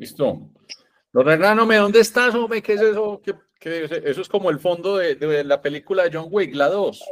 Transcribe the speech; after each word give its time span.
Listo. 0.00 0.48
Regáname, 1.12 1.76
¿dónde 1.76 2.00
estás, 2.00 2.34
hombre? 2.34 2.62
¿Qué 2.62 2.72
es 2.72 2.80
eso? 2.80 3.20
¿Qué, 3.22 3.84
eso 3.84 4.22
es 4.22 4.28
como 4.30 4.48
el 4.48 4.58
fondo 4.58 4.96
de, 4.96 5.44
la 5.44 5.60
película 5.60 6.04
de 6.04 6.16
John 6.16 6.28
Wick, 6.30 6.54
la 6.54 6.68
2. 6.70 7.04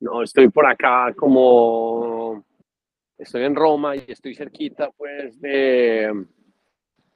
No, 0.00 0.22
estoy 0.22 0.48
por 0.48 0.64
acá 0.64 1.12
como... 1.14 2.42
Estoy 3.18 3.44
en 3.44 3.54
Roma 3.54 3.96
y 3.96 4.04
estoy 4.08 4.34
cerquita, 4.34 4.90
pues, 4.96 5.38
de, 5.42 6.10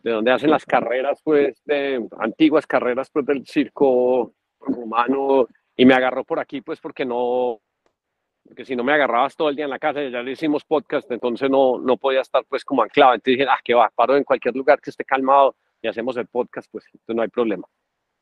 de 0.02 0.10
donde 0.10 0.30
hacen 0.30 0.50
las 0.50 0.66
carreras, 0.66 1.18
pues, 1.24 1.62
de 1.64 2.06
antiguas 2.18 2.66
carreras, 2.66 3.08
pues, 3.10 3.24
del 3.24 3.46
circo 3.46 4.34
romano. 4.60 5.48
Y 5.74 5.86
me 5.86 5.94
agarró 5.94 6.24
por 6.24 6.40
aquí, 6.40 6.60
pues, 6.60 6.78
porque 6.78 7.06
no, 7.06 7.62
porque 8.44 8.64
si 8.64 8.76
no 8.76 8.84
me 8.84 8.92
agarrabas 8.92 9.34
todo 9.36 9.48
el 9.48 9.56
día 9.56 9.64
en 9.64 9.70
la 9.70 9.78
casa, 9.78 10.06
ya 10.08 10.22
le 10.22 10.32
hicimos 10.32 10.64
podcast, 10.64 11.10
entonces 11.10 11.50
no, 11.50 11.78
no 11.78 11.96
podía 11.96 12.20
estar 12.20 12.44
pues 12.46 12.64
como 12.64 12.82
anclado. 12.82 13.14
Entonces 13.14 13.38
dije, 13.38 13.48
ah, 13.50 13.58
que 13.64 13.74
va, 13.74 13.90
paro 13.94 14.16
en 14.16 14.24
cualquier 14.24 14.54
lugar 14.54 14.80
que 14.80 14.90
esté 14.90 15.04
calmado 15.04 15.56
y 15.80 15.88
hacemos 15.88 16.16
el 16.18 16.26
podcast, 16.26 16.70
pues 16.70 16.84
entonces 16.86 17.16
no 17.16 17.22
hay 17.22 17.28
problema. 17.28 17.66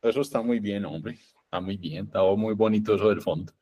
Eso 0.00 0.20
está 0.20 0.40
muy 0.40 0.60
bien, 0.60 0.84
hombre. 0.84 1.14
Está 1.44 1.60
muy 1.60 1.76
bien, 1.76 2.06
está 2.06 2.22
muy 2.22 2.54
bonito 2.54 2.94
eso 2.94 3.08
del 3.08 3.20
fondo. 3.20 3.52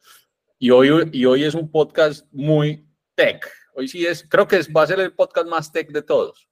Y 0.59 0.71
hoy, 0.71 1.09
y 1.13 1.25
hoy 1.25 1.45
es 1.45 1.55
un 1.55 1.71
podcast 1.71 2.31
muy 2.31 2.87
tech. 3.15 3.51
Hoy 3.75 3.89
sí 3.89 4.05
es, 4.05 4.27
creo 4.29 4.47
que 4.47 4.57
es, 4.57 4.71
va 4.71 4.83
a 4.83 4.87
ser 4.87 5.01
el 5.01 5.15
podcast 5.15 5.49
más 5.49 5.73
tech 5.73 5.91
de 5.91 6.03
todos. 6.03 6.49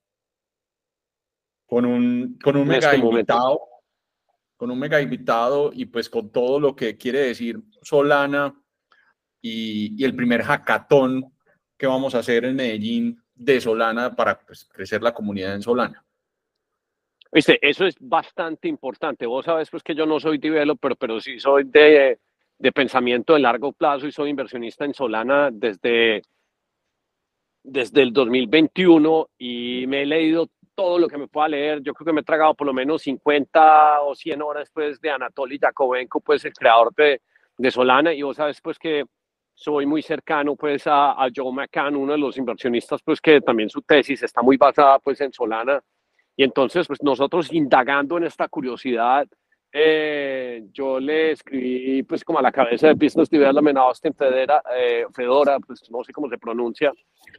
Con 1.66 1.84
un, 1.84 2.38
con 2.42 2.56
un 2.56 2.66
mega 2.66 2.92
este 2.92 3.06
invitado. 3.06 3.60
Con 4.56 4.70
un 4.70 4.78
mega 4.78 5.00
invitado 5.00 5.70
y 5.72 5.84
pues 5.84 6.08
con 6.08 6.32
todo 6.32 6.58
lo 6.58 6.74
que 6.74 6.96
quiere 6.96 7.20
decir 7.20 7.62
Solana 7.82 8.54
y, 9.40 10.04
el 10.04 10.14
primer 10.14 10.42
hackathon 10.42 11.32
que 11.76 11.86
vamos 11.86 12.14
a 12.14 12.18
hacer 12.18 12.44
en 12.44 12.56
Medellín 12.56 13.22
de 13.34 13.60
Solana 13.60 14.14
para 14.14 14.38
pues, 14.40 14.64
crecer 14.64 15.02
la 15.02 15.14
comunidad 15.14 15.54
en 15.54 15.62
Solana. 15.62 16.04
Viste, 17.30 17.58
eso 17.60 17.86
es 17.86 17.96
bastante 18.00 18.68
importante. 18.68 19.26
Vos 19.26 19.44
sabes 19.44 19.70
pues 19.70 19.82
que 19.82 19.94
yo 19.94 20.06
no 20.06 20.18
soy 20.18 20.38
developer, 20.38 20.96
pero 20.96 21.20
sí 21.20 21.38
soy 21.38 21.64
de, 21.64 22.18
de 22.58 22.72
pensamiento 22.72 23.34
de 23.34 23.40
largo 23.40 23.72
plazo 23.72 24.06
y 24.06 24.12
soy 24.12 24.30
inversionista 24.30 24.84
en 24.84 24.94
Solana 24.94 25.50
desde, 25.52 26.22
desde 27.62 28.02
el 28.02 28.12
2021 28.12 29.28
y 29.38 29.84
me 29.86 30.02
he 30.02 30.06
leído 30.06 30.48
todo 30.74 30.98
lo 30.98 31.08
que 31.08 31.18
me 31.18 31.28
pueda 31.28 31.48
leer. 31.48 31.82
Yo 31.82 31.92
creo 31.92 32.06
que 32.06 32.12
me 32.12 32.22
he 32.22 32.24
tragado 32.24 32.54
por 32.54 32.66
lo 32.66 32.72
menos 32.72 33.02
50 33.02 34.02
o 34.02 34.14
100 34.14 34.42
horas 34.42 34.62
después 34.62 35.00
de 35.00 35.10
Anatoly 35.10 35.58
Yakovenko, 35.58 36.20
pues 36.20 36.44
el 36.44 36.54
creador 36.54 36.94
de, 36.94 37.20
de 37.58 37.70
Solana. 37.70 38.14
Y 38.14 38.22
vos 38.22 38.36
sabes 38.36 38.60
pues 38.62 38.78
que 38.78 39.04
soy 39.58 39.86
muy 39.86 40.02
cercano 40.02 40.54
pues 40.54 40.86
a, 40.86 41.12
a, 41.12 41.28
Joe 41.34 41.52
McCann, 41.52 41.96
uno 41.96 42.12
de 42.12 42.18
los 42.18 42.38
inversionistas 42.38 43.02
pues 43.02 43.20
que 43.20 43.40
también 43.40 43.68
su 43.68 43.82
tesis 43.82 44.22
está 44.22 44.40
muy 44.40 44.56
basada 44.56 45.00
pues 45.00 45.20
en 45.20 45.32
Solana 45.32 45.82
y 46.36 46.44
entonces 46.44 46.86
pues 46.86 47.02
nosotros 47.02 47.52
indagando 47.52 48.18
en 48.18 48.24
esta 48.24 48.46
curiosidad 48.46 49.26
eh, 49.72 50.62
yo 50.72 51.00
le 51.00 51.32
escribí 51.32 52.04
pues 52.04 52.22
como 52.22 52.38
a 52.38 52.42
la 52.42 52.52
cabeza 52.52 52.86
de 52.86 52.94
Business 52.94 53.28
Development 53.28 53.76
Austin 53.78 54.14
Federa, 54.14 54.62
eh, 54.76 55.06
Fedora, 55.12 55.58
pues 55.58 55.90
no 55.90 56.04
sé 56.04 56.12
cómo 56.12 56.28
se 56.28 56.38
pronuncia, 56.38 56.92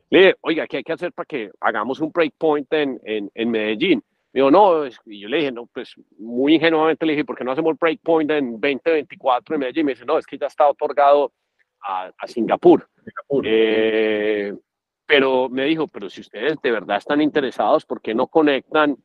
le 0.09 0.19
dije, 0.19 0.35
oiga, 0.41 0.67
¿qué 0.67 0.77
hay 0.77 0.83
que 0.83 0.93
hacer 0.93 1.13
para 1.13 1.25
que 1.25 1.49
hagamos 1.61 2.01
un 2.01 2.11
breakpoint 2.11 2.71
en, 2.73 2.99
en, 3.05 3.31
en 3.33 3.49
Medellín? 3.49 4.03
Me 4.33 4.41
dijo, 4.41 4.51
no, 4.51 4.85
y 5.05 5.21
yo 5.21 5.29
le 5.29 5.37
dije, 5.37 5.51
no, 5.53 5.67
pues 5.67 5.95
muy 6.17 6.55
ingenuamente 6.55 7.05
le 7.05 7.13
dije, 7.13 7.23
¿por 7.23 7.37
qué 7.37 7.45
no 7.45 7.53
hacemos 7.53 7.79
breakpoint 7.79 8.29
en 8.29 8.51
2024 8.59 9.55
en 9.55 9.59
Medellín? 9.61 9.85
Me 9.85 9.93
dice, 9.93 10.05
no, 10.05 10.17
es 10.17 10.27
que 10.27 10.37
ya 10.37 10.47
está 10.47 10.67
otorgado 10.67 11.31
a, 11.81 12.11
Singapur. 12.27 12.87
Eh, 13.43 14.53
pero 15.05 15.49
me 15.49 15.65
dijo, 15.65 15.87
pero 15.87 16.09
si 16.09 16.21
ustedes 16.21 16.57
de 16.61 16.71
verdad 16.71 16.97
están 16.97 17.21
interesados, 17.21 17.85
¿por 17.85 18.01
qué 18.01 18.13
no 18.13 18.27
conectan 18.27 18.95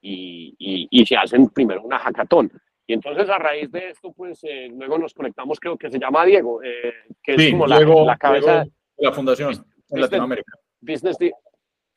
y, 0.00 0.88
y, 0.90 1.06
se 1.06 1.16
hacen 1.16 1.48
primero 1.50 1.82
una 1.82 1.98
hackathon? 1.98 2.50
Y 2.86 2.92
entonces 2.92 3.28
a 3.28 3.38
raíz 3.38 3.70
de 3.70 3.90
esto, 3.90 4.12
pues 4.12 4.40
eh, 4.44 4.68
luego 4.72 4.98
nos 4.98 5.14
conectamos, 5.14 5.58
creo 5.58 5.76
que 5.76 5.90
se 5.90 5.98
llama 5.98 6.24
Diego, 6.24 6.62
eh, 6.62 6.92
que 7.22 7.34
es 7.34 7.50
como 7.50 7.66
la, 7.66 7.80
la, 7.80 8.16
cabeza 8.16 8.64
de 8.64 8.70
la 8.98 9.12
fundación 9.12 9.52
en 9.90 10.00
Latinoamérica. 10.00 10.52
Business, 10.80 11.16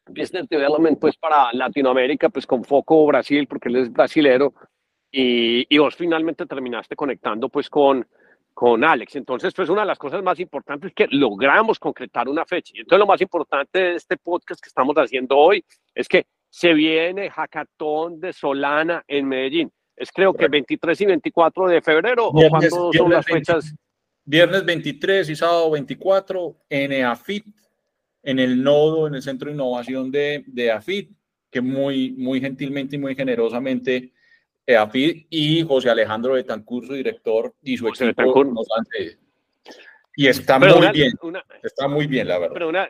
Business 0.08 0.50
Development, 0.50 1.00
pues 1.00 1.18
para 1.18 1.54
Latinoamérica, 1.54 2.30
pues 2.30 2.48
con 2.48 2.64
foco 2.64 3.06
Brasil, 3.06 3.48
porque 3.48 3.70
él 3.70 3.78
es 3.78 3.92
brasilero. 3.92 4.54
Y, 5.12 5.66
y 5.74 5.78
vos 5.80 5.96
finalmente 5.96 6.46
terminaste 6.46 6.96
conectando 6.96 7.50
pues 7.50 7.70
con, 7.70 8.08
con 8.60 8.84
Alex. 8.84 9.16
Entonces, 9.16 9.54
pues 9.54 9.70
una 9.70 9.84
de 9.84 9.88
las 9.88 9.98
cosas 9.98 10.22
más 10.22 10.38
importantes 10.38 10.90
es 10.90 10.94
que 10.94 11.08
logramos 11.16 11.80
concretar 11.80 12.28
una 12.28 12.46
fecha. 12.46 12.74
Y 12.76 12.82
entonces 12.82 13.00
lo 13.00 13.08
más 13.08 13.22
importante 13.22 13.80
de 13.80 13.96
este 13.96 14.18
podcast 14.18 14.62
que 14.62 14.68
estamos 14.68 14.94
haciendo 14.98 15.38
hoy 15.38 15.64
es 15.96 16.10
que 16.10 16.26
se 16.50 16.74
viene 16.74 17.30
Hackathon 17.30 18.20
de 18.20 18.34
Solana 18.34 19.02
en 19.08 19.30
Medellín. 19.30 19.72
Es 19.96 20.12
creo 20.12 20.34
que 20.34 20.50
23 20.50 21.00
y 21.00 21.06
24 21.06 21.68
de 21.70 21.82
febrero 21.82 22.28
o 22.28 22.50
cuándo 22.50 22.92
son 22.92 23.10
las 23.10 23.26
fechas. 23.26 23.74
Viernes 24.26 24.66
23 24.66 25.30
y 25.30 25.38
sábado 25.38 25.72
24 25.72 26.58
en 26.68 27.06
AFIT, 27.06 27.46
en 28.24 28.40
el 28.40 28.62
nodo, 28.62 29.08
en 29.08 29.16
el 29.16 29.22
Centro 29.22 29.48
de 29.48 29.54
Innovación 29.54 30.12
de, 30.12 30.44
de 30.48 30.70
AFIT, 30.70 31.12
que 31.50 31.62
muy, 31.62 32.12
muy 32.12 32.42
gentilmente 32.42 32.98
y 32.98 33.00
muy 33.00 33.16
generosamente 33.16 34.12
EAFID 34.70 35.26
y 35.30 35.64
José 35.64 35.90
Alejandro 35.90 36.34
Betancur, 36.34 36.86
su 36.86 36.94
director, 36.94 37.54
y 37.64 37.76
su 37.76 37.88
equipo 37.88 38.44
nos 38.44 38.68
Y 40.16 40.28
está 40.28 40.60
muy 40.60 40.92
bien, 40.94 41.14
está 41.64 41.88
muy 41.88 42.06
bien, 42.06 42.28
la 42.28 42.38
verdad. 42.38 42.54
Pero 42.54 42.70
una, 42.70 42.88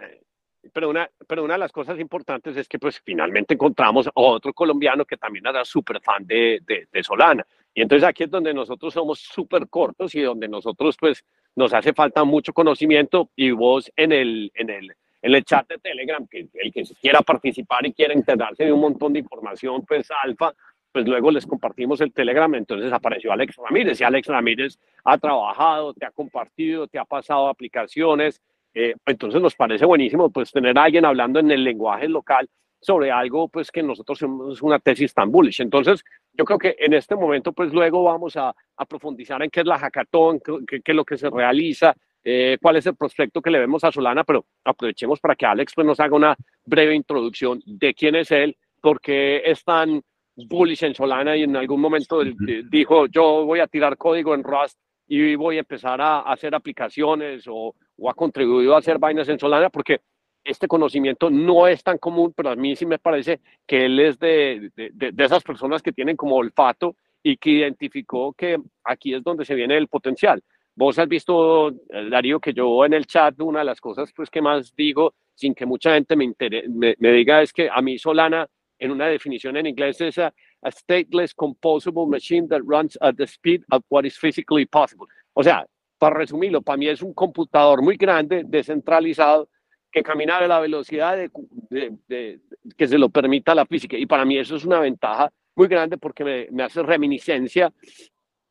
pero 0.73 0.89
una, 0.89 1.09
pero 1.25 1.44
una 1.44 1.53
de 1.53 1.59
las 1.59 1.72
cosas 1.72 1.97
importantes 2.00 2.57
es 2.57 2.68
que 2.68 2.79
pues 2.79 3.00
finalmente 3.00 3.53
encontramos 3.53 4.07
a 4.07 4.12
otro 4.13 4.53
colombiano 4.53 5.06
que 5.06 5.16
también 5.16 5.47
era 5.47 5.63
súper 5.63 6.01
fan 6.01 6.25
de, 6.25 6.62
de, 6.66 7.03
Solana. 7.03 7.45
Y 7.73 7.81
entonces 7.81 8.07
aquí 8.07 8.23
es 8.23 8.29
donde 8.29 8.53
nosotros 8.53 8.94
somos 8.94 9.19
súper 9.19 9.69
cortos 9.69 10.13
y 10.16 10.22
donde 10.22 10.50
nosotros 10.50 10.97
pues 11.00 11.23
nos 11.56 11.73
hace 11.73 11.94
falta 11.94 12.25
mucho 12.25 12.51
conocimiento 12.51 13.29
y 13.38 13.51
vos 13.51 13.89
en 13.95 14.12
el, 14.12 14.51
en 14.56 14.69
el, 14.69 14.94
en 15.22 15.35
el 15.35 15.45
chat 15.45 15.68
de 15.69 15.78
Telegram, 15.78 16.28
que 16.28 16.50
el 16.53 16.73
que 16.73 16.84
quiera 17.00 17.22
participar 17.22 17.85
y 17.85 17.94
quiera 17.94 18.13
enterarse 18.13 18.66
de 18.66 18.73
un 18.73 18.81
montón 18.81 19.13
de 19.13 19.19
información 19.19 19.85
pues 19.85 20.09
alfa, 20.23 20.53
pues 20.91 21.07
luego 21.07 21.31
les 21.31 21.45
compartimos 21.45 22.01
el 22.01 22.13
Telegram, 22.13 22.53
entonces 22.55 22.91
apareció 22.91 23.31
Alex 23.31 23.55
Ramírez 23.57 24.01
y 24.01 24.03
Alex 24.03 24.27
Ramírez 24.27 24.79
ha 25.03 25.17
trabajado, 25.17 25.94
te 25.94 26.05
ha 26.05 26.11
compartido, 26.11 26.88
te 26.88 26.97
ha 26.97 27.05
pasado 27.05 27.47
aplicaciones, 27.47 28.41
eh, 28.73 28.95
entonces 29.05 29.41
nos 29.41 29.55
parece 29.55 29.85
buenísimo 29.85 30.29
pues 30.29 30.51
tener 30.51 30.77
a 30.77 30.83
alguien 30.83 31.05
hablando 31.05 31.39
en 31.39 31.51
el 31.51 31.63
lenguaje 31.63 32.07
local 32.07 32.47
sobre 32.81 33.11
algo 33.11 33.50
pues 33.50 33.72
que 33.72 33.83
nosotros 33.83 34.19
somos 34.19 34.61
una 34.61 34.79
tesis 34.79 35.13
tan 35.13 35.31
bullish. 35.31 35.61
Entonces 35.61 36.03
yo 36.33 36.45
creo 36.45 36.57
que 36.57 36.75
en 36.79 36.94
este 36.94 37.16
momento 37.16 37.51
pues 37.51 37.73
luego 37.73 38.03
vamos 38.03 38.38
a, 38.38 38.53
profundizar 38.88 39.44
en 39.44 39.50
qué 39.50 39.59
es 39.59 39.66
la 39.66 39.77
hackathon, 39.77 40.39
qué, 40.39 40.81
qué 40.81 40.91
es 40.91 40.95
lo 40.95 41.03
que 41.03 41.17
se 41.17 41.29
realiza, 41.29 41.94
eh, 42.23 42.57
cuál 42.61 42.77
es 42.77 42.85
el 42.85 42.95
prospecto 42.95 43.41
que 43.41 43.51
le 43.51 43.59
vemos 43.59 43.83
a 43.83 43.91
Solana, 43.91 44.23
pero 44.23 44.45
aprovechemos 44.63 45.19
para 45.19 45.35
que 45.35 45.45
Alex 45.45 45.73
pues 45.75 45.85
nos 45.85 46.00
haga 46.00 46.16
una 46.16 46.35
breve 46.66 46.95
introducción 46.95 47.61
de 47.66 47.94
quién 47.94 48.16
es 48.16 48.31
él, 48.31 48.57
por 48.81 49.01
qué 49.01 49.41
es 49.45 49.63
tan 49.63 50.01
bullish 50.47 50.83
en 50.83 50.95
Solana 50.95 51.35
y 51.35 51.44
en 51.44 51.55
algún 51.55 51.81
momento 51.81 52.22
dijo, 52.69 53.07
yo 53.07 53.45
voy 53.45 53.59
a 53.59 53.67
tirar 53.67 53.97
código 53.97 54.33
en 54.33 54.44
Rust 54.44 54.77
y 55.07 55.35
voy 55.35 55.57
a 55.57 55.61
empezar 55.61 56.00
a 56.01 56.22
hacer 56.22 56.53
aplicaciones 56.53 57.45
o, 57.47 57.75
o 57.97 58.09
ha 58.09 58.13
contribuido 58.13 58.75
a 58.75 58.79
hacer 58.79 59.00
vainas 59.00 59.27
en 59.29 59.39
Solana 59.39 59.69
porque 59.69 60.01
este 60.44 60.67
conocimiento 60.67 61.29
no 61.29 61.67
es 61.67 61.83
tan 61.83 61.97
común, 61.97 62.33
pero 62.35 62.50
a 62.50 62.55
mí 62.55 62.75
sí 62.75 62.85
me 62.85 63.00
parece 63.00 63.39
que 63.67 63.85
él 63.85 64.00
es 64.00 64.19
de, 64.19 64.72
de, 64.75 65.11
de, 65.11 65.23
esas 65.23 65.44
personas 65.44 65.81
que 65.81 65.91
tienen 65.91 66.16
como 66.16 66.35
olfato 66.35 66.95
y 67.21 67.38
que 67.38 67.50
identificó 67.50 68.33
que 68.33 68.57
aquí 68.83 69.13
es 69.13 69.23
donde 69.23 69.45
se 69.45 69.56
viene 69.56 69.77
el 69.77 69.88
potencial. 69.88 70.41
Vos 70.75 70.97
has 70.97 71.09
visto, 71.09 71.71
Darío, 72.09 72.39
que 72.39 72.53
yo 72.53 72.85
en 72.85 72.94
el 72.94 73.06
chat, 73.06 73.39
una 73.41 73.59
de 73.59 73.66
las 73.66 73.81
cosas 73.81 74.13
pues, 74.16 74.29
que 74.29 74.41
más 74.41 74.73
digo, 74.75 75.13
sin 75.35 75.53
que 75.53 75.66
mucha 75.66 75.94
gente 75.94 76.16
me, 76.16 76.33
me, 76.69 76.95
me 76.97 77.11
diga, 77.11 77.41
es 77.41 77.51
que 77.51 77.69
a 77.69 77.81
mí 77.81 77.97
Solana 77.97 78.47
en 78.80 78.92
una 78.92 79.08
definición 79.08 79.58
en 79.58 79.68
inglés 79.68 80.02
es 80.02 80.18
a, 80.18 80.34
stateless 80.72 81.34
composable 81.34 82.06
machine 82.06 82.48
that 82.48 82.62
runs 82.66 82.98
at 83.02 83.16
the 83.16 83.26
speed 83.26 83.64
of 83.72 83.84
what 83.90 84.06
is 84.06 84.18
physically 84.18 84.66
possible. 84.66 85.08
O 85.34 85.44
sea, 85.44 85.66
para 85.98 86.16
resumirlo, 86.16 86.62
para 86.62 86.78
mí 86.78 86.88
es 86.88 87.02
un 87.02 87.14
computador 87.14 87.81
muy 87.81 87.96
grande, 87.96 88.44
descentralizado, 88.46 89.50
que 89.92 90.04
camina 90.04 90.38
a 90.38 90.48
la 90.48 90.60
velocidad 90.60 91.18
de, 91.18 92.40
que 92.78 92.88
se 92.88 92.98
lo 92.98 93.10
permita 93.10 93.56
la 93.56 93.66
física. 93.66 93.98
Y 93.98 94.06
para 94.06 94.26
mí 94.26 94.38
eso 94.38 94.56
es 94.56 94.66
una 94.66 94.80
ventaja 94.80 95.31
muy 95.56 95.68
grande 95.68 95.98
porque 95.98 96.24
me, 96.24 96.48
me 96.52 96.64
hace 96.64 96.84
reminiscencia 96.84 97.72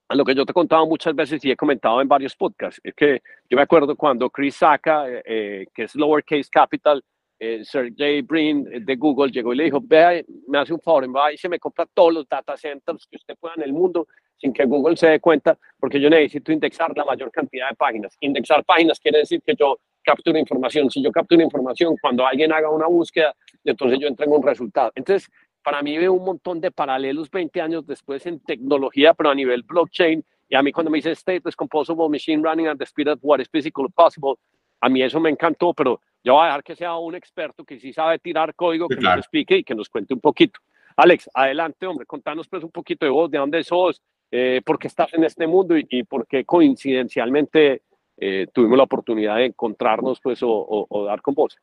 a 0.08 0.14
lo 0.14 0.24
que 0.24 0.34
yo 0.34 0.44
te 0.44 0.52
he 0.52 0.54
contado 0.54 0.86
muchas 0.86 1.14
veces 1.14 1.44
y 1.44 1.50
he 1.50 1.56
comentado 1.56 2.00
en 2.00 2.08
varios 2.08 2.34
podcasts. 2.34 2.80
Es 2.82 2.94
que 2.94 3.22
yo 3.48 3.56
me 3.56 3.62
acuerdo 3.62 3.94
cuando 3.94 4.30
Chris 4.30 4.56
Saka, 4.56 5.08
eh, 5.08 5.22
eh, 5.24 5.66
que 5.74 5.84
es 5.84 5.94
Lowercase 5.94 6.48
Capital, 6.50 7.04
eh, 7.38 7.64
Sergey 7.64 8.22
Brin 8.22 8.68
eh, 8.70 8.80
de 8.80 8.96
Google 8.96 9.30
llegó 9.30 9.52
y 9.52 9.56
le 9.56 9.64
dijo, 9.64 9.80
vea, 9.82 10.22
me 10.46 10.58
hace 10.58 10.74
un 10.74 10.80
favor, 10.80 11.14
va 11.14 11.32
y 11.32 11.38
se 11.38 11.48
me 11.48 11.58
compra 11.58 11.86
todos 11.92 12.12
los 12.12 12.28
data 12.28 12.56
centers 12.56 13.06
que 13.06 13.16
usted 13.16 13.36
pueda 13.38 13.54
en 13.56 13.62
el 13.62 13.72
mundo 13.72 14.06
sin 14.38 14.52
que 14.52 14.64
Google 14.64 14.96
se 14.96 15.08
dé 15.08 15.20
cuenta, 15.20 15.58
porque 15.78 16.00
yo 16.00 16.08
necesito 16.08 16.52
indexar 16.52 16.96
la 16.96 17.04
mayor 17.04 17.30
cantidad 17.30 17.68
de 17.70 17.76
páginas. 17.76 18.16
Indexar 18.20 18.64
páginas 18.64 19.00
quiere 19.00 19.18
decir 19.18 19.42
que 19.44 19.54
yo 19.56 19.78
capturo 20.02 20.38
información. 20.38 20.88
Si 20.90 21.02
yo 21.02 21.10
capturo 21.10 21.42
información, 21.42 21.96
cuando 22.00 22.26
alguien 22.26 22.52
haga 22.52 22.70
una 22.70 22.86
búsqueda, 22.86 23.34
entonces 23.64 23.98
yo 24.00 24.08
entrego 24.08 24.36
un 24.36 24.42
resultado. 24.42 24.92
Entonces, 24.94 25.28
para 25.62 25.82
mí 25.82 25.98
veo 25.98 26.12
un 26.12 26.24
montón 26.24 26.60
de 26.60 26.70
paralelos 26.70 27.30
20 27.30 27.60
años 27.60 27.86
después 27.86 28.24
en 28.26 28.40
tecnología, 28.40 29.12
pero 29.12 29.30
a 29.30 29.34
nivel 29.34 29.62
blockchain. 29.64 30.24
Y 30.48 30.54
a 30.54 30.62
mí 30.62 30.72
cuando 30.72 30.90
me 30.90 30.98
dice 30.98 31.14
Stateless 31.14 31.56
Composable 31.56 32.08
Machine 32.08 32.42
Running 32.42 32.68
at 32.68 32.78
the 32.78 32.86
Speed 32.86 33.08
of 33.08 33.18
What 33.22 33.40
is 33.40 33.48
Physical 33.50 33.86
Possible, 33.94 34.36
a 34.80 34.88
mí 34.88 35.02
eso 35.02 35.20
me 35.20 35.30
encantó, 35.30 35.74
pero 35.74 36.00
yo 36.22 36.34
voy 36.34 36.42
a 36.42 36.46
dejar 36.46 36.64
que 36.64 36.76
sea 36.76 36.96
un 36.96 37.14
experto 37.14 37.64
que 37.64 37.78
sí 37.78 37.92
sabe 37.92 38.18
tirar 38.18 38.54
código, 38.54 38.88
que 38.88 38.96
nos 38.96 39.18
explique 39.18 39.58
y 39.58 39.64
que 39.64 39.74
nos 39.74 39.88
cuente 39.88 40.14
un 40.14 40.20
poquito. 40.20 40.60
Alex, 40.96 41.30
adelante, 41.32 41.86
hombre, 41.86 42.06
contanos 42.06 42.48
pues 42.48 42.64
un 42.64 42.70
poquito 42.70 43.06
de 43.06 43.10
vos, 43.10 43.30
de 43.30 43.38
dónde 43.38 43.62
sos, 43.62 44.02
eh, 44.30 44.60
por 44.64 44.78
qué 44.78 44.88
estás 44.88 45.14
en 45.14 45.24
este 45.24 45.46
mundo 45.46 45.76
y, 45.76 46.02
por 46.02 46.26
qué 46.26 46.44
coincidencialmente 46.44 47.82
eh, 48.16 48.46
tuvimos 48.52 48.76
la 48.76 48.84
oportunidad 48.84 49.36
de 49.36 49.46
encontrarnos 49.46 50.20
pues 50.20 50.40
o, 50.42 51.04
dar 51.06 51.22
con 51.22 51.34
vos. 51.34 51.56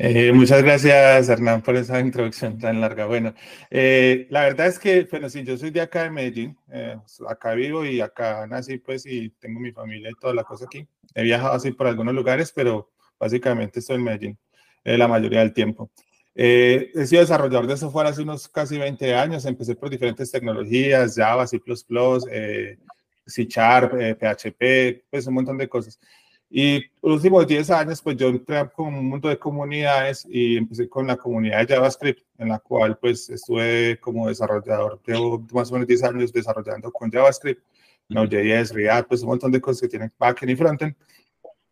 Eh, 0.00 0.32
muchas 0.32 0.62
gracias, 0.62 1.28
Hernán, 1.28 1.60
por 1.60 1.74
esa 1.76 1.98
introducción 2.00 2.58
tan 2.58 2.80
larga. 2.80 3.06
Bueno, 3.06 3.34
la 3.70 4.42
verdad 4.42 4.68
es 4.68 4.78
que, 4.78 5.08
bueno, 5.10 5.28
sí, 5.28 5.42
yo 5.42 5.56
soy 5.58 5.70
de 5.70 5.80
acá 5.80 6.04
de 6.04 6.10
Medellín, 6.10 6.56
acá 7.28 7.54
vivo 7.54 7.84
y 7.84 8.00
acá 8.00 8.46
nací, 8.46 8.78
pues, 8.78 9.04
y 9.06 9.30
tengo 9.30 9.58
mi 9.58 9.72
familia 9.72 10.10
y 10.10 10.14
toda 10.20 10.34
la 10.34 10.44
cosa 10.44 10.66
aquí. 10.66 10.86
He 11.14 11.24
viajado 11.24 11.54
así 11.54 11.72
por 11.72 11.88
algunos 11.88 12.14
lugares, 12.14 12.52
pero 12.52 12.90
básicamente 13.18 13.80
estoy 13.80 13.96
en 13.96 14.04
Medellín 14.04 14.38
la 14.84 15.08
mayoría 15.08 15.40
del 15.40 15.52
tiempo. 15.52 15.90
Eh, 16.40 16.92
he 16.94 17.04
sido 17.04 17.22
desarrollador 17.22 17.66
de 17.66 17.76
software 17.76 18.06
hace 18.06 18.22
unos 18.22 18.48
casi 18.48 18.78
20 18.78 19.12
años. 19.12 19.44
Empecé 19.44 19.74
por 19.74 19.90
diferentes 19.90 20.30
tecnologías, 20.30 21.16
Java, 21.16 21.44
C++, 21.48 21.60
eh, 22.30 22.78
C 23.26 23.44
Sharp, 23.46 23.92
PHP, 23.92 24.88
eh, 24.88 25.04
pues 25.10 25.26
un 25.26 25.34
montón 25.34 25.58
de 25.58 25.68
cosas. 25.68 25.98
Y 26.50 26.80
los 27.02 27.16
últimos 27.16 27.46
10 27.46 27.70
años, 27.70 28.00
pues 28.00 28.16
yo 28.16 28.28
entré 28.28 28.68
con 28.70 28.94
un 28.94 29.06
mundo 29.06 29.28
de 29.28 29.38
comunidades 29.38 30.26
y 30.30 30.56
empecé 30.56 30.88
con 30.88 31.06
la 31.06 31.16
comunidad 31.16 31.66
de 31.66 31.74
JavaScript, 31.74 32.22
en 32.38 32.48
la 32.48 32.58
cual 32.58 32.96
pues 32.98 33.28
estuve 33.28 33.98
como 34.00 34.28
desarrollador, 34.28 35.00
llevo 35.06 35.46
más 35.52 35.70
o 35.70 35.74
menos 35.74 35.86
10 35.86 36.04
años 36.04 36.32
desarrollando 36.32 36.90
con 36.90 37.10
JavaScript, 37.10 37.62
Node.js, 38.08 38.72
React, 38.72 39.08
pues 39.08 39.22
un 39.22 39.28
montón 39.28 39.52
de 39.52 39.60
cosas 39.60 39.82
que 39.82 39.88
tienen 39.88 40.12
backend 40.18 40.50
y 40.50 40.56
frontend. 40.56 40.94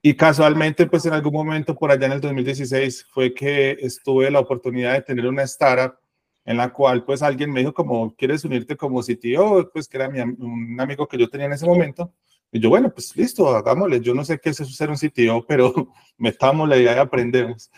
Y 0.03 0.15
casualmente, 0.15 0.87
pues 0.87 1.07
en 1.07 1.15
algún 1.15 1.33
momento 1.33 1.75
por 1.75 1.91
allá 1.91 2.07
en 2.07 2.13
el 2.13 2.21
2016 2.21 3.07
fue 3.11 3.33
que 3.33 3.79
estuve 3.81 4.31
la 4.31 4.41
oportunidad 4.41 4.93
de 4.93 5.03
tener 5.03 5.27
una 5.27 5.43
startup 5.45 5.97
en 6.45 6.59
la 6.59 6.73
cual 6.73 7.05
pues 7.05 7.23
alguien 7.23 7.51
me 7.51 7.61
dijo 7.61 7.75
como, 7.75 8.15
¿quieres 8.15 8.45
unirte 8.45 8.77
como 8.77 9.03
CTO? 9.03 9.69
Pues 9.73 9.89
que 9.89 9.97
era 9.97 10.09
mi, 10.09 10.21
un 10.21 10.77
amigo 10.79 11.09
que 11.09 11.19
yo 11.19 11.29
tenía 11.29 11.47
en 11.47 11.55
ese 11.55 11.67
momento. 11.67 12.13
Y 12.57 12.61
yo, 12.61 12.71
bueno, 12.71 12.91
pues 12.91 13.15
listo, 13.15 13.55
hagámosle. 13.55 14.01
Yo 14.01 14.15
no 14.15 14.25
sé 14.25 14.39
qué 14.39 14.49
es 14.49 14.57
ser 14.57 14.89
un 14.89 14.97
CTO, 14.97 15.45
pero 15.47 15.93
metámosle 16.17 16.83
y 16.83 16.89
ahí 16.89 16.99
aprendemos. 16.99 17.71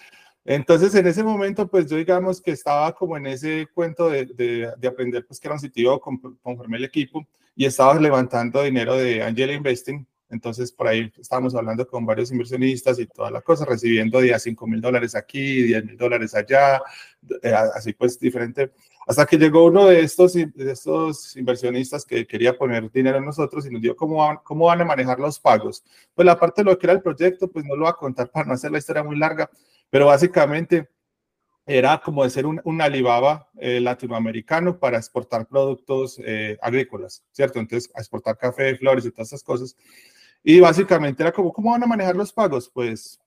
Entonces, 0.45 0.95
en 0.95 1.07
ese 1.09 1.25
momento, 1.25 1.67
pues 1.69 1.91
yo 1.91 1.97
digamos 1.97 2.41
que 2.41 2.53
estaba 2.53 2.95
como 2.95 3.17
en 3.17 3.27
ese 3.27 3.67
cuento 3.75 4.09
de, 4.09 4.27
de, 4.27 4.73
de 4.79 4.89
aprender, 4.89 5.27
pues 5.27 5.41
que 5.41 5.49
era 5.49 5.57
un 5.57 5.61
CTO, 5.61 6.01
conformé 6.01 6.77
el 6.77 6.85
equipo 6.85 7.27
y 7.57 7.65
estaba 7.65 7.99
levantando 7.99 8.63
dinero 8.63 8.95
de 8.95 9.21
Angel 9.21 9.51
Investing 9.51 10.07
entonces, 10.31 10.73
por 10.73 10.89
ahí 10.89 11.11
estábamos 11.19 11.55
hablando 11.55 11.87
con 11.87 12.05
varios 12.05 12.31
inversionistas 12.31 12.99
y 12.99 13.07
toda 13.07 13.31
la 13.31 13.41
cosa, 13.41 13.65
recibiendo 13.65 14.21
de 14.21 14.35
a 14.35 14.39
5 14.39 14.67
mil 14.67 14.81
dólares 14.81 15.15
aquí, 15.15 15.63
10 15.63 15.85
mil 15.85 15.97
dólares 15.97 16.35
allá, 16.35 16.83
eh, 17.43 17.53
así 17.53 17.93
pues 17.95 18.19
diferente. 18.19 18.73
Hasta 19.07 19.25
que 19.25 19.39
llegó 19.39 19.65
uno 19.65 19.87
de 19.87 20.01
estos, 20.01 20.35
de 20.35 20.73
estos 20.73 21.35
inversionistas 21.37 22.05
que 22.05 22.27
quería 22.27 22.57
poner 22.59 22.91
dinero 22.91 23.17
en 23.19 23.25
nosotros 23.25 23.65
y 23.67 23.71
nos 23.71 23.81
dijo 23.81 23.97
cómo 23.97 24.43
cómo 24.45 24.67
van 24.67 24.83
a 24.83 24.85
manejar 24.85 25.19
los 25.19 25.41
pagos. 25.41 25.83
Pues 26.15 26.27
la 26.27 26.39
parte 26.39 26.63
de 26.63 26.71
lo 26.71 26.79
que 26.79 26.87
era 26.87 26.93
el 26.93 27.03
proyecto, 27.03 27.51
pues 27.51 27.65
no 27.65 27.75
lo 27.75 27.83
voy 27.83 27.91
a 27.91 27.95
contar 27.95 28.31
para 28.31 28.47
no 28.47 28.53
hacer 28.53 28.71
la 28.71 28.79
historia 28.79 29.03
muy 29.03 29.17
larga, 29.17 29.51
pero 29.89 30.07
básicamente 30.07 30.89
era 31.69 32.01
como 32.01 32.25
de 32.25 32.31
ser 32.31 32.47
un, 32.47 32.61
un 32.65 32.81
Alibaba 32.81 33.51
eh, 33.59 33.79
latinoamericano 33.79 34.79
para 34.79 34.97
exportar 34.97 35.47
productos 35.47 36.19
eh, 36.25 36.57
agrícolas, 36.63 37.23
¿cierto? 37.31 37.59
Entonces, 37.59 37.91
exportar 37.95 38.39
café, 38.39 38.75
flores 38.77 39.05
y 39.05 39.11
todas 39.11 39.29
esas 39.29 39.43
cosas. 39.43 39.77
Y 40.43 40.61
básicamente 40.61 41.23
era 41.23 41.33
como, 41.33 41.53
¿cómo 41.53 41.73
van 41.73 41.83
a 41.83 41.87
manejar 41.87 42.17
los 42.17 42.33
pagos? 42.33 42.71
Pues 42.73 43.21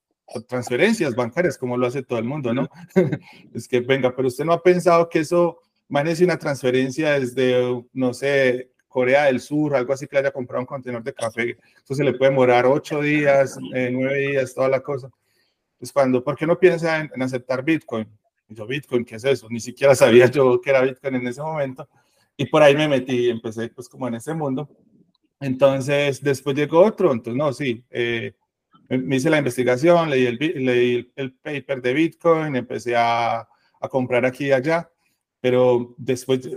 transferencias 0.48 1.14
bancarias, 1.14 1.58
como 1.58 1.76
lo 1.76 1.86
hace 1.86 2.02
todo 2.02 2.18
el 2.18 2.24
mundo, 2.24 2.54
¿no? 2.54 2.68
es 3.54 3.68
que, 3.68 3.80
venga, 3.80 4.14
pero 4.14 4.28
usted 4.28 4.44
no 4.44 4.52
ha 4.52 4.62
pensado 4.62 5.08
que 5.08 5.20
eso 5.20 5.58
maneje 5.88 6.24
una 6.24 6.38
transferencia 6.38 7.18
desde, 7.18 7.84
no 7.92 8.14
sé, 8.14 8.70
Corea 8.88 9.24
del 9.24 9.40
Sur, 9.40 9.74
algo 9.74 9.92
así 9.92 10.06
que 10.06 10.18
haya 10.18 10.30
comprado 10.30 10.60
un 10.60 10.66
contenedor 10.66 11.02
de 11.02 11.14
café, 11.14 11.56
eso 11.82 11.94
se 11.94 12.04
le 12.04 12.14
puede 12.14 12.30
demorar 12.30 12.66
ocho 12.66 13.00
días, 13.00 13.58
eh, 13.74 13.90
nueve 13.92 14.18
días, 14.18 14.54
toda 14.54 14.68
la 14.68 14.80
cosa. 14.80 15.10
Pues 15.78 15.92
cuando, 15.92 16.22
¿por 16.22 16.36
qué 16.36 16.46
no 16.46 16.58
piensa 16.58 17.00
en, 17.00 17.10
en, 17.14 17.22
aceptar 17.22 17.64
Bitcoin? 17.64 18.06
Yo, 18.48 18.66
Bitcoin, 18.66 19.04
¿qué 19.04 19.16
es 19.16 19.24
eso? 19.24 19.48
Ni 19.50 19.60
siquiera 19.60 19.94
sabía 19.94 20.26
yo 20.26 20.60
que 20.60 20.70
era 20.70 20.82
Bitcoin 20.82 21.16
en 21.16 21.26
ese 21.26 21.40
momento. 21.40 21.88
Y 22.36 22.46
por 22.46 22.62
ahí 22.62 22.76
me 22.76 22.86
metí 22.86 23.26
y 23.26 23.30
empecé 23.30 23.68
pues 23.70 23.88
como 23.88 24.06
en 24.08 24.14
ese 24.14 24.34
mundo. 24.34 24.68
Entonces, 25.42 26.22
después 26.22 26.56
llegó 26.56 26.84
otro, 26.84 27.12
entonces, 27.12 27.36
no, 27.36 27.52
sí, 27.52 27.84
eh, 27.90 28.32
me 28.88 29.16
hice 29.16 29.28
la 29.28 29.38
investigación, 29.38 30.08
leí 30.08 30.26
el, 30.26 30.38
leí 30.64 31.12
el 31.16 31.32
paper 31.34 31.82
de 31.82 31.92
Bitcoin, 31.92 32.54
empecé 32.54 32.94
a, 32.94 33.40
a, 33.40 33.88
comprar 33.88 34.24
aquí 34.24 34.46
y 34.46 34.52
allá, 34.52 34.88
pero 35.40 35.94
después 35.98 36.48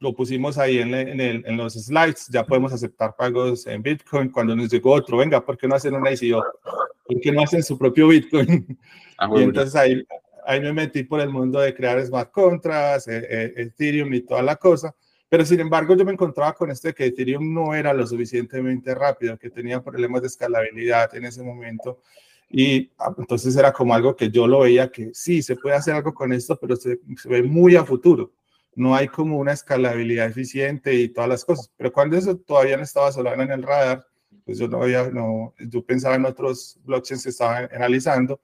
lo 0.00 0.12
pusimos 0.12 0.58
ahí 0.58 0.78
en, 0.78 0.92
en, 0.92 1.20
el, 1.20 1.44
en, 1.46 1.56
los 1.56 1.74
slides, 1.74 2.26
ya 2.28 2.44
podemos 2.44 2.72
aceptar 2.72 3.14
pagos 3.16 3.64
en 3.68 3.80
Bitcoin. 3.80 4.30
Cuando 4.30 4.56
nos 4.56 4.68
llegó 4.68 4.92
otro, 4.94 5.18
venga, 5.18 5.44
¿por 5.44 5.56
qué 5.56 5.68
no 5.68 5.76
hacen 5.76 5.94
una 5.94 6.10
ICO? 6.10 6.42
¿Por 7.04 7.20
qué 7.20 7.30
no 7.30 7.42
hacen 7.42 7.62
su 7.62 7.78
propio 7.78 8.08
Bitcoin? 8.08 8.76
Ah, 9.18 9.30
y 9.36 9.42
entonces 9.42 9.76
ahí, 9.76 10.04
ahí 10.44 10.60
me 10.60 10.72
metí 10.72 11.04
por 11.04 11.20
el 11.20 11.28
mundo 11.28 11.60
de 11.60 11.72
crear 11.72 12.04
smart 12.04 12.32
contracts, 12.32 13.06
eh, 13.06 13.24
eh, 13.30 13.52
Ethereum 13.56 14.12
y 14.12 14.22
toda 14.22 14.42
la 14.42 14.56
cosa. 14.56 14.92
Pero 15.32 15.46
sin 15.46 15.60
embargo, 15.60 15.96
yo 15.96 16.04
me 16.04 16.12
encontraba 16.12 16.52
con 16.52 16.70
esto 16.70 16.88
de 16.88 16.94
que 16.94 17.06
Ethereum 17.06 17.54
no 17.54 17.74
era 17.74 17.94
lo 17.94 18.06
suficientemente 18.06 18.94
rápido, 18.94 19.38
que 19.38 19.48
tenía 19.48 19.82
problemas 19.82 20.20
de 20.20 20.26
escalabilidad 20.26 21.14
en 21.14 21.24
ese 21.24 21.42
momento. 21.42 22.02
Y 22.50 22.92
ah, 22.98 23.14
entonces 23.16 23.56
era 23.56 23.72
como 23.72 23.94
algo 23.94 24.14
que 24.14 24.30
yo 24.30 24.46
lo 24.46 24.60
veía 24.60 24.90
que 24.90 25.10
sí, 25.14 25.40
se 25.40 25.56
puede 25.56 25.74
hacer 25.74 25.94
algo 25.94 26.12
con 26.12 26.34
esto, 26.34 26.58
pero 26.60 26.76
se, 26.76 27.00
ve 27.24 27.42
muy 27.42 27.76
a 27.76 27.84
futuro. 27.86 28.34
No 28.74 28.94
hay 28.94 29.08
como 29.08 29.38
una 29.38 29.52
escalabilidad 29.54 30.26
eficiente 30.26 30.92
y 30.92 31.08
todas 31.08 31.30
las 31.30 31.46
cosas. 31.46 31.72
Pero 31.78 31.90
cuando 31.90 32.18
eso 32.18 32.36
todavía 32.36 32.76
no 32.76 32.82
estaba 32.82 33.10
Solana 33.10 33.44
en 33.44 33.52
el 33.52 33.62
radar, 33.62 34.04
pues 34.44 34.58
yo 34.58 34.68
no 34.68 34.82
había, 34.82 35.08
no, 35.08 35.54
yo 35.58 35.82
pensaba 35.82 36.16
en 36.16 36.26
otros 36.26 36.78
blockchains 36.84 37.22
que 37.22 37.30
estaban 37.30 37.70
analizando, 37.72 38.38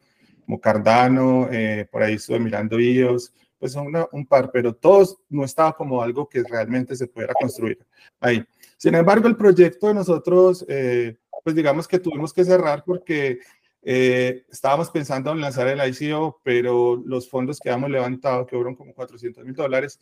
como 0.47 0.59
Cardano, 0.59 1.51
eh, 1.53 1.87
por 1.93 2.03
ahí 2.03 2.15
estuve 2.15 2.39
mirando 2.41 2.81
IOS, 2.81 3.35
pues 3.59 3.73
son 3.73 3.93
un 4.13 4.27
par, 4.27 4.51
pero 4.53 4.75
todos 4.75 5.19
no 5.29 5.45
estaba 5.45 5.73
como 5.73 6.03
algo 6.03 6.29
que 6.29 6.43
realmente 6.43 6.97
se 6.97 7.07
pudiera 7.07 7.35
construir 7.35 7.79
ahí. 8.21 8.45
Sin 8.77 8.95
embargo, 8.95 9.27
el 9.27 9.37
proyecto 9.37 9.89
de 9.89 9.95
nosotros, 9.95 10.65
eh, 10.69 11.17
pues 11.43 11.57
digamos 11.57 11.89
que 11.89 11.99
tuvimos 11.99 12.33
que 12.33 12.45
cerrar 12.45 12.85
porque 12.85 13.41
eh, 13.83 14.45
estábamos 14.49 14.91
pensando 14.91 15.33
en 15.33 15.41
lanzar 15.41 15.67
el 15.67 15.81
ICO, 15.89 16.41
pero 16.45 17.03
los 17.05 17.29
fondos 17.29 17.59
que 17.59 17.71
habíamos 17.71 17.91
levantado, 17.91 18.47
que 18.47 18.57
fueron 18.57 18.77
como 18.77 18.95
400 18.95 19.45
mil 19.45 19.55
dólares, 19.55 19.99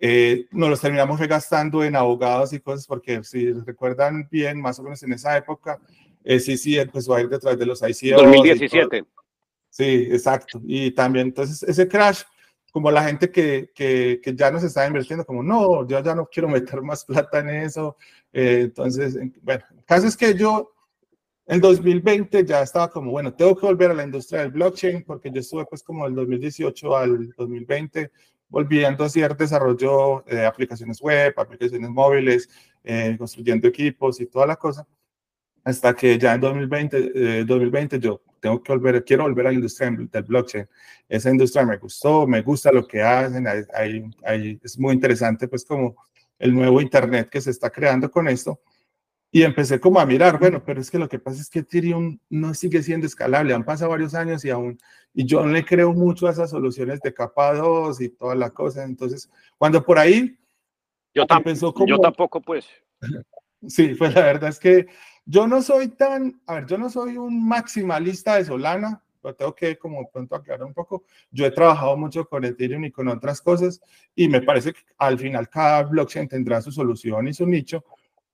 eh, 0.00 0.46
nos 0.50 0.70
los 0.70 0.80
terminamos 0.80 1.20
gastando 1.20 1.84
en 1.84 1.96
abogados 1.96 2.52
y 2.52 2.60
cosas, 2.60 2.86
porque 2.86 3.22
si 3.24 3.52
recuerdan 3.52 4.28
bien, 4.30 4.60
más 4.60 4.78
o 4.78 4.82
menos 4.82 5.02
en 5.02 5.12
esa 5.12 5.36
época, 5.36 5.78
sí, 6.24 6.56
sí, 6.56 6.78
empezó 6.78 7.14
a 7.14 7.20
ir 7.20 7.28
detrás 7.28 7.58
de 7.58 7.66
los 7.66 7.82
ICO. 7.82 8.16
2017. 8.22 9.04
Sí, 9.68 10.08
exacto. 10.10 10.58
Y 10.64 10.90
también, 10.92 11.26
entonces, 11.26 11.62
ese 11.62 11.86
crash 11.86 12.22
como 12.76 12.90
la 12.90 13.04
gente 13.04 13.30
que, 13.30 13.70
que, 13.74 14.20
que, 14.22 14.36
ya 14.36 14.50
nos 14.50 14.62
está 14.62 14.86
invirtiendo, 14.86 15.24
como 15.24 15.42
no, 15.42 15.88
yo 15.88 15.98
ya 16.02 16.14
no 16.14 16.26
quiero 16.26 16.46
meter 16.46 16.82
más 16.82 17.06
plata 17.06 17.38
en 17.38 17.48
eso. 17.48 17.96
Eh, 18.34 18.64
entonces, 18.64 19.16
bueno, 19.40 19.64
el 19.74 19.84
caso 19.86 20.06
es 20.06 20.14
que 20.14 20.34
yo 20.34 20.74
en 21.46 21.62
2020 21.62 22.44
ya 22.44 22.60
estaba 22.60 22.90
como, 22.90 23.12
bueno, 23.12 23.32
tengo 23.32 23.56
que 23.56 23.64
volver 23.64 23.92
a 23.92 23.94
la 23.94 24.04
industria 24.04 24.42
del 24.42 24.50
blockchain 24.50 25.04
porque 25.04 25.30
yo 25.30 25.40
estuve 25.40 25.64
pues 25.64 25.82
como 25.82 26.04
del 26.04 26.16
2018 26.16 26.94
al 26.94 27.30
2020 27.30 28.10
volviendo 28.46 29.04
a 29.04 29.06
hacer 29.06 29.34
desarrollo 29.34 30.22
de 30.26 30.44
aplicaciones 30.44 31.00
web, 31.00 31.32
aplicaciones 31.34 31.88
móviles, 31.88 32.46
eh, 32.84 33.16
construyendo 33.18 33.68
equipos 33.68 34.20
y 34.20 34.26
toda 34.26 34.46
la 34.48 34.56
cosa, 34.56 34.86
hasta 35.66 35.94
que 35.96 36.16
ya 36.16 36.34
en 36.34 36.40
2020, 36.40 37.44
2020 37.44 37.96
eh, 37.96 37.98
yo 37.98 38.22
tengo 38.38 38.62
que 38.62 38.72
volver, 38.72 39.04
quiero 39.04 39.24
volver 39.24 39.48
a 39.48 39.50
la 39.50 39.56
industria 39.56 39.90
del 39.90 40.22
blockchain. 40.22 40.68
Esa 41.08 41.28
industria 41.28 41.66
me 41.66 41.76
gustó, 41.76 42.24
me 42.24 42.40
gusta 42.40 42.70
lo 42.70 42.86
que 42.86 43.02
hacen, 43.02 43.48
hay, 43.74 44.60
es 44.62 44.78
muy 44.78 44.94
interesante 44.94 45.48
pues 45.48 45.64
como 45.64 45.96
el 46.38 46.54
nuevo 46.54 46.80
Internet 46.80 47.28
que 47.28 47.40
se 47.40 47.50
está 47.50 47.68
creando 47.68 48.08
con 48.08 48.28
esto. 48.28 48.60
Y 49.32 49.42
empecé 49.42 49.80
como 49.80 49.98
a 49.98 50.06
mirar, 50.06 50.38
bueno, 50.38 50.62
pero 50.64 50.80
es 50.80 50.88
que 50.88 51.00
lo 51.00 51.08
que 51.08 51.18
pasa 51.18 51.42
es 51.42 51.50
que 51.50 51.58
Ethereum 51.58 52.16
no 52.30 52.54
sigue 52.54 52.80
siendo 52.80 53.08
escalable, 53.08 53.52
han 53.52 53.64
pasado 53.64 53.90
varios 53.90 54.14
años 54.14 54.44
y 54.44 54.50
aún, 54.50 54.78
y 55.12 55.26
yo 55.26 55.44
no 55.44 55.50
le 55.50 55.64
creo 55.64 55.92
mucho 55.92 56.28
a 56.28 56.30
esas 56.30 56.50
soluciones 56.50 57.00
de 57.00 57.12
capa 57.12 57.54
2 57.54 58.00
y 58.02 58.10
toda 58.10 58.36
la 58.36 58.50
cosa. 58.50 58.84
Entonces, 58.84 59.28
cuando 59.58 59.84
por 59.84 59.98
ahí... 59.98 60.38
Yo, 61.12 61.26
como, 61.26 61.86
yo 61.86 61.98
tampoco, 61.98 62.40
pues. 62.40 62.66
sí, 63.66 63.96
pues 63.98 64.14
la 64.14 64.22
verdad 64.22 64.50
es 64.50 64.60
que 64.60 64.86
yo 65.26 65.46
no 65.48 65.60
soy 65.60 65.88
tan, 65.88 66.40
a 66.46 66.54
ver, 66.54 66.66
yo 66.66 66.78
no 66.78 66.88
soy 66.88 67.18
un 67.18 67.46
maximalista 67.46 68.36
de 68.36 68.44
Solana, 68.44 69.02
lo 69.24 69.34
tengo 69.34 69.54
que 69.54 69.76
como 69.76 70.08
pronto 70.08 70.36
aclarar 70.36 70.64
un 70.64 70.72
poco. 70.72 71.02
Yo 71.32 71.44
he 71.44 71.50
trabajado 71.50 71.96
mucho 71.96 72.24
con 72.26 72.44
Ethereum 72.44 72.84
y 72.84 72.92
con 72.92 73.08
otras 73.08 73.42
cosas 73.42 73.80
y 74.14 74.28
me 74.28 74.40
parece 74.40 74.72
que 74.72 74.80
al 74.98 75.18
final 75.18 75.48
cada 75.48 75.82
blockchain 75.82 76.28
tendrá 76.28 76.62
su 76.62 76.70
solución 76.70 77.26
y 77.26 77.34
su 77.34 77.44
nicho, 77.44 77.84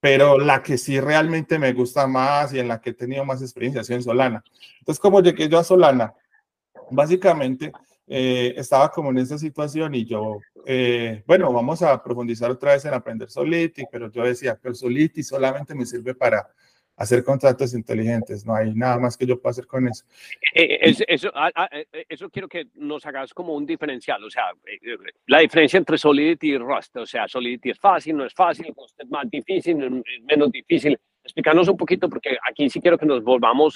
pero 0.01 0.39
la 0.39 0.63
que 0.63 0.77
sí 0.77 1.01
realmente 1.01 1.59
me 1.59 1.73
gusta 1.73 2.07
más 2.07 2.53
y 2.53 2.59
en 2.59 2.69
la 2.69 2.79
que 2.79 2.91
he 2.91 2.95
tenido 2.95 3.25
más 3.25 3.41
experiencia 3.41 3.81
es 3.81 3.89
en 3.89 4.03
Solana. 4.03 4.45
Entonces, 4.81 5.01
como 5.01 5.23
llegué 5.23 5.49
yo 5.49 5.59
a 5.59 5.65
Solana, 5.65 6.13
básicamente 6.91 7.73
eh, 8.07 8.53
estaba 8.59 8.91
como 8.91 9.11
en 9.11 9.19
esa 9.19 9.39
situación 9.39 9.95
y 9.95 10.05
yo, 10.05 10.41
eh, 10.67 11.25
bueno, 11.27 11.51
vamos 11.51 11.81
a 11.81 12.03
profundizar 12.03 12.51
otra 12.51 12.73
vez 12.75 12.85
en 12.85 12.93
aprender 12.93 13.31
Solidity, 13.31 13.85
pero 13.91 14.11
yo 14.11 14.25
decía, 14.25 14.59
pero 14.61 14.75
Solidity 14.75 15.23
solamente 15.23 15.75
me 15.75 15.87
sirve 15.87 16.15
para 16.15 16.47
hacer 17.03 17.25
contratos 17.25 17.75
inteligentes, 17.75 18.47
no 18.47 18.55
hay 18.55 18.73
nada 18.75 18.97
más 18.99 19.17
que 19.17 19.27
yo 19.27 19.41
pueda 19.41 19.51
hacer 19.51 19.67
con 19.67 19.89
eso. 19.89 20.05
Eh, 20.55 20.95
eso, 21.09 21.31
ah, 21.35 21.51
ah, 21.55 21.69
eso 22.09 22.31
quiero 22.31 22.49
que 22.49 22.69
nos 22.75 23.05
hagas 23.07 23.35
como 23.35 23.55
un 23.55 23.67
diferencial, 23.67 24.23
o 24.23 24.31
sea, 24.31 24.45
la 25.27 25.41
diferencia 25.41 25.79
entre 25.79 25.99
Solidity 25.99 26.53
y 26.53 26.59
Rust, 26.59 26.97
o 26.97 27.07
sea, 27.07 27.27
Solidity 27.27 27.71
es 27.71 27.79
fácil, 27.81 28.17
no 28.17 28.25
es 28.25 28.33
fácil, 28.33 28.73
Rust 28.77 29.01
es 29.01 29.11
más 29.11 29.29
difícil, 29.29 29.83
es 29.83 30.23
menos 30.25 30.51
difícil. 30.53 30.99
Explícanos 31.25 31.69
un 31.69 31.77
poquito, 31.77 32.09
porque 32.09 32.37
aquí 32.49 32.69
sí 32.69 32.81
quiero 32.81 32.99
que 32.99 33.07
nos 33.07 33.23
volvamos 33.23 33.75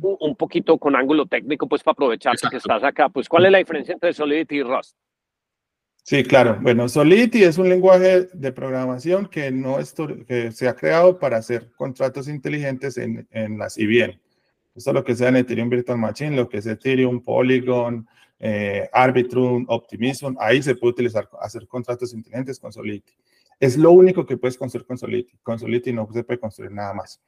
un, 0.00 0.36
poquito 0.36 0.78
con 0.78 0.96
ángulo 0.96 1.26
técnico, 1.26 1.68
pues 1.68 1.82
para 1.82 1.92
aprovechar 1.92 2.34
que 2.50 2.56
estás 2.56 2.82
acá. 2.82 3.08
Pues, 3.08 3.28
¿cuál 3.28 3.46
es 3.46 3.52
la 3.52 3.58
diferencia 3.58 3.94
entre 3.94 4.12
Solidity 4.12 4.56
y 4.56 4.62
Rust? 4.64 4.96
Sí, 6.08 6.24
claro. 6.24 6.58
Bueno, 6.62 6.88
Solidity 6.88 7.44
es 7.44 7.58
un 7.58 7.68
lenguaje 7.68 8.28
de 8.32 8.50
programación 8.50 9.26
que, 9.26 9.50
no 9.50 9.78
es, 9.78 9.94
que 10.26 10.50
se 10.52 10.66
ha 10.66 10.74
creado 10.74 11.18
para 11.18 11.36
hacer 11.36 11.70
contratos 11.76 12.28
inteligentes 12.28 12.96
en, 12.96 13.28
en 13.30 13.58
las 13.58 13.76
IBM. 13.76 14.18
Esto 14.74 14.90
es 14.90 14.94
lo 14.94 15.04
que 15.04 15.14
sea 15.14 15.28
en 15.28 15.36
Ethereum 15.36 15.68
Virtual 15.68 15.98
Machine, 15.98 16.34
lo 16.34 16.48
que 16.48 16.56
es 16.56 16.66
Ethereum, 16.66 17.22
Polygon, 17.22 18.08
eh, 18.38 18.88
Arbitrum, 18.90 19.66
Optimism. 19.68 20.34
Ahí 20.40 20.62
se 20.62 20.76
puede 20.76 20.92
utilizar, 20.92 21.28
hacer 21.42 21.68
contratos 21.68 22.14
inteligentes 22.14 22.58
con 22.58 22.72
Solidity. 22.72 23.12
Es 23.60 23.76
lo 23.76 23.90
único 23.90 24.24
que 24.24 24.38
puedes 24.38 24.56
construir 24.56 24.86
con 24.86 24.96
Solidity. 24.96 25.36
Con 25.42 25.58
Solidity 25.58 25.92
no 25.92 26.08
se 26.10 26.24
puede 26.24 26.40
construir 26.40 26.72
nada 26.72 26.94
más. 26.94 27.20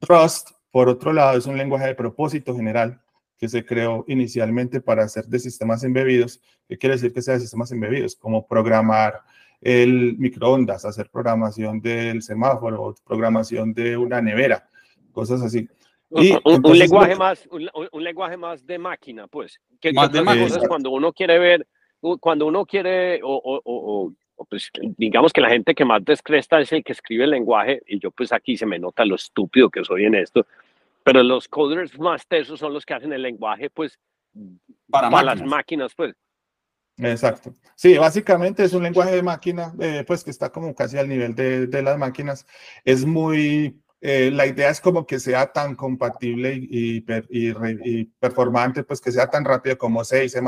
Rust, 0.00 0.52
por 0.70 0.88
otro 0.88 1.12
lado, 1.12 1.36
es 1.36 1.44
un 1.44 1.58
lenguaje 1.58 1.88
de 1.88 1.94
propósito 1.94 2.56
general 2.56 3.02
que 3.38 3.48
se 3.48 3.64
creó 3.64 4.04
inicialmente 4.08 4.80
para 4.80 5.04
hacer 5.04 5.26
de 5.26 5.38
sistemas 5.38 5.84
embebidos. 5.84 6.40
¿Qué 6.68 6.78
quiere 6.78 6.96
decir 6.96 7.12
que 7.12 7.22
sea 7.22 7.34
de 7.34 7.40
sistemas 7.40 7.72
embebidos? 7.72 8.16
Como 8.16 8.46
programar 8.46 9.20
el 9.60 10.16
microondas, 10.18 10.84
hacer 10.84 11.08
programación 11.10 11.80
del 11.80 12.22
semáforo, 12.22 12.94
programación 13.06 13.72
de 13.72 13.96
una 13.96 14.20
nevera, 14.20 14.68
cosas 15.12 15.42
así. 15.42 15.68
un, 16.10 16.78
lenguaje 16.78 17.16
más, 17.16 17.48
un, 17.50 18.04
lenguaje 18.04 18.36
más 18.36 18.66
de 18.66 18.78
máquina, 18.78 19.26
pues. 19.26 19.58
Que, 19.80 19.92
más 19.92 20.12
de 20.12 20.22
máquina. 20.22 20.68
Cuando 20.68 20.90
uno 20.90 21.12
quiere 21.12 21.38
ver, 21.38 21.66
cuando 22.20 22.46
uno 22.46 22.66
quiere, 22.66 23.20
o, 23.22 24.12
pues 24.50 24.70
digamos 24.98 25.32
que 25.32 25.40
la 25.40 25.48
gente 25.48 25.74
que 25.74 25.84
más 25.84 26.04
descresta 26.04 26.60
es 26.60 26.70
el 26.72 26.84
que 26.84 26.92
escribe 26.92 27.24
el 27.24 27.30
lenguaje 27.30 27.82
y 27.86 27.98
yo 27.98 28.10
pues 28.10 28.32
aquí 28.32 28.56
se 28.56 28.66
me 28.66 28.78
nota 28.78 29.04
lo 29.04 29.14
estúpido 29.14 29.70
que 29.70 29.84
soy 29.84 30.04
en 30.04 30.16
esto, 30.16 30.46
pero 31.04 31.22
los 31.22 31.46
coders 31.46 31.98
más 31.98 32.26
tesos 32.26 32.58
son 32.58 32.72
los 32.72 32.84
que 32.84 32.94
hacen 32.94 33.12
el 33.12 33.22
lenguaje 33.22 33.70
pues 33.70 33.98
para, 34.90 35.22
las 35.22 35.42
máquinas 35.42 35.92
pues. 35.94 36.14
Exacto. 36.96 37.54
Sí, 37.76 37.96
básicamente 37.98 38.64
es 38.64 38.72
un 38.72 38.84
lenguaje 38.84 39.16
de 39.16 39.22
máquina, 39.22 39.74
eh, 39.80 40.04
pues 40.06 40.24
que 40.24 40.30
está 40.30 40.50
como 40.50 40.74
casi 40.74 40.96
al 40.96 41.08
nivel 41.08 41.34
de, 41.34 41.66
de 41.66 41.82
las 41.82 41.98
máquinas. 41.98 42.46
Es 42.84 43.04
muy, 43.04 43.80
eh, 44.00 44.30
la 44.32 44.46
idea 44.46 44.70
es 44.70 44.80
como 44.80 45.06
que 45.06 45.18
sea 45.18 45.52
tan 45.52 45.74
compatible 45.74 46.54
y, 46.54 46.98
y, 46.98 47.54
y, 47.84 48.04
performante, 48.04 48.84
pues 48.84 49.00
que 49.00 49.10
sea 49.12 49.28
tan 49.28 49.44
rápido 49.44 49.76
como 49.76 50.04
C 50.04 50.24
y 50.24 50.28
C++, 50.28 50.40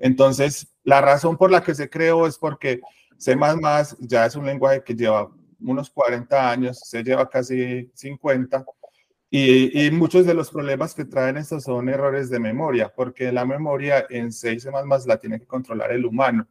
entonces, 0.00 0.74
la 0.82 1.02
razón 1.02 1.36
por 1.36 1.50
la 1.50 1.62
que 1.62 1.74
se 1.74 1.90
creó 1.90 2.26
es 2.26 2.38
porque 2.38 2.80
C++ 3.18 3.36
ya 4.00 4.26
es 4.26 4.34
un 4.34 4.46
lenguaje 4.46 4.82
que 4.82 4.94
lleva 4.94 5.30
unos 5.60 5.90
40 5.90 6.50
años, 6.50 6.80
se 6.80 7.04
lleva 7.04 7.28
casi 7.28 7.90
50, 7.94 8.64
y, 9.30 9.90
muchos 9.92 10.26
de 10.26 10.34
los 10.34 10.50
problemas 10.50 10.94
que 10.94 11.04
traen 11.04 11.36
estos 11.36 11.62
son 11.64 11.88
errores 11.88 12.30
de 12.30 12.40
memoria, 12.40 12.92
porque 12.94 13.30
la 13.30 13.44
memoria 13.44 14.06
en 14.10 14.32
C 14.32 14.58
C++ 14.58 14.70
la 15.06 15.16
tiene 15.18 15.38
que 15.38 15.46
controlar 15.46 15.92
el 15.92 16.04
humano. 16.04 16.48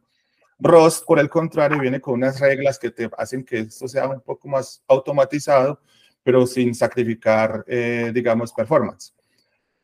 Rust, 0.58 1.04
por 1.04 1.18
el 1.18 1.28
contrario, 1.28 1.78
viene 1.78 2.00
con 2.00 2.14
unas 2.14 2.40
reglas 2.40 2.78
que 2.78 2.90
te 2.90 3.10
hacen 3.18 3.44
que 3.44 3.60
esto 3.60 3.86
sea 3.86 4.08
un 4.08 4.20
poco 4.20 4.48
más 4.48 4.82
automatizado, 4.88 5.80
pero 6.22 6.46
sin 6.46 6.74
sacrificar, 6.74 7.64
eh, 7.66 8.12
digamos, 8.14 8.52
performance. 8.52 9.14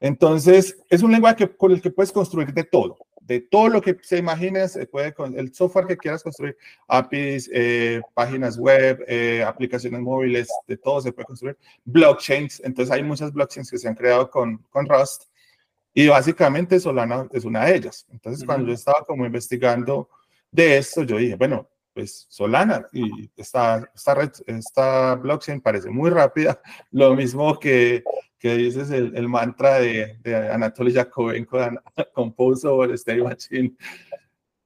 Entonces, 0.00 0.76
es 0.88 1.02
un 1.02 1.12
lenguaje 1.12 1.54
con 1.56 1.72
el 1.72 1.80
que 1.80 1.90
puedes 1.90 2.12
construir 2.12 2.52
de 2.52 2.64
todo 2.64 3.05
de 3.26 3.40
todo 3.40 3.68
lo 3.68 3.82
que 3.82 3.96
se 4.02 4.18
imagine, 4.18 4.68
se 4.68 4.86
puede 4.86 5.12
con 5.12 5.36
el 5.38 5.52
software 5.52 5.86
que 5.86 5.96
quieras 5.96 6.22
construir, 6.22 6.56
APIs, 6.86 7.50
eh, 7.52 8.00
páginas 8.14 8.56
web, 8.56 9.04
eh, 9.08 9.42
aplicaciones 9.44 10.00
móviles, 10.00 10.48
de 10.66 10.76
todo 10.76 11.00
se 11.00 11.12
puede 11.12 11.26
construir. 11.26 11.58
Blockchains, 11.84 12.62
entonces 12.64 12.94
hay 12.94 13.02
muchas 13.02 13.32
blockchains 13.32 13.70
que 13.70 13.78
se 13.78 13.88
han 13.88 13.94
creado 13.94 14.30
con, 14.30 14.58
con 14.70 14.86
Rust 14.86 15.24
y 15.92 16.08
básicamente 16.08 16.78
Solana 16.78 17.26
es 17.32 17.44
una 17.44 17.64
de 17.64 17.76
ellas. 17.76 18.06
Entonces, 18.10 18.44
cuando 18.44 18.68
yo 18.68 18.74
estaba 18.74 19.02
como 19.06 19.24
investigando 19.24 20.10
de 20.50 20.76
esto, 20.76 21.02
yo 21.04 21.16
dije, 21.16 21.36
bueno, 21.36 21.70
pues 21.96 22.26
Solana 22.28 22.86
y 22.92 23.30
esta, 23.38 23.90
esta, 23.94 24.14
red, 24.14 24.30
esta 24.46 25.14
blockchain 25.14 25.62
parece 25.62 25.88
muy 25.88 26.10
rápida, 26.10 26.60
lo 26.92 27.14
mismo 27.16 27.58
que 27.58 28.04
que 28.38 28.54
dices 28.54 28.90
el, 28.90 29.16
el 29.16 29.28
mantra 29.28 29.80
de, 29.80 30.18
de 30.22 30.36
Anatoly 30.50 30.92
Yakovenko 30.92 31.58
Compose 32.14 32.68
over 32.68 32.96
Stereo 32.96 33.24
Machine, 33.24 33.74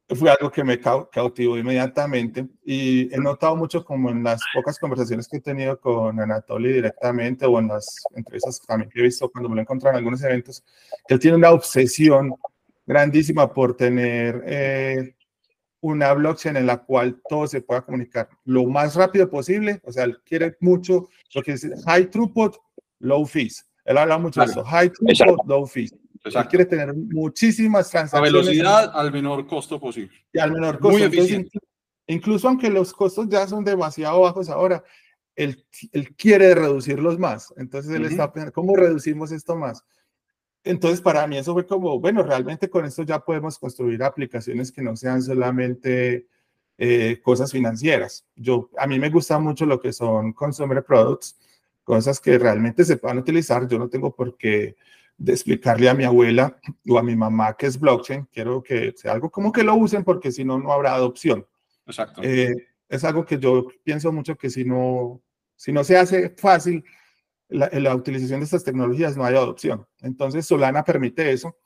fue 0.08 0.28
algo 0.28 0.50
que 0.50 0.64
me 0.64 0.80
cautivó 0.80 1.56
inmediatamente 1.56 2.49
y 2.64 3.14
he 3.14 3.18
notado 3.18 3.54
mucho 3.54 3.84
como 3.84 4.10
en 4.10 4.25
las 4.25 4.40
pocas 4.52 4.76
conversaciones 4.78 5.28
que 5.28 5.37
he 5.37 5.40
tenido 5.40 5.78
con 5.78 6.18
Anatoly 6.18 6.72
directamente 6.72 7.46
o 7.46 7.60
en 7.60 7.68
las 7.68 7.87
entrevistas 8.16 8.60
también 8.66 8.90
he 8.92 9.02
visto 9.02 9.30
cuando 9.30 9.49
me 9.49 9.54
lo 9.54 9.60
he 9.60 9.62
encontrado 9.62 9.92
en 9.92 9.99
algunos 9.99 10.22
eventos, 10.25 10.64
que 11.06 11.14
él 11.14 11.20
tiene 11.20 11.37
una 11.37 11.52
obsesión 11.52 12.34
grandísima 12.84 13.52
por 13.52 13.76
tener 13.76 14.42
eh, 14.46 15.14
una 15.80 16.12
blockchain 16.12 16.56
en 16.56 16.66
la 16.66 16.78
cual 16.78 17.20
todo 17.28 17.46
se 17.46 17.62
pueda 17.62 17.82
comunicar 17.82 18.28
lo 18.44 18.64
más 18.66 18.94
rápido 18.94 19.30
posible, 19.30 19.80
o 19.84 19.92
sea, 19.92 20.04
él 20.04 20.20
quiere 20.25 20.56
mucho 20.60 21.08
lo 21.34 21.42
que 21.42 21.52
es 21.52 21.66
high 21.87 22.10
throughput, 22.10 22.56
low 23.00 23.25
fees. 23.26 23.66
Él 23.84 23.99
habla 23.99 24.18
mucho 24.18 24.40
de 24.40 24.46
eso, 24.46 24.64
high 24.64 24.90
throughput, 24.90 25.46
low 25.46 25.66
fees. 25.66 25.94
Él 26.25 26.32
quiere 26.49 26.66
tener 26.66 26.94
muchísimas 26.94 27.90
transacciones. 27.90 28.30
A 28.30 28.37
velocidad 28.37 28.92
al 28.94 29.10
menor 29.10 29.46
costo 29.46 29.80
posible. 29.80 30.14
Y 30.32 30.38
al 30.38 30.52
menor 30.52 30.78
costo. 30.78 30.99
Muy 30.99 31.02
eficiente. 31.02 31.58
incluso 32.06 32.49
aunque 32.49 32.68
los 32.68 32.92
costos 32.92 33.28
ya 33.28 33.46
son 33.46 33.64
demasiado 33.64 34.20
bajos 34.20 34.50
ahora, 34.50 34.84
él, 35.34 35.64
él 35.92 36.14
quiere 36.16 36.54
reducirlos 36.54 37.18
más. 37.18 37.54
Entonces 37.56 37.92
él 37.92 38.04
está 38.04 38.30
pensando, 38.30 38.52
¿cómo 38.52 38.76
reducimos 38.76 39.32
esto 39.32 39.56
más? 39.56 39.82
Entonces 40.64 41.00
para 41.00 41.26
mí 41.26 41.38
eso 41.38 41.54
fue 41.54 41.66
como, 41.66 41.98
bueno, 42.00 42.22
realmente 42.22 42.68
con 42.68 42.84
esto 42.84 43.02
ya 43.02 43.20
podemos 43.20 43.58
construir 43.58 44.02
aplicaciones 44.02 44.70
que 44.70 44.82
no 44.82 44.94
sean 44.96 45.22
solamente 45.22 46.26
eh, 46.76 47.20
cosas 47.22 47.52
financieras. 47.52 48.26
Yo, 48.36 48.70
a 48.76 48.86
mí 48.86 48.98
me 48.98 49.10
gusta 49.10 49.38
mucho 49.38 49.66
lo 49.66 49.80
que 49.80 49.92
son 49.92 50.32
consumer 50.32 50.84
products 50.84 51.38
cosas 51.82 52.20
que 52.20 52.38
realmente 52.38 52.84
se 52.84 52.96
puedan 52.96 53.18
utilizar. 53.18 53.66
Yo 53.66 53.78
no 53.78 53.88
tengo 53.88 54.14
por 54.14 54.36
qué 54.36 54.76
de 55.18 55.32
explicarle 55.32 55.88
a 55.88 55.94
mi 55.94 56.04
abuela 56.04 56.58
o 56.88 56.98
a 56.98 57.02
mi 57.02 57.16
mamá 57.16 57.54
que 57.56 57.66
es 57.66 57.78
blockchain. 57.78 58.28
Quiero 58.32 58.62
que 58.62 58.94
sea 58.96 59.12
algo 59.12 59.30
como 59.30 59.52
que 59.52 59.62
lo 59.62 59.74
usen 59.74 60.04
porque 60.04 60.30
si 60.32 60.44
no, 60.44 60.58
no 60.58 60.72
habrá 60.72 60.94
adopción. 60.94 61.46
Exacto. 61.86 62.22
Eh, 62.22 62.54
es 62.88 63.04
algo 63.04 63.24
que 63.24 63.38
yo 63.38 63.66
pienso 63.82 64.12
mucho 64.12 64.36
que 64.36 64.50
si 64.50 64.64
no, 64.64 65.20
si 65.56 65.72
no 65.72 65.84
se 65.84 65.96
hace 65.96 66.30
fácil 66.30 66.84
la, 67.50 67.95
utilización 67.95 68.40
de 68.40 68.45
estas 68.45 68.64
tecnologías, 68.64 69.16
no 69.16 69.25
hay 69.25 69.35
adopción. 69.35 69.87
Entonces, 70.00 70.47
Solana 70.47 70.85
permite 70.85 71.33
eso. 71.33 71.57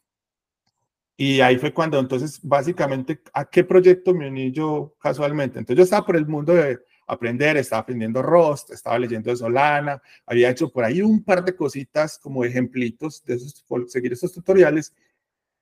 Y 1.16 1.40
ahí 1.40 1.58
fue 1.58 1.72
cuando, 1.72 1.98
entonces, 1.98 2.40
básicamente, 2.42 3.22
¿a 3.32 3.44
qué 3.44 3.62
proyecto 3.62 4.14
me 4.14 4.28
uní 4.28 4.50
yo 4.50 4.96
casualmente? 5.00 5.58
Entonces, 5.58 5.78
yo 5.78 5.84
estaba 5.84 6.04
por 6.04 6.16
el 6.16 6.26
mundo 6.26 6.54
de, 6.54 6.80
aprender, 7.06 7.56
estaba 7.56 7.82
aprendiendo 7.82 8.22
Rust, 8.22 8.70
estaba 8.70 8.98
leyendo 8.98 9.30
de 9.30 9.36
Solana, 9.36 10.00
había 10.26 10.50
hecho 10.50 10.70
por 10.70 10.84
ahí 10.84 11.02
un 11.02 11.22
par 11.22 11.44
de 11.44 11.54
cositas 11.54 12.18
como 12.18 12.44
ejemplitos 12.44 13.24
de 13.24 13.34
esos, 13.34 13.64
seguir 13.88 14.12
esos 14.12 14.32
tutoriales, 14.32 14.94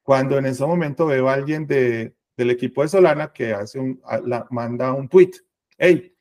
cuando 0.02 0.38
en 0.38 0.46
ese 0.46 0.64
momento 0.64 1.06
veo 1.06 1.28
a 1.28 1.34
alguien 1.34 1.66
de, 1.66 2.14
del 2.36 2.50
equipo 2.50 2.82
de 2.82 2.88
Solana 2.88 3.32
que 3.32 3.52
hace 3.52 3.78
un, 3.78 4.00
la, 4.24 4.46
manda 4.50 4.92
un 4.92 5.08
tweet, 5.08 5.32
hey, 5.78 6.11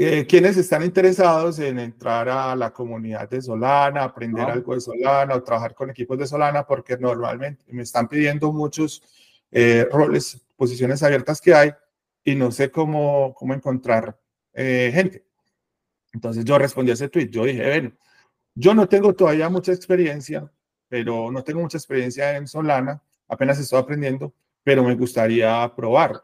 eh, 0.00 0.26
quienes 0.28 0.56
están 0.56 0.84
interesados 0.84 1.58
en 1.58 1.80
entrar 1.80 2.28
a 2.28 2.54
la 2.54 2.72
comunidad 2.72 3.28
de 3.28 3.42
Solana, 3.42 4.04
aprender 4.04 4.48
algo 4.48 4.72
de 4.72 4.80
Solana 4.80 5.34
o 5.34 5.42
trabajar 5.42 5.74
con 5.74 5.90
equipos 5.90 6.16
de 6.16 6.28
Solana, 6.28 6.64
porque 6.64 6.96
normalmente 6.96 7.64
me 7.72 7.82
están 7.82 8.06
pidiendo 8.06 8.52
muchos 8.52 9.02
eh, 9.50 9.88
roles, 9.90 10.40
posiciones 10.54 11.02
abiertas 11.02 11.40
que 11.40 11.52
hay, 11.52 11.72
y 12.22 12.36
no 12.36 12.52
sé 12.52 12.70
cómo, 12.70 13.34
cómo 13.34 13.54
encontrar 13.54 14.16
eh, 14.54 14.92
gente. 14.94 15.26
Entonces 16.12 16.44
yo 16.44 16.56
respondí 16.58 16.92
a 16.92 16.94
ese 16.94 17.08
tweet, 17.08 17.30
yo 17.30 17.44
dije, 17.44 17.68
bueno, 17.68 17.92
yo 18.54 18.74
no 18.74 18.88
tengo 18.88 19.14
todavía 19.14 19.48
mucha 19.48 19.72
experiencia, 19.72 20.48
pero 20.88 21.32
no 21.32 21.42
tengo 21.42 21.60
mucha 21.60 21.76
experiencia 21.76 22.36
en 22.36 22.46
Solana, 22.46 23.02
apenas 23.26 23.58
estoy 23.58 23.80
aprendiendo, 23.80 24.32
pero 24.62 24.84
me 24.84 24.94
gustaría 24.94 25.72
probar. 25.74 26.22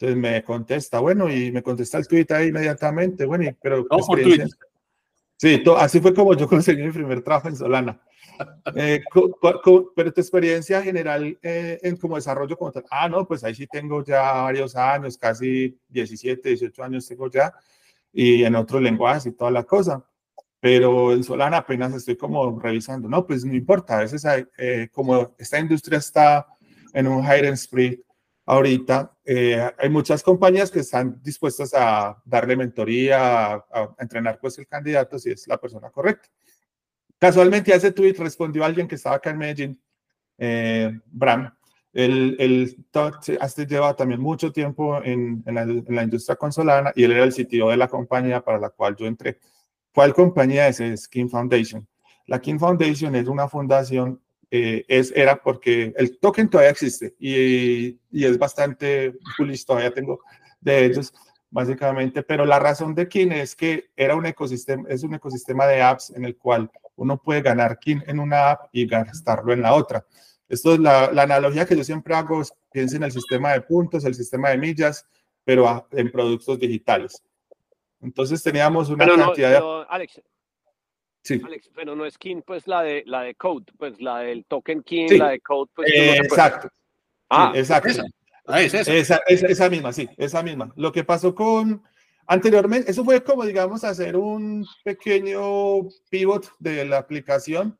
Entonces 0.00 0.16
me 0.16 0.42
contesta, 0.42 0.98
bueno, 0.98 1.30
y 1.30 1.52
me 1.52 1.62
contesta 1.62 1.98
el 1.98 2.08
tweet 2.08 2.24
ahí 2.30 2.48
inmediatamente, 2.48 3.26
bueno, 3.26 3.54
pero... 3.60 3.86
No, 3.90 3.98
por. 3.98 4.18
Sí, 5.36 5.62
así 5.76 6.00
fue 6.00 6.14
como 6.14 6.34
yo 6.34 6.48
conseguí 6.48 6.82
mi 6.82 6.90
primer 6.90 7.22
trabajo 7.22 7.48
en 7.48 7.56
Solana. 7.56 8.00
Eh, 8.74 9.02
pero 9.12 9.60
tu 9.60 10.20
experiencia 10.20 10.80
general 10.82 11.38
eh, 11.42 11.78
en 11.82 11.96
como 11.98 12.16
desarrollo 12.16 12.56
como 12.56 12.72
tal, 12.72 12.84
ah, 12.90 13.10
no, 13.10 13.26
pues 13.26 13.44
ahí 13.44 13.54
sí 13.54 13.66
tengo 13.66 14.02
ya 14.02 14.22
varios 14.42 14.74
años, 14.74 15.18
casi 15.18 15.78
17, 15.88 16.48
18 16.48 16.82
años 16.82 17.06
tengo 17.06 17.30
ya, 17.30 17.52
y 18.10 18.42
en 18.44 18.54
otros 18.54 18.80
lenguajes 18.80 19.26
y 19.26 19.32
toda 19.32 19.50
la 19.50 19.64
cosa. 19.64 20.02
Pero 20.60 21.12
en 21.12 21.24
Solana 21.24 21.58
apenas 21.58 21.92
estoy 21.92 22.16
como 22.16 22.58
revisando, 22.58 23.06
no, 23.06 23.26
pues 23.26 23.44
no 23.44 23.54
importa, 23.54 23.98
a 23.98 24.00
veces 24.00 24.24
hay, 24.24 24.46
eh, 24.56 24.88
como 24.90 25.34
esta 25.38 25.58
industria 25.58 25.98
está 25.98 26.46
en 26.94 27.06
un 27.06 27.22
hidden 27.22 27.56
spree 27.58 28.02
ahorita, 28.50 29.16
hay 29.78 29.88
muchas 29.90 30.22
compañías 30.22 30.70
que 30.70 30.80
están 30.80 31.20
dispuestas 31.22 31.72
a 31.74 32.20
darle 32.24 32.56
mentoría, 32.56 33.54
a, 33.54 33.64
a 33.72 33.94
entrenar 33.98 34.38
pues 34.40 34.58
el 34.58 34.66
candidato 34.66 35.18
si 35.18 35.30
es 35.30 35.46
la 35.46 35.58
persona 35.58 35.90
correcta. 35.90 36.28
Casualmente 37.20 37.72
a 37.72 37.76
ese 37.76 37.92
tweet 37.92 38.14
respondió 38.18 38.64
alguien 38.64 38.88
que 38.88 38.94
estaba 38.94 39.16
acá 39.16 39.28
en 39.28 39.38
Medellín, 39.38 39.82
eh, 40.38 40.98
Bram. 41.04 41.54
Él, 41.92 42.34
él 42.38 42.86
este 43.42 43.66
lleva 43.66 43.94
también 43.94 44.20
mucho 44.20 44.50
tiempo 44.50 45.02
en, 45.04 45.42
en, 45.44 45.54
la, 45.54 45.62
en, 45.62 45.84
la, 45.88 46.02
industria 46.02 46.36
consolana 46.36 46.92
y 46.96 47.04
él 47.04 47.12
era 47.12 47.24
el 47.24 47.32
sitio 47.32 47.68
de 47.68 47.76
la 47.76 47.88
compañía 47.88 48.40
para 48.40 48.58
la 48.58 48.70
cual 48.70 48.96
yo 48.96 49.06
entré. 49.06 49.38
¿Cuál 49.92 50.14
compañía 50.14 50.66
es? 50.68 50.80
Es 50.80 51.06
King 51.08 51.28
Foundation. 51.28 51.86
La 52.26 52.40
King 52.40 52.58
Foundation 52.58 53.14
es 53.14 53.28
una 53.28 53.48
fundación, 53.48 54.18
eh, 54.50 54.84
es, 54.88 55.12
era 55.14 55.40
porque 55.42 55.92
el 55.96 56.18
token 56.18 56.50
todavía 56.50 56.72
existe 56.72 57.14
y, 57.18 57.98
y 58.10 58.24
es 58.24 58.38
bastante 58.38 59.14
bullish, 59.38 59.64
todavía 59.64 59.92
tengo 59.92 60.20
de 60.60 60.86
ellos 60.86 61.12
básicamente, 61.50 62.22
pero 62.22 62.44
la 62.44 62.58
razón 62.58 62.94
de 62.94 63.08
King 63.08 63.30
es 63.32 63.56
que 63.56 63.90
era 63.96 64.14
un 64.14 64.24
ecosistema, 64.24 64.88
es 64.88 65.02
un 65.02 65.14
ecosistema 65.14 65.66
de 65.66 65.82
apps 65.82 66.10
en 66.10 66.24
el 66.24 66.36
cual 66.36 66.70
uno 66.96 67.20
puede 67.20 67.42
ganar 67.42 67.78
King 67.78 68.00
en 68.06 68.20
una 68.20 68.52
app 68.52 68.68
y 68.72 68.86
gastarlo 68.86 69.52
en 69.52 69.62
la 69.62 69.74
otra. 69.74 70.06
Esto 70.48 70.74
es 70.74 70.80
la, 70.80 71.12
la 71.12 71.22
analogía 71.22 71.66
que 71.66 71.76
yo 71.76 71.84
siempre 71.84 72.14
hago, 72.14 72.42
es, 72.42 72.52
piensa 72.72 72.96
en 72.96 73.04
el 73.04 73.12
sistema 73.12 73.52
de 73.52 73.60
puntos, 73.62 74.04
el 74.04 74.14
sistema 74.14 74.50
de 74.50 74.58
millas, 74.58 75.06
pero 75.44 75.88
en 75.92 76.10
productos 76.10 76.58
digitales. 76.58 77.22
Entonces 78.00 78.42
teníamos 78.42 78.88
una 78.88 79.06
cantidad 79.06 79.50
de... 79.50 79.86
Alex, 79.88 80.20
sí. 81.22 81.40
Alex, 81.44 81.70
pero 81.74 81.94
no 81.96 82.06
es 82.06 82.18
King, 82.18 82.42
pues 82.46 82.66
la 82.66 82.82
de, 82.82 83.02
la 83.06 83.22
de 83.22 83.34
Code, 83.34 83.66
pues 83.78 84.00
la 84.00 84.20
del 84.20 84.44
token 84.44 84.82
King, 84.82 85.08
la 85.18 85.30
de 85.30 85.40
Code. 85.40 85.70
Pues, 85.74 85.90
eh, 85.90 86.16
exacto. 86.16 86.68
Ah, 87.28 87.52
exacto. 87.54 87.88
Esa. 87.88 88.02
Ah, 88.46 88.60
es 88.60 88.74
esa. 88.74 88.92
Esa, 88.92 89.20
esa. 89.28 89.46
esa 89.46 89.70
misma, 89.70 89.92
sí, 89.92 90.08
esa 90.16 90.42
misma. 90.42 90.72
Lo 90.76 90.90
que 90.90 91.04
pasó 91.04 91.34
con, 91.34 91.82
Anteriormente, 92.30 92.88
eso 92.92 93.04
fue 93.04 93.24
como, 93.24 93.44
digamos, 93.44 93.82
hacer 93.82 94.16
un 94.16 94.64
pequeño 94.84 95.88
pivot 96.10 96.48
de 96.60 96.84
la 96.84 96.98
aplicación, 96.98 97.76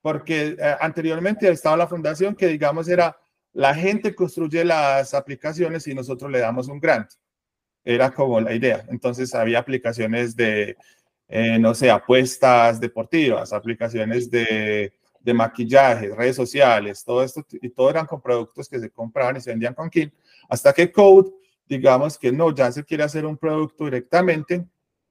porque 0.00 0.56
eh, 0.56 0.76
anteriormente 0.80 1.50
estaba 1.50 1.76
la 1.76 1.88
fundación 1.88 2.36
que, 2.36 2.46
digamos, 2.46 2.88
era 2.88 3.18
la 3.52 3.74
gente 3.74 4.14
construye 4.14 4.64
las 4.64 5.12
aplicaciones 5.12 5.88
y 5.88 5.94
nosotros 5.96 6.30
le 6.30 6.38
damos 6.38 6.68
un 6.68 6.78
grant. 6.78 7.10
Era 7.84 8.12
como 8.12 8.40
la 8.40 8.54
idea. 8.54 8.84
Entonces 8.90 9.34
había 9.34 9.58
aplicaciones 9.58 10.36
de, 10.36 10.76
eh, 11.32 11.58
no 11.58 11.74
sé, 11.74 11.90
apuestas 11.90 12.80
deportivas, 12.80 13.52
aplicaciones 13.52 14.28
de, 14.28 14.92
de 15.20 15.34
maquillaje, 15.34 16.12
redes 16.14 16.34
sociales, 16.34 17.04
todo 17.04 17.22
esto, 17.22 17.44
y 17.52 17.70
todo 17.70 17.88
eran 17.88 18.04
con 18.04 18.20
productos 18.20 18.68
que 18.68 18.80
se 18.80 18.90
compraban 18.90 19.36
y 19.36 19.40
se 19.40 19.50
vendían 19.50 19.74
con 19.74 19.88
King, 19.88 20.08
hasta 20.48 20.72
que 20.72 20.90
Code 20.90 21.30
digamos 21.68 22.18
que 22.18 22.32
no, 22.32 22.52
ya 22.52 22.72
se 22.72 22.84
quiere 22.84 23.04
hacer 23.04 23.24
un 23.24 23.36
producto 23.36 23.84
directamente 23.84 24.66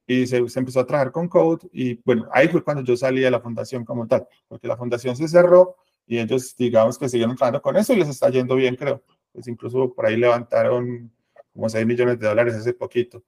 y 0.06 0.28
se, 0.28 0.46
se, 0.50 0.60
empezó 0.60 0.82
a 0.82 0.86
trabajar 0.86 1.14
con 1.14 1.30
Code 1.30 1.70
y 1.72 2.02
bueno, 2.04 2.28
ahí 2.34 2.50
fue 2.50 2.62
cuando 2.62 2.84
yo 2.84 2.98
salí 2.98 3.22
de 3.22 3.32
la 3.32 3.40
fundación 3.40 3.86
como 3.86 4.06
tal, 4.06 4.28
porque 4.46 4.68
la 4.68 4.76
fundación 4.76 5.16
se 5.16 5.30
cerró 5.30 5.78
y 6.06 6.20
ellos 6.20 6.54
digamos 6.58 6.98
que 6.98 7.08
siguieron 7.08 7.38
trabajando 7.38 7.62
con 7.62 7.78
eso 7.78 7.94
y 7.94 7.98
les 7.98 8.10
está 8.10 8.30
yendo 8.30 8.56
bien, 8.56 8.76
creo. 8.76 9.02
Pues 9.32 9.48
incluso 9.48 9.94
por 9.94 10.06
ahí 10.06 10.18
levantaron 10.18 11.10
como 11.54 11.70
6 11.70 11.86
millones 11.86 12.20
de 12.20 12.28
dólares 12.28 12.56
hace 12.56 12.74
poquito 12.74 13.24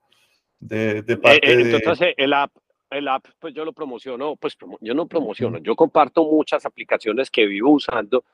de, 0.58 1.00
de 1.02 1.16
parte 1.16 1.50
eh, 1.50 1.62
eh, 1.62 1.76
entonces, 1.76 2.08
de... 2.08 2.14
el 2.18 2.32
app, 2.34 2.52
el 2.92 3.08
app, 3.08 3.26
pues 3.38 3.54
yo 3.54 3.64
lo 3.64 3.72
promociono, 3.72 4.36
pues 4.36 4.56
yo 4.80 4.94
no 4.94 5.06
promociono, 5.06 5.58
yo 5.58 5.74
comparto 5.74 6.24
muchas 6.24 6.64
aplicaciones 6.66 7.30
que 7.30 7.46
vivo 7.46 7.70
usando 7.70 8.24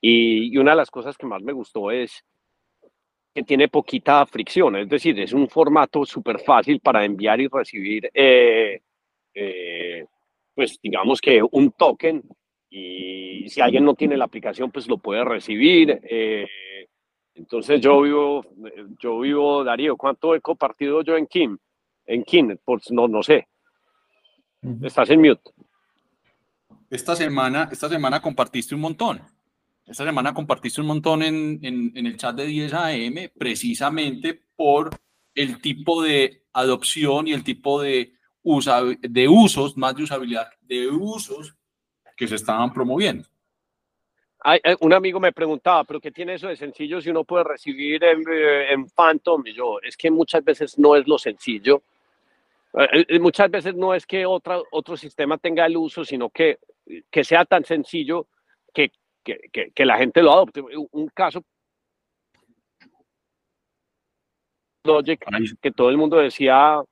y, 0.00 0.54
y 0.54 0.58
una 0.58 0.72
de 0.72 0.76
las 0.78 0.90
cosas 0.90 1.16
que 1.16 1.26
más 1.26 1.42
me 1.42 1.52
gustó 1.52 1.90
es 1.90 2.24
tiene 3.44 3.68
poquita 3.68 4.24
fricción, 4.26 4.76
es 4.76 4.88
decir, 4.88 5.18
es 5.20 5.32
un 5.32 5.48
formato 5.48 6.04
súper 6.04 6.40
fácil 6.40 6.80
para 6.80 7.04
enviar 7.04 7.40
y 7.40 7.48
recibir, 7.48 8.10
eh, 8.12 8.80
eh, 9.34 10.06
pues 10.54 10.78
digamos 10.82 11.20
que 11.20 11.40
un 11.52 11.72
token 11.72 12.22
y 12.70 13.48
si 13.48 13.60
alguien 13.60 13.84
no 13.84 13.94
tiene 13.94 14.16
la 14.16 14.24
aplicación, 14.24 14.70
pues 14.70 14.88
lo 14.88 14.98
puede 14.98 15.24
recibir. 15.24 16.00
Eh, 16.02 16.46
entonces 17.34 17.80
yo 17.80 18.02
vivo, 18.02 18.44
yo 18.98 19.20
vivo, 19.20 19.64
Darío, 19.64 19.96
¿cuánto 19.96 20.34
he 20.34 20.40
compartido 20.40 21.02
yo 21.02 21.16
en 21.16 21.26
Kim? 21.26 21.56
En 22.06 22.24
Kim, 22.24 22.56
pues 22.64 22.90
no, 22.90 23.08
no 23.08 23.22
sé. 23.22 23.46
Estás 24.82 25.10
en 25.10 25.20
mute. 25.20 25.50
Esta 26.90 27.14
semana, 27.14 27.68
esta 27.70 27.88
semana 27.88 28.20
compartiste 28.20 28.74
un 28.74 28.80
montón. 28.80 29.20
Esta 29.86 30.04
semana 30.04 30.34
compartiste 30.34 30.80
un 30.80 30.86
montón 30.88 31.22
en, 31.22 31.60
en, 31.62 31.92
en, 31.94 32.06
el 32.06 32.16
chat 32.16 32.34
de 32.36 32.46
10 32.46 32.74
AM 32.74 33.30
precisamente 33.38 34.38
por 34.56 34.90
el 35.34 35.60
tipo 35.60 36.02
de 36.02 36.42
adopción 36.52 37.28
y 37.28 37.32
el 37.32 37.44
tipo 37.44 37.80
de, 37.80 38.12
usa, 38.42 38.82
de 39.00 39.28
usos, 39.28 39.76
más 39.76 39.94
de 39.94 40.02
usabilidad, 40.02 40.48
de 40.62 40.88
usos 40.88 41.54
que 42.16 42.26
se 42.26 42.34
estaban 42.34 42.72
promoviendo. 42.72 43.28
Hay, 44.40 44.60
un 44.80 44.92
amigo 44.92 45.20
me 45.20 45.32
preguntaba, 45.32 45.84
¿pero 45.84 46.00
qué 46.00 46.10
tiene 46.10 46.34
eso 46.34 46.48
de 46.48 46.56
sencillo 46.56 47.00
si 47.00 47.10
uno 47.10 47.24
puede 47.24 47.44
recibir 47.44 48.02
en, 48.04 48.20
eh, 48.30 48.72
en 48.72 48.88
Phantom? 48.88 49.46
Y 49.46 49.52
yo, 49.52 49.78
es 49.82 49.96
que 49.96 50.10
muchas 50.10 50.44
veces 50.44 50.78
no 50.78 50.96
es 50.96 51.06
lo 51.06 51.18
sencillo. 51.18 51.82
Eh, 52.74 53.06
eh, 53.08 53.18
muchas 53.18 53.50
veces 53.50 53.74
no 53.74 53.94
es 53.94 54.06
que 54.06 54.26
otra, 54.26 54.60
otro 54.72 54.96
sistema 54.96 55.38
tenga 55.38 55.66
el 55.66 55.76
uso, 55.76 56.04
sino 56.04 56.30
que, 56.30 56.58
que 57.10 57.24
sea 57.24 57.44
tan 57.44 57.64
sencillo 57.64 58.28
que 58.72 58.90
que, 59.52 59.70
que, 59.74 59.84
la 59.84 59.98
gente 59.98 60.22
lo 60.22 60.32
adopte. 60.32 60.62
Un 60.92 61.08
caso 61.08 61.42
que 65.60 65.70
todo 65.70 65.90
el 65.90 65.98
mundo 65.98 66.16
decía 66.16 66.82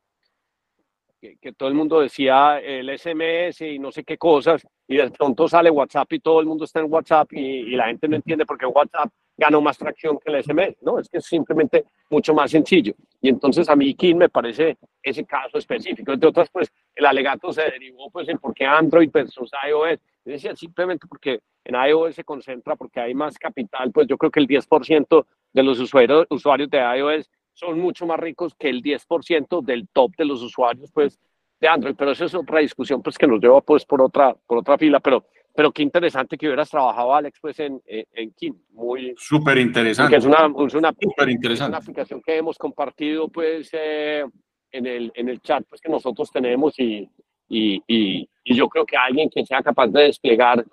que, 1.20 1.52
todo 1.52 1.68
el 1.68 1.74
mundo 1.74 2.00
decía 2.00 2.60
el 2.60 2.90
SMS 2.98 3.62
y 3.62 3.78
no 3.78 3.90
sé 3.90 4.04
qué 4.04 4.18
cosas, 4.18 4.66
y 4.86 4.96
de 4.96 5.10
pronto 5.10 5.48
sale 5.48 5.70
WhatsApp 5.70 6.12
y 6.12 6.20
todo 6.20 6.40
el 6.40 6.46
mundo 6.46 6.64
está 6.64 6.80
en 6.80 6.92
WhatsApp 6.92 7.32
y, 7.32 7.38
y, 7.38 7.70
la 7.70 7.86
gente 7.86 8.06
no 8.06 8.16
entiende 8.16 8.44
por 8.44 8.58
qué 8.58 8.66
WhatsApp 8.66 9.10
ganó 9.37 9.61
más 9.61 9.77
tracción 9.77 10.18
que 10.18 10.33
el 10.33 10.42
SMS, 10.42 10.83
¿no? 10.83 10.99
Es 10.99 11.09
que 11.09 11.18
es 11.18 11.27
simplemente 11.27 11.85
mucho 12.11 12.35
más 12.35 12.51
sencillo. 12.51 12.94
Y 13.20 13.29
entonces 13.29 13.68
a 13.68 13.77
mí, 13.77 13.94
King 13.94 14.16
me 14.16 14.29
parece 14.29 14.79
ese 15.03 15.25
caso 15.25 15.59
específico. 15.59 16.12
Entre 16.12 16.29
otras, 16.29 16.49
pues 16.51 16.72
el 16.94 17.05
alegato 17.05 17.53
se 17.53 17.62
derivó 17.62 18.11
pues 18.11 18.29
en 18.29 18.38
por 18.38 18.55
qué 18.55 18.64
Android 18.64 19.11
versus 19.12 19.51
iOS. 19.68 20.01
Decía 20.25 20.57
simplemente 20.57 21.07
porque 21.07 21.40
en 21.64 21.75
iOS 21.75 22.14
se 22.14 22.25
concentra, 22.25 22.77
porque 22.77 23.01
hay 23.01 23.14
más 23.14 23.38
capital, 23.38 23.92
pues 23.92 24.07
yo 24.07 24.16
creo 24.16 24.31
que 24.31 24.40
el 24.40 24.46
10% 24.46 25.27
de 25.53 25.62
los 25.62 25.79
usuarios, 25.81 26.27
usuarios 26.31 26.70
de 26.70 26.79
iOS 26.79 27.31
son 27.57 27.81
mucho 27.81 28.07
más 28.07 28.20
ricos 28.20 28.55
que 28.55 28.68
el 28.68 28.83
10% 28.83 29.64
del 29.64 29.88
top 29.88 30.14
de 30.16 30.27
los 30.27 30.42
usuarios, 30.42 30.90
pues, 30.92 31.18
de 31.59 31.68
Android. 31.68 31.94
Pero 31.96 32.11
eso 32.11 32.27
es 32.27 32.35
otra 32.35 32.61
discusión, 32.61 33.03
pues, 33.03 33.16
que 33.16 33.27
nos 33.27 33.40
lleva, 33.40 33.62
pues, 33.62 33.85
por 33.87 34.03
otra, 34.03 34.35
por 34.46 34.59
otra 34.59 34.77
fila. 34.77 35.01
Pero, 35.01 35.25
pero 35.56 35.72
qué 35.72 35.82
interesante 35.82 36.36
que 36.36 36.46
hubieras 36.46 36.70
trabajado, 36.70 37.14
Alex, 37.14 37.38
pues, 37.40 37.58
en, 37.60 37.82
en, 37.86 38.32
King. 38.32 38.52
Muy... 38.72 39.14
Súper 39.16 39.58
interesante. 39.58 40.16
Es 40.16 40.24
una, 40.24 40.46
es 40.66 40.74
una. 40.74 40.94
Es 41.00 41.60
una 41.60 41.78
aplicación 41.78 42.20
que 42.22 42.36
hemos 42.36 42.58
compartido, 42.58 43.28
pues, 43.28 43.70
eh, 43.72 44.24
en, 44.70 44.86
el, 44.86 45.10
en 45.14 45.28
el 45.28 45.40
chat, 45.40 45.64
pues, 45.68 45.80
que 45.80 45.88
nosotros 45.88 46.30
tenemos 46.30 46.78
y, 46.78 47.08
y, 47.48 47.82
y, 47.86 48.28
y 48.44 48.54
yo 48.54 48.68
creo 48.68 48.84
que 48.84 48.96
alguien 48.96 49.30
que 49.30 49.44
sea 49.46 49.62
capaz 49.62 49.88
de 49.88 50.02
desplegar 50.02 50.64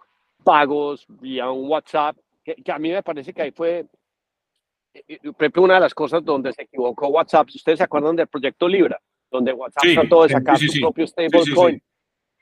pagos 0.44 1.06
vía 1.08 1.50
un 1.50 1.70
WhatsApp, 1.70 2.18
que, 2.44 2.56
que, 2.56 2.72
a 2.72 2.78
mí 2.78 2.92
me 2.92 3.02
parece 3.02 3.34
que 3.34 3.42
ahí 3.42 3.52
fue 3.52 3.86
Pepe, 5.38 5.60
una 5.60 5.76
de 5.76 5.80
las 5.80 5.94
cosas 5.94 6.24
donde 6.24 6.54
se 6.54 6.64
equivocó 6.64 7.08
WhatsApp, 7.08 7.48
ustedes 7.48 7.80
se 7.80 7.84
acuerdan 7.84 8.16
del 8.16 8.28
proyecto 8.28 8.68
Libra, 8.68 9.00
donde 9.32 9.54
WhatsApp 9.54 9.84
sí, 9.84 9.94
trató 9.96 10.24
de 10.24 10.30
sacar 10.30 10.58
sí, 10.58 10.68
sí, 10.68 10.80
su 10.80 10.82
propio 10.82 11.08
stablecoin. 11.08 11.82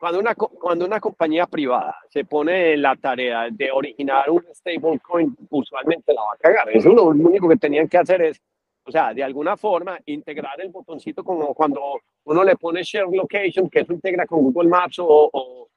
Cuando 0.02 0.20
una, 0.20 0.34
cuando 0.34 0.84
una 0.84 1.00
compañía 1.00 1.46
privada 1.46 1.96
se 2.10 2.26
pone 2.26 2.76
la 2.76 2.96
tarea 2.96 3.50
de 3.52 3.72
originar 3.72 4.32
un 4.32 4.44
stablecoin, 4.52 5.38
usualmente 5.52 6.12
la 6.12 6.24
va 6.24 6.34
a 6.34 6.38
cagar. 6.38 6.70
Eso 6.76 6.90
lo 6.90 7.10
único 7.10 7.48
que 7.48 7.58
tenían 7.58 7.88
que 7.88 8.00
hacer 8.00 8.20
es, 8.24 8.42
o 8.84 8.92
sea, 8.92 9.14
de 9.14 9.24
alguna 9.24 9.56
forma, 9.58 10.00
integrar 10.08 10.60
el 10.60 10.70
botoncito 10.70 11.24
como 11.24 11.54
cuando 11.54 12.02
uno 12.24 12.44
le 12.44 12.56
pone 12.56 12.82
share 12.82 13.10
location, 13.14 13.70
que 13.70 13.82
eso 13.82 13.94
integra 13.94 14.26
con 14.26 14.42
Google 14.42 14.70
Maps 14.70 14.98
o, 14.98 15.30
o, 15.32 15.70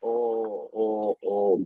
o, 0.00 1.16
o 1.22 1.58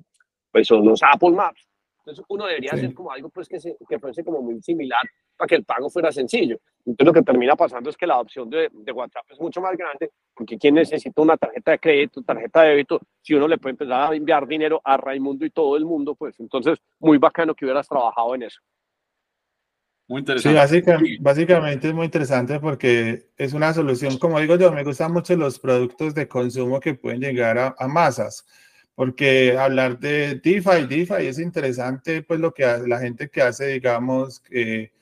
pues 0.52 0.70
los 0.70 1.02
Apple 1.02 1.32
Maps. 1.32 1.66
Entonces 2.04 2.22
uno 2.28 2.46
debería 2.46 2.72
hacer 2.72 2.92
como 2.92 3.10
algo 3.10 3.30
pues 3.30 3.48
que, 3.48 3.58
se, 3.58 3.78
que 3.88 3.98
fuese 3.98 4.22
como 4.22 4.42
muy 4.42 4.60
similar 4.60 5.00
para 5.38 5.48
que 5.48 5.54
el 5.54 5.64
pago 5.64 5.88
fuera 5.88 6.12
sencillo. 6.12 6.58
Entonces 6.84 7.06
lo 7.06 7.12
que 7.14 7.22
termina 7.22 7.56
pasando 7.56 7.88
es 7.88 7.96
que 7.96 8.06
la 8.06 8.14
adopción 8.14 8.50
de, 8.50 8.68
de, 8.70 8.92
WhatsApp 8.92 9.24
es 9.30 9.40
mucho 9.40 9.62
más 9.62 9.74
grande 9.74 10.10
porque 10.34 10.58
quien 10.58 10.74
necesita 10.74 11.22
una 11.22 11.38
tarjeta 11.38 11.70
de 11.70 11.78
crédito, 11.78 12.22
tarjeta 12.22 12.60
de 12.60 12.68
débito, 12.68 13.00
si 13.22 13.32
uno 13.32 13.48
le 13.48 13.56
puede 13.56 13.70
empezar 13.70 14.12
a 14.12 14.14
enviar 14.14 14.46
dinero 14.46 14.82
a 14.84 14.98
Raimundo 14.98 15.46
y 15.46 15.50
todo 15.50 15.78
el 15.78 15.86
mundo, 15.86 16.14
pues 16.14 16.38
entonces 16.40 16.78
muy 16.98 17.16
bacano 17.16 17.54
que 17.54 17.64
hubieras 17.64 17.88
trabajado 17.88 18.34
en 18.34 18.42
eso. 18.42 18.60
Muy 20.06 20.20
interesante. 20.20 20.68
Sí, 20.68 21.16
básicamente, 21.20 21.88
es 21.88 21.94
muy 21.94 22.04
interesante 22.04 22.60
porque 22.60 23.30
es 23.38 23.54
una 23.54 23.72
solución, 23.72 24.18
como 24.18 24.38
digo 24.38 24.56
yo, 24.56 24.70
me 24.70 24.84
gustan 24.84 25.10
mucho 25.10 25.34
los 25.36 25.58
productos 25.58 26.14
de 26.14 26.28
consumo 26.28 26.80
que 26.80 26.92
pueden 26.92 27.20
llegar 27.20 27.56
a, 27.56 27.74
a 27.78 27.88
masas 27.88 28.44
porque 28.94 29.56
hablar 29.58 29.98
de 29.98 30.36
DeFi, 30.36 30.86
DeFi 30.88 31.26
es 31.26 31.38
interesante, 31.38 32.22
pues 32.22 32.40
lo 32.40 32.54
que 32.54 32.64
la 32.86 32.98
gente 33.00 33.28
que 33.28 33.42
hace, 33.42 33.66
digamos, 33.66 34.40
que 34.40 34.92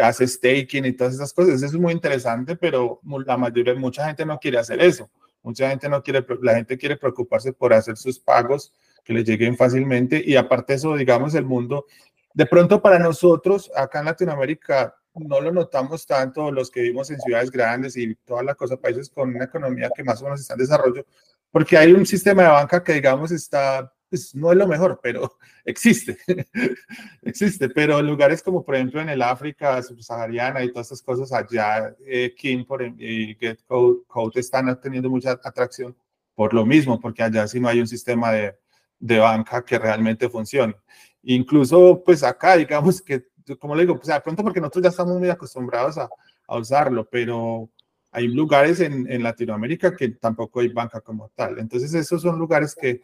hace 0.00 0.26
staking 0.26 0.84
y 0.84 0.92
todas 0.92 1.14
esas 1.14 1.32
cosas, 1.32 1.56
eso 1.56 1.66
es 1.66 1.74
muy 1.74 1.92
interesante, 1.92 2.56
pero 2.56 3.00
la 3.26 3.36
mayoría, 3.36 3.74
mucha 3.74 4.06
gente 4.06 4.24
no 4.26 4.38
quiere 4.38 4.58
hacer 4.58 4.80
eso. 4.80 5.10
Mucha 5.42 5.68
gente 5.68 5.88
no 5.90 6.02
quiere, 6.02 6.24
la 6.42 6.54
gente 6.54 6.78
quiere 6.78 6.96
preocuparse 6.96 7.52
por 7.52 7.74
hacer 7.74 7.98
sus 7.98 8.18
pagos 8.18 8.72
que 9.04 9.12
le 9.12 9.22
lleguen 9.22 9.56
fácilmente 9.56 10.22
y 10.24 10.36
aparte 10.36 10.72
de 10.72 10.78
eso, 10.78 10.96
digamos, 10.96 11.34
el 11.34 11.44
mundo, 11.44 11.84
de 12.32 12.46
pronto 12.46 12.80
para 12.80 12.98
nosotros 12.98 13.70
acá 13.76 14.00
en 14.00 14.06
Latinoamérica 14.06 14.96
no 15.14 15.40
lo 15.40 15.52
notamos 15.52 16.06
tanto 16.06 16.50
los 16.50 16.70
que 16.70 16.80
vivimos 16.80 17.10
en 17.10 17.20
ciudades 17.20 17.50
grandes 17.50 17.96
y 17.96 18.14
todas 18.24 18.44
las 18.44 18.56
cosas, 18.56 18.78
países 18.78 19.10
con 19.10 19.34
una 19.34 19.44
economía 19.44 19.90
que 19.94 20.02
más 20.02 20.20
o 20.22 20.24
menos 20.24 20.40
está 20.40 20.54
en 20.54 20.60
desarrollo, 20.60 21.06
porque 21.54 21.78
hay 21.78 21.92
un 21.92 22.04
sistema 22.04 22.42
de 22.42 22.48
banca 22.48 22.82
que, 22.82 22.94
digamos, 22.94 23.30
está, 23.30 23.94
pues, 24.10 24.34
no 24.34 24.50
es 24.50 24.58
lo 24.58 24.66
mejor, 24.66 24.98
pero 25.00 25.38
existe, 25.64 26.18
existe, 27.22 27.68
pero 27.68 28.02
lugares 28.02 28.42
como, 28.42 28.64
por 28.64 28.74
ejemplo, 28.74 29.00
en 29.00 29.08
el 29.08 29.22
África 29.22 29.80
subsahariana 29.80 30.64
y 30.64 30.72
todas 30.72 30.90
estas 30.90 31.16
cejos 31.16 31.32
allá, 31.32 31.94
eh, 32.04 32.34
Kim 32.36 32.64
por, 32.64 32.82
y 32.82 33.36
GetCode 33.36 34.40
están 34.40 34.80
teniendo 34.80 35.08
mucha 35.08 35.30
atracción 35.30 35.96
por 36.34 36.52
lo 36.52 36.66
mismo, 36.66 36.98
porque 36.98 37.22
allá 37.22 37.46
sí 37.46 37.60
no 37.60 37.68
hay 37.68 37.78
un 37.78 37.86
sistema 37.86 38.32
de, 38.32 38.58
de 38.98 39.20
banca 39.20 39.64
que 39.64 39.78
realmente 39.78 40.28
funcione. 40.28 40.74
Incluso, 41.22 42.02
pues 42.04 42.24
acá, 42.24 42.56
digamos 42.56 43.00
que, 43.00 43.28
como 43.60 43.76
le 43.76 43.82
digo, 43.82 43.94
pues 43.94 44.08
de 44.08 44.20
pronto 44.20 44.42
porque 44.42 44.60
nosotros 44.60 44.82
ya 44.82 44.90
estamos 44.90 45.20
muy 45.20 45.30
acostumbrados 45.30 45.98
a, 45.98 46.10
a 46.48 46.56
usarlo, 46.58 47.08
pero 47.08 47.70
hay 48.14 48.28
lugares 48.28 48.78
en, 48.78 49.10
en, 49.10 49.22
Latinoamérica 49.24 49.96
que 49.96 50.08
tampoco 50.10 50.60
hay 50.60 50.68
banca 50.68 51.00
como 51.00 51.30
tal. 51.34 51.58
Entonces, 51.58 51.92
esos 51.94 52.22
son 52.22 52.38
lugares 52.38 52.76
que, 52.80 53.02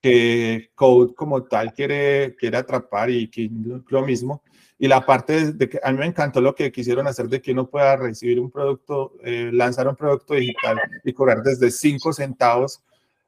que 0.00 0.70
Code 0.76 1.14
como 1.16 1.42
tal 1.42 1.74
quiere, 1.74 2.36
quiere 2.36 2.56
atrapar 2.56 3.10
y 3.10 3.28
que 3.28 3.50
lo 3.88 4.06
mismo. 4.06 4.44
Y 4.78 4.86
la 4.86 5.04
parte 5.04 5.52
de 5.52 5.68
que 5.68 5.80
a 5.82 5.90
mí 5.90 5.98
me 5.98 6.06
encantó 6.06 6.40
lo 6.40 6.54
que 6.54 6.70
quisieron 6.70 7.08
hacer 7.08 7.28
de 7.28 7.42
que 7.42 7.50
uno 7.50 7.68
pueda 7.68 7.96
recibir 7.96 8.38
un 8.38 8.50
producto, 8.50 9.14
eh, 9.24 9.50
lanzar 9.52 9.88
un 9.88 9.96
producto 9.96 10.34
digital 10.34 10.78
y 11.02 11.12
cobrar 11.12 11.42
desde 11.42 11.72
5 11.72 12.12
centavos 12.12 12.80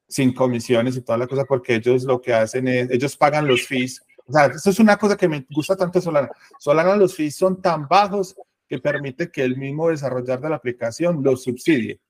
sin 0.06 0.32
comisiones 0.32 0.96
y 0.96 1.00
toda 1.00 1.18
la 1.18 1.26
cosa, 1.26 1.44
porque 1.44 1.74
ellos 1.76 2.04
lo 2.04 2.20
que 2.20 2.32
hacen 2.32 2.68
es, 2.68 2.90
ellos 2.90 3.16
pagan 3.16 3.48
los 3.48 3.66
fees. 3.66 4.00
O 4.24 4.32
sea, 4.32 4.46
eso 4.46 4.70
es 4.70 4.78
una 4.78 4.96
cosa 4.96 5.16
que 5.16 5.26
me 5.26 5.44
gusta 5.50 5.74
tanto 5.74 5.98
de 5.98 6.04
Solana. 6.04 6.30
Solana 6.60 6.94
los 6.94 7.16
fees 7.16 7.34
son 7.34 7.60
tan 7.60 7.88
bajos 7.88 8.36
que 8.68 8.78
permite 8.78 9.30
que 9.30 9.42
el 9.42 9.56
mismo 9.56 9.88
desarrollador 9.88 10.42
de 10.42 10.50
la 10.50 10.56
aplicación 10.56 11.22
lo 11.22 11.36
subsidie. 11.36 12.00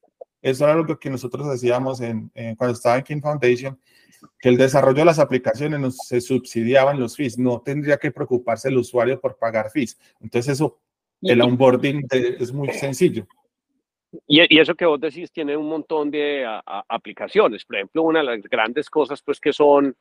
Eso 0.42 0.64
era 0.64 0.74
lo 0.74 0.98
que 0.98 1.10
nosotros 1.10 1.46
hacíamos 1.46 2.00
en, 2.00 2.30
cuando 2.56 2.72
estaba 2.72 2.96
en 2.96 3.04
King 3.04 3.20
Foundation, 3.20 3.78
que 4.38 4.48
el 4.48 4.56
desarrollo 4.56 4.98
de 4.98 5.04
las 5.04 5.18
aplicaciones 5.18 5.80
nos, 5.80 5.96
se 5.96 6.20
subsidiaban 6.20 6.98
los 6.98 7.16
fees, 7.16 7.38
no 7.38 7.60
tendría 7.60 7.96
que 7.96 8.10
preocuparse 8.10 8.68
el 8.68 8.78
usuario 8.78 9.20
por 9.20 9.36
pagar 9.36 9.70
fees. 9.70 9.98
Entonces 10.20 10.54
eso, 10.54 10.78
el 11.22 11.40
onboarding 11.40 12.06
es 12.10 12.52
muy 12.52 12.68
sencillo. 12.70 13.26
Y, 14.26 14.54
y, 14.54 14.58
eso 14.58 14.74
que 14.74 14.86
vos 14.86 15.00
decís 15.00 15.30
tiene 15.30 15.56
un 15.56 15.68
montón 15.68 16.10
de 16.10 16.44
aplicaciones. 16.88 17.64
Por 17.64 17.76
ejemplo, 17.76 18.02
una 18.02 18.20
de 18.20 18.24
las 18.24 18.42
grandes 18.42 18.88
cosas 18.88 19.20
pues 19.22 19.38
que 19.38 19.52
son 19.52 19.94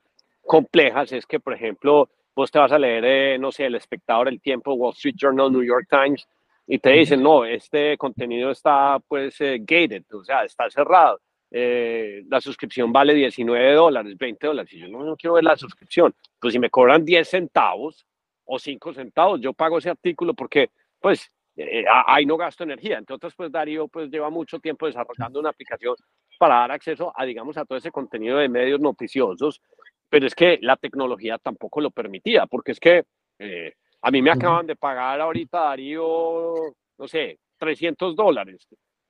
complejas 0.44 1.12
es 1.12 1.26
que, 1.26 1.40
por 1.40 1.54
ejemplo, 1.54 2.10
vos 2.36 2.52
te 2.52 2.60
vas 2.60 2.72
a 2.72 2.80
leer, 2.80 3.04
eh, 3.06 3.38
no 3.40 3.52
sé, 3.52 3.66
El 3.66 3.76
Espectador, 3.76 4.28
El 4.28 4.40
Tiempo, 4.40 4.74
Wall 4.74 4.94
Street 4.94 5.16
Journal, 5.18 5.52
New 5.52 5.64
York 5.64 5.88
Times, 5.90 6.28
y 6.68 6.80
te 6.80 6.90
dicen, 6.92 7.24
no, 7.24 7.46
este 7.46 7.98
contenido 7.98 8.52
está 8.52 9.00
pues 9.08 9.40
eh, 9.40 9.58
gated, 9.60 10.04
o 10.12 10.24
sea, 10.24 10.44
está 10.44 10.70
cerrado. 10.70 11.22
Eh, 11.50 12.24
la 12.28 12.42
suscripción 12.42 12.92
vale 12.92 13.14
19 13.14 13.74
dólares, 13.74 14.18
20 14.18 14.48
dólares. 14.48 14.74
Y 14.74 14.80
yo 14.80 14.90
no, 14.90 15.02
no, 15.06 15.16
quiero 15.16 15.36
ver 15.36 15.46
la 15.46 15.56
suscripción. 15.56 16.14
Pues 16.40 16.52
si 16.52 16.60
me 16.60 16.70
cobran 16.70 17.06
10 17.06 17.26
centavos 17.26 18.06
o 18.44 18.60
5 18.60 18.94
centavos, 18.94 19.40
yo 19.40 19.54
pago 19.54 19.78
ese 19.78 19.90
artículo 19.90 20.34
porque, 20.34 20.72
pues, 21.00 21.32
eh, 21.56 21.86
ahí 22.06 22.26
no 22.26 22.36
gasto 22.36 22.66
energía. 22.66 22.98
Entonces, 22.98 23.34
pues 23.36 23.50
Darío 23.50 23.88
pues 23.88 24.10
lleva 24.12 24.30
mucho 24.30 24.60
tiempo 24.60 24.88
desarrollando 24.88 25.40
una 25.40 25.50
aplicación 25.52 25.96
para 26.38 26.56
dar 26.56 26.72
acceso 26.72 27.14
a, 27.16 27.24
digamos, 27.24 27.58
a 27.58 27.64
todo 27.64 27.78
ese 27.78 27.92
contenido 27.92 28.40
de 28.40 28.50
medios 28.50 28.82
noticiosos, 28.82 29.62
pero 30.10 30.28
es 30.28 30.36
que 30.36 30.60
la 30.62 30.76
tecnología 30.76 31.38
tampoco 31.38 31.80
lo 31.80 31.92
permitía, 31.92 32.46
porque 32.46 32.74
es 32.74 32.80
que 32.80 33.06
a 34.02 34.12
mí 34.12 34.22
me 34.22 34.32
acaban 34.32 34.68
de 34.68 34.76
pagar 34.76 35.20
ahorita, 35.20 35.60
Darío, 35.60 36.54
no 36.98 37.08
sé, 37.08 37.40
300 37.58 38.16
dólares. 38.16 38.68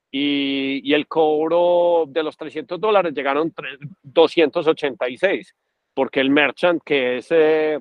Y, 0.09 0.81
y, 0.83 0.93
el 0.93 1.07
cobro 1.07 2.05
de 2.07 2.23
los 2.23 2.37
300 2.37 2.79
dólares 2.79 3.13
llegaron 3.13 3.51
3, 3.51 3.77
286, 4.01 5.53
porque 5.93 6.21
el 6.21 6.29
merchant 6.29 6.81
que 6.83 7.17
es 7.17 7.27
eh, 7.29 7.79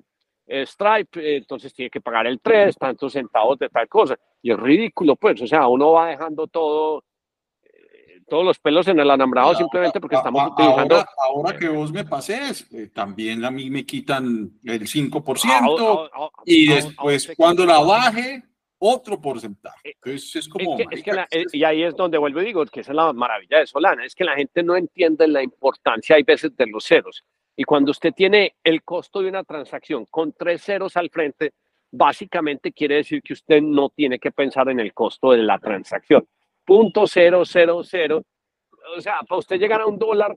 Stripe, 0.49 1.37
entonces 1.37 1.73
tiene 1.73 1.90
que 1.90 2.01
pagar 2.01 2.27
el 2.27 2.40
3, 2.40 2.77
tantos 2.77 3.12
centavos 3.12 3.59
de 3.59 3.69
tal 3.69 3.88
cosa. 3.88 4.19
Y 4.42 4.51
es 4.51 4.59
ridículo, 4.59 5.16
pues, 5.16 5.40
o 5.42 5.47
sea, 5.47 5.66
uno 5.69 5.92
va 5.92 6.09
dejando 6.09 6.47
todo 6.47 7.05
todos 8.29 8.45
los 8.45 8.59
pelos 8.59 8.89
en 8.89 8.99
el 9.01 9.11
alambrado 9.11 9.55
simplemente 9.55 10.01
porque 10.01 10.17
estamos 10.17 10.53
utilizando. 10.53 11.05
Ahora, 11.23 11.59
que 11.59 11.69
vos 11.69 11.93
me 11.93 12.05
pases, 12.05 12.67
eh, 12.73 12.89
también 12.93 13.45
a 13.45 13.51
mí 13.51 13.71
me 13.71 13.85
quitan 13.85 14.51
el 14.65 14.87
5% 14.87 16.11
y 16.45 16.69
después 16.69 17.33
cuando 17.37 17.65
la 17.65 17.81
baje, 17.81 18.43
otro 18.79 19.21
porcentaje. 19.21 19.91
Eh, 19.91 19.97
Entonces 20.03 20.37
es 20.37 20.49
como. 20.49 20.79
Eh, 20.79 21.45
y 21.53 21.65
ahí 21.65 21.83
es 21.83 21.95
donde 21.97 22.19
vuelvo 22.19 22.43
y 22.43 22.47
digo 22.47 22.65
que 22.67 22.81
esa 22.81 22.93
es 22.93 22.97
la 22.97 23.12
maravilla 23.12 23.61
de 23.61 23.67
Solana, 23.67 24.05
es 24.05 24.15
que 24.15 24.25
la 24.25 24.37
gente 24.37 24.62
no 24.62 24.77
entiende 24.77 25.27
la 25.29 25.43
importancia, 25.43 26.17
hay 26.17 26.23
veces, 26.23 26.57
de 26.57 26.67
los 26.67 26.85
ceros. 26.85 27.25
Y 27.57 27.65
cuando 27.65 27.91
usted 27.91 28.12
tiene 28.12 28.57
el 28.62 28.83
costo 28.83 29.23
de 29.23 29.29
una 29.29 29.43
transacción 29.45 30.05
con 30.11 30.33
tres 30.33 30.62
ceros 30.62 30.97
al 30.97 31.09
frente, 31.09 31.53
básicamente 31.91 32.73
quiere 32.73 32.97
decir 32.97 33.23
que 33.23 33.33
usted 33.33 33.62
no 33.62 33.89
tiene 33.89 34.19
que 34.19 34.31
pensar 34.31 34.69
en 34.69 34.81
el 34.81 34.93
costo 34.93 35.31
de 35.31 35.39
la 35.39 35.59
transacción 35.59 36.27
punto 36.66 37.07
cero, 37.07 37.42
cero, 37.44 37.83
cero. 37.83 38.22
O 38.96 39.00
sea, 39.00 39.20
para 39.26 39.38
usted 39.38 39.59
llegar 39.59 39.81
a 39.81 39.87
un 39.87 39.98
dólar, 39.98 40.37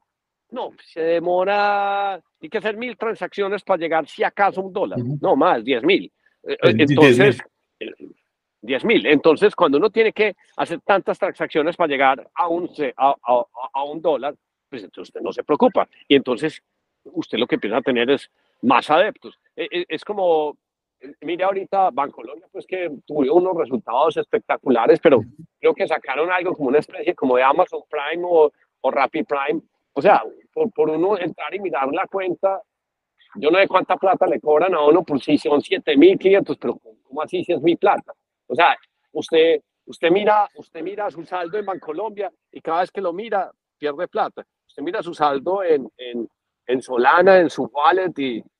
no, 0.52 0.72
se 0.84 1.02
demora, 1.02 2.14
hay 2.14 2.50
que 2.50 2.58
hacer 2.58 2.78
mil 2.78 2.96
transacciones 2.98 3.64
para 3.64 3.80
llegar, 3.80 4.08
si 4.08 4.24
acaso, 4.24 4.62
a 4.62 4.64
un 4.64 4.74
dólar. 4.74 5.00
No 5.22 5.36
más, 5.36 5.64
diez 5.64 5.84
mil. 5.84 6.12
Eh, 6.44 6.54
eh, 6.54 6.76
entonces, 6.78 7.40
diez 8.62 8.86
mil. 8.86 9.06
Entonces, 9.06 9.56
cuando 9.56 9.78
uno 9.78 9.90
tiene 9.90 10.14
que 10.14 10.36
hacer 10.58 10.80
tantas 10.82 11.20
transacciones 11.20 11.76
para 11.76 11.90
llegar 11.90 12.30
a 12.34 12.48
un, 12.48 12.70
a, 12.96 13.10
a, 13.10 13.46
a 13.74 13.84
un 13.84 14.02
dólar, 14.02 14.36
pues 14.70 14.84
entonces 14.84 15.10
usted 15.10 15.22
no 15.22 15.34
se 15.34 15.44
preocupa. 15.44 15.88
Y 16.08 16.16
entonces, 16.16 16.62
usted 17.04 17.38
lo 17.38 17.48
que 17.48 17.56
empieza 17.56 17.78
a 17.78 17.82
tener 17.82 18.10
es 18.10 18.30
más 18.62 18.90
adeptos. 18.90 19.38
E, 19.56 19.86
es 19.88 20.04
como 20.04 20.58
mire 21.22 21.44
ahorita 21.44 21.90
Bancolombia, 21.92 22.48
pues 22.52 22.66
que 22.66 22.90
tuvo 23.06 23.22
unos 23.34 23.56
resultados 23.56 24.18
espectaculares, 24.18 25.00
pero 25.02 25.22
creo 25.60 25.74
que 25.74 25.88
sacaron 25.88 26.32
algo 26.32 26.54
como 26.54 26.70
una 26.70 26.80
especie 26.80 27.16
como 27.16 27.38
de 27.38 27.44
Amazon 27.44 27.82
Prime 27.90 28.26
o, 28.28 28.52
o 28.82 28.92
Rapid 28.92 29.26
Prime. 29.26 29.62
O 29.94 30.02
sea, 30.02 30.24
por, 30.54 30.72
por, 30.72 30.90
uno 30.90 31.18
entrar 31.18 31.54
y 31.54 31.60
mirar 31.60 31.90
la 31.92 32.06
cuenta, 32.08 32.62
yo 33.36 33.52
no 33.52 33.60
sé 33.60 33.68
cuánta 33.68 33.98
plata 33.98 34.26
le 34.28 34.40
cobran 34.40 34.74
a 34.74 34.86
uno 34.86 35.04
por 35.04 35.22
si 35.22 35.38
son 35.38 35.62
7.500, 35.62 36.58
pero 36.60 36.80
¿cómo 37.04 37.22
así 37.22 37.44
si 37.44 37.54
es 37.54 37.62
mi 37.62 37.76
plata? 37.76 38.14
O 38.48 38.56
sea, 38.56 38.76
usted, 39.12 39.62
usted, 39.86 40.12
mira, 40.12 40.48
usted 40.56 40.82
mira 40.82 41.10
su 41.12 41.24
saldo 41.26 41.58
en 41.58 41.66
Bancolombia 41.66 42.32
y 42.52 42.62
cada 42.62 42.82
vez 42.82 42.92
que 42.92 43.02
lo 43.02 43.14
mira, 43.14 43.52
pierde 43.78 44.08
plata. 44.08 44.46
Usted 44.68 44.84
mira 44.84 45.02
su 45.02 45.14
saldo 45.14 45.64
en, 45.64 45.90
en, 45.98 46.28
en 46.68 46.82
Solana, 46.82 47.40
en 47.40 47.50
su 47.50 47.64
wallet 47.64 48.14
y, 48.18 48.42
pues 48.42 48.59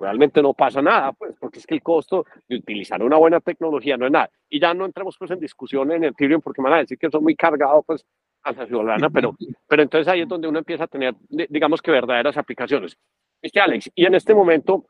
realmente 0.00 0.42
no 0.42 0.54
pasa 0.54 0.80
nada, 0.80 1.12
pues, 1.12 1.34
porque 1.38 1.58
es 1.58 1.66
que 1.66 1.74
el 1.74 1.82
costo 1.82 2.24
de 2.48 2.56
utilizar 2.56 3.02
una 3.02 3.16
buena 3.16 3.40
tecnología 3.40 3.96
no 3.96 4.06
es 4.06 4.12
nada. 4.12 4.30
Y 4.48 4.60
ya 4.60 4.74
no 4.74 4.84
entramos 4.84 5.16
pues 5.18 5.30
en 5.30 5.40
discusión 5.40 5.90
en 5.92 6.04
Ethereum 6.04 6.40
porque 6.40 6.62
me 6.62 6.70
van 6.70 6.78
a 6.78 6.82
decir 6.82 6.98
que 6.98 7.10
son 7.10 7.22
muy 7.22 7.34
cargados 7.34 7.84
pues 7.86 8.06
hacia 8.44 8.66
Solana, 8.66 9.10
pero, 9.10 9.36
pero 9.68 9.82
entonces 9.82 10.08
ahí 10.08 10.22
es 10.22 10.28
donde 10.28 10.48
uno 10.48 10.58
empieza 10.58 10.84
a 10.84 10.88
tener, 10.88 11.14
digamos 11.28 11.80
que 11.80 11.90
verdaderas 11.90 12.36
aplicaciones. 12.36 12.96
Este 13.40 13.60
Alex, 13.60 13.90
y 13.94 14.04
en 14.04 14.14
este 14.14 14.34
momento, 14.34 14.86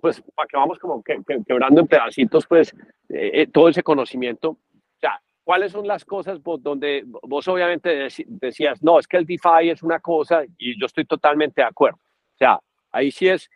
pues 0.00 0.22
para 0.34 0.46
que 0.46 0.56
vamos 0.56 0.78
como 0.78 1.02
que, 1.02 1.20
quebrando 1.46 1.80
en 1.80 1.86
pedacitos 1.86 2.46
pues 2.46 2.72
eh, 3.08 3.30
eh, 3.34 3.46
todo 3.46 3.68
ese 3.68 3.82
conocimiento, 3.82 4.50
o 4.50 4.98
sea, 5.00 5.20
¿cuáles 5.44 5.72
son 5.72 5.86
las 5.86 6.04
cosas 6.04 6.42
vos, 6.42 6.62
donde 6.62 7.04
vos 7.04 7.46
obviamente 7.48 8.08
decías, 8.26 8.82
no, 8.82 8.98
es 8.98 9.06
que 9.06 9.16
el 9.16 9.26
DeFi 9.26 9.70
es 9.70 9.82
una 9.82 10.00
cosa 10.00 10.42
y 10.58 10.78
yo 10.78 10.86
estoy 10.86 11.04
totalmente 11.04 11.60
de 11.60 11.68
acuerdo. 11.68 11.98
O 12.34 12.38
sea, 12.38 12.60
ahí 12.92 13.10
sí 13.10 13.28
es, 13.28 13.50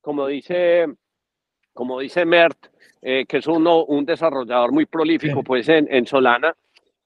como 0.00 0.26
dice, 0.26 0.86
como 1.72 2.00
dice 2.00 2.24
Mert, 2.24 2.68
eh, 3.02 3.24
que 3.26 3.38
es 3.38 3.46
uno, 3.46 3.84
un 3.84 4.04
desarrollador 4.04 4.72
muy 4.72 4.86
prolífico, 4.86 5.42
pues 5.42 5.68
en, 5.68 5.86
en, 5.90 6.06
Solana, 6.06 6.54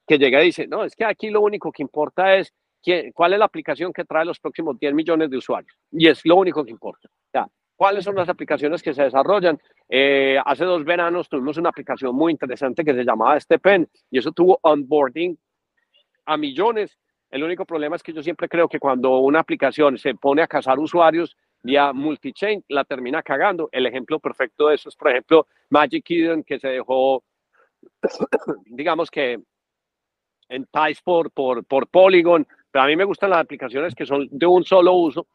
que 0.07 0.19
llega 0.19 0.43
y 0.43 0.47
dice, 0.47 0.67
no, 0.67 0.85
es 0.85 0.95
que 0.95 1.05
aquí 1.05 1.31
lo 1.31 1.41
único 1.41 1.73
que 1.73 1.83
importa 1.83 2.37
es 2.37 2.53
quién, 2.83 3.13
cuál 3.13 3.33
es 3.33 3.39
la 3.39 3.45
aplicación 3.47 3.93
que 3.93 4.05
trae 4.05 4.25
los 4.25 4.41
próximos 4.41 4.79
10 4.79 4.95
millones 4.95 5.31
de 5.31 5.37
usuarios. 5.37 5.77
Y 5.93 6.09
es 6.09 6.25
lo 6.25 6.37
único 6.37 6.65
que 6.65 6.71
importa. 6.71 7.09
Ya, 7.33 7.49
¿Cuáles 7.77 8.05
son 8.05 8.15
las 8.15 8.29
aplicaciones 8.29 8.83
que 8.83 8.95
se 8.95 9.03
desarrollan? 9.03 9.59
Eh, 9.89 10.39
hace 10.45 10.65
dos 10.65 10.85
veranos 10.85 11.29
tuvimos 11.29 11.57
una 11.57 11.71
aplicación 11.71 12.15
muy 12.15 12.31
interesante 12.33 12.85
que 12.85 12.95
se 12.95 13.05
llamaba 13.05 13.39
Stepen 13.39 13.89
y 14.11 14.19
eso 14.19 14.31
tuvo 14.31 14.59
onboarding 14.63 15.37
a 16.27 16.37
millones. 16.37 16.97
El 17.31 17.43
único 17.43 17.65
problema 17.65 17.97
es 17.97 18.03
que 18.03 18.13
yo 18.13 18.23
siempre 18.23 18.49
creo 18.49 18.69
que 18.69 18.79
cuando 18.79 19.19
una 19.19 19.41
aplicación 19.41 19.99
se 19.99 20.15
pone 20.15 20.43
a 20.43 20.47
cazar 20.47 20.79
usuarios 20.79 21.37
vía 21.65 21.93
multichain, 21.93 22.63
la 22.69 22.85
termina 22.85 23.23
cagando. 23.23 23.69
El 23.73 23.87
ejemplo 23.87 24.21
perfecto 24.21 24.69
de 24.69 24.77
eso 24.77 24.89
es, 24.89 24.97
por 24.97 25.11
ejemplo, 25.11 25.49
Magic 25.71 26.05
Eden, 26.11 26.45
que 26.45 26.61
se 26.61 26.69
dejó, 26.69 27.25
digamos 28.67 29.11
que 29.11 29.41
en 30.49 30.67
Ties 30.67 31.01
por, 31.03 31.31
por, 31.33 31.65
por 31.65 31.89
Polygon, 31.89 32.47
pero 32.71 32.85
a 32.85 32.87
mí 32.87 32.97
me 32.97 33.05
gustan 33.05 33.31
las 33.31 33.41
aplicaciones 33.41 33.95
que 33.95 34.07
son 34.07 34.29
de 34.31 34.47
un 34.47 34.63
solo 34.63 34.93
uso, 34.93 35.27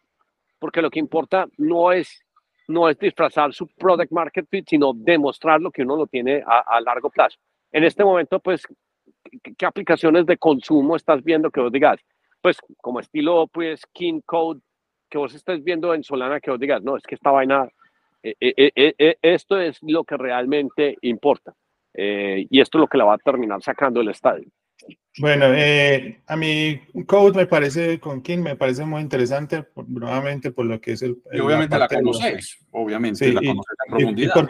porque 0.60 0.82
lo 0.82 0.90
que 0.90 1.00
importa 1.00 1.48
no 1.58 1.92
es 1.92 2.24
no 2.70 2.88
es 2.88 3.00
disfrazar 3.00 3.52
su 3.52 3.68
product 3.68 4.12
market 4.12 4.48
fit, 4.48 4.70
sino 4.70 4.94
demostrar 4.94 5.60
lo 5.60 5.72
que 5.72 5.82
uno 5.82 5.96
lo 5.96 6.06
tiene 6.06 6.44
a, 6.46 6.80
largo 6.82 7.10
plazo. 7.10 7.36
En 7.72 7.84
este 7.84 8.04
momento, 8.04 8.40
pues, 8.40 8.62
¿qué, 9.58 9.66
aplicaciones 9.66 10.28
de 10.28 10.38
consumo 10.38 10.96
estás 10.96 11.24
viendo 11.24 11.50
que 11.50 11.62
vos 11.62 11.72
digas? 11.72 12.00
Pues, 12.42 12.58
como 12.78 13.00
estilo, 13.00 13.48
pues, 13.48 13.82
King 13.92 14.22
Code, 14.24 14.62
que 15.10 15.18
vos 15.18 15.34
estés 15.34 15.64
viendo 15.64 15.94
en 15.94 16.04
Solana, 16.04 16.40
que 16.40 16.52
vos 16.52 16.60
digas, 16.60 16.82
no, 16.82 16.98
es 16.98 17.04
que 17.04 17.16
esta 17.16 17.32
vaina, 17.32 17.68
eh, 18.24 18.36
eh, 18.40 18.72
eh, 18.76 19.18
esto 19.22 19.60
es 19.60 19.80
lo 19.82 20.04
que 20.04 20.18
realmente 20.18 20.98
importa. 21.02 21.54
y 21.94 22.62
esto 22.62 22.78
es 22.78 22.82
lo 22.82 22.88
que 22.88 22.98
la 22.98 23.06
va 23.06 23.16
a 23.16 23.18
terminar 23.18 23.62
sacando 23.62 24.00
el 24.02 24.10
estadio. 24.10 24.50
Bueno, 25.18 25.48
eh, 25.54 26.22
a 26.28 26.36
mí 26.38 26.80
Code 27.06 27.38
me 27.38 27.46
parece, 27.46 28.00
con 28.00 28.22
King 28.22 28.40
me 28.40 28.56
parece 28.56 28.86
muy 28.86 29.02
interesante, 29.02 29.68
nuevamente 29.88 30.52
por 30.52 30.66
lo 30.66 30.80
que 30.80 30.94
es 30.94 31.02
el... 31.02 31.18
Y 31.34 31.40
obviamente 31.40 31.78
la, 31.78 31.88
conoces, 31.88 32.58
obviamente 32.72 33.34
la 33.34 33.42
conoces 33.42 33.76
en 33.86 33.92
profundidad. 33.92 34.50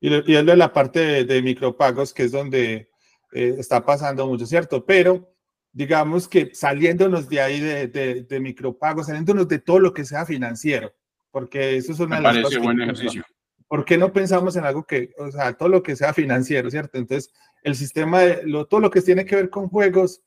Y, 0.00 0.32
y, 0.32 0.36
es 0.36 0.46
de 0.46 0.56
la 0.56 0.72
parte 0.72 1.24
de, 1.24 1.42
micropagos, 1.42 2.14
que 2.14 2.24
es 2.24 2.32
donde 2.32 2.88
eh, 3.32 3.56
está 3.58 3.84
pasando 3.84 4.26
mucho, 4.26 4.46
¿cierto? 4.46 4.84
Pero 4.86 5.34
digamos 5.72 6.28
que 6.28 6.54
saliéndonos 6.54 7.28
de 7.28 7.40
ahí 7.40 7.60
de, 7.60 7.88
de, 7.88 8.22
de, 8.22 8.40
micropagos, 8.40 9.06
saliéndonos 9.06 9.48
de 9.48 9.58
todo 9.58 9.78
lo 9.78 9.92
que 9.94 10.04
sea 10.04 10.26
financiero, 10.26 10.92
porque 11.30 11.76
eso 11.76 11.92
es 11.92 12.00
una 12.00 12.16
me 12.16 12.22
parece 12.22 12.58
buen 12.58 12.80
ejercicio. 12.80 13.24
¿Por 13.68 13.84
qué 13.84 13.96
no 13.96 14.12
pensamos 14.12 14.56
en 14.56 14.64
algo 14.64 14.84
que, 14.84 15.12
o 15.16 15.30
sea, 15.30 15.52
todo 15.52 15.68
lo 15.68 15.82
que 15.82 15.94
sea 15.94 16.12
financiero, 16.12 16.68
¿cierto? 16.70 16.98
Entonces, 16.98 17.32
el 17.62 17.76
sistema, 17.76 18.20
de, 18.20 18.42
lo, 18.44 18.66
todo 18.66 18.80
lo 18.80 18.90
que 18.90 19.00
tiene 19.00 19.24
que 19.24 19.36
ver 19.36 19.48
con 19.48 19.68
juegos 19.68 20.22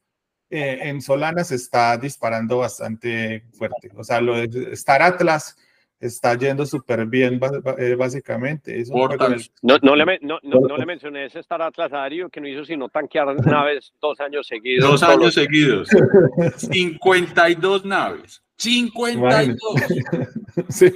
eh, 0.50 0.80
en 0.84 1.02
Solana 1.02 1.44
se 1.44 1.56
está 1.56 1.98
disparando 1.98 2.60
bastante 2.60 3.44
fuerte. 3.52 3.90
O 3.96 4.04
sea, 4.04 4.22
lo 4.22 4.36
de 4.36 4.72
Star 4.74 5.02
Atlas 5.02 5.58
está 6.04 6.38
yendo 6.38 6.66
súper 6.66 7.06
bien, 7.06 7.39
eh, 7.78 7.96
básicamente. 7.96 8.84
no, 9.62 9.78
no, 9.82 9.96
le, 9.96 10.20
no, 10.22 10.39
no, 10.44 10.78
le 10.78 10.86
mencioné 10.86 11.26
ese 11.26 11.39
Star 11.39 11.62
Atlas 11.62 11.92
a 11.94 11.98
Darío 11.98 12.30
que 12.30 12.42
no 12.42 12.48
hizo 12.48 12.66
sino 12.66 12.89
tanquear 12.89 13.34
naves 13.46 13.94
dos 14.02 14.20
años 14.20 14.46
seguidos. 14.48 14.89
Dos 14.89 15.04
años 15.04 15.34
seguidos. 15.34 15.89
52 16.58 17.86
naves. 17.86 18.44
52. 18.58 19.58
sí. 20.70 20.94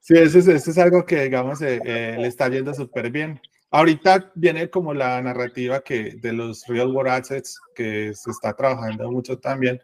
sí, 0.00 0.14
eso 0.14 0.38
es, 0.38 0.48
eso 0.48 0.70
es 0.70 0.78
algo 0.78 1.04
que, 1.06 1.24
digamos, 1.24 1.62
eh, 1.62 2.16
le 2.18 2.26
está 2.26 2.48
yendo 2.48 2.74
súper 2.74 3.10
bien. 3.10 3.40
Ahorita 3.70 4.30
viene 4.34 4.68
como 4.68 4.92
la 4.92 5.22
narrativa 5.22 5.80
que 5.80 6.16
de 6.20 6.32
los 6.32 6.66
real 6.66 6.88
world 6.88 7.10
assets 7.10 7.58
que 7.74 8.12
se 8.14 8.30
está 8.30 8.52
trabajando 8.52 9.10
mucho 9.10 9.38
también. 9.38 9.80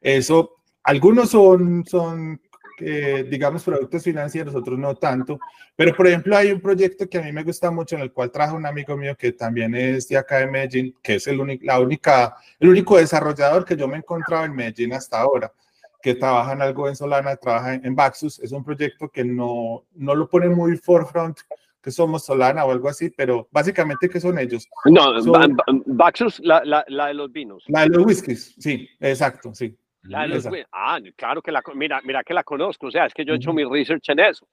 Eso, 0.00 0.58
algunos 0.84 1.30
son, 1.30 1.84
son 1.86 2.40
eh, 2.80 3.26
digamos, 3.28 3.62
productos 3.64 4.02
financieros, 4.02 4.54
otros 4.54 4.78
no 4.78 4.94
tanto. 4.94 5.38
Pero, 5.76 5.94
por 5.94 6.06
ejemplo, 6.06 6.36
hay 6.36 6.52
un 6.52 6.60
proyecto 6.60 7.08
que 7.08 7.18
a 7.18 7.22
mí 7.22 7.32
me 7.32 7.44
gusta 7.44 7.70
mucho 7.70 7.96
en 7.96 8.02
el 8.02 8.12
cual 8.12 8.30
trajo 8.30 8.56
un 8.56 8.66
amigo 8.66 8.96
mío 8.96 9.16
que 9.16 9.32
también 9.32 9.74
es 9.74 10.08
de 10.08 10.18
acá 10.18 10.38
de 10.38 10.46
Medellín, 10.46 10.94
que 11.02 11.16
es 11.16 11.26
el, 11.26 11.60
la 11.62 11.80
única, 11.80 12.36
el 12.58 12.68
único 12.68 12.96
desarrollador 12.96 13.64
que 13.64 13.76
yo 13.76 13.88
me 13.88 13.94
he 13.94 13.98
encontrado 13.98 14.44
en 14.44 14.54
Medellín 14.54 14.92
hasta 14.92 15.20
ahora 15.20 15.52
que 16.02 16.16
trabaja 16.16 16.52
en 16.52 16.62
algo 16.62 16.88
en 16.88 16.96
Solana, 16.96 17.36
trabaja 17.36 17.74
en, 17.74 17.86
en 17.86 17.94
Baxus. 17.94 18.40
Es 18.40 18.50
un 18.50 18.64
proyecto 18.64 19.08
que 19.08 19.24
no, 19.24 19.84
no 19.94 20.14
lo 20.16 20.28
pone 20.28 20.48
muy 20.48 20.76
forefront 20.76 21.38
que 21.82 21.90
somos 21.90 22.24
Solana 22.24 22.64
o 22.64 22.70
algo 22.70 22.88
así, 22.88 23.10
pero 23.10 23.48
básicamente, 23.50 24.08
¿qué 24.08 24.20
son 24.20 24.38
ellos? 24.38 24.68
No, 24.86 25.12
Baxus, 25.86 26.40
la, 26.40 26.62
la, 26.64 26.84
la, 26.88 27.06
de 27.08 27.14
los 27.14 27.32
vinos. 27.32 27.64
La 27.66 27.82
de 27.82 27.88
los 27.88 28.06
whiskies, 28.06 28.54
sí, 28.58 28.88
exacto, 29.00 29.52
sí. 29.52 29.76
La 30.02 30.22
de 30.22 30.28
los 30.28 30.48
ah, 30.72 30.98
claro 31.16 31.42
que 31.42 31.52
la, 31.52 31.62
mira, 31.74 32.00
mira 32.02 32.24
que 32.24 32.34
la 32.34 32.42
conozco, 32.42 32.88
o 32.88 32.90
sea, 32.90 33.06
es 33.06 33.14
que 33.14 33.24
yo 33.24 33.34
he 33.34 33.36
hecho 33.36 33.52
mi 33.52 33.64
research 33.64 34.08
en 34.08 34.18
eso. 34.20 34.46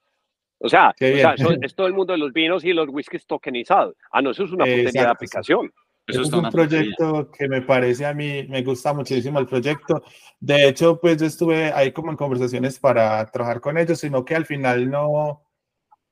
O 0.59 0.69
sea, 0.69 0.89
o 0.89 0.93
sea 0.95 1.35
es 1.61 1.73
todo 1.75 1.87
el 1.87 1.93
mundo 1.93 2.13
de 2.13 2.19
los 2.19 2.33
vinos 2.33 2.63
y 2.63 2.73
los 2.73 2.89
whiskies 2.89 3.25
tokenizados. 3.25 3.95
Ah, 4.11 4.21
no, 4.21 4.31
eso 4.31 4.43
es 4.43 4.51
una 4.51 4.65
potencia 4.65 5.01
de 5.01 5.07
aplicación. 5.07 5.71
Eso, 6.05 6.21
es 6.23 6.33
un 6.33 6.49
proyecto 6.49 7.29
que 7.31 7.47
me 7.47 7.61
parece 7.61 8.05
a 8.05 8.13
mí, 8.13 8.43
me 8.49 8.63
gusta 8.63 8.93
muchísimo 8.93 9.39
el 9.39 9.45
proyecto. 9.45 10.03
De 10.39 10.67
hecho, 10.67 10.99
pues 10.99 11.17
yo 11.17 11.27
estuve 11.27 11.71
ahí 11.71 11.91
como 11.91 12.09
en 12.09 12.17
conversaciones 12.17 12.79
para 12.79 13.25
trabajar 13.27 13.61
con 13.61 13.77
ellos, 13.77 13.99
sino 13.99 14.25
que 14.25 14.35
al 14.35 14.45
final 14.45 14.89
no, 14.89 15.43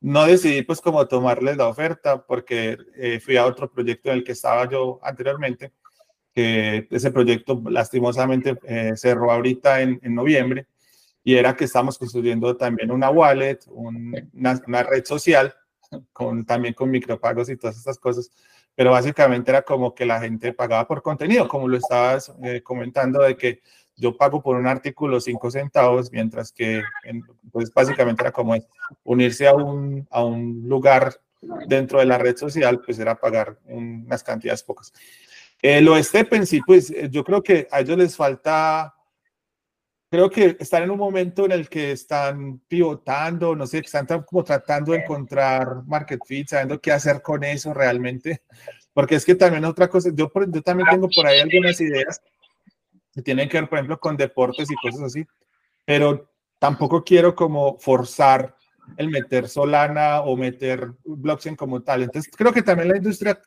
no 0.01 0.25
decidí 0.25 0.61
pues 0.61 0.81
como 0.81 1.07
tomarles 1.07 1.57
la 1.57 1.67
oferta 1.67 2.23
porque 2.25 2.77
eh, 2.95 3.19
fui 3.19 3.37
a 3.37 3.45
otro 3.45 3.71
proyecto 3.71 4.09
en 4.09 4.17
el 4.17 4.23
que 4.23 4.33
estaba 4.33 4.69
yo 4.69 4.99
anteriormente, 5.01 5.73
que 6.37 6.87
ese 6.91 7.09
proyecto 7.09 7.59
lastimosamente 7.67 8.59
eh, 8.61 8.93
cerró 8.95 9.31
ahorita 9.31 9.81
en, 9.81 9.99
en, 10.03 10.13
noviembre 10.13 10.67
y 11.23 11.33
era 11.33 11.55
que 11.55 11.65
estamos 11.65 11.97
construyendo 11.97 12.55
también 12.55 12.91
una 12.91 13.09
wallet, 13.09 13.57
una, 13.65 14.61
una, 14.67 14.83
red 14.83 15.03
social, 15.03 15.55
con, 16.13 16.45
también 16.45 16.75
con 16.75 16.91
micropagos 16.91 17.49
y 17.49 17.57
todas 17.57 17.75
estas 17.75 17.97
cosas, 17.97 18.29
pero 18.75 18.91
básicamente 18.91 19.49
era 19.49 19.63
como 19.63 19.95
que 19.95 20.05
la 20.05 20.19
gente 20.19 20.53
pagaba 20.53 20.87
por 20.87 21.01
contenido, 21.01 21.47
como 21.47 21.67
lo 21.67 21.75
estabas 21.75 22.31
eh, 22.43 22.61
comentando, 22.61 23.23
de 23.23 23.35
que 23.35 23.63
yo 23.95 24.15
pago 24.15 24.43
por 24.43 24.57
un 24.57 24.67
artículo 24.67 25.19
5 25.19 25.49
centavos, 25.49 26.11
mientras 26.11 26.51
que 26.51 26.83
pues 27.51 27.73
básicamente 27.73 28.21
era 28.21 28.31
como 28.31 28.55
unirse 29.03 29.47
a 29.47 29.55
un, 29.55 30.07
a 30.11 30.23
un 30.23 30.69
lugar 30.69 31.19
dentro 31.67 31.97
de 31.97 32.05
la 32.05 32.19
red 32.19 32.37
social, 32.37 32.79
pues 32.85 32.99
era 32.99 33.15
pagar 33.15 33.57
unas 33.65 34.21
cantidades 34.23 34.61
pocas. 34.61 34.93
Eh, 35.61 35.81
lo 35.81 36.01
Stepen, 36.01 36.45
sí, 36.45 36.61
pues 36.65 36.91
eh, 36.91 37.09
yo 37.09 37.23
creo 37.23 37.41
que 37.41 37.67
a 37.71 37.79
ellos 37.79 37.97
les 37.97 38.15
falta, 38.15 38.93
creo 40.09 40.29
que 40.29 40.55
están 40.59 40.83
en 40.83 40.91
un 40.91 40.99
momento 40.99 41.45
en 41.45 41.51
el 41.51 41.67
que 41.67 41.91
están 41.91 42.59
pivotando, 42.67 43.55
no 43.55 43.65
sé, 43.65 43.79
están 43.79 44.05
como 44.23 44.43
tratando 44.43 44.91
de 44.91 44.99
encontrar 44.99 45.83
market 45.87 46.21
fit, 46.25 46.47
sabiendo 46.49 46.79
qué 46.79 46.91
hacer 46.91 47.21
con 47.21 47.43
eso 47.43 47.73
realmente, 47.73 48.43
porque 48.93 49.15
es 49.15 49.25
que 49.25 49.35
también 49.35 49.65
otra 49.65 49.89
cosa, 49.89 50.09
yo, 50.13 50.31
yo 50.49 50.61
también 50.61 50.89
tengo 50.89 51.09
por 51.13 51.25
ahí 51.25 51.39
algunas 51.39 51.81
ideas 51.81 52.21
que 53.11 53.23
tienen 53.23 53.49
que 53.49 53.59
ver, 53.59 53.69
por 53.69 53.79
ejemplo, 53.79 53.99
con 53.99 54.15
deportes 54.15 54.69
y 54.69 54.75
cosas 54.75 55.01
así, 55.01 55.25
pero 55.85 56.29
tampoco 56.59 57.03
quiero 57.03 57.33
como 57.35 57.79
forzar 57.79 58.55
el 58.95 59.09
meter 59.09 59.49
Solana 59.49 60.21
o 60.21 60.37
meter 60.37 60.91
blockchain 61.03 61.55
como 61.55 61.81
tal. 61.81 62.03
Entonces, 62.03 62.31
creo 62.35 62.53
que 62.53 62.61
también 62.61 62.89
la 62.89 62.97
industria 62.97 63.41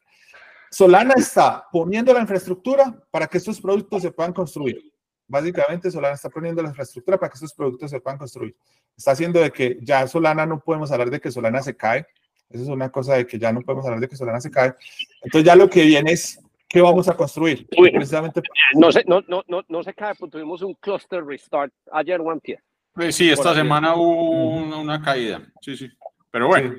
Solana 0.70 1.14
está 1.16 1.66
poniendo 1.72 2.12
la 2.12 2.20
infraestructura 2.20 2.94
para 3.10 3.26
que 3.26 3.38
estos 3.38 3.60
productos 3.60 4.02
se 4.02 4.12
puedan 4.12 4.32
construir. 4.32 4.80
Básicamente, 5.26 5.90
Solana 5.90 6.14
está 6.14 6.28
poniendo 6.28 6.62
la 6.62 6.68
infraestructura 6.68 7.18
para 7.18 7.30
que 7.30 7.34
estos 7.34 7.54
productos 7.54 7.90
se 7.90 8.00
puedan 8.00 8.18
construir. 8.18 8.54
Está 8.96 9.12
haciendo 9.12 9.40
de 9.40 9.50
que 9.50 9.78
ya 9.80 10.06
Solana 10.06 10.46
no 10.46 10.60
podemos 10.60 10.90
hablar 10.92 11.10
de 11.10 11.20
que 11.20 11.30
Solana 11.30 11.62
se 11.62 11.76
cae. 11.76 12.06
Eso 12.48 12.64
es 12.64 12.68
una 12.68 12.90
cosa 12.90 13.14
de 13.14 13.26
que 13.26 13.38
ya 13.38 13.52
no 13.52 13.60
podemos 13.60 13.84
hablar 13.84 14.00
de 14.00 14.08
que 14.08 14.16
Solana 14.16 14.40
se 14.40 14.50
cae. 14.50 14.74
Entonces, 15.22 15.44
ya 15.44 15.54
lo 15.54 15.68
que 15.70 15.84
viene 15.84 16.12
es 16.12 16.40
¿qué 16.70 16.80
vamos 16.80 17.08
a 17.08 17.16
construir? 17.16 17.66
Precisamente 17.68 18.40
no, 18.74 18.92
se, 18.92 19.04
no, 19.04 19.22
no, 19.26 19.42
no, 19.48 19.62
no 19.68 19.82
se 19.82 19.92
cae, 19.92 20.14
pues 20.14 20.30
tuvimos 20.30 20.62
un 20.62 20.74
cluster 20.74 21.24
restart 21.24 21.72
ayer 21.92 22.20
o 22.20 22.30
antier. 22.30 22.62
Pues 22.92 23.16
sí, 23.16 23.28
esta 23.28 23.54
semana 23.54 23.94
hubo 23.94 24.80
una, 24.80 25.02
caída. 25.02 25.42
Sí, 25.60 25.76
sí. 25.76 25.90
Pero 26.30 26.48
bueno, 26.48 26.76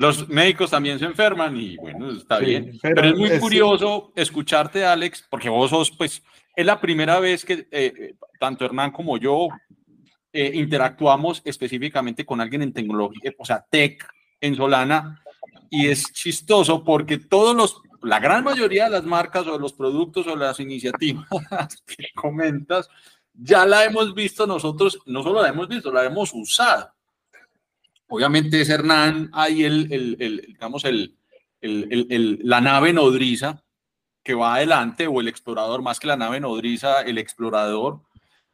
los 0.00 0.30
médicos 0.30 0.70
también 0.70 0.98
se 0.98 1.04
enferman 1.04 1.54
y 1.58 1.76
bueno, 1.76 2.10
está 2.10 2.38
bien. 2.38 2.78
Pero, 2.80 3.02
es 3.02 3.14
muy 3.14 3.38
curioso 3.38 4.14
escucharte, 4.16 4.82
Alex, 4.82 5.26
porque 5.28 5.50
vos 5.50 5.68
sos, 5.68 5.90
pues, 5.90 6.22
es 6.56 6.64
la 6.64 6.80
primera 6.80 7.20
vez 7.20 7.44
que 7.44 7.68
eh, 7.70 8.14
tanto 8.38 8.64
Hernán 8.64 8.92
como 8.92 9.18
yo 9.18 9.48
eh, 10.32 10.52
interactuamos 10.54 11.42
específicamente 11.44 12.24
con 12.24 12.40
alguien 12.40 12.62
en 12.62 12.72
tecnología, 12.72 13.30
o 13.36 13.44
sea, 13.44 13.62
tech 13.68 14.08
en 14.40 14.56
Solana. 14.56 15.22
Y 15.68 15.88
es 15.88 16.10
chistoso 16.14 16.82
porque 16.82 17.18
todos 17.18 17.54
los 17.54 17.82
la 18.00 18.20
gran 18.20 18.42
mayoría 18.42 18.84
de 18.84 18.92
las 18.92 19.04
marcas 19.04 19.46
o 19.46 19.52
de 19.52 19.58
los 19.58 19.74
productos 19.74 20.26
o 20.26 20.34
las 20.34 20.58
iniciativas 20.60 21.28
que 21.86 22.06
comentas 22.14 22.88
ya 23.34 23.66
la 23.66 23.84
hemos 23.84 24.14
visto 24.14 24.46
nosotros, 24.46 24.98
no 25.04 25.22
solo 25.22 25.42
la 25.42 25.50
hemos 25.50 25.68
visto, 25.68 25.92
la 25.92 26.06
hemos 26.06 26.32
usado. 26.32 26.90
Obviamente 28.10 28.60
es 28.60 28.68
Hernán 28.68 29.30
ahí 29.32 29.64
el, 29.64 29.92
el, 29.92 30.16
el 30.18 30.44
digamos, 30.48 30.84
el, 30.84 31.16
la 31.60 32.60
nave 32.60 32.92
nodriza 32.92 33.62
que 34.22 34.34
va 34.34 34.56
adelante, 34.56 35.06
o 35.06 35.20
el 35.20 35.28
explorador, 35.28 35.80
más 35.80 35.98
que 35.98 36.08
la 36.08 36.16
nave 36.16 36.40
nodriza, 36.40 37.02
el 37.02 37.18
explorador, 37.18 38.02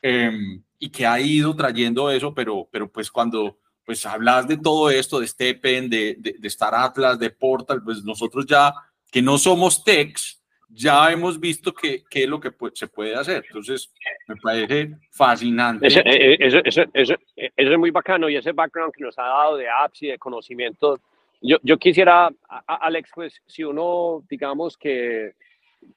em, 0.03 0.63
y 0.79 0.91
que 0.91 1.07
ha 1.07 1.19
ido 1.19 1.57
trayendo 1.57 2.11
eso, 2.11 2.35
pero, 2.35 2.69
pero 2.71 2.91
pues 2.93 3.11
cuando 3.11 3.59
pues 3.85 4.05
hablas 4.05 4.47
de 4.47 4.59
todo 4.59 4.91
esto, 4.91 5.21
de 5.21 5.27
Steppen, 5.27 5.89
de, 5.89 6.17
de, 6.19 6.37
de 6.39 6.49
Star 6.49 6.75
Atlas, 6.75 7.19
de 7.19 7.31
Portal, 7.31 7.83
pues 7.83 8.05
nosotros 8.05 8.45
ya, 8.47 8.75
que 9.11 9.23
no 9.23 9.39
somos 9.39 9.83
techs, 9.85 10.43
ya 10.77 11.11
hemos 11.11 11.41
visto 11.41 11.73
qué 11.73 12.05
es 12.11 12.29
lo 12.29 12.39
que 12.39 12.53
se 12.75 12.87
puede 12.87 13.15
hacer. 13.15 13.43
Entonces, 13.47 13.93
me 14.29 14.37
parece 14.37 14.91
fascinante. 15.11 15.87
Eso, 15.87 16.01
eh, 16.01 16.35
eh, 16.35 16.37
eso, 16.41 16.59
eso, 16.93 17.15
es 17.35 17.79
muy 17.79 17.91
bacano 17.91 18.29
y 18.29 18.37
ese 18.37 18.53
background 18.53 18.93
que 18.93 19.05
nos 19.05 19.19
ha 19.19 19.23
dado 19.23 19.57
de 19.57 19.69
apps 19.69 20.03
y 20.03 20.09
de 20.09 20.19
conocimiento. 20.19 21.01
Yo, 21.41 21.57
yo 21.63 21.79
quisiera, 21.79 22.31
Alex, 22.67 23.11
pues 23.15 23.41
si 23.47 23.65
uno, 23.65 24.23
digamos 24.29 24.77
que 24.77 25.33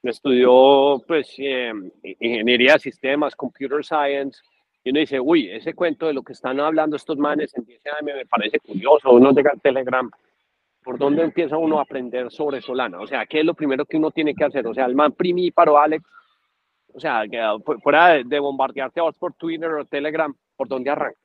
estudió 0.02 1.02
pues 1.06 1.34
eh, 1.38 1.72
ingeniería 2.02 2.74
de 2.74 2.78
sistemas, 2.78 3.36
computer 3.36 3.84
science, 3.84 4.40
y 4.82 4.90
uno 4.90 5.00
dice, 5.00 5.20
uy, 5.20 5.50
ese 5.50 5.74
cuento 5.74 6.06
de 6.06 6.14
lo 6.14 6.22
que 6.22 6.32
están 6.32 6.58
hablando 6.58 6.96
estos 6.96 7.18
manes 7.18 7.54
en 7.54 7.66
10 7.66 7.82
años 8.00 8.16
me 8.16 8.26
parece 8.26 8.58
curioso, 8.60 9.10
uno 9.10 9.32
llega 9.32 9.50
al 9.50 9.60
Telegram 9.60 10.10
¿Por 10.82 10.98
dónde 10.98 11.22
empieza 11.22 11.58
uno 11.58 11.78
a 11.78 11.82
aprender 11.82 12.30
sobre 12.30 12.62
Solana? 12.62 13.00
O 13.00 13.06
sea, 13.06 13.26
¿qué 13.26 13.40
es 13.40 13.44
lo 13.44 13.54
primero 13.54 13.84
que 13.84 13.98
uno 13.98 14.10
tiene 14.10 14.34
que 14.34 14.44
hacer? 14.44 14.66
O 14.66 14.74
sea, 14.74 14.86
el 14.86 14.94
man 14.94 15.12
primíparo, 15.12 15.78
Alex, 15.78 16.04
o 16.92 17.00
sea, 17.00 17.22
ah, 17.22 17.56
fuera 17.82 18.22
de, 18.24 18.38
bombardearte 18.38 19.00
a 19.00 19.12
por 19.12 19.34
Twitter 19.34 19.70
o 19.70 19.84
Telegram, 19.84 20.34
¿por 20.56 20.68
dónde 20.68 20.90
arranca? 20.90 21.18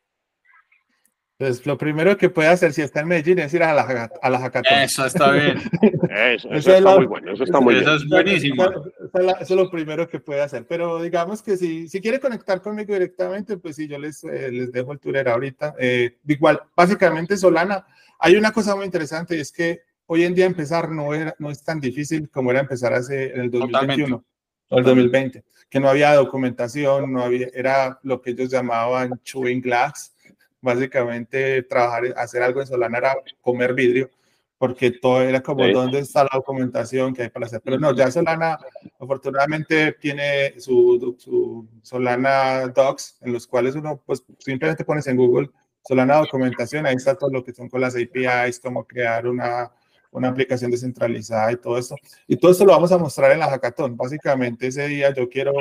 Pues 1.37 1.65
lo 1.65 1.77
primero 1.77 2.15
que 2.15 2.29
puede 2.29 2.47
hacer 2.47 2.71
si 2.71 2.81
está 2.81 3.01
en 3.01 3.09
Medellín 3.09 3.39
es 3.39 3.53
ir 3.53 3.61
a 3.61 3.73
la, 3.73 4.09
a 4.21 4.29
la 4.29 4.39
hackathon. 4.39 4.79
Eso 4.79 5.05
está 5.05 5.31
bien. 5.31 5.57
eso, 6.09 6.49
está 6.49 6.95
muy 6.95 7.07
bueno. 7.07 7.33
Eso 7.33 7.43
está 7.43 7.59
muy 7.59 7.75
eso 7.75 7.95
es 7.95 8.07
buenísimo. 8.07 8.63
Eso, 8.63 9.35
es 9.41 9.49
lo 9.49 9.69
primero 9.69 10.07
que 10.07 10.21
puede 10.21 10.41
hacer. 10.41 10.65
Pero 10.65 11.03
digamos 11.03 11.43
que 11.43 11.57
si, 11.57 11.89
si 11.89 11.99
quiere 11.99 12.21
conectar 12.21 12.61
conmigo 12.61 12.93
directamente, 12.93 13.57
pues 13.57 13.75
sí, 13.75 13.85
yo 13.85 13.99
les, 13.99 14.23
eh, 14.23 14.49
les 14.49 14.71
dejo 14.71 14.93
el 14.93 14.99
Twitter 14.99 15.27
ahorita. 15.27 15.75
Eh, 15.77 16.19
igual, 16.25 16.61
básicamente 16.73 17.35
Solana 17.35 17.85
hay 18.19 18.35
una 18.35 18.51
cosa 18.51 18.75
muy 18.75 18.85
interesante 18.85 19.35
y 19.37 19.39
es 19.39 19.51
que 19.51 19.81
hoy 20.07 20.23
en 20.23 20.35
día 20.35 20.45
empezar 20.45 20.89
no, 20.89 21.13
era, 21.13 21.35
no 21.39 21.49
es 21.49 21.63
tan 21.63 21.79
difícil 21.79 22.29
como 22.29 22.51
era 22.51 22.59
empezar 22.59 22.93
hace 22.93 23.33
en 23.33 23.41
el 23.41 23.51
2021 23.51 24.25
o 24.69 24.77
el 24.77 24.83
2020, 24.83 25.43
que 25.69 25.79
no 25.79 25.89
había 25.89 26.15
documentación, 26.15 27.11
no 27.11 27.21
había, 27.21 27.47
era 27.53 27.99
lo 28.03 28.21
que 28.21 28.31
ellos 28.31 28.49
llamaban 28.49 29.19
chewing 29.23 29.61
glass, 29.61 30.15
básicamente 30.59 31.61
trabajar, 31.63 32.13
hacer 32.17 32.41
algo 32.41 32.61
en 32.61 32.67
Solana 32.67 32.97
era 32.97 33.15
comer 33.41 33.73
vidrio, 33.75 34.09
porque 34.57 34.89
todo 34.89 35.21
era 35.21 35.41
como 35.41 35.67
dónde 35.67 35.99
está 35.99 36.23
la 36.23 36.31
documentación 36.33 37.13
que 37.13 37.23
hay 37.23 37.29
para 37.29 37.45
hacer. 37.45 37.61
Pero 37.63 37.77
no, 37.77 37.93
ya 37.93 38.09
Solana 38.09 38.57
afortunadamente 38.99 39.91
tiene 39.93 40.59
su, 40.59 41.15
su 41.19 41.67
Solana 41.83 42.67
Docs, 42.69 43.19
en 43.21 43.33
los 43.33 43.45
cuales 43.45 43.75
uno 43.75 44.01
pues 44.03 44.23
simplemente 44.39 44.83
pones 44.83 45.05
en 45.07 45.17
Google 45.17 45.51
Solana 45.87 46.17
documentación, 46.17 46.85
ahí 46.85 46.95
está 46.95 47.15
todo 47.15 47.29
lo 47.29 47.43
que 47.43 47.53
son 47.53 47.69
con 47.69 47.81
las 47.81 47.95
APIs, 47.95 48.59
cómo 48.59 48.85
crear 48.85 49.27
una, 49.27 49.71
una 50.11 50.29
aplicación 50.29 50.71
descentralizada 50.71 51.51
y 51.51 51.57
todo 51.57 51.77
esto. 51.77 51.95
Y 52.27 52.37
todo 52.37 52.51
esto 52.51 52.65
lo 52.65 52.71
vamos 52.71 52.91
a 52.91 52.97
mostrar 52.97 53.31
en 53.31 53.39
la 53.39 53.49
hackathon. 53.49 53.95
Básicamente 53.95 54.67
ese 54.67 54.87
día 54.87 55.13
yo 55.13 55.29
quiero... 55.29 55.53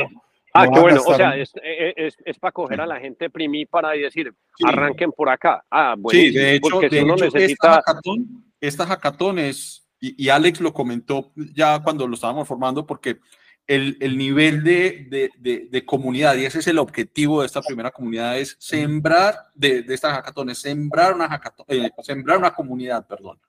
Ah, 0.57 0.69
qué 0.73 0.81
bueno, 0.81 1.03
o 1.05 1.15
sea, 1.17 1.37
es, 1.37 1.53
es, 1.63 2.17
es, 2.25 2.39
para 2.39 2.53
coger 2.53 2.81
a 2.81 2.87
la 2.87 3.01
gente 3.01 3.29
para 3.29 3.97
y 3.97 4.03
decir, 4.03 4.33
arranquen 4.65 5.11
por 5.11 5.29
acá. 5.29 5.65
Ah, 5.69 5.97
bueno, 5.99 6.19
sí, 6.19 6.31
de 6.31 6.55
hecho, 6.55 6.79
de 6.79 6.87
hecho 6.87 7.17
necesita... 7.17 7.45
esta, 7.45 7.73
hackathon, 7.75 8.45
esta 8.61 8.87
hackathon 8.87 9.39
es, 9.41 9.85
y, 9.99 10.27
y 10.27 10.29
Alex 10.29 10.61
lo 10.61 10.73
comentó 10.73 11.33
ya 11.35 11.83
cuando 11.83 12.07
lo 12.07 12.15
estábamos 12.15 12.47
formando, 12.47 12.87
porque 12.87 13.19
el, 13.67 13.97
el 14.01 14.19
nivel 14.19 14.63
de, 14.63 15.31
de, 15.39 15.69
de, 15.71 15.85
comunidad, 15.87 16.37
y 16.37 16.45
ese 16.45 16.59
es 16.59 16.67
el 16.67 16.79
objetivo 16.79 17.41
de 17.41 17.47
esta 17.47 17.63
primera 17.63 17.91
comunidad, 17.91 18.39
es 18.39 18.57
sembrar, 18.59 19.37
de, 19.55 19.83
de 19.83 19.95
estas 19.95 20.13
hackatones, 20.13 20.59
sembrar 20.59 21.15
una, 21.15 21.41
eh, 21.69 21.91
sembrar 22.03 22.39
una 22.39 22.53
comunidad, 22.53 23.07
perdón, 23.07 23.41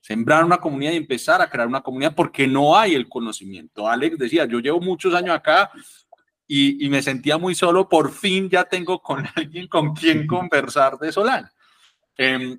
sembrar 0.00 0.44
una 0.44 0.58
comunidad 0.58 0.92
y 0.92 0.96
empezar 0.96 1.42
a 1.42 1.50
crear 1.50 1.68
una 1.68 1.82
comunidad 1.82 2.14
porque 2.14 2.46
no 2.46 2.76
hay 2.76 2.94
el 2.94 3.08
conocimiento. 3.08 3.86
Alex 3.86 4.16
decía, 4.16 4.46
yo 4.46 4.60
llevo 4.60 4.80
muchos 4.80 5.14
años 5.14 5.36
acá 5.36 5.70
y, 6.46 6.84
y 6.84 6.88
me 6.88 7.02
sentía 7.02 7.36
muy 7.36 7.54
solo, 7.54 7.88
por 7.88 8.10
fin 8.12 8.48
ya 8.48 8.64
tengo 8.64 9.02
con 9.02 9.26
alguien 9.34 9.68
con 9.68 9.94
quien 9.94 10.26
conversar 10.26 10.98
de 10.98 11.12
Solana. 11.12 11.52
Em, 12.16 12.58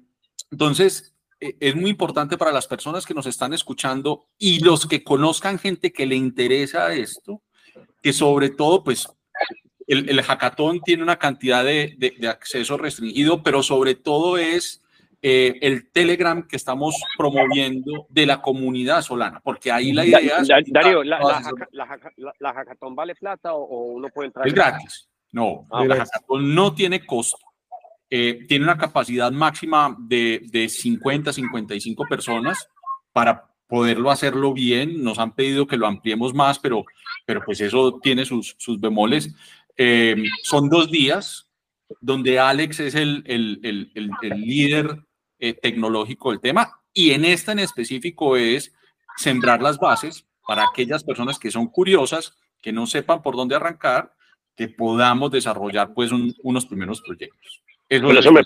entonces, 0.51 1.15
es 1.39 1.75
muy 1.75 1.89
importante 1.89 2.37
para 2.37 2.51
las 2.51 2.67
personas 2.67 3.05
que 3.05 3.13
nos 3.13 3.25
están 3.25 3.53
escuchando 3.53 4.27
y 4.37 4.63
los 4.63 4.85
que 4.85 5.03
conozcan 5.03 5.59
gente 5.59 5.91
que 5.91 6.05
le 6.05 6.15
interesa 6.15 6.93
esto, 6.93 7.41
que 8.01 8.13
sobre 8.13 8.49
todo, 8.49 8.83
pues, 8.83 9.07
el, 9.87 10.09
el 10.09 10.21
hackathon 10.21 10.81
tiene 10.81 11.01
una 11.01 11.17
cantidad 11.17 11.63
de, 11.63 11.95
de, 11.97 12.27
acceso 12.27 12.77
restringido, 12.77 13.41
pero 13.41 13.63
sobre 13.63 13.95
todo 13.95 14.37
es 14.37 14.83
eh, 15.21 15.57
el 15.61 15.89
Telegram 15.91 16.47
que 16.47 16.57
estamos 16.57 16.95
promoviendo 17.17 18.05
de 18.09 18.25
la 18.25 18.41
comunidad 18.41 19.01
solana, 19.01 19.39
porque 19.43 19.71
ahí 19.71 19.91
la 19.91 20.05
idea 20.05 20.37
es... 20.39 20.47
Darío, 20.67 21.03
la, 21.03 21.19
la, 21.71 22.53
hackathon 22.53 22.95
vale 22.95 23.15
plata 23.15 23.53
o, 23.53 23.93
uno 23.93 24.09
puede 24.09 24.27
entrar? 24.27 24.47
Es 24.47 24.53
gratis. 24.53 25.09
No, 25.31 25.65
ah, 25.71 25.83
la 25.85 25.95
hackathon 25.95 26.53
no 26.53 26.73
tiene 26.75 27.05
costo. 27.05 27.48
Eh, 28.09 28.45
tiene 28.47 28.65
una 28.65 28.77
capacidad 28.77 29.31
máxima 29.31 29.95
de, 29.99 30.41
de 30.51 30.67
50, 30.67 31.31
55 31.31 32.05
personas 32.09 32.67
para 33.13 33.49
poderlo 33.67 34.09
hacerlo 34.11 34.53
bien. 34.53 35.03
Nos 35.03 35.19
han 35.19 35.35
pedido 35.35 35.67
que 35.67 35.77
lo 35.77 35.87
ampliemos 35.87 36.33
más, 36.33 36.59
pero, 36.59 36.85
pero 37.25 37.41
pues 37.45 37.61
eso 37.61 37.99
tiene 38.01 38.25
sus, 38.25 38.55
sus 38.57 38.79
bemoles. 38.79 39.33
Eh, 39.77 40.15
son 40.43 40.69
dos 40.69 40.91
días 40.91 41.49
donde 42.01 42.39
Alex 42.39 42.79
es 42.79 42.95
el, 42.95 43.23
el, 43.25 43.59
el, 43.63 44.11
el 44.21 44.41
líder 44.41 45.05
eh, 45.39 45.53
tecnológico 45.53 46.31
del 46.31 46.41
tema 46.41 46.81
y 46.93 47.11
en 47.11 47.25
esta 47.25 47.53
en 47.53 47.59
específico 47.59 48.35
es 48.35 48.73
sembrar 49.17 49.61
las 49.61 49.77
bases 49.77 50.27
para 50.45 50.63
aquellas 50.63 51.03
personas 51.03 51.39
que 51.39 51.51
son 51.51 51.67
curiosas, 51.67 52.35
que 52.61 52.73
no 52.73 52.87
sepan 52.87 53.21
por 53.21 53.35
dónde 53.35 53.55
arrancar, 53.55 54.13
que 54.55 54.67
podamos 54.67 55.31
desarrollar 55.31 55.93
pues 55.93 56.11
unos 56.11 56.65
primeros 56.65 57.01
proyectos. 57.01 57.63
Eso, 57.89 58.31
me 58.31 58.41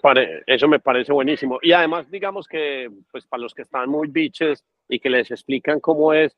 eso 0.47 0.67
me 0.69 0.79
parece 0.79 1.11
buenísimo. 1.11 1.59
Y 1.61 1.73
además, 1.73 2.09
digamos 2.09 2.47
que, 2.47 2.89
pues 3.11 3.25
para 3.25 3.43
los 3.43 3.53
que 3.53 3.63
están 3.63 3.89
muy 3.89 4.07
biches 4.07 4.63
y 4.87 4.99
que 4.99 5.09
les 5.09 5.29
explican 5.31 5.81
cómo 5.81 6.13
es, 6.13 6.35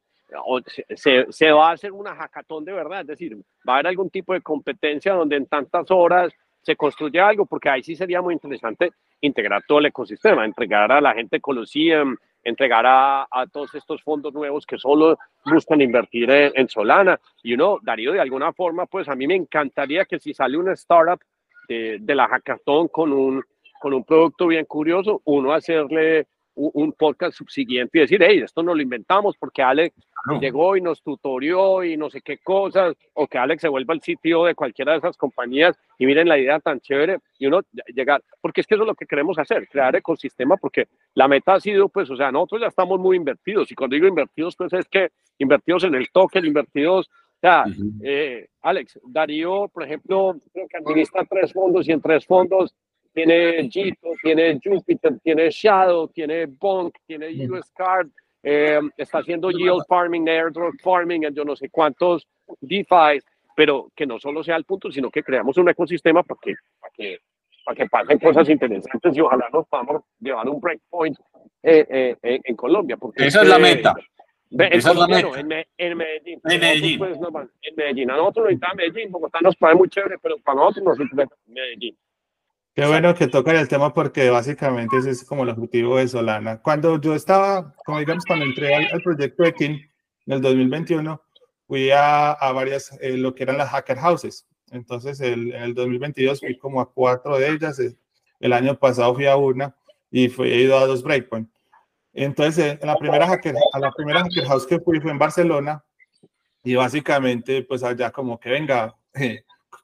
se, 0.95 1.27
se, 1.29 1.51
va 1.51 1.69
a 1.69 1.73
hacer 1.73 1.91
una 1.91 2.15
hackathon 2.15 2.65
de 2.65 2.73
verdad, 2.73 3.01
es 3.01 3.07
decir, 3.07 3.37
va 3.67 3.73
a 3.73 3.75
haber 3.75 3.87
algún 3.87 4.09
tipo 4.09 4.33
de 4.33 4.41
competencia 4.41 5.13
donde 5.13 5.35
en 5.35 5.45
tantas 5.45 5.91
horas 5.91 6.33
se 6.63 6.75
construye 6.75 7.19
algo, 7.19 7.45
porque 7.45 7.69
ahí 7.69 7.83
sí 7.83 7.95
sería 7.95 8.23
muy 8.23 8.33
interesante 8.33 8.91
integrar 9.21 9.63
todo 9.67 9.77
el 9.77 9.85
ecosistema, 9.85 10.43
entregar 10.43 10.91
a 10.91 10.99
la 10.99 11.13
gente 11.13 11.39
Colosseum, 11.39 12.17
entregar 12.43 12.87
a, 12.87 13.27
a 13.29 13.45
todos 13.45 13.75
estos 13.75 14.01
fondos 14.01 14.33
nuevos 14.33 14.65
que 14.65 14.79
solo 14.79 15.15
buscan 15.45 15.81
invertir 15.81 16.29
en, 16.31 16.51
en 16.55 16.67
Solana. 16.67 17.19
Y 17.43 17.53
uno, 17.53 17.77
Darío, 17.83 18.13
de 18.13 18.19
alguna 18.19 18.51
forma, 18.51 18.87
pues 18.87 19.07
a 19.07 19.15
mí 19.15 19.27
me 19.27 19.35
encantaría 19.35 20.05
que 20.05 20.19
si 20.19 20.33
sale 20.33 20.57
una 20.57 20.73
startup 20.73 21.19
de, 21.67 21.99
la 22.07 22.27
hackathon 22.27 22.87
con 22.87 23.13
un, 23.13 23.43
con 23.79 23.93
un 23.93 24.03
producto 24.03 24.47
bien 24.47 24.65
curioso, 24.65 25.21
uno 25.25 25.53
hacerle 25.53 26.27
un, 26.55 26.93
podcast 26.93 27.37
subsiguiente 27.37 27.97
y 27.97 28.01
decir, 28.01 28.23
hey, 28.23 28.41
esto 28.43 28.63
no 28.63 28.73
lo 28.73 28.81
inventamos 28.81 29.35
porque 29.37 29.61
Alex 29.61 29.93
llegó 30.39 30.75
y 30.75 30.81
nos 30.81 31.01
tutorió 31.03 31.83
y 31.83 31.97
no 31.97 32.09
sé 32.09 32.21
qué 32.21 32.37
cosas, 32.37 32.95
o 33.13 33.27
que 33.27 33.37
Alex 33.37 33.61
se 33.61 33.67
vuelva 33.67 33.93
el 33.93 34.01
sitio 34.01 34.45
de 34.45 34.55
cualquiera 34.55 34.93
de 34.93 34.99
esas 34.99 35.17
compañías 35.17 35.77
y 35.99 36.05
miren 36.05 36.27
la 36.27 36.37
idea 36.37 36.59
tan 36.59 36.79
chévere 36.79 37.19
y 37.37 37.47
uno 37.47 37.61
llegar, 37.93 38.23
porque 38.41 38.61
es 38.61 38.67
que 38.67 38.75
eso 38.75 38.83
es 38.83 38.87
lo 38.87 38.95
que 38.95 39.05
queremos 39.05 39.37
hacer, 39.37 39.67
crear 39.67 39.95
ecosistema, 39.95 40.57
porque 40.57 40.87
la 41.13 41.27
meta 41.27 41.55
ha 41.55 41.59
sido, 41.59 41.89
pues, 41.89 42.09
o 42.09 42.15
sea, 42.15 42.31
nosotros 42.31 42.61
ya 42.61 42.67
estamos 42.67 42.99
muy 42.99 43.17
invertidos 43.17 43.71
y 43.71 43.75
cuando 43.75 43.95
digo 43.95 44.07
invertidos, 44.07 44.55
pues 44.55 44.71
es 44.73 44.87
que 44.87 45.09
invertidos 45.37 45.83
en 45.83 45.95
el 45.95 46.09
token, 46.09 46.45
invertidos 46.45 47.09
sea, 47.39 47.65
eh, 48.03 48.47
Alex, 48.61 48.99
Darío, 49.07 49.67
por 49.67 49.83
ejemplo, 49.83 50.35
creo 50.53 50.67
que 50.67 50.77
administra 50.77 51.25
tres 51.29 51.53
fondos 51.53 51.87
y 51.87 51.91
en 51.91 52.01
tres 52.01 52.25
fondos 52.25 52.75
tiene 53.13 53.69
Jito, 53.69 54.09
tiene 54.21 54.59
Jupiter, 54.61 55.19
tiene 55.23 55.49
Shadow, 55.49 56.07
tiene 56.09 56.47
Bonk, 56.47 56.95
tiene 57.05 57.29
US 57.49 57.71
Card, 57.73 58.09
eh, 58.43 58.79
está 58.97 59.19
haciendo 59.19 59.51
yield 59.51 59.83
farming, 59.87 60.27
airdrop 60.27 60.73
farming, 60.81 61.23
en 61.23 61.33
yo 61.33 61.45
no 61.45 61.55
sé 61.55 61.69
cuántos 61.69 62.27
DeFi, 62.59 63.21
pero 63.55 63.89
que 63.95 64.05
no 64.05 64.19
solo 64.19 64.43
sea 64.43 64.57
el 64.57 64.65
punto, 64.65 64.91
sino 64.91 65.09
que 65.09 65.23
creamos 65.23 65.57
un 65.57 65.69
ecosistema 65.69 66.23
para 66.23 66.39
que, 66.41 66.53
para 66.79 66.91
que, 66.93 67.19
para 67.63 67.75
que 67.75 67.85
pasen 67.87 68.19
cosas 68.19 68.49
interesantes 68.49 69.15
y 69.15 69.21
ojalá 69.21 69.47
nos 69.51 69.65
podamos 69.67 70.03
llevar 70.19 70.49
un 70.49 70.59
breakpoint 70.59 71.17
eh, 71.63 72.15
en 72.21 72.55
Colombia. 72.55 72.97
Porque 72.97 73.25
Esa 73.25 73.43
es 73.43 73.47
la 73.47 73.59
meta. 73.59 73.95
Meta. 74.55 74.77
En, 74.77 75.51
en, 75.77 75.97
Medellín. 75.97 76.41
En 76.43 76.59
Medellín. 76.59 76.99
Pues, 76.99 77.17
en 77.61 77.75
Medellín. 77.75 78.11
A 78.11 78.17
nosotros 78.17 78.47
nos 78.51 78.75
Medellín, 78.75 79.11
Bogotá 79.11 79.39
nos 79.41 79.55
parece 79.57 79.77
muy 79.77 79.89
chévere, 79.89 80.17
pero 80.21 80.37
para 80.39 80.59
nosotros 80.59 80.85
nos 80.85 80.99
interesa 80.99 81.35
Medellín. 81.47 81.97
Qué 82.73 82.85
bueno 82.85 83.15
que 83.15 83.27
tocan 83.27 83.55
el 83.55 83.67
tema 83.67 83.93
porque 83.93 84.29
básicamente 84.29 84.97
ese 84.97 85.11
es 85.11 85.23
como 85.23 85.43
el 85.43 85.49
objetivo 85.49 85.97
de 85.97 86.07
Solana. 86.07 86.61
Cuando 86.61 86.99
yo 86.99 87.15
estaba, 87.15 87.73
como 87.85 87.99
digamos, 87.99 88.25
cuando 88.25 88.45
entré 88.45 88.75
al, 88.75 89.01
proyecto 89.01 89.43
de 89.43 89.53
King 89.53 89.79
en 90.25 90.33
el 90.33 90.41
2021, 90.41 91.21
fui 91.67 91.91
a, 91.91 92.31
a 92.31 92.51
varias, 92.51 92.97
eh, 93.01 93.17
lo 93.17 93.33
que 93.33 93.43
eran 93.43 93.57
las 93.57 93.69
hacker 93.69 93.97
houses. 93.97 94.47
Entonces, 94.71 95.21
el, 95.21 95.53
en 95.53 95.63
el 95.63 95.73
2022 95.73 96.39
fui 96.39 96.57
como 96.57 96.81
a 96.81 96.91
cuatro 96.91 97.37
de 97.37 97.49
ellas. 97.49 97.79
El 98.39 98.53
año 98.53 98.77
pasado 98.77 99.13
fui 99.15 99.25
a 99.25 99.37
una 99.37 99.75
y 100.11 100.27
fui, 100.27 100.51
he 100.51 100.61
ido 100.61 100.77
a 100.77 100.85
dos 100.85 101.03
breakpoint. 101.03 101.49
Entonces, 102.15 102.79
en 102.81 102.87
la 102.87 102.95
primera 102.95 103.27
hacker, 103.27 103.55
a 103.73 103.79
la 103.79 103.91
primera 103.91 104.21
hacker 104.21 104.45
house 104.45 104.65
que 104.65 104.79
fui 104.79 104.99
fue 104.99 105.11
en 105.11 105.19
Barcelona 105.19 105.83
y 106.63 106.75
básicamente, 106.75 107.61
pues 107.63 107.83
allá 107.83 108.09
como 108.09 108.39
que 108.39 108.49
venga, 108.49 108.95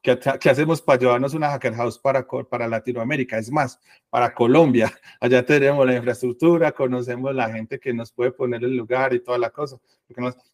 ¿Qué, 0.02 0.18
hacemos 0.50 0.82
para 0.82 1.00
llevarnos 1.00 1.36
una 1.36 1.50
hacker 1.52 1.76
house 1.76 2.00
para, 2.00 2.26
para 2.26 2.68
Latinoamérica? 2.68 3.38
Es 3.38 3.52
más, 3.52 3.80
para 4.10 4.34
Colombia. 4.34 4.92
Allá 5.20 5.46
tenemos 5.46 5.86
la 5.86 5.96
infraestructura, 5.96 6.72
conocemos 6.72 7.36
la 7.36 7.52
gente 7.52 7.80
que 7.80 7.94
nos 7.94 8.12
puede 8.12 8.32
poner 8.32 8.64
el 8.64 8.76
lugar 8.76 9.14
y 9.14 9.20
toda 9.20 9.38
la 9.38 9.52
cosa. 9.52 9.78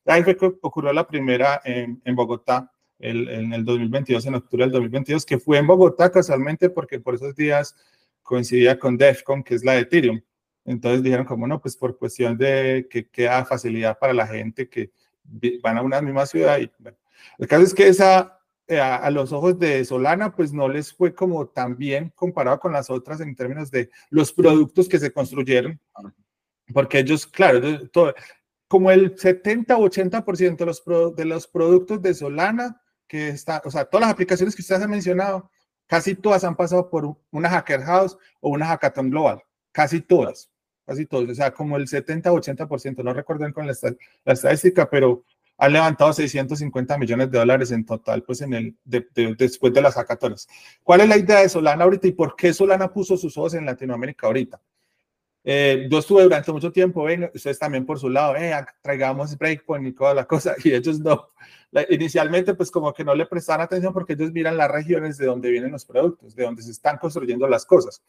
ahí 0.06 0.24
fue 0.24 0.36
que 0.36 0.52
ocurrió 0.62 0.92
la 0.92 1.08
primera 1.08 1.62
en, 1.64 2.02
Bogotá, 2.14 2.70
en 3.00 3.54
el 3.54 3.64
2022, 3.64 4.26
en 4.26 4.36
octubre 4.36 4.66
del 4.66 4.74
2022, 4.74 5.26
que 5.26 5.40
fue 5.40 5.60
en 5.60 5.68
Bogotá 5.68 6.12
casualmente 6.12 6.70
porque 6.70 7.00
por 7.00 7.16
esos 7.16 7.34
días 7.34 7.74
coincidía 8.22 8.78
con 8.78 8.98
DEFCON, 8.98 9.44
que 9.44 9.56
es 9.56 9.64
la 9.64 9.74
de 9.74 9.80
Ethereum. 9.80 10.22
Entonces 10.68 11.02
dijeron 11.02 11.26
como 11.26 11.48
no, 11.48 11.60
pues 11.60 11.76
por 11.76 11.98
cuestión 11.98 12.38
de 12.38 12.88
que 12.90 13.10
queda 13.10 13.44
facilidad 13.46 13.98
para 13.98 14.14
la 14.14 14.28
gente 14.28 14.70
que 14.70 14.92
van 15.64 15.80
a 15.80 15.82
una 15.82 16.02
misma 16.02 16.28
ciudad. 16.28 16.60
Y, 16.60 16.72
bueno. 16.78 16.98
El 17.40 17.48
caso 17.48 17.64
es 17.64 17.74
que 17.74 17.88
esa 17.88 18.38
eh, 18.70 18.82
a, 18.82 19.10
los 19.12 19.32
ojos 19.32 19.58
de 19.58 19.86
Solana, 19.86 20.36
pues 20.36 20.52
no 20.52 20.68
les 20.68 20.94
fue 20.94 21.16
como 21.16 21.48
tan 21.48 21.78
bien 21.78 22.12
comparado 22.14 22.60
con 22.60 22.74
las 22.74 22.90
otras 22.90 23.22
en 23.22 23.34
términos 23.34 23.72
de 23.72 23.90
los 24.10 24.34
productos 24.34 24.90
que 24.90 25.00
se 25.00 25.14
construyeron, 25.14 25.80
porque 26.74 27.00
ellos, 27.00 27.26
claro, 27.26 27.88
todo, 27.88 28.14
como 28.68 28.92
el 28.92 29.18
70 29.18 29.78
o 29.78 29.90
80% 29.90 30.58
de 30.58 30.66
los, 30.66 31.16
de 31.16 31.26
los 31.26 31.48
productos 31.48 32.02
de 32.02 32.14
Solana, 32.14 32.82
que 33.08 33.30
está, 33.30 33.62
o 33.64 33.72
sea, 33.72 33.86
todas 33.86 34.02
las 34.02 34.14
aplicaciones 34.14 34.54
que 34.54 34.62
ustedes 34.62 34.82
han 34.82 34.90
mencionado, 34.90 35.50
casi 35.86 36.14
todas 36.16 36.44
han 36.44 36.58
pasado 36.58 36.90
por 36.90 37.16
una 37.32 37.50
Hacker 37.50 37.84
House 37.84 38.18
o 38.42 38.50
una 38.50 38.66
Hackathon 38.66 39.10
Global, 39.10 39.42
casi 39.72 40.02
todas, 40.02 40.52
casi 40.88 41.06
todas, 41.06 41.30
o 41.30 41.36
sea, 41.36 41.52
como 41.52 41.76
el 41.76 41.88
70 41.88 42.32
o 42.32 42.40
80%, 42.40 43.04
no 43.04 43.14
recuerdo 43.14 43.52
con 43.54 43.68
la, 43.68 43.74
la 44.24 44.34
estadística, 44.34 44.90
pero 44.90 45.26
han 45.58 45.74
levantado 45.74 46.14
650 46.14 46.98
millones 46.98 47.30
de 47.30 47.40
dólares 47.40 47.72
en 47.72 47.86
total, 47.86 48.24
pues 48.24 48.42
en 48.42 48.54
el, 48.54 48.76
después 48.86 49.74
de 49.74 49.82
las 49.82 49.96
hackatones. 49.96 50.48
¿Cuál 50.84 51.02
es 51.02 51.10
la 51.10 51.18
idea 51.18 51.42
de 51.42 51.50
Solana 51.50 51.84
ahorita 51.84 52.08
y 52.08 52.14
por 52.14 52.36
qué 52.36 52.54
Solana 52.54 52.94
puso 52.94 53.18
sus 53.18 53.38
ojos 53.38 53.56
en 53.56 53.66
Latinoamérica 53.66 54.28
ahorita? 54.28 54.62
Eh, 55.44 55.88
yo 55.90 56.00
estuve 56.00 56.24
durante 56.24 56.52
mucho 56.52 56.72
tiempo, 56.72 57.04
ven, 57.04 57.30
ustedes 57.34 57.58
también 57.58 57.86
por 57.86 57.98
su 57.98 58.10
lado, 58.10 58.36
eh, 58.36 58.54
traigamos 58.82 59.38
Breakpoint 59.38 59.88
y 59.88 59.94
toda 59.94 60.14
la 60.14 60.26
cosa, 60.26 60.56
y 60.64 60.74
ellos 60.74 61.00
no. 61.00 61.30
inicialmente, 61.90 62.54
pues 62.54 62.70
como 62.70 62.94
que 62.94 63.04
no 63.04 63.16
le 63.16 63.26
prestaban 63.26 63.62
atención 63.62 63.94
porque 63.94 64.14
ellos 64.14 64.32
miran 64.32 64.58
las 64.58 64.70
regiones 64.70 65.18
de 65.18 65.26
donde 65.26 65.50
vienen 65.50 65.72
los 65.72 65.86
productos, 65.86 66.36
de 66.36 66.44
donde 66.44 66.62
se 66.62 66.72
están 66.72 66.98
construyendo 66.98 67.48
las 67.48 67.66
cosas. 67.66 68.04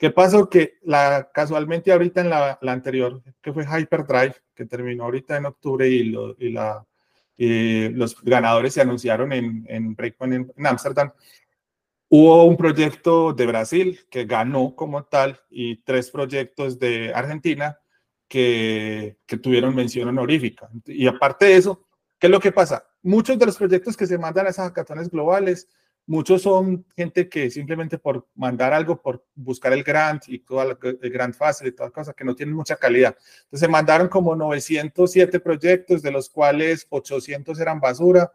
¿Qué 0.00 0.10
pasó? 0.10 0.48
Que 0.48 0.78
la, 0.80 1.30
casualmente 1.30 1.92
ahorita 1.92 2.22
en 2.22 2.30
la, 2.30 2.58
anterior, 2.62 3.22
que 3.42 3.52
fue 3.52 3.66
Hyperdrive, 3.66 4.34
que 4.54 4.64
terminó 4.64 5.04
ahorita 5.04 5.36
en 5.36 5.44
octubre 5.44 5.86
y, 5.86 6.04
los 7.90 8.22
ganadores 8.22 8.72
se 8.72 8.80
anunciaron 8.80 9.30
en, 9.34 9.66
en 9.68 9.94
en 9.98 10.66
Ámsterdam, 10.66 11.12
hubo 12.08 12.44
un 12.44 12.56
proyecto 12.56 13.34
de 13.34 13.46
Brasil 13.46 14.00
que 14.10 14.24
ganó 14.24 14.74
como 14.74 15.04
tal 15.04 15.38
y 15.50 15.82
tres 15.82 16.10
proyectos 16.10 16.78
de 16.78 17.12
Argentina 17.14 17.78
que, 18.26 19.18
que 19.26 19.36
tuvieron 19.36 19.74
mención 19.74 20.08
honorífica. 20.08 20.70
Y 20.86 21.08
aparte 21.08 21.44
de 21.44 21.56
eso, 21.56 21.86
¿qué 22.18 22.28
es 22.28 22.30
lo 22.30 22.40
que 22.40 22.52
pasa? 22.52 22.86
Muchos 23.02 23.38
de 23.38 23.44
los 23.44 23.58
proyectos 23.58 23.98
que 23.98 24.06
se 24.06 24.16
mandan 24.16 24.46
a 24.46 24.48
esas 24.50 24.68
hackatones 24.68 25.10
globales 25.10 25.68
Muchos 26.06 26.42
son 26.42 26.84
gente 26.96 27.28
que 27.28 27.50
simplemente 27.50 27.96
por 27.96 28.26
mandar 28.34 28.72
algo, 28.72 29.00
por 29.00 29.24
buscar 29.34 29.72
el 29.72 29.84
grant 29.84 30.24
y 30.28 30.40
todo 30.40 30.76
el 30.82 31.10
grant 31.10 31.36
fácil 31.36 31.68
y 31.68 31.72
toda 31.72 31.90
cosa, 31.90 32.12
que 32.12 32.24
no 32.24 32.34
tienen 32.34 32.54
mucha 32.54 32.74
calidad. 32.74 33.16
Entonces 33.44 33.68
mandaron 33.68 34.08
como 34.08 34.34
907 34.34 35.38
proyectos, 35.38 36.02
de 36.02 36.10
los 36.10 36.28
cuales 36.28 36.86
800 36.90 37.60
eran 37.60 37.78
basura, 37.78 38.32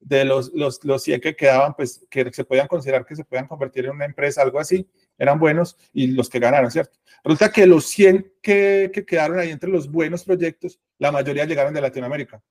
de 0.00 0.24
los, 0.24 0.52
los, 0.54 0.82
los 0.84 1.02
100 1.02 1.20
que 1.20 1.36
quedaban, 1.36 1.74
pues 1.74 2.06
que 2.08 2.32
se 2.32 2.44
podían 2.44 2.66
considerar 2.66 3.04
que 3.04 3.14
se 3.14 3.24
podían 3.24 3.46
convertir 3.46 3.84
en 3.84 3.92
una 3.92 4.04
empresa, 4.04 4.42
algo 4.42 4.58
así, 4.58 4.88
eran 5.18 5.38
buenos 5.38 5.76
y 5.92 6.08
los 6.08 6.28
que 6.28 6.38
ganaron, 6.38 6.70
¿cierto? 6.70 6.98
Resulta 7.22 7.52
que 7.52 7.66
los 7.66 7.86
100 7.86 8.32
que, 8.42 8.90
que 8.92 9.04
quedaron 9.04 9.38
ahí 9.38 9.50
entre 9.50 9.70
los 9.70 9.90
buenos 9.90 10.24
proyectos, 10.24 10.80
la 10.98 11.12
mayoría 11.12 11.44
llegaron 11.44 11.74
de 11.74 11.80
Latinoamérica. 11.80 12.42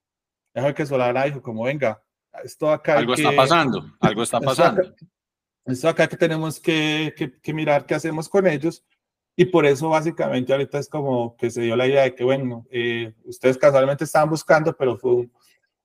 Déjame 0.53 0.73
que 0.73 0.85
Solana 0.85 1.25
dijo, 1.25 1.41
como 1.41 1.63
venga, 1.63 2.01
esto 2.43 2.71
acá 2.71 2.97
algo 2.97 3.13
está 3.13 3.35
pasando, 3.35 3.85
algo 3.99 4.23
está 4.23 4.39
pasando. 4.39 4.93
Esto 5.65 5.89
acá, 5.89 6.07
que 6.07 6.17
tenemos 6.17 6.59
que, 6.59 7.13
que, 7.41 7.53
mirar 7.53 7.85
qué 7.85 7.93
hacemos 7.93 8.27
con 8.27 8.47
ellos 8.47 8.83
y 9.35 9.45
por 9.45 9.65
eso 9.65 9.89
básicamente 9.89 10.51
ahorita 10.51 10.79
es 10.79 10.89
como 10.89 11.35
que 11.37 11.51
se 11.51 11.61
dio 11.61 11.75
la 11.75 11.87
idea 11.87 12.03
de 12.03 12.15
que, 12.15 12.23
bueno, 12.23 12.65
eh, 12.71 13.13
ustedes 13.25 13.57
casualmente 13.57 14.03
estaban 14.03 14.29
buscando, 14.29 14.75
pero 14.75 14.97
fue 14.97 15.29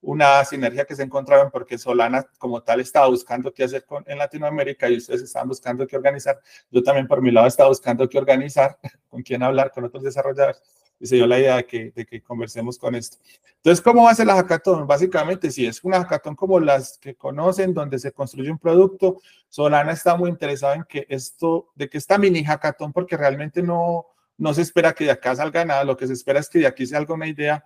una 0.00 0.44
sinergia 0.44 0.84
que 0.84 0.96
se 0.96 1.02
encontraban 1.02 1.50
porque 1.50 1.78
Solana 1.78 2.26
como 2.38 2.62
tal 2.62 2.80
estaba 2.80 3.08
buscando 3.08 3.52
qué 3.52 3.64
hacer 3.64 3.84
con, 3.84 4.02
en 4.06 4.18
Latinoamérica 4.18 4.88
y 4.88 4.96
ustedes 4.96 5.22
estaban 5.22 5.48
buscando 5.48 5.86
qué 5.86 5.96
organizar. 5.96 6.40
Yo 6.70 6.82
también 6.82 7.06
por 7.06 7.20
mi 7.20 7.30
lado 7.30 7.46
estaba 7.46 7.68
buscando 7.68 8.08
qué 8.08 8.18
organizar, 8.18 8.78
con 9.08 9.22
quién 9.22 9.42
hablar, 9.42 9.70
con 9.72 9.84
otros 9.84 10.02
desarrolladores 10.02 10.62
y 10.98 11.06
se 11.06 11.16
la 11.26 11.38
idea 11.38 11.56
de 11.56 11.66
que, 11.66 12.22
conversemos 12.22 12.78
con 12.78 12.94
esto. 12.94 13.18
Entonces, 13.56 13.82
¿cómo 13.82 14.04
va 14.04 14.12
a 14.12 14.24
la 14.24 14.34
hackathon? 14.36 14.86
Básicamente, 14.86 15.50
si 15.50 15.66
es 15.66 15.82
una 15.84 15.98
hackathon 15.98 16.34
como 16.34 16.58
las 16.60 16.98
que 16.98 17.14
conocen, 17.14 17.74
donde 17.74 17.98
se 17.98 18.12
construye 18.12 18.50
un 18.50 18.58
producto, 18.58 19.20
Solana 19.48 19.92
está 19.92 20.16
muy 20.16 20.30
interesado 20.30 20.74
en 20.74 20.84
que 20.84 21.06
esto, 21.08 21.70
de 21.74 21.88
que 21.88 21.98
esta 21.98 22.18
mini 22.18 22.44
hackathon, 22.44 22.92
porque 22.92 23.16
realmente 23.16 23.62
no, 23.62 24.06
no 24.38 24.54
se 24.54 24.62
espera 24.62 24.92
que 24.92 25.04
de 25.04 25.10
acá 25.10 25.34
salga 25.34 25.64
nada, 25.64 25.84
lo 25.84 25.96
que 25.96 26.06
se 26.06 26.12
espera 26.12 26.40
es 26.40 26.48
que 26.48 26.60
de 26.60 26.66
aquí 26.66 26.86
salga 26.86 27.14
una 27.14 27.26
idea 27.26 27.64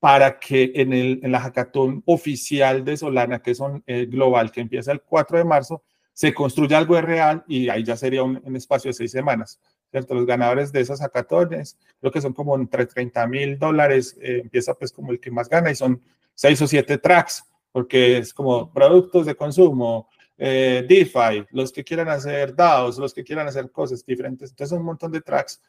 para 0.00 0.40
que 0.40 0.72
en, 0.74 0.92
el, 0.92 1.20
en 1.22 1.32
la 1.32 1.40
hackathon 1.40 2.02
oficial 2.06 2.84
de 2.84 2.96
Solana, 2.96 3.40
que 3.40 3.52
es 3.52 3.60
un, 3.60 3.82
eh, 3.86 4.06
global, 4.06 4.50
que 4.50 4.60
empieza 4.60 4.92
el 4.92 5.00
4 5.00 5.38
de 5.38 5.44
marzo, 5.44 5.82
se 6.12 6.34
construya 6.34 6.76
algo 6.76 7.00
real 7.00 7.44
y 7.46 7.68
ahí 7.68 7.84
ya 7.84 7.96
sería 7.96 8.22
un, 8.22 8.40
un 8.44 8.56
espacio 8.56 8.90
de 8.90 8.94
seis 8.94 9.12
semanas. 9.12 9.58
¿Cierto? 9.92 10.14
Los 10.14 10.26
ganadores 10.26 10.72
de 10.72 10.80
esas 10.80 11.00
hackatones, 11.00 11.78
creo 12.00 12.10
que 12.10 12.20
son 12.22 12.32
como 12.32 12.56
entre 12.56 12.86
30 12.86 13.26
mil 13.28 13.58
dólares, 13.58 14.16
eh, 14.20 14.40
empieza 14.42 14.74
pues 14.74 14.90
como 14.90 15.12
el 15.12 15.20
que 15.20 15.30
más 15.30 15.48
gana 15.48 15.70
y 15.70 15.76
son 15.76 16.02
seis 16.34 16.60
o 16.62 16.66
siete 16.66 16.96
tracks, 16.96 17.44
porque 17.70 18.18
es 18.18 18.32
como 18.32 18.72
productos 18.72 19.26
de 19.26 19.34
consumo, 19.34 20.08
eh, 20.38 20.84
DeFi, 20.88 21.46
los 21.50 21.70
que 21.70 21.84
quieran 21.84 22.08
hacer 22.08 22.56
DAOs, 22.56 22.98
los 22.98 23.12
que 23.12 23.22
quieran 23.22 23.46
hacer 23.46 23.70
cosas 23.70 24.04
diferentes, 24.04 24.50
entonces 24.50 24.76
un 24.76 24.84
montón 24.84 25.12
de 25.12 25.20
tracks 25.20 25.60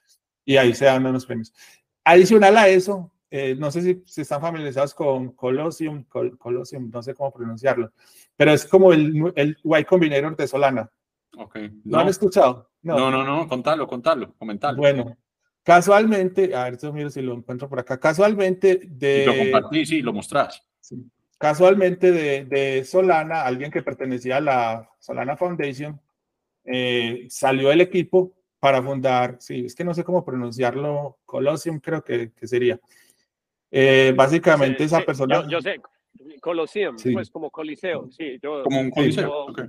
y 0.46 0.56
ahí 0.56 0.74
se 0.74 0.86
dan 0.86 1.06
unos 1.06 1.26
premios. 1.26 1.54
Adicional 2.06 2.58
a 2.58 2.70
eso, 2.70 3.12
eh, 3.30 3.56
no 3.56 3.72
sé 3.72 3.82
si, 3.82 4.04
si, 4.06 4.22
están 4.22 4.40
familiarizados 4.40 4.94
con 4.94 5.34
Colosseum, 5.34 6.06
Colosseum, 6.06 6.90
no 6.90 7.04
sé 7.04 7.14
cómo 7.14 7.34
pronunciarlo, 7.34 7.92
pero 8.38 8.54
es 8.54 8.66
como 8.66 8.94
el, 8.94 9.34
el 9.36 9.58
Y 9.64 9.84
Combinator 9.84 10.38
de 10.38 10.48
Solana. 10.48 10.90
Okay. 11.36 11.72
¿Lo 11.86 12.00
han 12.00 12.08
escuchado? 12.08 12.70
No. 12.82 13.10
no, 13.10 13.24
no, 13.24 13.48
contalo, 13.48 13.88
contalo, 13.88 14.34
comentalo. 14.38 14.78
Bueno, 14.78 15.18
casualmente, 15.64 16.54
a 16.56 16.66
ver, 16.66 16.78
miro 16.94 17.10
si 17.10 17.22
lo 17.22 17.34
encuentro 17.34 17.70
por 17.70 17.80
acá, 17.80 18.00
casualmente 18.00 18.82
de... 18.86 19.26
lo 19.26 19.38
compartí, 19.38 19.86
sí, 19.86 20.02
lo 20.02 20.14
mostrás. 20.14 20.64
casualmente 21.38 22.12
de, 22.12 22.46
de, 22.46 22.84
Solana, 22.84 23.44
alguien 23.44 23.72
que 23.72 23.82
pertenecía 23.82 24.38
a 24.38 24.42
la 24.42 24.90
Solana 25.00 25.38
Foundation, 25.38 26.00
eh, 26.66 27.26
salió 27.30 27.70
del 27.70 27.82
equipo 27.82 28.34
para 28.60 28.82
fundar, 28.82 29.38
sí, 29.40 29.66
es 29.66 29.76
que 29.76 29.84
no 29.84 29.94
sé 29.94 30.04
cómo 30.04 30.24
pronunciarlo, 30.24 31.20
Colosseum 31.26 31.80
creo 31.80 32.04
que, 32.04 32.32
que 32.32 32.48
sería. 32.48 32.80
Eh, 33.72 34.14
básicamente 34.16 34.84
esa 34.84 35.02
persona... 35.02 35.48
Yo, 35.50 35.62
sé, 35.62 35.82
Colosseum, 36.42 36.96
pues 37.14 37.32
como 37.32 37.50
Coliseo, 37.50 38.12
sí. 38.12 38.40
Yo, 38.42 38.64
como 38.64 38.82
un 38.82 38.92
Coliseo, 38.92 39.48
yo 39.48 39.64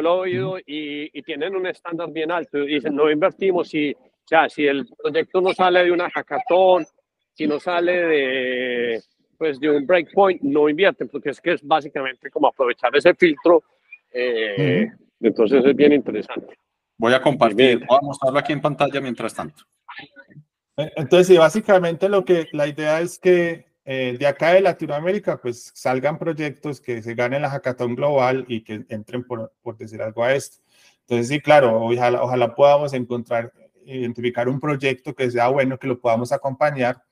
lo 0.00 0.24
he 0.24 0.30
oído 0.30 0.58
y, 0.64 1.22
tienen 1.22 1.54
un 1.54 1.66
estándar 1.66 2.10
bien 2.10 2.30
alto. 2.30 2.58
Dicen, 2.58 2.94
no 2.94 3.10
invertimos 3.10 3.68
si, 3.68 3.92
o 3.92 4.26
sea, 4.26 4.48
si 4.48 4.66
el 4.66 4.86
proyecto 4.86 5.40
no 5.40 5.52
sale 5.52 5.84
de 5.84 5.92
una 5.92 6.08
hackathon, 6.08 6.86
si 7.34 7.46
no 7.46 7.58
sale 7.58 7.92
de, 7.92 9.02
pues, 9.36 9.58
de 9.60 9.70
un 9.70 9.86
breakpoint, 9.86 10.40
no 10.42 10.68
invierten, 10.68 11.08
porque 11.08 11.30
es 11.30 11.40
que 11.40 11.52
es 11.52 11.62
básicamente 11.62 12.30
como 12.30 12.48
aprovechar 12.48 12.94
ese 12.96 13.14
filtro. 13.14 13.64
Eh, 14.12 14.88
entonces 15.20 15.64
es 15.64 15.76
bien 15.76 15.92
interesante. 15.92 16.54
Voy 16.96 17.12
a 17.14 17.20
compartir, 17.20 17.84
voy 17.86 17.98
a 18.00 18.04
mostrarlo 18.04 18.38
aquí 18.38 18.52
en 18.52 18.60
pantalla 18.60 19.00
mientras 19.00 19.34
tanto. 19.34 19.64
Eh, 20.76 20.90
entonces, 20.96 21.26
sí, 21.26 21.36
básicamente 21.36 22.08
lo 22.08 22.24
que 22.24 22.46
la 22.52 22.66
idea 22.66 23.00
es 23.00 23.18
que 23.18 23.66
eh, 23.84 24.16
de 24.18 24.26
acá 24.26 24.52
de 24.52 24.60
Latinoamérica, 24.60 25.40
pues 25.40 25.72
salgan 25.74 26.18
proyectos 26.18 26.80
que 26.80 27.02
se 27.02 27.14
ganen 27.14 27.42
la 27.42 27.50
hackathon 27.50 27.96
global 27.96 28.44
y 28.48 28.62
que 28.62 28.84
entren, 28.88 29.24
por, 29.24 29.52
por 29.62 29.76
decir 29.76 30.00
algo, 30.02 30.22
a 30.22 30.34
esto. 30.34 30.58
Entonces, 31.00 31.28
sí, 31.28 31.40
claro, 31.40 31.82
ojalá, 31.84 32.22
ojalá 32.22 32.54
podamos 32.54 32.92
encontrar, 32.92 33.52
identificar 33.84 34.48
un 34.48 34.60
proyecto 34.60 35.14
que 35.14 35.30
sea 35.30 35.48
bueno, 35.48 35.78
que 35.78 35.88
lo 35.88 36.00
podamos 36.00 36.30
acompañar. 36.32 37.02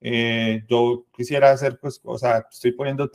Eh, 0.00 0.64
yo 0.68 1.06
quisiera 1.14 1.50
hacer, 1.50 1.78
pues, 1.78 2.00
o 2.04 2.18
sea, 2.18 2.46
estoy 2.50 2.72
poniendo 2.72 3.10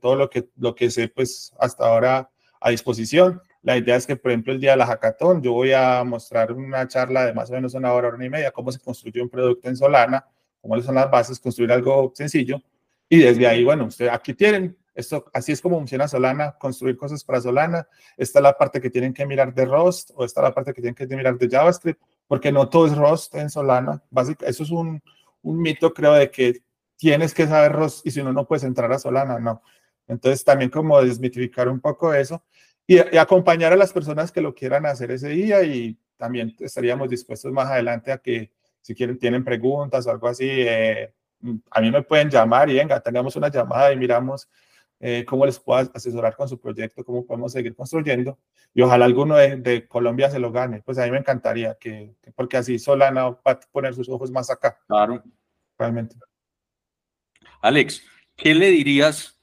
todo 0.00 0.16
lo 0.16 0.30
que, 0.30 0.48
lo 0.56 0.74
que 0.74 0.90
sé, 0.90 1.08
pues, 1.08 1.52
hasta 1.58 1.86
ahora 1.86 2.30
a 2.60 2.70
disposición. 2.70 3.42
La 3.62 3.76
idea 3.76 3.96
es 3.96 4.06
que, 4.06 4.16
por 4.16 4.30
ejemplo, 4.30 4.52
el 4.52 4.60
día 4.60 4.72
de 4.72 4.78
la 4.78 4.86
hackathon, 4.86 5.42
yo 5.42 5.52
voy 5.52 5.72
a 5.72 6.02
mostrar 6.04 6.52
una 6.52 6.88
charla 6.88 7.26
de 7.26 7.34
más 7.34 7.50
o 7.50 7.54
menos 7.54 7.74
una 7.74 7.92
hora, 7.92 8.08
hora 8.08 8.24
y 8.24 8.30
media, 8.30 8.50
cómo 8.52 8.72
se 8.72 8.80
construye 8.80 9.22
un 9.22 9.28
producto 9.28 9.68
en 9.68 9.76
Solana 9.76 10.26
cuáles 10.68 10.86
son 10.86 10.94
las 10.94 11.10
bases, 11.10 11.38
construir 11.38 11.72
algo 11.72 12.12
sencillo. 12.14 12.62
Y 13.08 13.18
desde 13.18 13.46
ahí, 13.46 13.64
bueno, 13.64 13.86
usted, 13.86 14.08
aquí 14.08 14.34
tienen, 14.34 14.76
esto, 14.94 15.24
así 15.32 15.52
es 15.52 15.60
como 15.60 15.78
funciona 15.78 16.08
Solana, 16.08 16.52
construir 16.58 16.96
cosas 16.96 17.24
para 17.24 17.40
Solana. 17.40 17.86
Esta 18.16 18.38
es 18.38 18.42
la 18.42 18.56
parte 18.56 18.80
que 18.80 18.90
tienen 18.90 19.12
que 19.12 19.26
mirar 19.26 19.52
de 19.52 19.64
Rust 19.64 20.10
o 20.14 20.24
esta 20.24 20.40
es 20.40 20.44
la 20.44 20.54
parte 20.54 20.72
que 20.72 20.80
tienen 20.80 20.94
que 20.94 21.06
mirar 21.06 21.36
de 21.36 21.48
JavaScript, 21.48 22.00
porque 22.26 22.52
no 22.52 22.68
todo 22.68 22.86
es 22.86 22.96
Rust 22.96 23.34
en 23.34 23.50
Solana. 23.50 24.02
Eso 24.40 24.62
es 24.62 24.70
un, 24.70 25.02
un 25.42 25.60
mito, 25.60 25.92
creo, 25.92 26.14
de 26.14 26.30
que 26.30 26.62
tienes 26.96 27.34
que 27.34 27.46
saber 27.46 27.72
Rust 27.72 28.06
y 28.06 28.10
si 28.10 28.22
no, 28.22 28.32
no 28.32 28.46
puedes 28.46 28.64
entrar 28.64 28.90
a 28.92 28.98
Solana, 28.98 29.38
no. 29.38 29.62
Entonces, 30.06 30.44
también 30.44 30.70
como 30.70 31.02
desmitificar 31.02 31.68
un 31.68 31.80
poco 31.80 32.12
eso 32.14 32.44
y, 32.86 32.96
y, 32.96 33.18
acompañar 33.18 33.72
a 33.72 33.76
las 33.76 33.92
personas 33.92 34.30
que 34.30 34.40
lo 34.40 34.54
quieran 34.54 34.86
hacer 34.86 35.10
ese 35.10 35.28
día 35.28 35.62
y 35.62 35.98
también 36.16 36.54
estaríamos 36.60 37.08
dispuestos 37.08 37.52
más 37.52 37.70
adelante 37.70 38.12
a 38.12 38.18
que 38.18 38.52
si 38.84 38.94
quieren, 38.94 39.18
tienen 39.18 39.42
preguntas 39.42 40.06
o 40.06 40.10
algo 40.10 40.28
así, 40.28 40.46
eh, 40.46 41.10
a 41.70 41.80
mí 41.80 41.90
me 41.90 42.02
pueden 42.02 42.28
llamar 42.28 42.68
y 42.68 42.74
venga, 42.74 43.00
tengamos 43.00 43.34
una 43.34 43.48
llamada 43.48 43.90
y 43.90 43.96
miramos 43.96 44.46
eh, 45.00 45.24
cómo 45.26 45.46
les 45.46 45.58
puedo 45.58 45.90
asesorar 45.94 46.36
con 46.36 46.50
su 46.50 46.60
proyecto, 46.60 47.02
cómo 47.02 47.24
podemos 47.24 47.50
seguir 47.52 47.74
construyendo 47.74 48.38
y 48.74 48.82
ojalá 48.82 49.06
alguno 49.06 49.36
de, 49.36 49.88
Colombia 49.88 50.28
se 50.28 50.38
lo 50.38 50.52
gane. 50.52 50.82
Pues 50.84 50.98
a 50.98 51.04
mí 51.06 51.12
me 51.12 51.18
encantaría 51.18 51.78
que, 51.80 52.14
porque 52.34 52.58
así 52.58 52.78
Solana 52.78 53.30
va 53.30 53.40
a 53.52 53.60
poner 53.72 53.94
sus 53.94 54.08
ojos 54.10 54.30
más 54.30 54.50
acá. 54.50 54.78
Claro. 54.86 55.22
Realmente. 55.78 56.16
Alex, 57.62 58.02
¿qué 58.36 58.54
le 58.54 58.68
dirías 58.68 59.40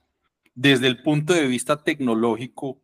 desde 0.53 0.85
el 0.85 1.01
punto 1.01 1.33
de 1.33 1.47
vista 1.47 1.83
tecnológico 1.83 2.79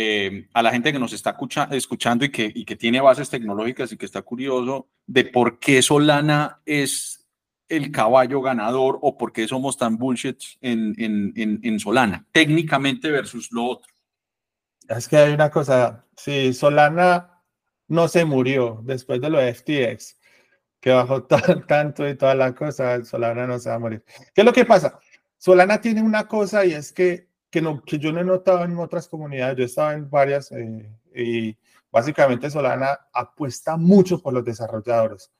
eh, 0.00 0.46
a 0.54 0.62
la 0.62 0.70
gente 0.70 0.92
que 0.92 0.98
nos 1.00 1.12
está 1.12 1.36
escuchando 1.72 2.24
y 2.24 2.30
que, 2.30 2.76
tiene 2.76 3.00
bases 3.00 3.30
tecnológicas 3.30 3.90
y 3.90 3.96
que 3.96 4.06
está 4.06 4.22
curioso 4.22 4.86
de 5.08 5.24
por 5.24 5.58
qué 5.58 5.82
Solana 5.82 6.60
es 6.64 7.28
el 7.68 7.90
caballo 7.90 8.40
ganador 8.40 9.00
o 9.02 9.18
por 9.18 9.32
qué 9.32 9.48
somos 9.48 9.76
tan 9.76 9.98
bullshit 9.98 10.38
en, 10.60 11.80
Solana, 11.80 12.24
técnicamente 12.30 13.10
versus 13.10 13.50
lo 13.50 13.64
otro. 13.64 13.92
Es 14.88 15.08
que 15.08 15.16
hay 15.16 15.32
una 15.32 15.50
cosa, 15.50 16.06
si 16.16 16.54
Solana 16.54 17.42
no 17.88 18.06
se 18.06 18.24
murió 18.24 18.80
después 18.84 19.20
de 19.20 19.30
lo 19.30 19.38
de 19.40 19.52
FTX, 19.52 20.16
que 20.78 20.90
bajó 20.90 21.24
tanto 21.66 22.08
y 22.08 22.14
toda 22.14 22.36
la 22.36 22.54
cosa, 22.54 23.04
Solana 23.04 23.48
no 23.48 23.58
se 23.58 23.68
va 23.68 23.74
a 23.74 23.80
morir. 23.80 24.04
¿Qué 24.32 24.42
es 24.42 24.44
lo 24.44 24.52
que 24.52 24.64
pasa? 24.64 25.00
Solana 25.38 25.80
tiene 25.80 26.02
una 26.02 26.28
cosa 26.28 26.64
y 26.64 26.70
es 26.70 26.92
que 26.92 27.27
que, 27.50 27.62
no, 27.62 27.82
que 27.82 27.98
yo 27.98 28.12
no 28.12 28.20
he 28.20 28.24
notado 28.24 28.64
en 28.64 28.76
otras 28.78 29.08
comunidades, 29.08 29.56
yo 29.56 29.62
he 29.62 29.66
estado 29.66 29.92
en 29.92 30.10
varias 30.10 30.52
eh, 30.52 30.90
y 31.14 31.56
básicamente 31.90 32.50
Solana 32.50 32.98
apuesta 33.12 33.76
mucho 33.76 34.20
por 34.20 34.34
los 34.34 34.44
desarrolladores. 34.44 35.32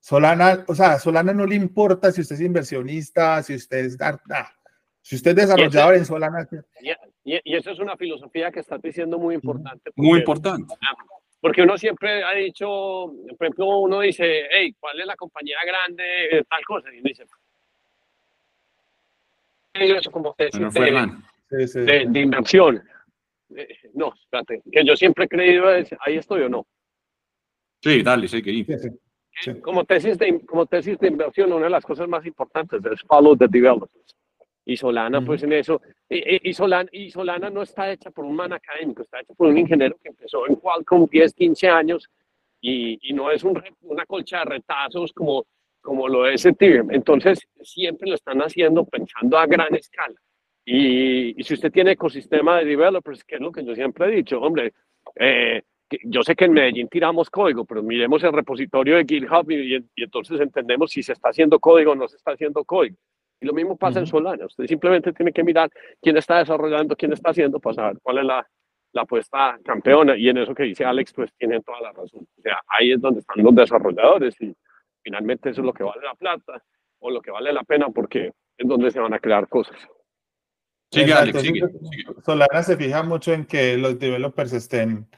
Solana, 0.00 0.64
o 0.68 0.74
sea, 0.74 0.98
Solana 0.98 1.32
no 1.32 1.46
le 1.46 1.54
importa 1.54 2.12
si 2.12 2.20
usted 2.20 2.36
es 2.36 2.42
inversionista, 2.42 3.42
si 3.42 3.54
usted 3.54 3.86
es, 3.86 3.98
si 5.00 5.16
usted 5.16 5.30
es 5.30 5.36
desarrollador 5.36 5.94
en 5.94 6.06
Solana. 6.06 6.48
Y, 7.24 7.36
y, 7.42 7.56
eso 7.56 7.70
es 7.70 7.78
una 7.78 7.96
filosofía 7.96 8.50
que 8.50 8.60
está 8.60 8.76
diciendo 8.78 9.18
muy 9.18 9.34
importante. 9.36 9.90
muy 9.96 10.18
importante. 10.18 10.74
Porque 11.40 11.62
uno 11.62 11.76
siempre 11.76 12.24
ha 12.24 12.32
dicho, 12.32 12.66
por 13.36 13.46
ejemplo, 13.46 13.78
uno 13.78 14.00
dice, 14.00 14.44
hey, 14.50 14.74
¿cuál 14.80 15.00
es 15.00 15.06
la 15.06 15.16
compañía 15.16 15.58
grande? 15.66 16.44
Tal 16.48 16.64
cosa. 16.64 16.88
Y 16.90 17.00
uno 17.00 17.08
dice, 17.08 17.24
eso 19.74 20.10
como 20.10 20.34
que 21.56 21.80
de, 22.06 22.20
inversión. 22.20 22.82
Eh, 23.56 23.68
no, 23.94 24.12
espérate, 24.14 24.62
que 24.70 24.84
yo 24.84 24.96
siempre 24.96 25.24
he 25.24 25.28
creído, 25.28 25.66
ahí 26.00 26.16
estoy 26.16 26.42
o 26.42 26.48
no. 26.48 26.66
Sí, 27.82 28.02
dale, 28.02 28.28
sí, 28.28 28.42
que 28.42 29.60
Como 29.60 29.84
tesis, 29.84 30.18
de, 30.18 30.40
como 30.46 30.66
tesis 30.66 30.98
de 30.98 31.08
inversión, 31.08 31.52
una 31.52 31.66
de 31.66 31.70
las 31.70 31.84
cosas 31.84 32.08
más 32.08 32.24
importantes 32.24 32.80
es 32.84 33.02
follow 33.02 33.36
the 33.36 33.46
developers. 33.48 34.16
Y 34.66 34.76
Solana, 34.78 35.20
pues 35.20 35.42
en 35.42 35.52
eso, 35.52 35.82
y, 36.08 36.48
y, 36.48 36.54
Solana, 36.54 36.88
y 36.90 37.10
Solana 37.10 37.50
no 37.50 37.60
está 37.60 37.92
hecha 37.92 38.10
por 38.10 38.24
un 38.24 38.34
man 38.34 38.54
académico, 38.54 39.02
está 39.02 39.20
hecha 39.20 39.34
por 39.34 39.48
un 39.48 39.58
ingeniero 39.58 39.96
que 40.02 40.08
empezó 40.08 40.48
en 40.48 40.56
Qualcomm 40.56 41.06
10, 41.06 41.34
15 41.34 41.68
años 41.68 42.08
y, 42.62 42.98
y 43.02 43.12
no 43.12 43.30
es 43.30 43.44
un, 43.44 43.62
una 43.82 44.06
colcha 44.06 44.38
de 44.38 44.44
retazos 44.46 45.12
como, 45.12 45.44
como 45.82 46.08
lo 46.08 46.26
es 46.26 46.46
Ethereum. 46.46 46.90
Entonces, 46.92 47.46
siempre 47.60 48.08
lo 48.08 48.14
están 48.14 48.40
haciendo 48.40 48.86
pensando 48.86 49.36
a 49.36 49.46
gran 49.46 49.74
escala. 49.74 50.18
Y, 50.64 51.42
si 51.42 51.54
usted 51.54 51.70
tiene 51.70 51.92
ecosistema 51.92 52.58
de 52.58 52.64
developers, 52.64 53.24
que 53.24 53.36
es 53.36 53.40
lo 53.40 53.52
que 53.52 53.64
yo 53.64 53.74
siempre 53.74 54.06
he 54.06 54.16
dicho, 54.16 54.40
hombre, 54.40 54.72
eh, 55.16 55.62
yo 56.04 56.22
sé 56.22 56.34
que 56.34 56.46
en 56.46 56.52
Medellín 56.52 56.88
tiramos 56.88 57.28
código, 57.30 57.64
pero 57.64 57.82
miremos 57.82 58.22
el 58.24 58.32
repositorio 58.32 58.96
de 58.96 59.04
GitHub 59.04 59.50
y, 59.50 59.84
entonces 59.96 60.40
entendemos 60.40 60.90
si 60.90 61.02
se 61.02 61.12
está 61.12 61.28
haciendo 61.28 61.58
código 61.60 61.92
o 61.92 61.94
no 61.94 62.08
se 62.08 62.16
está 62.16 62.32
haciendo 62.32 62.64
código. 62.64 62.96
Y 63.40 63.46
lo 63.46 63.52
mismo 63.52 63.76
pasa 63.76 63.98
en 63.98 64.06
Solana. 64.06 64.46
Usted 64.46 64.66
simplemente 64.66 65.12
tiene 65.12 65.32
que 65.32 65.44
mirar 65.44 65.70
quién 66.00 66.16
está 66.16 66.38
desarrollando, 66.38 66.96
quién 66.96 67.12
está 67.12 67.30
haciendo, 67.30 67.60
para 67.60 67.74
saber 67.74 67.98
cuál 68.02 68.18
es 68.18 68.24
la, 68.24 68.48
la 68.92 69.02
apuesta 69.02 69.58
campeona. 69.62 70.16
Y 70.16 70.28
en 70.28 70.38
eso 70.38 70.54
que 70.54 70.62
dice 70.62 70.84
Alex, 70.84 71.12
pues 71.12 71.30
tiene 71.36 71.60
toda 71.60 71.80
la 71.82 71.92
razón. 71.92 72.26
O 72.38 72.42
sea, 72.42 72.60
ahí 72.68 72.92
es 72.92 73.00
donde 73.00 73.20
están 73.20 73.44
los 73.44 73.54
desarrolladores 73.54 74.40
y 74.40 74.54
finalmente 75.02 75.50
eso 75.50 75.60
es 75.60 75.66
lo 75.66 75.74
que 75.74 75.82
vale 75.82 76.02
la 76.02 76.14
plata 76.14 76.62
o 77.00 77.10
lo 77.10 77.20
que 77.20 77.30
vale 77.30 77.52
la 77.52 77.64
pena 77.64 77.88
porque 77.90 78.32
es 78.56 78.68
donde 78.68 78.90
se 78.90 79.00
van 79.00 79.12
a 79.12 79.18
crear 79.18 79.48
cosas. 79.48 79.76
Solana 82.24 82.62
se 82.62 82.76
fija 82.76 83.02
mucho 83.02 83.32
en 83.32 83.44
que 83.44 83.76
los 83.76 83.98
developers 83.98 84.52
estén, 84.52 85.08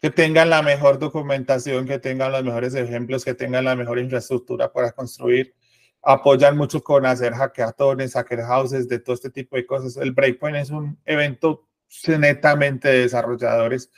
que 0.00 0.10
tengan 0.10 0.50
la 0.50 0.62
mejor 0.62 0.98
documentación, 0.98 1.86
que 1.86 1.98
tengan 1.98 2.32
los 2.32 2.44
mejores 2.44 2.74
ejemplos, 2.74 3.24
que 3.24 3.34
tengan 3.34 3.64
la 3.64 3.76
mejor 3.76 3.98
infraestructura 3.98 4.72
para 4.72 4.92
construir. 4.92 5.54
Apoyan 6.02 6.56
mucho 6.56 6.82
con 6.82 7.06
hacer 7.06 7.32
hackathons, 7.32 8.12
hacker 8.12 8.42
houses, 8.42 8.88
de 8.88 8.98
todo 8.98 9.14
este 9.14 9.30
tipo 9.30 9.56
de 9.56 9.64
cosas. 9.66 9.96
El 9.96 10.12
Breakpoint 10.12 10.58
es 10.58 10.70
un 10.70 10.98
evento 11.06 11.66
netamente 12.06 12.88
de 12.88 13.00
desarrolladores. 13.00 13.90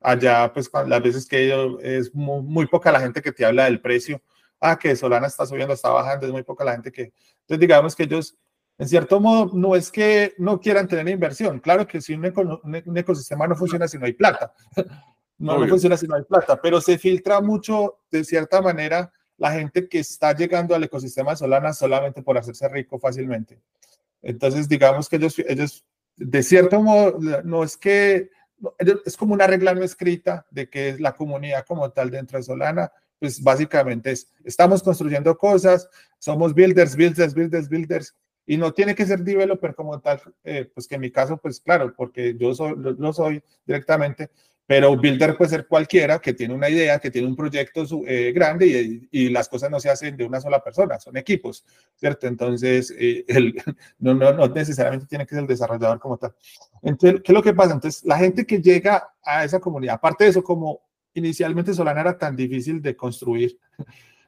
Allá, 0.00 0.52
pues, 0.52 0.70
las 0.86 1.02
veces 1.02 1.26
que 1.26 1.44
ellos, 1.44 1.78
es 1.82 2.12
muy, 2.14 2.42
muy 2.42 2.66
poca 2.66 2.90
la 2.90 3.00
gente 3.00 3.22
que 3.22 3.30
te 3.32 3.44
habla 3.44 3.66
del 3.66 3.80
precio. 3.80 4.20
Ah, 4.60 4.78
que 4.78 4.94
Solana 4.96 5.26
está 5.28 5.46
subiendo, 5.46 5.74
está 5.74 5.90
bajando, 5.90 6.26
es 6.26 6.32
muy 6.32 6.42
poca 6.42 6.64
la 6.64 6.72
gente 6.72 6.90
que. 6.90 7.12
Entonces, 7.42 7.60
digamos 7.60 7.94
que 7.94 8.04
ellos 8.04 8.36
en 8.78 8.88
cierto 8.88 9.20
modo, 9.20 9.50
no 9.54 9.76
es 9.76 9.90
que 9.90 10.34
no 10.38 10.60
quieran 10.60 10.88
tener 10.88 11.08
inversión. 11.08 11.60
Claro 11.60 11.86
que 11.86 12.00
si 12.00 12.14
un, 12.14 12.96
ecosistema 12.96 13.46
no 13.46 13.54
funciona 13.54 13.86
si 13.86 13.98
no 13.98 14.06
hay 14.06 14.12
plata. 14.14 14.52
No, 15.38 15.58
no, 15.58 15.66
funciona 15.66 15.96
si 15.96 16.06
no 16.06 16.14
hay 16.14 16.22
plata, 16.22 16.60
pero 16.62 16.80
se 16.80 16.98
filtra 16.98 17.40
mucho, 17.40 17.98
de 18.12 18.22
cierta 18.22 18.62
manera, 18.62 19.12
la 19.38 19.50
gente 19.50 19.88
que 19.88 19.98
está 19.98 20.32
llegando 20.36 20.72
al 20.72 20.84
ecosistema 20.84 21.34
Solana 21.34 21.72
solamente 21.72 22.22
por 22.22 22.38
hacerse 22.38 22.68
rico 22.68 22.96
fácilmente. 23.00 23.58
Entonces, 24.22 24.68
digamos 24.68 25.08
que 25.08 25.16
ellos, 25.16 25.36
ellos 25.40 25.84
de 26.16 26.42
cierto 26.44 26.80
modo, 26.80 27.18
no 27.42 27.64
es 27.64 27.76
que, 27.76 28.30
es 29.04 29.16
como 29.16 29.34
una 29.34 29.48
regla 29.48 29.74
no 29.74 29.82
escrita 29.82 30.46
de 30.50 30.70
que 30.70 30.96
la 31.00 31.16
comunidad 31.16 31.66
como 31.66 31.90
tal 31.90 32.10
dentro 32.10 32.38
de 32.38 32.44
Solana, 32.44 32.92
pues 33.18 33.42
básicamente 33.42 34.12
es, 34.12 34.30
estamos 34.44 34.82
construyendo 34.82 35.36
cosas, 35.36 35.88
somos 36.18 36.54
builders, 36.54 36.94
builders, 36.94 37.34
builders, 37.34 37.68
builders, 37.68 38.14
y 38.46 38.56
no 38.56 38.72
tiene 38.72 38.94
que 38.94 39.06
ser 39.06 39.20
developer 39.20 39.74
como 39.74 40.00
tal, 40.00 40.20
eh, 40.44 40.70
pues 40.72 40.88
que 40.88 40.96
en 40.96 41.00
mi 41.00 41.10
caso, 41.10 41.36
pues 41.36 41.60
claro, 41.60 41.94
porque 41.96 42.36
yo 42.36 42.54
soy, 42.54 42.74
lo, 42.76 43.12
soy 43.12 43.42
directamente, 43.64 44.30
pero 44.66 44.96
builder 44.96 45.36
puede 45.36 45.50
ser 45.50 45.66
cualquiera 45.66 46.18
que 46.18 46.32
tiene 46.32 46.54
una 46.54 46.68
idea, 46.68 46.98
que 46.98 47.10
tiene 47.10 47.28
un 47.28 47.36
proyecto 47.36 47.84
eh, 48.06 48.32
grande 48.32 48.66
y, 48.66 49.08
y, 49.10 49.28
las 49.28 49.48
cosas 49.48 49.70
no 49.70 49.80
se 49.80 49.90
hacen 49.90 50.16
de 50.16 50.24
una 50.24 50.40
sola 50.40 50.62
persona, 50.62 50.98
son 50.98 51.16
equipos, 51.16 51.64
¿cierto? 51.96 52.26
Entonces, 52.26 52.94
eh, 52.98 53.24
el, 53.28 53.54
no, 53.98 54.14
no, 54.14 54.32
no, 54.32 54.48
necesariamente 54.48 55.06
tiene 55.06 55.26
que 55.26 55.34
ser 55.34 55.42
el 55.42 55.48
desarrollador 55.48 55.98
como 55.98 56.16
tal. 56.16 56.34
Entonces, 56.82 57.20
¿qué 57.22 57.32
es 57.32 57.34
lo 57.34 57.42
que 57.42 57.54
pasa? 57.54 57.74
Entonces, 57.74 58.04
la 58.04 58.18
gente 58.18 58.46
que 58.46 58.60
llega 58.60 59.14
a 59.22 59.44
esa 59.44 59.60
comunidad, 59.60 59.96
aparte 59.96 60.24
de 60.24 60.30
eso, 60.30 60.42
como 60.42 60.80
inicialmente 61.14 61.74
Solana 61.74 62.00
era 62.00 62.18
tan 62.18 62.34
difícil 62.36 62.80
de 62.80 62.96
construir, 62.96 63.58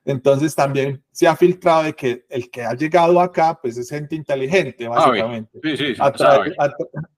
entonces 0.04 0.54
también 0.54 1.02
se 1.10 1.26
ha 1.26 1.34
filtrado 1.34 1.84
de 1.84 1.94
que 1.94 2.26
el 2.28 2.50
que 2.50 2.62
ha 2.62 2.74
llegado 2.74 3.18
acá, 3.20 3.58
pues 3.60 3.78
es 3.78 3.88
gente 3.88 4.14
inteligente, 4.14 4.86
básicamente. 4.86 5.58
Sí, 5.62 5.76
sí, 5.76 5.94
sí, 5.94 6.02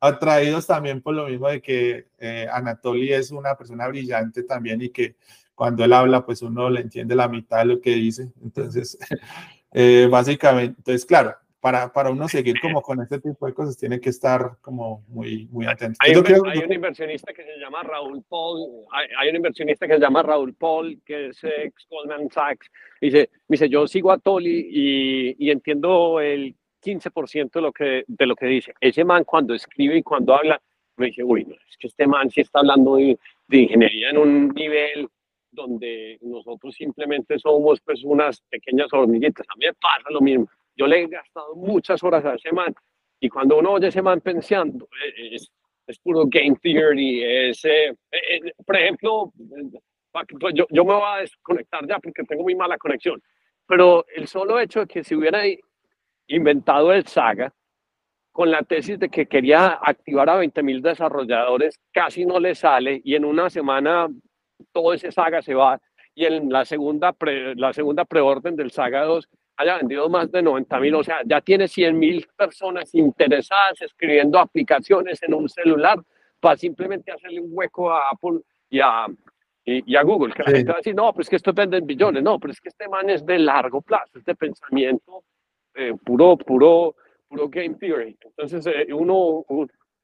atraídos 0.00 0.66
también 0.66 1.02
por 1.02 1.14
lo 1.14 1.26
mismo 1.26 1.48
de 1.48 1.60
que 1.60 2.08
eh, 2.18 2.46
Anatoly 2.52 3.12
es 3.12 3.32
una 3.32 3.56
persona 3.56 3.88
brillante 3.88 4.44
también 4.44 4.80
y 4.82 4.90
que 4.90 5.16
cuando 5.54 5.84
él 5.84 5.92
habla, 5.92 6.24
pues 6.24 6.42
uno 6.42 6.70
le 6.70 6.82
entiende 6.82 7.16
la 7.16 7.28
mitad 7.28 7.58
de 7.58 7.64
lo 7.64 7.80
que 7.80 7.94
dice. 7.94 8.30
Entonces, 8.42 8.98
eh, 9.72 10.06
básicamente, 10.08 10.76
entonces, 10.78 11.04
claro, 11.04 11.34
para, 11.66 11.92
para 11.92 12.10
uno 12.10 12.28
seguir 12.28 12.60
como 12.60 12.80
con 12.80 13.00
este 13.02 13.18
tipo 13.18 13.44
de 13.44 13.52
cosas, 13.52 13.76
tiene 13.76 13.98
que 14.00 14.10
estar 14.10 14.52
como 14.60 15.04
muy, 15.08 15.48
muy 15.50 15.66
atento. 15.66 15.96
Hay, 15.98 16.14
un, 16.14 16.72
inversionista 16.72 17.32
que 17.32 17.42
se 17.42 17.58
llama 17.58 17.82
Raúl 17.82 18.22
Paul, 18.28 18.86
hay, 19.18 19.30
un 19.30 19.34
inversionista 19.34 19.88
que 19.88 19.94
se 19.94 19.98
llama 19.98 20.22
Raúl 20.22 20.54
Paul, 20.54 21.00
que 21.04 21.30
es 21.30 21.42
ex 21.42 21.88
Goldman 21.90 22.30
Sachs, 22.30 22.70
dice, 23.00 23.30
dice, 23.48 23.68
yo 23.68 23.88
sigo 23.88 24.12
a 24.12 24.18
Toli 24.18 24.68
y, 24.70 25.44
y 25.44 25.50
entiendo 25.50 26.20
el 26.20 26.54
15% 26.84 27.50
de 27.50 27.60
lo, 27.60 27.72
que, 27.72 28.04
de 28.06 28.26
lo 28.26 28.36
que 28.36 28.46
dice. 28.46 28.72
Ese 28.80 29.04
man 29.04 29.24
cuando 29.24 29.52
escribe 29.52 29.96
y 29.96 30.04
cuando 30.04 30.36
habla, 30.36 30.62
me 30.98 31.06
dice, 31.06 31.24
uy, 31.24 31.48
es 31.68 31.76
que 31.78 31.88
este 31.88 32.06
man 32.06 32.30
sí 32.30 32.42
está 32.42 32.60
hablando 32.60 32.94
de, 32.94 33.18
de 33.48 33.58
ingeniería 33.58 34.10
en 34.10 34.18
un 34.18 34.48
nivel 34.50 35.08
donde 35.50 36.16
nosotros 36.22 36.76
simplemente 36.76 37.40
somos 37.40 37.80
pues 37.80 38.04
unas 38.04 38.40
pequeñas 38.42 38.86
hormiguitas. 38.92 39.44
A 39.48 39.56
mí 39.56 39.66
me 39.66 39.74
pasa 39.74 40.10
lo 40.10 40.20
mismo. 40.20 40.48
Yo 40.76 40.86
le 40.86 41.02
he 41.02 41.06
gastado 41.06 41.54
muchas 41.54 42.02
horas 42.02 42.24
a 42.24 42.34
ese 42.34 42.52
man. 42.52 42.74
Y 43.18 43.28
cuando 43.28 43.58
uno 43.58 43.72
oye 43.72 43.88
ese 43.88 44.02
man 44.02 44.20
pensando, 44.20 44.88
eh, 45.04 45.34
es, 45.34 45.50
es 45.86 45.98
puro 45.98 46.24
game 46.26 46.56
theory, 46.62 47.22
es, 47.24 47.64
eh, 47.64 47.96
eh, 48.12 48.52
por 48.64 48.76
ejemplo, 48.76 49.32
pues, 50.12 50.54
yo, 50.54 50.66
yo 50.70 50.84
me 50.84 50.94
voy 50.94 51.02
a 51.04 51.20
desconectar 51.20 51.86
ya 51.86 51.98
porque 51.98 52.24
tengo 52.24 52.42
muy 52.42 52.54
mala 52.54 52.76
conexión, 52.76 53.22
pero 53.66 54.04
el 54.14 54.26
solo 54.28 54.60
hecho 54.60 54.80
de 54.80 54.86
que 54.86 55.02
si 55.02 55.14
hubiera 55.14 55.42
inventado 56.26 56.92
el 56.92 57.06
Saga, 57.06 57.52
con 58.32 58.50
la 58.50 58.62
tesis 58.62 58.98
de 58.98 59.08
que 59.08 59.26
quería 59.26 59.78
activar 59.80 60.28
a 60.28 60.36
20 60.36 60.62
mil 60.62 60.82
desarrolladores, 60.82 61.80
casi 61.90 62.26
no 62.26 62.38
le 62.38 62.54
sale 62.54 63.00
y 63.02 63.14
en 63.14 63.24
una 63.24 63.48
semana 63.48 64.08
todo 64.72 64.92
ese 64.92 65.10
Saga 65.10 65.40
se 65.40 65.54
va. 65.54 65.80
Y 66.14 66.26
en 66.26 66.50
la 66.50 66.66
segunda, 66.66 67.14
pre, 67.14 67.54
la 67.54 67.72
segunda 67.72 68.04
preorden 68.04 68.54
del 68.54 68.70
Saga 68.72 69.04
2 69.04 69.26
haya 69.56 69.78
vendido 69.78 70.08
más 70.08 70.30
de 70.30 70.42
90 70.42 70.80
mil, 70.80 70.94
o 70.96 71.04
sea, 71.04 71.20
ya 71.24 71.40
tiene 71.40 71.68
100 71.68 71.98
mil 71.98 72.28
personas 72.36 72.94
interesadas 72.94 73.80
escribiendo 73.80 74.38
aplicaciones 74.38 75.22
en 75.22 75.34
un 75.34 75.48
celular 75.48 75.98
para 76.40 76.56
simplemente 76.56 77.10
hacerle 77.10 77.40
un 77.40 77.50
hueco 77.52 77.90
a 77.90 78.10
Apple 78.10 78.40
y 78.68 78.80
a, 78.80 79.06
y, 79.64 79.96
a 79.96 80.02
Google, 80.02 80.32
que 80.32 80.42
la 80.42 80.50
gente 80.50 80.68
va 80.68 80.74
a 80.74 80.76
decir, 80.78 80.94
no, 80.94 81.12
pues 81.12 81.28
que 81.28 81.36
esto 81.36 81.52
vende 81.52 81.78
en 81.78 81.86
billones, 81.86 82.22
no, 82.22 82.38
pero 82.38 82.52
es 82.52 82.60
que 82.60 82.68
este 82.68 82.88
man 82.88 83.10
es 83.10 83.24
de 83.26 83.38
largo 83.38 83.82
plazo, 83.82 84.18
es 84.18 84.24
de 84.24 84.34
pensamiento 84.34 85.24
eh, 85.74 85.94
puro, 86.04 86.36
puro, 86.36 86.94
puro 87.28 87.48
game 87.48 87.74
theory. 87.74 88.16
Entonces, 88.20 88.66
eh, 88.66 88.92
uno, 88.92 89.44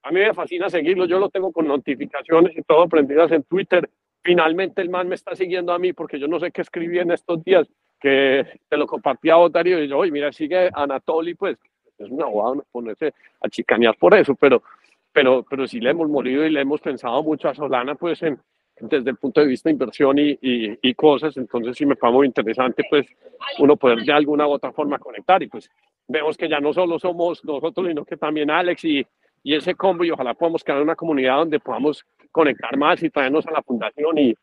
a 0.03 0.11
mí 0.11 0.21
me 0.21 0.35
fascina 0.35 0.69
seguirlo, 0.69 1.07
yo 1.07 1.19
lo 1.19 1.29
tengo 1.29 1.53
con 1.53 1.69
notificaciones 1.69 2.57
y 2.57 2.63
todo 2.63 2.89
prendidas 2.89 3.31
en 3.31 3.45
Twitter. 3.45 3.89
Finalmente 4.23 4.83
el 4.83 4.91
man 4.91 5.09
me 5.09 5.15
está 5.15 5.35
siguiendo 5.37 5.73
a 5.73 5.79
mí 5.79 5.93
porque 5.93 6.19
yo 6.19 6.27
no 6.27 6.41
sé 6.41 6.51
qué 6.51 6.63
escribí 6.63 6.99
en 6.99 7.13
estos 7.13 7.43
días, 7.45 7.69
que 8.03 8.61
te 8.69 8.77
lo 8.77 8.87
compartí 8.87 9.31
a 9.31 9.39
Otario 9.39 9.83
y 9.83 9.89
yo, 9.89 9.99
oye, 9.99 10.11
mira, 10.11 10.33
sigue 10.33 10.69
Anatoly, 10.75 11.35
pues 11.35 11.57
es 11.99 12.11
una 12.11 12.27
bobada 12.27 12.63
ponerse 12.73 13.15
a 13.41 13.49
chicanear 13.49 13.97
por 13.97 14.15
eso, 14.17 14.35
pero, 14.35 14.63
pero, 15.13 15.45
pero 15.49 15.69
sí 15.69 15.79
le 15.79 15.91
hemos 15.91 16.09
morido 16.09 16.45
y 16.45 16.51
le 16.51 16.61
hemos 16.61 16.81
pensado 16.81 17.23
mucho 17.23 17.49
a 17.49 17.55
Solana, 17.55 17.95
pues 17.95 18.21
en, 18.25 18.41
desde 18.81 19.11
el 19.11 19.17
punto 19.17 19.41
de 19.41 19.47
vista 19.47 19.69
de 19.69 19.75
inversión 19.75 20.19
y, 20.19 20.31
y, 20.43 20.79
y, 20.83 20.95
cosas, 20.95 21.37
entonces 21.37 21.77
sí 21.77 21.87
me 21.87 21.95
parece 21.95 22.17
muy 22.17 22.27
interesante 22.27 22.83
pues 22.91 23.07
uno 23.59 23.77
poder 23.77 24.01
de 24.01 24.13
alguna 24.13 24.49
u 24.49 24.51
otra 24.51 24.73
forma 24.73 24.99
conectar. 24.99 25.41
Y 25.43 25.47
pues 25.47 25.71
vemos 26.09 26.37
que 26.37 26.49
ya 26.49 26.59
no 26.59 26.73
solo 26.73 26.99
somos 26.99 27.45
nosotros, 27.45 27.87
sino 27.87 28.05
que 28.05 28.17
también 28.17 28.51
Alex 28.51 28.85
y, 28.85 29.07
y 29.45 29.55
ese 29.55 29.77
combo 29.77 30.05
y 30.05 30.11
ojalá 30.11 30.35
podamos 30.35 30.65
crear 30.65 30.83
una 30.83 30.97
comunidad 30.97 31.37
donde 31.37 31.61
podamos 31.61 32.05
conectar 32.33 32.77
más 32.77 33.01
y 33.03 33.11
traernos 33.11 33.47
a 33.47 33.53
la 33.53 33.63
fundación 33.63 34.19
y, 34.19 34.35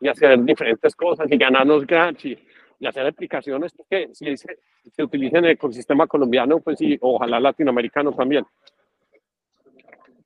y 0.00 0.08
hacer 0.08 0.40
diferentes 0.44 0.94
cosas 0.94 1.26
y 1.28 1.36
ganarnos 1.36 1.84
grants 1.84 2.24
y, 2.24 2.38
y 2.78 2.86
hacer 2.86 3.06
aplicaciones 3.06 3.72
que 3.88 4.10
si 4.12 4.36
se, 4.36 4.58
se 4.90 5.02
utilicen 5.02 5.38
en 5.38 5.44
el 5.46 5.50
ecosistema 5.52 6.06
colombiano, 6.06 6.60
pues 6.60 6.78
sí, 6.78 6.96
ojalá 7.00 7.40
latinoamericano 7.40 8.12
también. 8.12 8.44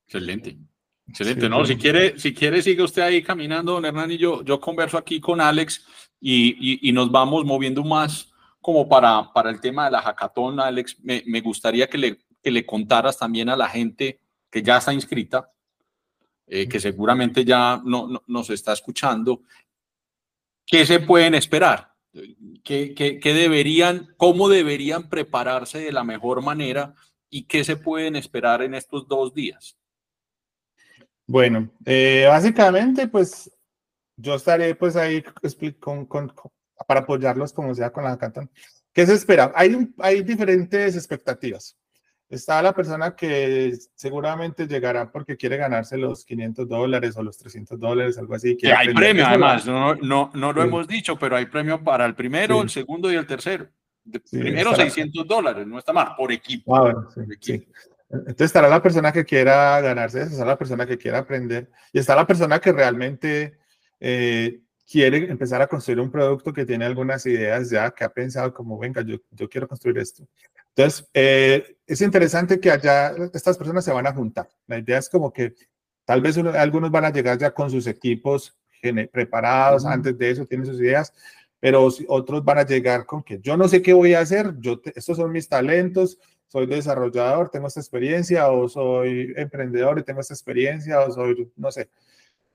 Excelente. 0.05 0.59
Excelente, 1.09 1.49
¿no? 1.49 1.65
Si 1.65 1.77
quiere, 1.77 2.19
si 2.19 2.33
quiere, 2.33 2.63
sigue 2.63 2.83
usted 2.83 3.03
ahí 3.03 3.23
caminando, 3.23 3.73
don 3.73 3.85
Hernán, 3.85 4.13
y 4.13 4.19
yo, 4.19 4.43
yo 4.45 4.61
converso 4.61 4.97
aquí 4.97 5.21
con 5.21 5.41
Alex 5.41 5.87
y, 6.21 6.57
y, 6.59 6.89
y 6.89 6.93
nos 6.93 7.11
vamos 7.11 7.45
moviendo 7.45 7.83
más 7.83 8.33
como 8.61 8.89
para, 8.89 9.33
para 9.33 9.51
el 9.51 9.61
tema 9.61 9.87
de 9.87 9.91
la 9.91 10.01
hackathon, 10.01 10.61
Alex, 10.61 11.01
me, 11.03 11.23
me 11.27 11.41
gustaría 11.41 11.89
que 11.89 11.99
le, 11.99 12.19
que 12.43 12.51
le 12.51 12.65
contaras 12.65 13.19
también 13.19 13.49
a 13.49 13.57
la 13.57 13.69
gente 13.69 14.21
que 14.49 14.63
ya 14.63 14.77
está 14.77 14.93
inscrita, 14.93 15.51
eh, 16.47 16.69
que 16.69 16.79
seguramente 16.79 17.45
ya 17.45 17.81
no, 17.85 18.07
no, 18.07 18.23
nos 18.27 18.51
está 18.51 18.73
escuchando, 18.73 19.43
¿qué 20.65 20.87
se 20.87 21.01
pueden 21.01 21.35
esperar? 21.35 21.92
¿Qué, 22.63 22.95
qué, 22.95 23.19
qué 23.19 23.35
deberían, 23.35 24.15
cómo 24.17 24.49
deberían 24.49 25.09
prepararse 25.09 25.79
de 25.79 25.93
la 25.93 26.05
mejor 26.05 26.43
manera 26.43 26.95
y 27.31 27.45
qué 27.45 27.65
se 27.65 27.77
pueden 27.77 28.17
esperar 28.17 28.63
en 28.63 28.75
estos 28.75 29.09
dos 29.09 29.33
días? 29.33 29.79
Bueno, 31.27 31.71
eh, 31.87 32.27
básicamente, 32.29 33.09
pues 33.09 33.51
yo 34.17 34.35
estaré 34.35 34.75
pues 34.75 34.97
ahí 34.97 35.25
con, 35.81 36.05
con, 36.05 36.33
para 36.87 37.01
apoyarlos 37.01 37.53
como 37.53 37.75
sea 37.75 37.91
con 37.91 38.05
la 38.05 38.11
Hackathon. 38.11 38.51
¿Qué 38.93 39.07
se 39.07 39.15
espera? 39.15 39.51
Hay, 39.55 39.89
hay 39.99 40.23
diferentes 40.23 40.95
expectativas. 40.95 41.79
Está 42.33 42.63
la 42.63 42.73
persona 42.73 43.15
que 43.15 43.77
seguramente 43.95 44.67
llegará 44.67 45.13
porque 45.13 45.37
quiere 45.37 45.59
ganarse 45.59 45.99
los 45.99 46.25
500 46.25 46.67
dólares 46.67 47.15
o 47.19 47.23
los 47.23 47.37
300 47.37 47.79
dólares, 47.79 48.17
algo 48.17 48.35
así. 48.35 48.57
Que 48.57 48.73
hay 48.73 48.95
premio 48.95 49.27
además, 49.27 49.67
no, 49.67 49.95
no, 49.97 50.31
no 50.33 50.51
lo 50.55 50.63
sí. 50.63 50.69
hemos 50.69 50.89
dicho, 50.89 51.19
pero 51.19 51.37
hay 51.37 51.45
premio 51.45 51.85
para 51.85 52.07
el 52.07 52.15
primero, 52.15 52.57
sí. 52.57 52.63
el 52.63 52.71
segundo 52.71 53.13
y 53.13 53.17
el 53.17 53.27
tercero. 53.27 53.69
Sí, 54.25 54.39
primero 54.39 54.71
estará. 54.71 54.89
600 54.89 55.29
dólares, 55.29 55.67
no 55.67 55.79
está 55.79 55.93
mal, 55.93 56.15
por 56.17 56.33
equipo. 56.33 56.75
Ah, 56.75 56.81
bueno, 56.81 57.09
por 57.15 57.31
equipo. 57.31 57.71
Entonces 58.09 58.47
estará 58.47 58.67
la 58.67 58.83
persona 58.83 59.13
que 59.13 59.27
quiera 59.27 59.79
ganarse 59.83 60.23
eso, 60.23 60.31
está 60.31 60.47
la 60.47 60.57
persona 60.57 60.87
que 60.87 60.97
quiera 60.97 61.19
aprender 61.19 61.71
y 61.93 61.99
está 61.99 62.17
la 62.17 62.27
persona 62.27 62.61
que 62.61 62.73
realmente 62.73 63.59
eh, 64.01 64.59
quiere 64.91 65.31
empezar 65.31 65.63
a 65.63 65.67
construir 65.67 66.01
un 66.01 66.11
producto 66.11 66.53
que 66.53 66.67
tiene 66.67 66.85
algunas 66.85 67.25
ideas 67.27 67.71
ya, 67.71 67.91
que 67.91 68.05
ha 68.05 68.09
pensado 68.09 68.53
como, 68.53 68.79
venga, 68.79 69.03
yo, 69.03 69.17
yo 69.31 69.49
quiero 69.49 69.69
construir 69.69 69.99
esto. 69.99 70.27
Entonces, 70.75 71.09
eh, 71.13 71.77
es 71.87 72.01
interesante 72.01 72.59
que 72.59 72.71
allá 72.71 73.15
estas 73.33 73.59
personas 73.59 73.85
se 73.85 73.93
van 73.93 74.07
a 74.07 74.15
juntar. 74.15 74.49
La 74.67 74.79
idea 74.79 74.99
es 74.99 75.09
como 75.09 75.33
que 75.33 75.55
tal 76.05 76.21
vez 76.21 76.37
uno, 76.37 76.51
algunos 76.51 76.91
van 76.91 77.05
a 77.05 77.13
llegar 77.13 77.39
ya 77.39 77.51
con 77.53 77.71
sus 77.71 77.87
equipos 77.87 78.57
preparados, 79.13 79.85
uh 79.85 79.89
-huh. 79.89 79.93
antes 79.93 80.19
de 80.19 80.31
eso 80.31 80.47
tienen 80.47 80.67
sus 80.67 80.81
ideas, 80.81 81.13
pero 81.61 81.89
otros 82.09 82.45
van 82.45 82.59
a 82.59 82.67
llegar 82.67 83.07
con 83.07 83.23
que 83.23 83.39
yo 83.41 83.57
no 83.57 83.69
sé 83.69 83.81
qué 83.83 83.93
voy 83.93 84.15
a 84.15 84.21
hacer, 84.21 84.55
yo 84.59 84.81
te, 84.81 84.93
estos 84.97 85.17
son 85.17 85.31
mis 85.31 85.49
talentos, 85.49 86.19
soy 86.49 86.67
desarrollador, 86.67 87.51
tengo 87.51 87.69
esta 87.69 87.81
experiencia, 87.81 88.51
o 88.51 88.69
soy 88.69 89.33
emprendedor 89.37 89.99
y 89.99 90.03
tengo 90.03 90.21
esta 90.21 90.35
experiencia, 90.35 91.01
o 91.01 91.13
soy, 91.13 91.51
no 91.57 91.71
sé, 91.71 91.89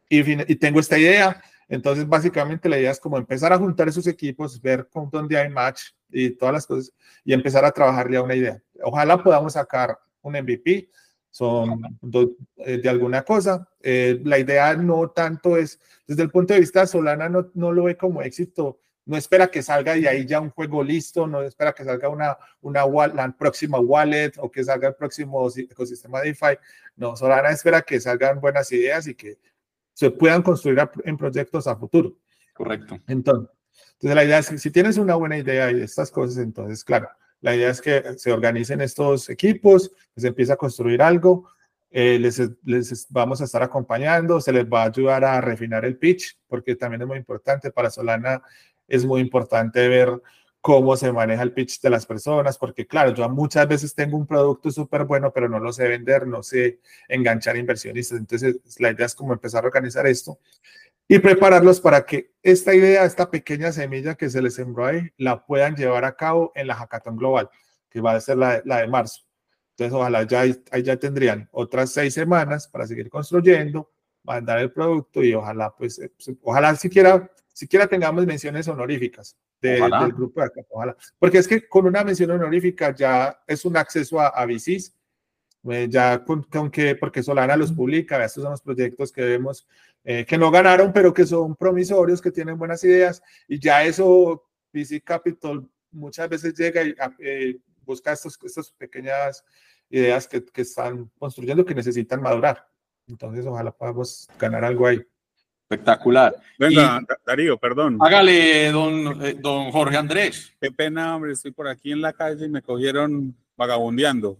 y, 0.10 0.52
y 0.52 0.56
tengo 0.56 0.80
esta 0.80 0.98
idea, 0.98 1.42
entonces, 1.70 2.08
básicamente 2.08 2.70
la 2.70 2.80
idea 2.80 2.92
es 2.92 3.00
como 3.00 3.18
empezar 3.18 3.52
a 3.52 3.58
juntar 3.58 3.88
esos 3.90 4.08
equipos, 4.08 4.62
ver 4.62 4.88
con 4.90 5.10
dónde 5.10 5.38
hay 5.38 5.50
match 5.50 5.92
y 6.10 6.30
todas 6.32 6.54
las 6.54 6.66
cosas 6.66 6.94
y 7.26 7.34
empezar 7.34 7.66
a 7.66 7.72
trabajar 7.72 8.10
ya 8.10 8.22
una 8.22 8.36
idea. 8.36 8.62
Ojalá 8.82 9.22
podamos 9.22 9.54
sacar 9.54 9.98
un 10.22 10.34
MVP, 10.34 10.90
son 11.30 11.82
do, 12.02 12.32
eh, 12.58 12.78
de 12.78 12.90
alguna 12.90 13.24
cosa. 13.24 13.68
Eh, 13.82 14.20
la 14.24 14.40
idea 14.40 14.76
no 14.76 15.10
tanto 15.10 15.58
es, 15.58 15.80
desde 16.08 16.24
el 16.24 16.32
punto 16.32 16.54
de 16.54 16.62
vista 16.62 16.88
Solana 16.88 17.28
no, 17.28 17.52
no 17.54 17.72
lo 17.74 17.84
ve 17.84 17.98
como 17.98 18.22
éxito, 18.22 18.80
no 19.06 19.18
espera 19.18 19.48
que 19.48 19.62
salga 19.62 19.94
de 19.94 20.08
ahí 20.08 20.26
ya 20.26 20.40
un 20.40 20.50
juego 20.50 20.84
listo, 20.84 21.28
no 21.28 21.42
espera 21.42 21.74
que 21.74 21.84
salga 21.84 22.10
una, 22.10 22.38
una 22.62 22.86
la 23.08 23.36
próxima 23.38 23.80
wallet 23.80 24.34
o 24.38 24.50
que 24.52 24.64
salga 24.64 24.90
el 24.90 24.96
próximo 24.96 25.48
ecosistema 25.50 26.22
de 26.22 26.30
DeFi. 26.30 26.58
No, 26.96 27.16
Solana 27.16 27.50
espera 27.50 27.82
que 27.82 28.00
salgan 28.00 28.40
buenas 28.40 28.72
ideas 28.72 29.08
y 29.08 29.16
que 29.16 29.38
se 29.98 30.12
puedan 30.12 30.44
construir 30.44 30.78
en 31.06 31.18
proyectos 31.18 31.66
a 31.66 31.76
futuro. 31.76 32.14
Correcto. 32.54 33.00
Entonces, 33.08 33.50
entonces 33.94 34.16
la 34.16 34.24
idea 34.24 34.38
es 34.38 34.48
que 34.48 34.60
si 34.60 34.70
tienes 34.70 35.00
una 35.00 35.16
buena 35.16 35.40
idea 35.40 35.72
y 35.72 35.82
estas 35.82 36.12
cosas, 36.12 36.38
entonces, 36.38 36.84
claro, 36.84 37.10
la 37.42 37.56
idea 37.56 37.72
es 37.72 37.82
que 37.82 38.04
se 38.16 38.32
organicen 38.32 38.82
estos 38.82 39.28
equipos, 39.28 39.92
que 40.14 40.22
se 40.22 40.28
empiece 40.28 40.54
a 40.54 40.56
construir 40.56 41.02
algo, 41.02 41.50
eh, 41.90 42.20
les, 42.20 42.40
les, 42.64 43.08
vamos 43.10 43.42
a 43.42 43.46
estar 43.46 43.64
acompañando, 43.64 44.40
se 44.40 44.54
les 44.54 44.66
va 44.66 44.84
a 44.84 44.90
ayudar 44.90 45.26
a 45.26 45.42
refinar 45.42 45.84
el 45.84 45.98
pitch, 45.98 46.38
porque 46.48 46.76
también 46.76 47.02
es 47.02 47.08
muy 47.08 47.18
importante 47.18 47.72
para 47.72 47.90
Solana, 47.90 48.44
es 48.88 49.04
muy 49.04 49.20
importante 49.20 49.88
ver 49.88 50.22
cómo 50.62 50.98
se 50.98 51.12
maneja 51.12 51.44
el 51.44 51.54
pitch 51.54 51.82
de 51.82 51.90
las 51.90 52.06
personas, 52.06 52.58
porque 52.58 52.86
claro, 52.86 53.14
yo 53.14 53.28
muchas 53.30 53.68
veces 53.68 53.96
tengo 53.96 54.18
un 54.18 54.28
producto 54.28 54.72
súper 54.72 55.06
bueno, 55.06 55.32
pero 55.32 55.48
no 55.48 55.60
lo 55.60 55.72
sé 55.72 55.88
vender, 55.88 56.28
no 56.28 56.44
sé 56.44 56.80
enganchar 57.08 57.58
inversionistas. 57.58 58.20
Entonces, 58.20 58.60
la 58.80 58.92
idea 58.92 59.06
es 59.06 59.16
como 59.16 59.34
empezar 59.34 59.64
a 59.64 59.68
organizar 59.68 60.06
esto 60.08 60.40
y 61.08 61.20
prepararlos 61.20 61.80
para 61.80 62.06
que 62.06 62.34
esta 62.44 62.76
idea, 62.76 63.06
esta 63.06 63.32
pequeña 63.32 63.72
semilla 63.72 64.16
que 64.16 64.30
se 64.30 64.42
les 64.42 64.56
sembró 64.56 64.86
ahí, 64.86 65.10
la 65.18 65.46
puedan 65.46 65.76
llevar 65.76 66.04
a 66.04 66.16
cabo 66.16 66.52
en 66.54 66.68
la 66.68 66.76
Hackathon 66.76 67.16
Global, 67.16 67.50
que 67.90 68.02
va 68.02 68.14
a 68.14 68.20
ser 68.20 68.38
la, 68.38 68.62
la 68.66 68.82
de 68.82 68.88
marzo. 68.88 69.22
Entonces, 69.72 69.94
ojalá 69.94 70.24
ya, 70.24 70.42
ahí 70.42 70.84
ya 70.84 70.98
tendrían 70.98 71.48
otras 71.52 71.92
seis 71.92 72.14
semanas 72.14 72.68
para 72.68 72.88
seguir 72.88 73.10
construyendo, 73.10 73.90
mandar 74.24 74.60
el 74.60 74.72
producto 74.72 75.24
y 75.24 75.34
ojalá, 75.34 75.74
pues, 75.78 76.02
ojalá 76.42 76.76
siquiera 76.76 77.32
siquiera 77.58 77.88
tengamos 77.88 78.24
menciones 78.28 78.68
honoríficas 78.68 79.36
del 79.60 79.90
grupo 80.14 80.42
de 80.42 80.46
acá, 80.46 80.62
ojalá. 80.70 80.96
Porque 81.18 81.40
es 81.40 81.48
que 81.48 81.68
con 81.68 81.88
una 81.88 82.04
mención 82.04 82.30
honorífica 82.30 82.94
ya 82.94 83.42
es 83.48 83.66
un 83.66 83.76
acceso 83.76 84.20
a, 84.20 84.28
a 84.28 84.46
VCs, 84.46 84.96
eh, 85.72 85.88
ya 85.90 86.24
con, 86.24 86.70
que, 86.70 86.96
porque 86.96 87.24
Solana 87.24 87.58
los 87.58 87.72
publica, 87.72 88.24
estos 88.24 88.44
son 88.44 88.52
los 88.52 88.62
proyectos 88.62 89.12
que 89.12 89.24
vemos 89.24 89.68
eh, 90.04 90.24
que 90.24 90.38
no 90.38 90.52
ganaron, 90.52 90.94
pero 90.94 91.12
que 91.12 91.26
son 91.26 91.56
promisorios, 91.56 92.22
que 92.22 92.30
tienen 92.30 92.60
buenas 92.60 92.84
ideas, 92.84 93.24
y 93.48 93.60
ya 93.60 93.84
eso, 93.84 94.48
VC 94.72 95.02
Capital 95.02 95.68
muchas 95.90 96.30
veces 96.30 96.54
llega 96.54 96.84
y 96.84 96.94
eh, 97.18 97.58
busca 97.84 98.12
estos, 98.12 98.38
estas 98.44 98.70
pequeñas 98.72 99.44
ideas 99.90 100.28
que, 100.28 100.46
que 100.46 100.62
están 100.62 101.10
construyendo 101.18 101.66
que 101.66 101.74
necesitan 101.74 102.22
madurar. 102.22 102.68
Entonces, 103.08 103.48
ojalá 103.48 103.72
podamos 103.72 104.30
ganar 104.38 104.64
algo 104.64 104.86
ahí. 104.86 105.04
Espectacular. 105.70 106.34
Venga, 106.58 107.02
Darío, 107.26 107.58
perdón. 107.58 107.98
Hágale, 108.00 108.72
don, 108.72 109.22
eh, 109.22 109.36
don 109.38 109.70
Jorge 109.72 109.98
Andrés. 109.98 110.54
Qué 110.62 110.72
pena, 110.72 111.14
hombre, 111.14 111.34
estoy 111.34 111.52
por 111.52 111.68
aquí 111.68 111.92
en 111.92 112.02
la 112.02 112.14
calle 112.14 112.46
y 112.46 112.50
me 112.50 112.62
cogieron 112.62 113.36
vagabundeando. 113.58 114.38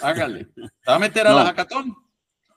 Hágale. 0.00 0.46
¿Te 0.56 0.62
va 0.88 0.96
a 0.96 0.98
meter 0.98 1.24
a 1.28 1.34
la 1.34 1.44
hackathon? 1.44 1.96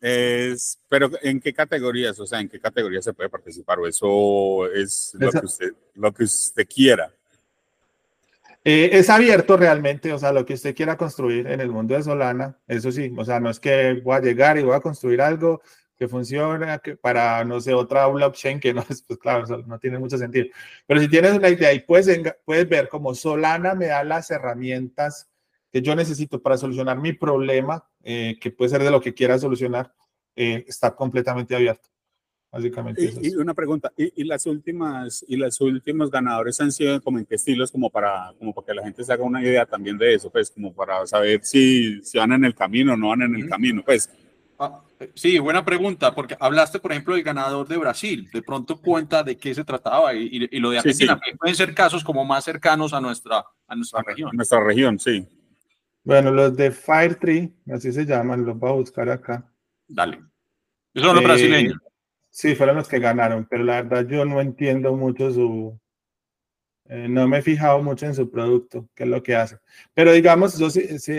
Es, 0.01 0.79
pero 0.89 1.11
¿en 1.21 1.39
qué 1.39 1.53
categorías? 1.53 2.19
O 2.19 2.25
sea, 2.25 2.39
¿en 2.39 2.49
qué 2.49 2.59
categorías 2.59 3.05
se 3.05 3.13
puede 3.13 3.29
participar? 3.29 3.77
¿O 3.77 3.85
eso 3.85 4.65
es 4.73 5.11
lo, 5.13 5.31
que 5.31 5.45
usted, 5.45 5.71
lo 5.93 6.11
que 6.11 6.23
usted 6.23 6.67
quiera? 6.67 7.13
Eh, 8.65 8.89
es 8.93 9.09
abierto 9.11 9.55
realmente, 9.55 10.11
o 10.11 10.17
sea, 10.17 10.31
lo 10.31 10.45
que 10.47 10.55
usted 10.55 10.75
quiera 10.75 10.97
construir 10.97 11.45
en 11.45 11.61
el 11.61 11.69
mundo 11.69 11.93
de 11.93 12.01
Solana, 12.01 12.57
eso 12.67 12.91
sí, 12.91 13.13
o 13.15 13.23
sea, 13.23 13.39
no 13.39 13.51
es 13.51 13.59
que 13.59 14.01
voy 14.03 14.15
a 14.15 14.19
llegar 14.19 14.57
y 14.57 14.63
voy 14.63 14.75
a 14.75 14.81
construir 14.81 15.21
algo 15.21 15.61
que 15.99 16.07
funciona 16.07 16.79
que 16.79 16.95
para, 16.95 17.43
no 17.43 17.59
sé, 17.59 17.73
otra 17.73 18.07
blockchain 18.07 18.59
que 18.59 18.73
no 18.73 18.83
es, 18.89 19.03
pues 19.03 19.19
claro, 19.19 19.45
no 19.67 19.79
tiene 19.79 19.99
mucho 19.99 20.17
sentido. 20.17 20.47
Pero 20.87 21.01
si 21.01 21.09
tienes 21.09 21.33
una 21.33 21.49
idea 21.49 21.73
y 21.73 21.81
puedes, 21.81 22.07
puedes 22.45 22.67
ver 22.67 22.87
cómo 22.87 23.13
Solana 23.13 23.75
me 23.75 23.87
da 23.87 24.03
las 24.03 24.31
herramientas 24.31 25.29
que 25.71 25.81
yo 25.81 25.95
necesito 25.95 26.41
para 26.41 26.57
solucionar 26.57 26.97
mi 26.99 27.13
problema, 27.13 27.85
eh, 28.01 28.37
que 28.39 28.49
puede 28.49 28.69
ser 28.69 28.81
de 28.81 28.91
lo 28.91 29.01
que 29.01 29.13
quiera 29.13 29.37
solucionar, 29.37 29.93
eh, 30.35 30.63
está 30.67 30.95
completamente 30.95 31.53
abierto. 31.55 31.89
Básicamente. 32.51 33.13
Y, 33.21 33.35
una 33.35 33.53
pregunta, 33.53 33.93
¿y, 33.95 34.23
las 34.23 34.47
últimas 34.47 35.23
y 35.27 35.37
las 35.37 35.61
últimos 35.61 36.09
ganadores 36.09 36.59
han 36.59 36.71
sido 36.71 36.99
como 36.99 37.19
en 37.19 37.25
qué 37.25 37.35
estilos 37.35 37.71
como 37.71 37.91
para 37.91 38.33
como 38.39 38.55
para 38.55 38.65
que 38.65 38.73
la 38.73 38.81
gente 38.81 39.03
se 39.03 39.13
haga 39.13 39.23
una 39.23 39.43
idea 39.43 39.67
también 39.67 39.99
de 39.99 40.15
eso, 40.15 40.31
pues 40.31 40.49
como 40.49 40.73
para 40.73 41.05
saber 41.05 41.41
si, 41.43 42.01
si 42.01 42.17
van 42.17 42.31
en 42.31 42.45
el 42.45 42.55
camino 42.55 42.93
o 42.93 42.97
no 42.97 43.09
van 43.09 43.21
en 43.21 43.35
el 43.35 43.47
camino, 43.47 43.83
pues 43.85 44.09
Ah, 44.59 44.81
sí, 45.15 45.39
buena 45.39 45.63
pregunta, 45.63 46.13
porque 46.13 46.35
hablaste, 46.39 46.79
por 46.79 46.91
ejemplo, 46.91 47.15
del 47.15 47.23
ganador 47.23 47.67
de 47.67 47.77
Brasil. 47.77 48.29
De 48.31 48.41
pronto 48.41 48.81
cuenta 48.81 49.23
de 49.23 49.37
qué 49.37 49.53
se 49.53 49.63
trataba 49.63 50.13
y, 50.13 50.39
lo 50.59 50.71
de 50.71 50.79
Argentina. 50.79 51.19
Pueden 51.37 51.55
ser 51.55 51.73
casos 51.73 52.03
como 52.03 52.25
más 52.25 52.43
cercanos 52.43 52.93
a 52.93 53.01
nuestra, 53.01 53.45
a 53.67 53.75
nuestra 53.75 54.01
región. 54.01 54.31
nuestra 54.33 54.63
región, 54.63 54.99
sí. 54.99 55.27
Bueno, 56.03 56.31
los 56.31 56.55
de 56.55 56.71
Firetree, 56.71 57.51
así 57.73 57.91
se 57.91 58.05
llaman, 58.05 58.45
los 58.45 58.57
voy 58.57 58.69
a 58.69 58.73
buscar 58.73 59.09
acá. 59.09 59.51
Dale. 59.87 60.19
Esos 60.93 61.07
son 61.07 61.15
los 61.15 61.23
eh, 61.23 61.27
brasileños. 61.27 61.77
Sí, 62.29 62.55
fueron 62.55 62.77
los 62.77 62.87
que 62.87 62.99
ganaron, 62.99 63.45
pero 63.49 63.63
la 63.63 63.81
verdad 63.81 64.07
yo 64.07 64.23
no 64.23 64.39
entiendo 64.39 64.95
mucho 64.95 65.31
su, 65.31 65.79
eh, 66.85 67.07
no 67.09 67.27
me 67.27 67.39
he 67.39 67.41
fijado 67.41 67.83
mucho 67.83 68.05
en 68.05 68.15
su 68.15 68.31
producto, 68.31 68.89
qué 68.95 69.03
es 69.03 69.09
lo 69.09 69.21
que 69.21 69.35
hace. 69.35 69.57
Pero 69.93 70.11
digamos, 70.11 70.57
yo 70.57 70.69
sí, 70.69 70.97
sí, 70.99 71.13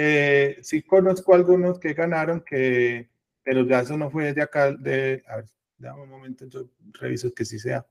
sí, 0.62 0.82
conozco 0.82 1.34
algunos 1.34 1.78
que 1.78 1.94
ganaron 1.94 2.40
que 2.40 3.09
pero 3.42 3.64
ya 3.66 3.80
eso 3.80 3.96
no 3.96 4.10
fue 4.10 4.32
de 4.32 4.42
acá, 4.42 4.72
de, 4.72 5.22
a 5.26 5.36
ver, 5.36 5.46
dame 5.78 6.02
un 6.02 6.10
momento, 6.10 6.46
yo 6.46 6.68
reviso 6.92 7.32
que 7.32 7.44
sí 7.44 7.58
sea 7.58 7.86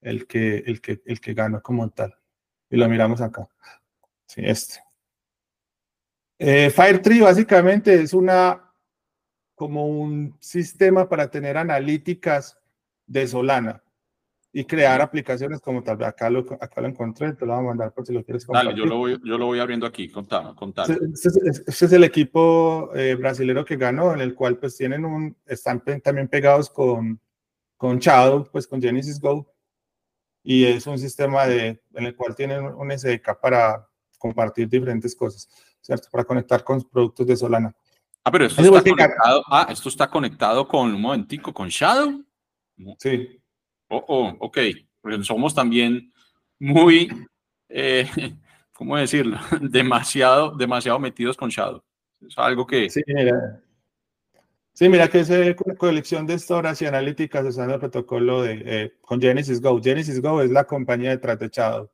el 0.00 0.26
que, 0.26 0.58
el 0.58 0.80
que, 0.80 1.02
el 1.04 1.20
que 1.20 1.34
gana 1.34 1.60
como 1.60 1.88
tal. 1.90 2.14
Y 2.70 2.76
lo 2.76 2.88
miramos 2.88 3.20
acá. 3.20 3.48
Sí, 4.26 4.42
este. 4.44 4.80
Eh, 6.38 6.70
Firetree 6.70 7.22
básicamente 7.22 7.94
es 7.94 8.12
una, 8.12 8.72
como 9.54 9.86
un 9.86 10.36
sistema 10.40 11.08
para 11.08 11.30
tener 11.30 11.56
analíticas 11.56 12.58
de 13.06 13.26
Solana 13.26 13.82
y 14.58 14.64
crear 14.64 15.02
aplicaciones 15.02 15.60
como 15.60 15.82
tal 15.82 16.02
acá 16.02 16.30
lo, 16.30 16.38
acá 16.58 16.80
lo 16.80 16.88
encontré, 16.88 17.34
te 17.34 17.44
lo 17.44 17.52
voy 17.52 17.62
a 17.62 17.66
mandar 17.66 17.92
por 17.92 18.06
si 18.06 18.14
lo 18.14 18.24
quieres 18.24 18.46
compartir. 18.46 18.70
Dale, 18.70 18.80
yo 18.80 18.86
lo 18.86 18.96
voy, 18.96 19.20
yo 19.22 19.36
lo 19.36 19.44
voy 19.44 19.58
abriendo 19.58 19.84
aquí, 19.84 20.08
contame, 20.08 20.54
contame. 20.54 20.96
Este, 21.12 21.84
es 21.84 21.92
el 21.92 22.04
equipo 22.04 22.90
eh, 22.94 23.16
brasilero 23.16 23.66
que 23.66 23.76
ganó, 23.76 24.14
en 24.14 24.22
el 24.22 24.34
cual 24.34 24.56
pues 24.56 24.74
tienen 24.74 25.04
un, 25.04 25.36
están 25.44 25.82
también 26.02 26.28
pegados 26.28 26.70
con, 26.70 27.20
con 27.76 27.98
Shadow, 27.98 28.48
pues 28.50 28.66
con 28.66 28.80
Genesis 28.80 29.20
Go, 29.20 29.46
y 30.42 30.64
es 30.64 30.86
un 30.86 30.98
sistema 30.98 31.46
de, 31.46 31.82
en 31.92 32.06
el 32.06 32.16
cual 32.16 32.34
tienen 32.34 32.64
un 32.64 32.90
SDK 32.90 33.38
para 33.38 33.86
compartir 34.18 34.70
diferentes 34.70 35.14
cosas, 35.14 35.50
¿cierto? 35.82 36.08
Para 36.10 36.24
conectar 36.24 36.64
con 36.64 36.82
productos 36.88 37.26
de 37.26 37.36
Solana. 37.36 37.76
Ah, 38.24 38.30
pero 38.30 38.46
esto 38.46 38.62
está 38.62 38.82
conectado, 38.82 39.42
ah, 39.50 39.66
esto 39.68 39.90
está 39.90 40.08
conectado 40.08 40.66
con, 40.66 40.94
un 40.94 41.00
momentico, 41.02 41.52
con 41.52 41.68
Shadow. 41.68 42.24
Sí. 42.98 43.38
Oh, 43.88 44.04
oh, 44.08 44.36
ok. 44.40 44.58
Porque 45.00 45.22
somos 45.24 45.54
también 45.54 46.12
muy, 46.58 47.08
eh, 47.68 48.06
¿cómo 48.72 48.96
decirlo? 48.96 49.38
demasiado, 49.60 50.56
demasiado 50.56 50.98
metidos 50.98 51.36
con 51.36 51.48
Shadow. 51.48 51.82
Es 52.26 52.36
algo 52.38 52.66
que... 52.66 52.90
Sí, 52.90 53.02
mira. 53.06 53.62
Sí, 54.72 54.90
mira 54.90 55.08
que 55.08 55.20
es 55.20 55.30
colección 55.78 56.26
de 56.26 56.38
y 56.80 56.84
analíticas 56.84 57.46
usando 57.46 57.74
el 57.74 57.80
protocolo 57.80 58.42
de, 58.42 58.62
eh, 58.66 58.92
con 59.00 59.18
Genesis 59.18 59.62
Go. 59.62 59.80
Genesis 59.82 60.20
Go 60.20 60.42
es 60.42 60.50
la 60.50 60.64
compañía 60.64 61.10
detrás 61.10 61.38
de 61.38 61.48
Shadow, 61.48 61.90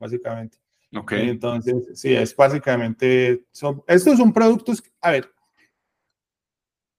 básicamente. 0.00 0.58
Ok. 0.96 1.12
Entonces, 1.12 1.76
sí, 1.94 2.12
es 2.12 2.34
básicamente, 2.34 3.44
son, 3.52 3.84
estos 3.86 4.18
son 4.18 4.32
productos, 4.32 4.82
a 5.00 5.12
ver, 5.12 5.32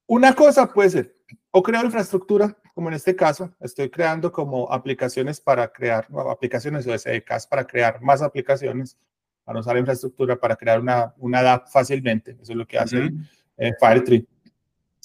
una 0.07 0.33
cosa 0.33 0.71
puede 0.71 0.89
ser, 0.89 1.15
o 1.51 1.61
crear 1.61 1.83
infraestructura 1.83 2.55
como 2.75 2.89
en 2.89 2.95
este 2.95 3.15
caso, 3.15 3.55
estoy 3.61 3.89
creando 3.89 4.33
como 4.33 4.69
aplicaciones 4.69 5.39
para 5.39 5.71
crear, 5.71 6.07
aplicaciones 6.29 6.85
o 6.85 6.95
SDKs 6.95 7.47
para 7.47 7.65
crear 7.65 8.01
más 8.01 8.21
aplicaciones, 8.21 8.97
para 9.45 9.61
usar 9.61 9.77
infraestructura, 9.77 10.35
para 10.35 10.57
crear 10.57 10.81
una, 10.81 11.13
una 11.17 11.53
app 11.53 11.69
fácilmente. 11.69 12.31
Eso 12.31 12.51
es 12.51 12.57
lo 12.57 12.67
que 12.67 12.77
hace 12.77 13.11
eh, 13.57 13.71
Firetree. 13.79 14.27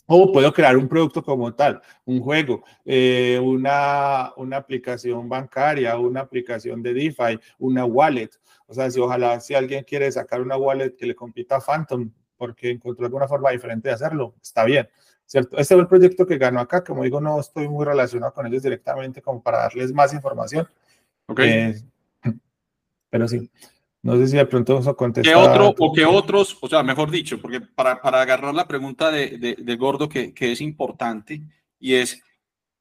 O 0.07 0.33
puedo 0.33 0.53
crear 0.53 0.77
un 0.77 0.89
producto 0.89 1.23
como 1.23 1.55
tal, 1.55 1.81
un 2.05 2.21
juego, 2.21 2.65
eh, 2.85 3.41
una, 3.41 4.33
una 4.37 4.57
aplicación 4.57 5.29
bancaria, 5.29 5.97
una 5.97 6.23
aplicación 6.23 6.83
de 6.83 6.93
DeFi, 6.93 7.39
una 7.61 7.85
wallet. 7.85 8.31
O 8.67 8.75
sea, 8.75 8.91
si 8.91 8.99
ojalá 8.99 9.39
si 9.39 9.55
alguien 9.55 9.85
quiere 9.85 10.11
sacar 10.11 10.41
una 10.41 10.57
wallet 10.57 10.97
que 10.97 11.07
le 11.07 11.15
compita 11.15 11.59
a 11.59 11.61
Phantom 11.61 12.11
porque 12.37 12.71
encontró 12.71 13.05
alguna 13.05 13.29
forma 13.29 13.51
diferente 13.51 13.91
de 13.91 13.95
hacerlo, 13.95 14.35
está 14.43 14.65
bien. 14.65 14.89
¿Cierto? 15.31 15.57
Este 15.59 15.75
fue 15.75 15.83
el 15.83 15.89
proyecto 15.89 16.27
que 16.27 16.39
ganó 16.39 16.59
acá, 16.59 16.83
como 16.83 17.05
digo, 17.05 17.21
no 17.21 17.39
estoy 17.39 17.69
muy 17.69 17.85
relacionado 17.85 18.35
con 18.35 18.49
ellos 18.49 18.65
directamente 18.65 19.23
como 19.23 19.41
para 19.41 19.59
darles 19.59 19.93
más 19.93 20.13
información. 20.13 20.67
Ok. 21.27 21.39
Eh, 21.39 21.83
pero 23.09 23.29
sí, 23.29 23.49
no 24.03 24.17
sé 24.17 24.27
si 24.27 24.37
de 24.37 24.47
pronto 24.47 24.81
eso 24.81 24.97
contesta. 24.97 25.31
¿Qué 25.31 25.37
otro 25.37 25.73
o 25.79 25.93
qué 25.93 26.05
otros, 26.05 26.59
o 26.61 26.69
sea, 26.69 26.83
mejor 26.83 27.13
dicho, 27.13 27.41
porque 27.41 27.61
para, 27.61 28.03
para 28.03 28.23
agarrar 28.23 28.53
la 28.53 28.67
pregunta 28.67 29.13
de, 29.13 29.39
de, 29.39 29.55
de 29.57 29.77
Gordo 29.77 30.09
que, 30.09 30.35
que, 30.35 30.51
es 30.51 30.61
importante 30.61 31.41
y 31.79 31.95
es, 31.95 32.21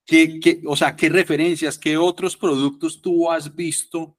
¿qué, 0.03 0.39
qué, 0.39 0.63
o 0.65 0.75
sea, 0.75 0.95
¿qué 0.95 1.07
referencias, 1.07 1.77
qué 1.77 1.97
otros 1.97 2.35
productos 2.35 2.99
tú 2.99 3.29
has 3.29 3.53
visto 3.55 4.17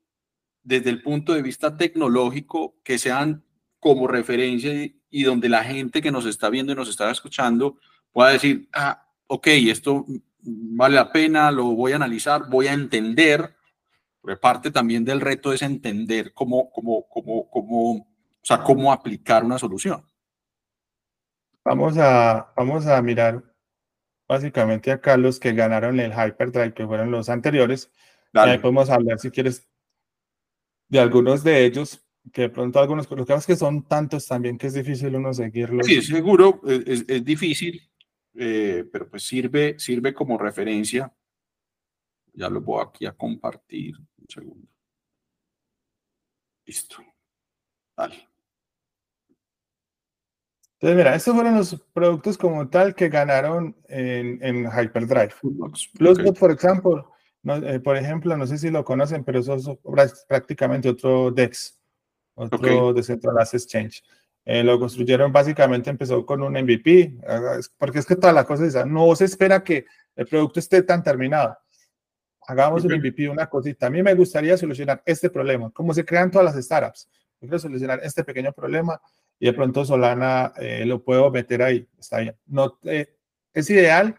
desde 0.63 0.91
el 0.91 1.03
punto 1.03 1.35
de 1.35 1.43
vista 1.43 1.77
tecnológico 1.77 2.77
que 2.85 2.97
sean 2.97 3.43
como 3.81 4.07
referencia 4.07 4.73
y, 4.73 5.01
y 5.11 5.25
donde 5.25 5.49
la 5.49 5.65
gente 5.65 6.01
que 6.01 6.13
nos 6.13 6.27
está 6.27 6.49
viendo 6.49 6.73
y 6.73 6.77
nos 6.77 6.89
está 6.89 7.11
escuchando 7.11 7.77
pueda 8.13 8.31
decir, 8.31 8.69
ah, 8.73 9.07
ok, 9.27 9.47
esto 9.47 10.07
vale 10.43 10.97
la 10.97 11.13
pena, 11.13 11.51
lo 11.51 11.65
voy 11.67 11.93
a 11.93 11.97
analizar, 11.97 12.49
voy 12.49 12.67
a 12.67 12.73
entender, 12.73 13.55
porque 14.21 14.37
parte 14.37 14.71
también 14.71 15.05
del 15.05 15.21
reto 15.21 15.53
es 15.53 15.63
entender 15.63 16.33
cómo, 16.35 16.71
cómo, 16.71 17.07
cómo, 17.09 17.51
cómo, 17.51 17.93
o 17.93 18.07
sea, 18.43 18.63
cómo 18.63 18.93
aplicar 18.93 19.45
una 19.45 19.59
solución. 19.59 20.05
Vamos 21.65 21.97
a, 21.99 22.53
vamos 22.57 22.87
a 22.87 23.01
mirar 23.03 23.45
básicamente 24.27 24.91
acá 24.93 25.17
los 25.17 25.39
que 25.39 25.53
ganaron 25.53 26.01
el 26.01 26.13
Hyperdrive, 26.13 26.73
que 26.73 26.87
fueron 26.87 27.11
los 27.11 27.29
anteriores. 27.29 27.91
Ahí 28.33 28.59
podemos 28.59 28.89
hablar, 28.89 29.19
si 29.19 29.31
quieres, 29.31 29.69
de 30.89 31.01
algunos 31.01 31.43
de 31.43 31.65
ellos, 31.65 32.01
que 32.33 32.43
de 32.43 32.49
pronto 32.49 32.79
algunos, 32.79 33.11
lo 33.11 33.17
que 33.17 33.33
pasa 33.33 33.41
es 33.41 33.47
que 33.47 33.57
son 33.57 33.87
tantos 33.87 34.27
también 34.27 34.57
que 34.57 34.69
es 34.69 34.75
difícil 34.75 35.17
uno 35.17 35.35
seguirlos. 35.35 35.87
Sí, 35.87 36.01
seguro, 36.01 36.61
es, 36.65 37.05
es 37.09 37.25
difícil. 37.25 37.90
Eh, 38.35 38.85
pero 38.93 39.09
pues 39.09 39.25
sirve, 39.25 39.79
sirve 39.79 40.15
como 40.15 40.39
referencia. 40.39 41.13
Ya 42.33 42.49
lo 42.49 42.61
voy 42.61 42.85
aquí 42.87 43.07
a 43.07 43.13
compartir. 43.13 43.97
Un 43.97 44.29
segundo. 44.29 44.69
Listo. 46.65 46.97
Dale. 47.97 48.29
Entonces, 50.75 50.97
mira, 50.97 51.15
estos 51.15 51.35
fueron 51.35 51.57
los 51.57 51.79
productos 51.93 52.39
como 52.39 52.71
tal 52.71 52.95
que 52.95 53.11
ganaron 53.11 53.77
en, 53.87 54.43
en 54.43 54.65
Hyperdrive. 54.65 55.35
Plusbot, 55.99 56.39
por 56.39 56.53
ejemplo, 56.53 57.13
eh, 57.45 57.81
por 57.81 57.99
ejemplo, 57.99 58.35
no 58.37 58.47
sé 58.47 58.57
si 58.57 58.71
lo 58.71 58.83
conocen, 58.83 59.23
pero 59.23 59.41
eso 59.41 59.57
es 59.57 60.25
prácticamente 60.27 60.89
otro 60.89 61.31
DEX, 61.31 61.79
otro 62.35 62.95
Decentralized 62.95 63.55
Exchange. 63.55 64.03
Eh, 64.45 64.65
lo 64.65 64.79
construyeron 64.79 65.33
básicamente, 65.33 65.91
empezó 65.91 66.25
con 66.25 66.43
un 66.43 66.53
MVP, 66.53 67.19
porque 67.79 67.99
es 67.99 68.07
que 68.07 68.17
toda 68.17 68.33
la 68.33 68.45
cosa 68.45 68.67
es 68.67 68.87
no 68.87 69.15
se 69.15 69.27
espera 69.27 69.63
que 69.63 69.87
el 70.17 70.27
producto 70.27 70.61
esté 70.61 70.83
tan 70.83 71.03
terminado. 71.03 71.57
Hagamos 72.47 72.85
un 72.85 72.95
MVP, 72.95 73.29
una 73.29 73.49
cosita. 73.49 73.87
A 73.87 73.91
mí 73.91 74.03
me 74.03 74.15
gustaría 74.15 74.57
solucionar 74.57 75.03
este 75.07 75.31
problema, 75.31 75.71
como 75.71 75.95
se 75.95 76.05
crean 76.05 76.31
todas 76.31 76.55
las 76.55 76.65
startups. 76.65 77.09
quiero 77.39 77.59
solucionar 77.59 78.01
este 78.03 78.25
pequeño 78.25 78.53
problema 78.53 79.01
y 79.39 79.47
de 79.47 79.53
pronto 79.53 79.85
Solana 79.85 80.53
eh, 80.57 80.85
lo 80.85 81.03
puedo 81.03 81.31
meter 81.31 81.63
ahí. 81.63 81.87
Está 81.99 82.19
bien. 82.19 82.37
No, 82.47 82.79
es 82.83 83.71
ideal 83.71 84.19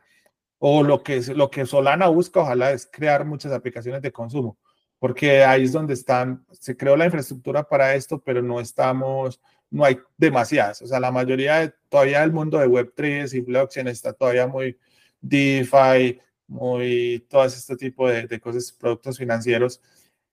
o 0.63 0.83
lo 0.83 1.01
que, 1.01 1.21
lo 1.33 1.49
que 1.49 1.65
Solana 1.65 2.07
busca, 2.07 2.41
ojalá, 2.41 2.71
es 2.71 2.85
crear 2.85 3.25
muchas 3.25 3.51
aplicaciones 3.51 4.03
de 4.03 4.11
consumo, 4.11 4.59
porque 4.99 5.43
ahí 5.43 5.63
es 5.63 5.71
donde 5.71 5.95
están, 5.95 6.45
se 6.51 6.77
creó 6.77 6.95
la 6.95 7.05
infraestructura 7.05 7.63
para 7.63 7.95
esto, 7.95 8.21
pero 8.21 8.43
no 8.43 8.59
estamos, 8.59 9.41
no 9.71 9.85
hay 9.85 9.99
demasiadas. 10.17 10.81
O 10.83 10.87
sea, 10.87 10.99
la 10.99 11.11
mayoría 11.11 11.59
de, 11.59 11.73
todavía 11.89 12.23
el 12.23 12.31
mundo 12.31 12.59
de 12.59 12.67
Web3 12.67 13.33
y 13.33 13.41
blockchain 13.41 13.87
está 13.87 14.13
todavía 14.13 14.45
muy 14.45 14.77
DeFi, 15.21 16.19
muy 16.47 17.25
todo 17.29 17.45
este 17.45 17.75
tipo 17.77 18.07
de, 18.07 18.27
de 18.27 18.39
cosas, 18.39 18.71
productos 18.73 19.17
financieros, 19.17 19.81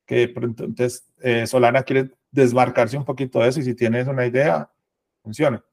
que 0.04 0.24
entonces 0.24 1.06
eh, 1.20 1.46
Solana 1.46 1.82
quiere 1.82 2.10
desmarcarse 2.30 2.96
un 2.96 3.04
poquito 3.04 3.40
de 3.40 3.48
eso 3.48 3.60
y 3.60 3.64
si 3.64 3.74
tienes 3.74 4.08
una 4.08 4.26
idea, 4.26 4.70
funciona. 5.22 5.64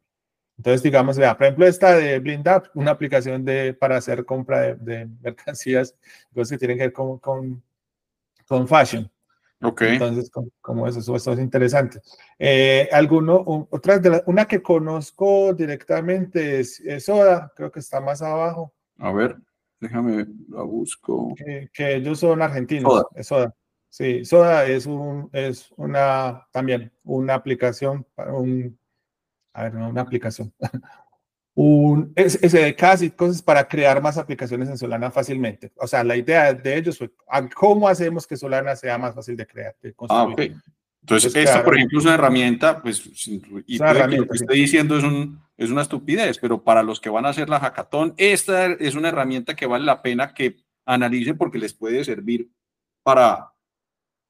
Entonces, 0.57 0.83
digamos, 0.83 1.17
vea, 1.17 1.35
por 1.35 1.47
ejemplo, 1.47 1.65
esta 1.67 1.95
de 1.95 2.19
Blind 2.19 2.47
App, 2.47 2.67
una 2.75 2.91
aplicación 2.91 3.43
de, 3.43 3.73
para 3.73 3.97
hacer 3.97 4.25
compra 4.25 4.75
de, 4.75 5.09
mercancías, 5.21 5.95
cosas 6.33 6.51
que 6.51 6.57
tienen 6.57 6.77
que 6.77 6.83
ver 6.83 6.93
con, 6.93 7.19
con, 7.19 7.63
con 8.47 8.67
fashion. 8.67 9.09
Ok. 9.61 9.81
Entonces, 9.83 10.29
como, 10.61 10.87
eso, 10.87 11.15
eso, 11.15 11.33
es 11.33 11.39
interesante. 11.39 11.99
Eh, 12.37 12.89
alguno, 12.91 13.67
otra 13.69 13.99
de 13.99 14.21
una 14.25 14.45
que 14.45 14.61
conozco 14.61 15.53
directamente 15.53 16.59
es, 16.59 16.81
Soda, 16.99 17.51
creo 17.55 17.71
que 17.71 17.79
está 17.79 17.99
más 18.01 18.21
abajo. 18.21 18.73
A 18.97 19.11
ver, 19.11 19.37
déjame, 19.79 20.25
la 20.49 20.63
busco. 20.63 21.33
Que, 21.35 21.95
ellos 21.95 22.19
son 22.19 22.41
argentinos. 22.41 22.91
Soda. 22.91 23.05
Es 23.15 23.27
Soda. 23.27 23.55
Sí, 23.89 24.25
Soda 24.25 24.65
es, 24.65 24.85
un, 24.85 25.29
es 25.31 25.71
una, 25.77 26.45
también 26.51 26.91
una 27.03 27.33
aplicación 27.33 28.05
para 28.13 28.33
un 28.33 28.77
a 29.55 29.63
ver, 29.63 29.75
una 29.77 30.01
aplicación, 30.01 30.53
un 31.55 32.13
casi 32.77 33.11
cosas 33.11 33.41
para 33.41 33.65
crear 33.65 34.01
más 34.01 34.17
aplicaciones 34.17 34.67
en 34.69 34.77
Solana 34.77 35.09
fácilmente. 35.09 35.71
O 35.77 35.87
sea, 35.87 36.03
la 36.03 36.17
idea 36.17 36.53
de 36.53 36.77
ellos 36.77 36.97
fue, 36.97 37.11
ah, 37.29 37.47
¿cómo 37.53 37.87
hacemos 37.87 38.27
que 38.27 38.35
Solana 38.35 38.75
sea 38.75 38.97
más 38.97 39.15
fácil 39.15 39.37
de 39.37 39.47
crear? 39.47 39.75
ah, 40.09 40.23
ok. 40.23 40.41
Entonces, 41.01 41.35
esta, 41.35 41.63
por 41.63 41.75
ejemplo, 41.75 41.99
es 41.99 42.05
una 42.05 42.15
herramienta, 42.15 42.81
pues, 42.81 43.05
y 43.67 43.77
lo 43.77 44.27
que 44.27 44.37
estoy 44.37 44.59
diciendo 44.59 44.97
es, 44.97 45.03
un, 45.03 45.39
es 45.55 45.69
una 45.69 45.83
estupidez, 45.83 46.39
pero 46.39 46.63
para 46.63 46.81
los 46.81 46.99
que 46.99 47.11
van 47.11 47.27
a 47.27 47.29
hacer 47.29 47.47
la 47.47 47.59
hackathon, 47.59 48.15
esta 48.17 48.65
es 48.65 48.95
una 48.95 49.09
herramienta 49.09 49.55
que 49.55 49.67
vale 49.67 49.85
la 49.85 50.01
pena 50.01 50.33
que 50.33 50.57
analicen 50.83 51.37
porque 51.37 51.59
les 51.59 51.75
puede 51.75 52.03
servir 52.03 52.49
para, 53.03 53.53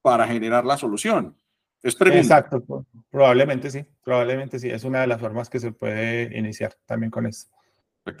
para 0.02 0.28
generar 0.28 0.66
la 0.66 0.76
solución. 0.76 1.34
Exacto, 1.82 2.84
probablemente 3.10 3.70
sí, 3.70 3.84
probablemente 4.02 4.58
sí, 4.58 4.68
es 4.70 4.84
una 4.84 5.00
de 5.00 5.06
las 5.06 5.20
formas 5.20 5.48
que 5.48 5.60
se 5.60 5.72
puede 5.72 6.36
iniciar 6.36 6.74
también 6.86 7.10
con 7.10 7.26
esto. 7.26 7.56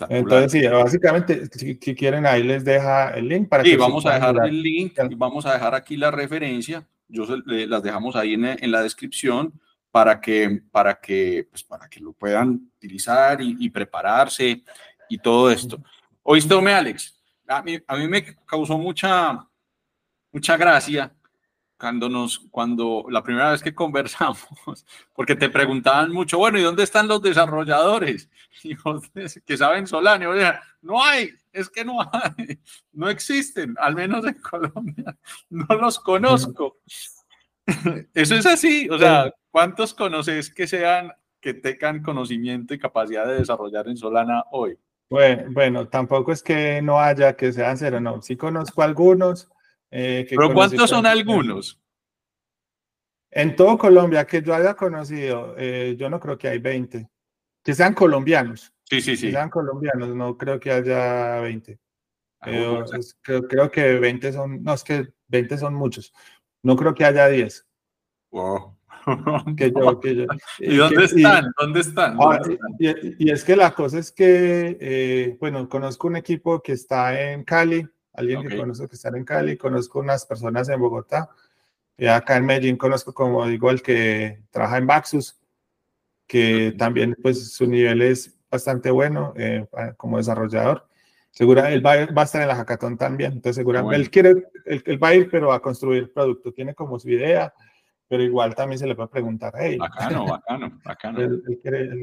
Entonces, 0.08 0.52
sí, 0.52 0.66
básicamente, 0.66 1.46
si, 1.46 1.76
quieren, 1.94 2.26
ahí 2.26 2.42
les 2.42 2.64
deja 2.64 3.10
el 3.10 3.28
link 3.28 3.48
para 3.48 3.62
sí, 3.62 3.76
vamos 3.76 4.04
a 4.04 4.14
dejar 4.14 4.36
el 4.46 4.60
link 4.60 4.98
y 5.08 5.14
vamos 5.14 5.46
a 5.46 5.52
dejar 5.52 5.74
aquí 5.74 5.96
la 5.96 6.10
referencia. 6.10 6.84
Yo 7.08 7.24
las 7.46 7.82
dejamos 7.84 8.16
ahí 8.16 8.34
en, 8.34 8.72
la 8.72 8.82
descripción 8.82 9.52
para 9.92 10.20
que, 10.20 10.60
para 10.72 11.00
que, 11.00 11.46
pues, 11.48 11.62
para 11.62 11.88
que 11.88 12.00
lo 12.00 12.12
puedan 12.12 12.68
utilizar 12.76 13.40
y, 13.40 13.70
prepararse 13.70 14.64
y 15.08 15.18
todo 15.18 15.50
esto. 15.52 15.80
¿Oíste, 16.24 16.54
Alex? 16.54 17.22
A 17.46 17.62
mí, 17.62 17.78
a 17.86 17.96
mí 17.96 18.08
me 18.08 18.34
causó 18.44 18.76
mucha, 18.76 19.46
mucha 20.32 20.56
gracia 20.56 21.15
cuando 21.78 22.08
nos, 22.08 22.38
cuando 22.50 23.06
la 23.10 23.22
primera 23.22 23.50
vez 23.50 23.62
que 23.62 23.74
conversamos, 23.74 24.38
porque 25.14 25.36
te 25.36 25.50
preguntaban 25.50 26.10
mucho, 26.10 26.38
bueno, 26.38 26.58
¿y 26.58 26.62
dónde 26.62 26.82
están 26.82 27.08
los 27.08 27.22
desarrolladores? 27.22 28.28
Y 28.62 28.74
que 29.44 29.56
saben 29.58 29.86
Solana, 29.86 30.24
y 30.24 30.86
no 30.86 31.04
hay, 31.04 31.30
es 31.52 31.68
que 31.68 31.84
no 31.84 32.00
hay, 32.00 32.58
no 32.92 33.08
existen, 33.10 33.76
al 33.78 33.94
menos 33.94 34.24
en 34.26 34.34
Colombia, 34.40 35.16
no 35.50 35.66
los 35.76 36.00
conozco. 36.00 36.78
Eso 38.14 38.34
es 38.34 38.46
así, 38.46 38.88
o 38.88 38.98
sea, 38.98 39.30
¿cuántos 39.50 39.92
conoces 39.92 40.52
que 40.52 40.66
sean, 40.66 41.12
que 41.38 41.52
tengan 41.52 42.02
conocimiento 42.02 42.72
y 42.72 42.78
capacidad 42.78 43.26
de 43.26 43.40
desarrollar 43.40 43.88
en 43.88 43.98
Solana 43.98 44.44
hoy? 44.50 44.78
Bueno, 45.10 45.44
bueno, 45.52 45.88
tampoco 45.88 46.32
es 46.32 46.42
que 46.42 46.80
no 46.80 46.98
haya 46.98 47.36
que 47.36 47.52
sean 47.52 47.76
cero, 47.76 48.00
no, 48.00 48.22
sí 48.22 48.36
conozco 48.36 48.82
algunos, 48.82 49.50
eh, 49.98 50.26
Pero 50.28 50.52
¿cuántos 50.52 50.90
son 50.90 51.06
algunos? 51.06 51.80
En 53.30 53.56
todo 53.56 53.78
Colombia 53.78 54.26
que 54.26 54.42
yo 54.42 54.54
haya 54.54 54.74
conocido, 54.74 55.54
eh, 55.56 55.96
yo 55.98 56.10
no 56.10 56.20
creo 56.20 56.36
que 56.36 56.48
hay 56.48 56.58
20. 56.58 57.08
Que 57.64 57.74
sean 57.74 57.94
colombianos. 57.94 58.74
Sí, 58.84 59.00
sí, 59.00 59.16
sí. 59.16 59.26
Que 59.28 59.32
sean 59.32 59.48
colombianos, 59.48 60.14
no 60.14 60.36
creo 60.36 60.60
que 60.60 60.70
haya 60.70 61.40
20. 61.40 61.78
Ah, 62.40 62.50
eh, 62.50 62.84
creo, 63.22 63.70
que 63.70 63.98
20 63.98 64.32
son, 64.34 64.62
no, 64.62 64.74
es 64.74 64.84
que 64.84 65.08
20 65.28 65.56
son 65.56 65.72
muchos. 65.72 66.12
No 66.62 66.76
creo 66.76 66.94
que 66.94 67.06
haya 67.06 67.26
10. 67.28 67.66
Wow. 68.32 68.76
¿Y 70.58 70.76
dónde, 70.76 71.04
están? 71.04 71.52
¿Dónde 71.58 71.80
están? 71.80 72.18
Ah, 72.20 72.38
y, 72.78 73.30
es 73.30 73.44
que 73.44 73.56
la 73.56 73.72
cosa 73.72 73.98
es 73.98 74.12
que, 74.12 75.38
bueno, 75.40 75.66
conozco 75.70 76.06
un 76.06 76.16
equipo 76.16 76.60
que 76.60 76.72
está 76.72 77.32
en 77.32 77.44
Cali, 77.44 77.88
alguien 78.16 78.48
que 78.48 78.56
conozco 78.56 78.88
que 78.88 78.96
está 78.96 79.08
en 79.08 79.24
Cali, 79.24 79.56
conozco 79.56 80.00
unas 80.00 80.24
personas 80.26 80.68
en 80.68 80.80
Bogotá, 80.80 81.30
y 81.98 82.06
acá 82.06 82.36
en 82.36 82.46
Medellín 82.46 82.76
conozco 82.76 83.14
como 83.14 83.46
digo 83.46 83.70
el 83.70 83.82
que 83.82 84.40
trabaja 84.50 84.78
en 84.78 84.86
Baxus, 84.86 85.38
que 86.26 86.74
también 86.76 87.16
pues 87.22 87.52
su 87.52 87.66
nivel 87.66 88.02
es 88.02 88.36
bastante 88.50 88.90
bueno 88.90 89.32
eh, 89.36 89.66
como 89.96 90.18
desarrollador. 90.18 90.86
Segura, 91.30 91.70
él 91.70 91.84
va, 91.84 92.06
va, 92.06 92.22
a 92.22 92.24
estar 92.24 92.40
en 92.40 92.48
la 92.48 92.56
hackathon 92.56 92.96
también, 92.96 93.32
entonces 93.32 93.56
seguramente 93.56 93.96
él 93.96 94.10
quiere, 94.10 94.48
él, 94.64 95.02
va 95.02 95.08
a 95.08 95.14
ir 95.14 95.28
pero 95.30 95.52
a 95.52 95.60
construir 95.60 96.10
producto, 96.10 96.52
tiene 96.52 96.74
como 96.74 96.98
su 96.98 97.10
idea, 97.10 97.52
pero 98.08 98.22
igual 98.22 98.54
también 98.54 98.78
se 98.78 98.86
le 98.86 98.94
a 98.98 99.06
preguntar, 99.06 99.52
hey. 99.58 99.76
Bacano, 99.76 100.26
bacano, 100.30 100.80
bacano. 100.82 101.18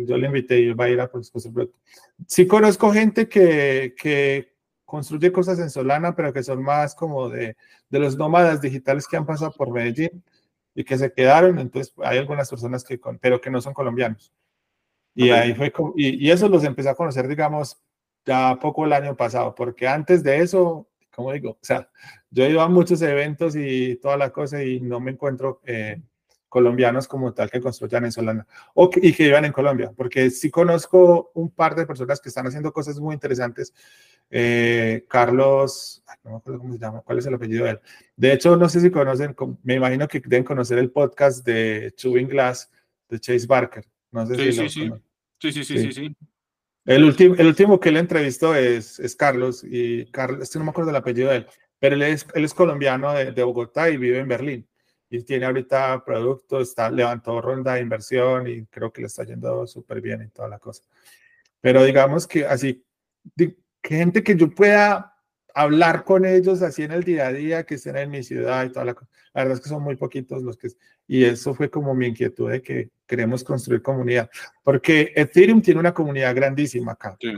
yo 0.05 0.17
le 0.17 0.27
invité 0.27 0.61
y 0.61 0.67
él 0.67 0.79
va 0.79 0.85
a 0.85 0.89
ir 0.89 1.01
a 1.01 1.07
construir 1.07 1.51
producto. 1.51 1.79
Sí 2.27 2.45
conozco 2.45 2.91
gente 2.91 3.27
que, 3.27 3.95
que 3.97 4.52
construye 4.93 5.31
cosas 5.31 5.57
en 5.57 5.71
Solana, 5.71 6.15
pero 6.15 6.31
que 6.31 6.43
son 6.43 6.61
más 6.61 6.93
como 6.93 7.27
de, 7.27 7.57
de 7.89 7.99
los 7.99 8.15
nómadas 8.15 8.61
digitales 8.61 9.07
que 9.07 9.17
han 9.17 9.25
pasado 9.25 9.51
por 9.51 9.71
Medellín 9.71 10.23
y 10.75 10.83
que 10.83 10.99
se 10.99 11.11
quedaron. 11.11 11.57
Entonces, 11.57 11.95
hay 12.03 12.19
algunas 12.19 12.47
personas 12.47 12.83
que, 12.83 13.01
pero 13.19 13.41
que 13.41 13.49
no 13.49 13.59
son 13.59 13.73
colombianos. 13.73 14.31
Y 15.15 15.31
ahí 15.31 15.55
fue, 15.55 15.73
y, 15.95 16.27
y, 16.27 16.29
eso 16.29 16.47
los 16.47 16.63
empecé 16.63 16.89
a 16.89 16.93
conocer, 16.93 17.27
digamos, 17.27 17.81
ya 18.23 18.55
poco 18.61 18.85
el 18.85 18.93
año 18.93 19.17
pasado, 19.17 19.55
porque 19.55 19.87
antes 19.87 20.21
de 20.21 20.41
eso, 20.41 20.87
como 21.09 21.31
digo, 21.31 21.53
o 21.53 21.65
sea, 21.65 21.89
yo 22.29 22.45
ido 22.47 22.61
a 22.61 22.69
muchos 22.69 23.01
eventos 23.01 23.55
y 23.55 23.95
toda 23.95 24.15
la 24.15 24.29
cosa 24.29 24.63
y 24.63 24.79
no 24.79 24.99
me 24.99 25.09
encuentro 25.09 25.59
eh, 25.65 26.03
colombianos 26.53 27.07
como 27.07 27.33
tal 27.33 27.49
que 27.49 27.59
construyan 27.59 28.05
en 28.05 28.11
Solana 28.11 28.45
o 28.75 28.91
y 28.95 29.11
que 29.11 29.23
vivan 29.23 29.45
en 29.45 29.51
Colombia, 29.51 29.91
porque 29.97 30.29
sí 30.29 30.51
conozco 30.51 31.31
un 31.33 31.49
par 31.49 31.73
de 31.73 31.87
personas 31.87 32.21
que 32.21 32.29
están 32.29 32.45
haciendo 32.45 32.71
cosas 32.71 32.99
muy 32.99 33.15
interesantes 33.15 33.73
eh, 34.29 35.03
Carlos, 35.09 36.03
no 36.23 36.29
me 36.29 36.37
acuerdo 36.37 36.59
cómo 36.59 36.73
se 36.73 36.79
llama, 36.79 37.01
cuál 37.01 37.17
es 37.17 37.25
el 37.25 37.33
apellido 37.33 37.65
de 37.65 37.71
él. 37.71 37.79
De 38.15 38.33
hecho, 38.33 38.55
no 38.55 38.69
sé 38.69 38.81
si 38.81 38.91
conocen, 38.91 39.35
me 39.63 39.73
imagino 39.73 40.07
que 40.07 40.19
deben 40.19 40.43
conocer 40.43 40.77
el 40.77 40.91
podcast 40.91 41.43
de 41.43 41.91
Chewing 41.95 42.27
Glass 42.27 42.69
de 43.09 43.19
Chase 43.19 43.47
Barker. 43.47 43.83
No 44.11 44.27
sé 44.27 44.35
sí, 44.35 44.43
si 44.43 44.51
sí, 44.69 44.85
lo 44.85 44.97
sí. 45.39 45.51
sí, 45.51 45.63
sí, 45.63 45.77
sí, 45.77 45.91
sí, 45.91 46.15
El 46.85 47.03
último, 47.03 47.33
el 47.35 47.47
último 47.47 47.79
que 47.79 47.89
él 47.89 47.97
entrevistó 47.97 48.53
es, 48.53 48.99
es 48.99 49.15
Carlos, 49.15 49.63
y 49.67 50.05
Carlos, 50.11 50.55
no 50.55 50.63
me 50.65 50.69
acuerdo 50.69 50.91
el 50.91 50.97
apellido 50.97 51.31
de 51.31 51.37
él, 51.37 51.47
pero 51.79 51.95
él 51.95 52.03
es, 52.03 52.27
él 52.35 52.45
es 52.45 52.53
colombiano 52.53 53.11
de, 53.13 53.31
de 53.31 53.43
Bogotá 53.43 53.89
y 53.89 53.97
vive 53.97 54.19
en 54.19 54.27
Berlín. 54.27 54.67
Y 55.13 55.23
tiene 55.23 55.45
ahorita 55.45 56.03
producto, 56.03 56.59
está, 56.59 56.89
levantó 56.89 57.39
ronda 57.39 57.75
de 57.75 57.81
inversión 57.81 58.47
y 58.47 58.65
creo 58.65 58.91
que 58.91 59.01
le 59.01 59.07
está 59.07 59.23
yendo 59.23 59.67
súper 59.67 60.01
bien 60.01 60.23
y 60.23 60.29
toda 60.29 60.47
la 60.47 60.57
cosa. 60.57 60.81
Pero 61.61 61.83
digamos 61.83 62.25
que 62.25 62.47
así, 62.47 62.83
que 63.37 63.55
gente 63.83 64.23
que 64.23 64.35
yo 64.35 64.49
pueda 64.49 65.13
hablar 65.53 66.03
con 66.03 66.25
ellos 66.25 66.63
así 66.63 66.81
en 66.81 66.93
el 66.93 67.03
día 67.03 67.27
a 67.27 67.31
día, 67.31 67.63
que 67.63 67.75
estén 67.75 67.95
en 67.97 68.09
mi 68.09 68.23
ciudad 68.23 68.65
y 68.65 68.71
toda 68.71 68.85
la 68.85 68.95
cosa. 68.95 69.11
La 69.35 69.43
verdad 69.43 69.57
es 69.57 69.63
que 69.63 69.69
son 69.69 69.83
muy 69.83 69.95
poquitos 69.95 70.41
los 70.41 70.57
que... 70.57 70.69
Y 71.07 71.25
eso 71.25 71.53
fue 71.53 71.69
como 71.69 71.93
mi 71.93 72.07
inquietud 72.07 72.49
de 72.49 72.63
que 72.63 72.89
queremos 73.05 73.43
construir 73.43 73.83
comunidad. 73.83 74.31
Porque 74.63 75.13
Ethereum 75.15 75.61
tiene 75.61 75.79
una 75.79 75.93
comunidad 75.93 76.33
grandísima 76.35 76.93
acá. 76.93 77.15
Sí, 77.19 77.33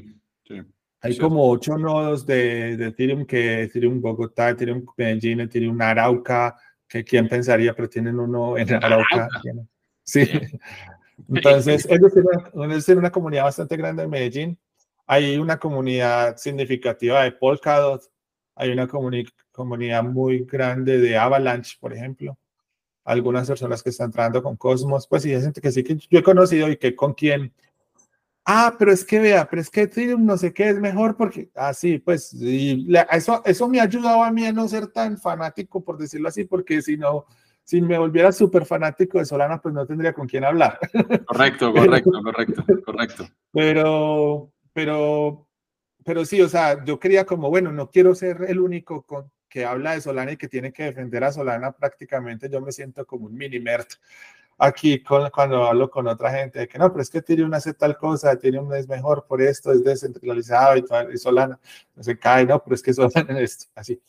sí. 0.48 0.62
Hay 1.02 1.18
como 1.18 1.52
ocho 1.52 1.78
nodos 1.78 2.26
de, 2.26 2.78
de, 2.78 2.88
Ethereum 2.88 3.26
que 3.26 3.64
Ethereum 3.64 4.02
Bogotá, 4.02 4.50
Ethereum 4.50 4.86
Medellín, 4.98 5.42
Ethereum 5.42 5.80
Arauca, 5.80 6.56
que 6.88 7.04
quién 7.04 7.28
pensaría, 7.28 7.74
pero 7.74 7.90
tienen 7.90 8.20
uno 8.20 8.58
en 8.58 8.74
Arauca. 8.74 9.28
Sí. 10.04 10.30
Entonces, 11.30 11.88
ellos 11.90 12.14
tienen, 12.14 13.00
una 13.00 13.12
comunidad 13.12 13.44
bastante 13.44 13.78
grande 13.78 14.04
en 14.04 14.10
Medellín. 14.10 14.60
Hay 15.08 15.38
una 15.38 15.58
comunidad 15.58 16.38
significativa 16.38 17.24
de 17.24 17.32
Polkadot. 17.32 18.04
Hay 18.56 18.72
una 18.72 18.88
comunidad 18.88 20.04
muy 20.04 20.46
grande 20.46 20.98
de 20.98 21.18
Avalanche, 21.18 21.78
por 21.80 21.94
ejemplo. 21.94 22.38
Algunas 23.04 23.48
personas 23.48 23.84
que 23.84 23.90
están 23.90 24.08
entrando 24.08 24.42
con 24.42 24.56
Cosmos, 24.56 25.08
pues 25.08 25.24
sí, 25.24 25.34
hay 25.34 25.42
gente 25.42 25.62
que 25.62 25.72
sí 25.72 25.84
que 25.84 25.96
yo 25.96 26.20
he 26.20 26.24
conocido 26.24 26.70
y 26.70 26.78
que 26.78 26.96
con 26.96 27.14
quién 27.14 27.54
Ah, 28.48 28.76
pero 28.78 28.92
es 28.92 29.04
que 29.04 29.20
vea, 29.20 29.50
pero 29.50 29.60
es 29.60 29.72
que 29.72 29.82
Ethereum 29.82 30.24
no 30.24 30.38
sé 30.38 30.54
qué 30.54 30.70
es 30.70 30.80
mejor 30.80 31.18
porque 31.18 31.50
así, 31.56 31.96
ah, 31.96 32.02
pues, 32.06 32.32
y 32.34 32.88
eso, 33.12 33.42
eso 33.44 33.68
me 33.68 33.80
ha 33.80 33.84
ayudado 33.84 34.24
a 34.24 34.32
mí 34.32 34.46
a 34.46 34.54
no 34.54 34.68
ser 34.68 34.88
tan 34.88 35.18
fanático, 35.18 35.84
por 35.84 35.98
decirlo 35.98 36.30
así, 36.30 36.44
porque 36.44 36.84
si 36.84 36.96
no, 36.96 37.26
si 37.64 37.82
me 37.82 37.98
volviera 37.98 38.32
súper 38.32 38.66
fanático 38.68 39.18
de 39.18 39.26
Solana, 39.26 39.60
pues 39.60 39.74
no 39.74 39.88
tendría 39.88 40.14
con 40.14 40.28
quién 40.28 40.46
hablar. 40.46 40.80
Correcto, 41.26 41.74
correcto, 41.74 42.12
correcto, 42.24 42.64
correcto. 42.86 43.28
Pero, 43.52 44.52
pero, 44.72 45.48
pero 46.04 46.24
sí, 46.24 46.40
o 46.40 46.48
sea, 46.48 46.86
yo 46.86 47.00
quería 47.00 47.26
como, 47.26 47.50
bueno, 47.50 47.72
no 47.72 47.90
quiero 47.90 48.14
ser 48.14 48.46
el 48.48 48.60
único 48.60 49.02
con, 49.02 49.32
que 49.50 49.66
habla 49.66 49.94
de 49.94 50.02
Solana 50.02 50.34
y 50.34 50.38
que 50.38 50.48
tiene 50.48 50.72
que 50.72 50.84
defender 50.84 51.24
a 51.24 51.32
Solana 51.32 51.72
prácticamente, 51.72 52.48
yo 52.48 52.62
me 52.62 52.72
siento 52.72 53.06
como 53.08 53.26
un 53.26 53.36
mini 53.36 53.60
aquí 54.58 55.04
cuando 55.04 55.66
hablo 55.66 55.90
con 55.90 56.08
otra 56.08 56.32
gente, 56.32 56.60
de 56.60 56.68
que 56.68 56.78
no, 56.78 56.92
pero 56.92 57.02
es 57.02 57.10
que 57.10 57.20
Ethereum 57.20 57.54
hace 57.54 57.74
tal 57.74 57.98
cosa, 57.98 58.32
Ethereum 58.32 58.74
es 58.74 58.88
mejor 58.88 59.26
por 59.28 59.42
esto, 59.42 59.72
es 59.72 59.84
descentralizado 59.84 60.78
y, 60.78 61.18
Solana 61.18 61.60
no 61.96 62.04
se 62.04 62.18
cae, 62.18 62.46
no, 62.46 62.64
pero 62.64 62.76
es 62.76 62.82
que 62.82 62.94
Solana 62.94 63.12
es 63.40 63.52
esto, 63.52 63.72
así. 63.76 64.02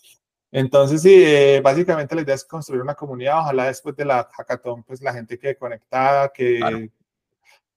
Entonces, 0.52 1.02
sí, 1.02 1.22
eh, 1.24 1.60
básicamente 1.62 2.14
la 2.14 2.22
idea 2.22 2.34
es 2.34 2.44
construir 2.44 2.82
una 2.82 2.94
comunidad, 2.94 3.40
ojalá 3.40 3.66
después 3.66 3.96
de 3.96 4.04
la 4.04 4.24
hackathon, 4.24 4.84
pues 4.84 5.02
la 5.02 5.12
gente 5.12 5.38
quede 5.38 5.56
conectada, 5.56 6.28
que, 6.32 6.90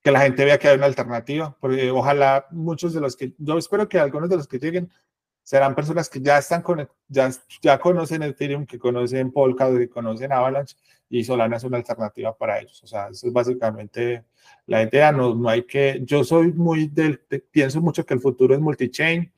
que 0.02 0.10
la 0.10 0.20
gente 0.20 0.44
vea 0.44 0.58
que 0.58 0.68
hay 0.68 0.76
una 0.76 0.86
alternativa, 0.86 1.56
porque 1.60 1.90
ojalá 1.90 2.46
muchos 2.50 2.94
de 2.94 3.00
los 3.00 3.16
que, 3.16 3.34
yo 3.38 3.58
espero 3.58 3.88
que 3.88 3.98
algunos 3.98 4.30
de 4.30 4.36
los 4.36 4.46
que 4.46 4.58
lleguen 4.58 4.90
serán 5.50 5.74
personas 5.74 6.08
que 6.08 6.20
ya 6.20 6.38
están 6.38 6.62
con, 6.62 6.88
ya, 7.08 7.28
ya 7.60 7.76
conocen 7.80 8.22
Ethereum, 8.22 8.64
que 8.64 8.78
conocen 8.78 9.32
Polkadot, 9.32 9.78
que 9.78 9.88
conocen 9.88 10.30
Avalanche, 10.30 10.76
y 11.08 11.24
Solana 11.24 11.56
es 11.56 11.64
una 11.64 11.78
alternativa 11.78 12.32
para 12.36 12.60
ellos. 12.60 12.80
O 12.84 12.86
sea, 12.86 13.08
eso 13.08 13.26
es 13.26 13.32
básicamente 13.32 14.26
la 14.66 14.84
idea. 14.84 15.10
No, 15.10 15.34
no 15.34 15.48
hay 15.48 15.64
que, 15.64 16.02
yo 16.04 16.22
soy 16.22 16.52
muy 16.52 16.86
del, 16.86 17.18
pienso 17.50 17.80
mucho 17.80 18.06
que 18.06 18.14
el 18.14 18.20
futuro 18.20 18.54
es 18.54 18.60
multi-chain. 18.60 19.32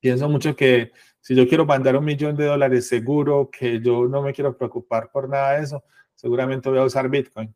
Pienso 0.00 0.28
mucho 0.28 0.56
que 0.56 0.90
si 1.20 1.36
yo 1.36 1.46
quiero 1.46 1.66
mandar 1.66 1.96
un 1.96 2.04
millón 2.04 2.34
de 2.34 2.46
dólares 2.46 2.88
seguro, 2.88 3.48
que 3.48 3.80
yo 3.80 4.08
no 4.08 4.22
me 4.22 4.32
quiero 4.32 4.56
preocupar 4.56 5.12
por 5.12 5.28
nada 5.28 5.52
de 5.52 5.62
eso, 5.62 5.84
seguramente 6.16 6.68
voy 6.68 6.80
a 6.80 6.84
usar 6.84 7.08
Bitcoin. 7.08 7.54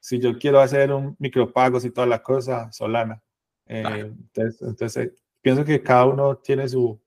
Si 0.00 0.18
yo 0.18 0.36
quiero 0.36 0.58
hacer 0.58 0.90
un 0.92 1.14
micropagos 1.20 1.84
y 1.84 1.90
toda 1.90 2.08
la 2.08 2.20
cosa, 2.20 2.72
Solana. 2.72 3.22
Eh, 3.68 3.84
entonces, 3.84 4.62
entonces, 4.62 5.12
pienso 5.46 5.64
que 5.64 5.80
cada 5.80 6.06
uno 6.06 6.38
tiene 6.38 6.68
su, 6.68 7.00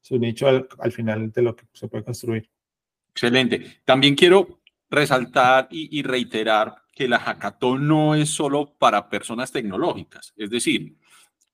su 0.00 0.18
nicho 0.18 0.48
al, 0.48 0.66
al 0.80 0.90
final 0.90 1.30
de 1.30 1.42
lo 1.42 1.54
que 1.54 1.64
se 1.72 1.86
puede 1.86 2.02
construir. 2.02 2.50
Excelente. 3.10 3.82
También 3.84 4.16
quiero 4.16 4.62
resaltar 4.90 5.68
y, 5.70 6.02
reiterar 6.02 6.74
que 6.92 7.06
la 7.06 7.20
hackathon 7.20 7.86
no 7.86 8.16
es 8.16 8.30
solo 8.30 8.74
para 8.76 9.08
personas 9.08 9.52
tecnológicas, 9.52 10.34
es 10.36 10.50
decir, 10.50 10.96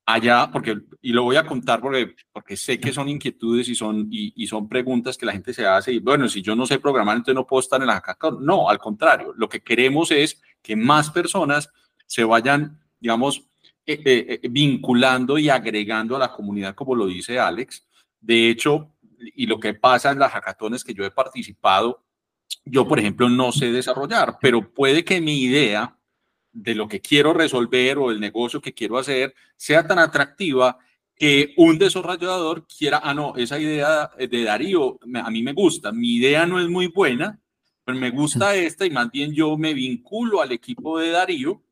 allá, 0.06 0.48
porque, 0.50 0.78
y 1.02 1.12
lo 1.12 1.24
voy 1.24 1.36
a 1.36 1.44
contar 1.44 1.78
porque, 1.82 2.14
porque 2.32 2.56
sé 2.56 2.80
que 2.80 2.90
son 2.90 3.10
inquietudes 3.10 3.68
y 3.68 3.74
son, 3.74 4.08
y, 4.10 4.46
son 4.46 4.66
preguntas 4.66 5.18
que 5.18 5.26
la 5.26 5.32
gente 5.32 5.52
se 5.52 5.66
hace, 5.66 5.92
y 5.92 5.98
bueno, 5.98 6.26
si 6.26 6.40
yo 6.40 6.56
no 6.56 6.64
sé 6.64 6.78
programar, 6.78 7.18
entonces 7.18 7.34
no 7.34 7.46
puedo 7.46 7.60
estar 7.60 7.82
en 7.82 7.88
la 7.88 8.00
hackathon. 8.00 8.42
No, 8.46 8.70
al 8.70 8.78
contrario, 8.78 9.34
lo 9.36 9.46
que 9.46 9.60
queremos 9.60 10.10
es 10.10 10.40
que 10.62 10.74
más 10.74 11.10
personas 11.10 11.70
se 12.06 12.24
vayan, 12.24 12.80
digamos, 12.98 13.49
eh, 13.86 14.02
eh, 14.04 14.40
eh, 14.42 14.48
vinculando 14.48 15.38
y 15.38 15.48
agregando 15.48 16.16
a 16.16 16.18
la 16.18 16.32
comunidad, 16.32 16.74
como 16.74 16.94
lo 16.94 17.06
dice 17.06 17.38
Alex. 17.38 17.86
De 18.20 18.50
hecho, 18.50 18.94
y 19.34 19.46
lo 19.46 19.58
que 19.58 19.74
pasa 19.74 20.12
en 20.12 20.18
las 20.18 20.32
hackatones 20.32 20.84
que 20.84 20.94
yo 20.94 21.04
he 21.04 21.10
participado, 21.10 22.04
yo, 22.64 22.86
por 22.86 22.98
ejemplo, 22.98 23.28
no 23.28 23.52
sé 23.52 23.72
desarrollar, 23.72 24.38
pero 24.40 24.72
puede 24.72 25.04
que 25.04 25.20
mi 25.20 25.40
idea 25.42 25.96
de 26.52 26.74
lo 26.74 26.88
que 26.88 27.00
quiero 27.00 27.32
resolver 27.32 27.98
o 27.98 28.10
el 28.10 28.20
negocio 28.20 28.60
que 28.60 28.74
quiero 28.74 28.98
hacer 28.98 29.34
sea 29.56 29.86
tan 29.86 29.98
atractiva 29.98 30.78
que 31.16 31.54
un 31.56 31.78
desarrollador 31.78 32.66
quiera, 32.66 33.00
ah, 33.02 33.14
no, 33.14 33.34
esa 33.36 33.58
idea 33.58 34.10
de 34.18 34.42
Darío 34.42 34.98
a 35.22 35.30
mí 35.30 35.42
me 35.42 35.52
gusta, 35.52 35.92
mi 35.92 36.16
idea 36.16 36.46
no 36.46 36.60
es 36.60 36.68
muy 36.68 36.88
buena, 36.88 37.38
pero 37.84 37.98
me 37.98 38.10
gusta 38.10 38.54
esta 38.56 38.86
y 38.86 38.90
más 38.90 39.10
bien 39.10 39.32
yo 39.32 39.56
me 39.56 39.74
vinculo 39.74 40.40
al 40.40 40.52
equipo 40.52 40.98
de 40.98 41.10
Darío 41.10 41.62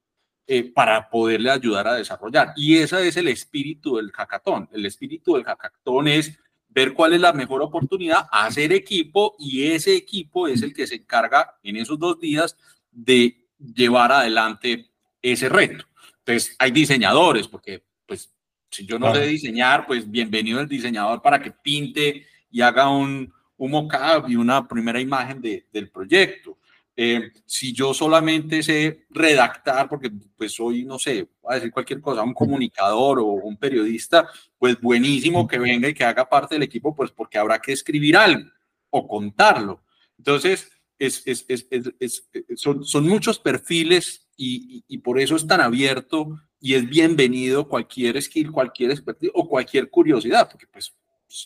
eh, 0.51 0.65
para 0.65 1.11
poderle 1.11 1.51
ayudar 1.51 1.87
a 1.89 1.95
desarrollar. 1.97 2.55
Y 2.57 2.79
ese 2.79 3.07
es 3.07 3.19
el 3.19 3.29
espíritu 3.29 3.97
del 3.97 4.11
hackathon. 4.11 4.67
El 4.73 4.87
espíritu 4.87 5.35
del 5.35 5.45
hackathon 5.45 6.09
es 6.09 6.39
ver 6.71 6.95
cuál 6.95 7.13
es 7.13 7.21
la 7.21 7.35
mejor 7.35 7.61
oportunidad, 7.61 8.27
hacer 8.33 8.73
equipo 8.73 9.37
y 9.39 9.65
ese 9.65 9.95
equipo 9.95 10.49
es 10.49 10.63
el 10.63 10.73
que 10.73 10.87
se 10.87 10.95
encarga 10.95 11.59
en 11.63 11.77
esos 11.77 11.99
dos 11.99 12.19
días 12.19 12.57
de 12.91 13.47
llevar 13.59 14.11
adelante 14.11 14.91
ese 15.21 15.51
reto. 15.51 15.85
Entonces, 16.21 16.57
hay 16.59 16.71
diseñadores, 16.71 17.47
porque 17.47 17.85
pues 18.07 18.33
si 18.71 18.87
yo 18.87 18.99
no 18.99 19.15
sé 19.15 19.27
diseñar, 19.27 19.87
pues 19.87 20.11
bienvenido 20.11 20.61
el 20.61 20.69
diseñador 20.69 21.21
para 21.21 21.43
que 21.43 21.51
pinte 21.51 22.27
y 22.51 22.63
haga 22.63 22.89
un, 22.89 23.31
un 23.59 23.71
mockup 23.71 24.29
y 24.29 24.37
una 24.37 24.67
primera 24.67 24.99
imagen 24.99 25.43
de, 25.43 25.67
del 25.71 25.91
proyecto. 25.91 26.58
Eh, 27.01 27.31
si 27.47 27.73
yo 27.73 27.95
solamente 27.95 28.61
sé 28.61 29.07
redactar, 29.11 29.89
porque 29.89 30.11
pues 30.37 30.53
soy, 30.53 30.85
no 30.85 30.99
sé, 30.99 31.29
voy 31.41 31.53
a 31.53 31.55
decir 31.55 31.71
cualquier 31.71 32.01
cosa, 32.01 32.25
un 32.25 32.35
comunicador 32.35 33.21
o 33.21 33.25
un 33.25 33.57
periodista, 33.57 34.29
pues 34.59 34.81
buenísimo 34.81 35.47
que 35.47 35.61
venga 35.61 35.89
y 35.89 35.95
que 35.95 36.03
haga 36.03 36.29
parte 36.29 36.57
del 36.57 36.65
equipo, 36.65 36.97
pues 36.97 37.13
porque 37.13 37.39
habrá 37.39 37.61
que 37.61 37.71
escribir 37.71 38.17
algo 38.17 38.51
o 38.91 39.07
contarlo. 39.07 39.81
Entonces, 40.19 40.73
es, 40.99 41.23
es, 41.25 41.47
es, 41.47 42.29
son, 42.57 42.85
son, 42.85 43.07
muchos 43.07 43.39
perfiles 43.39 44.27
y, 44.37 44.83
y, 44.89 44.99
por 44.99 45.21
eso 45.21 45.37
es 45.37 45.47
tan 45.47 45.61
abierto 45.61 46.41
y 46.61 46.75
es 46.75 46.85
bienvenido 46.89 47.69
cualquier 47.69 48.21
skill, 48.21 48.51
cualquier 48.51 48.91
expertise 48.91 49.31
o 49.35 49.49
cualquier 49.49 49.89
curiosidad, 49.89 50.51
porque 50.51 50.67
pues 50.67 50.93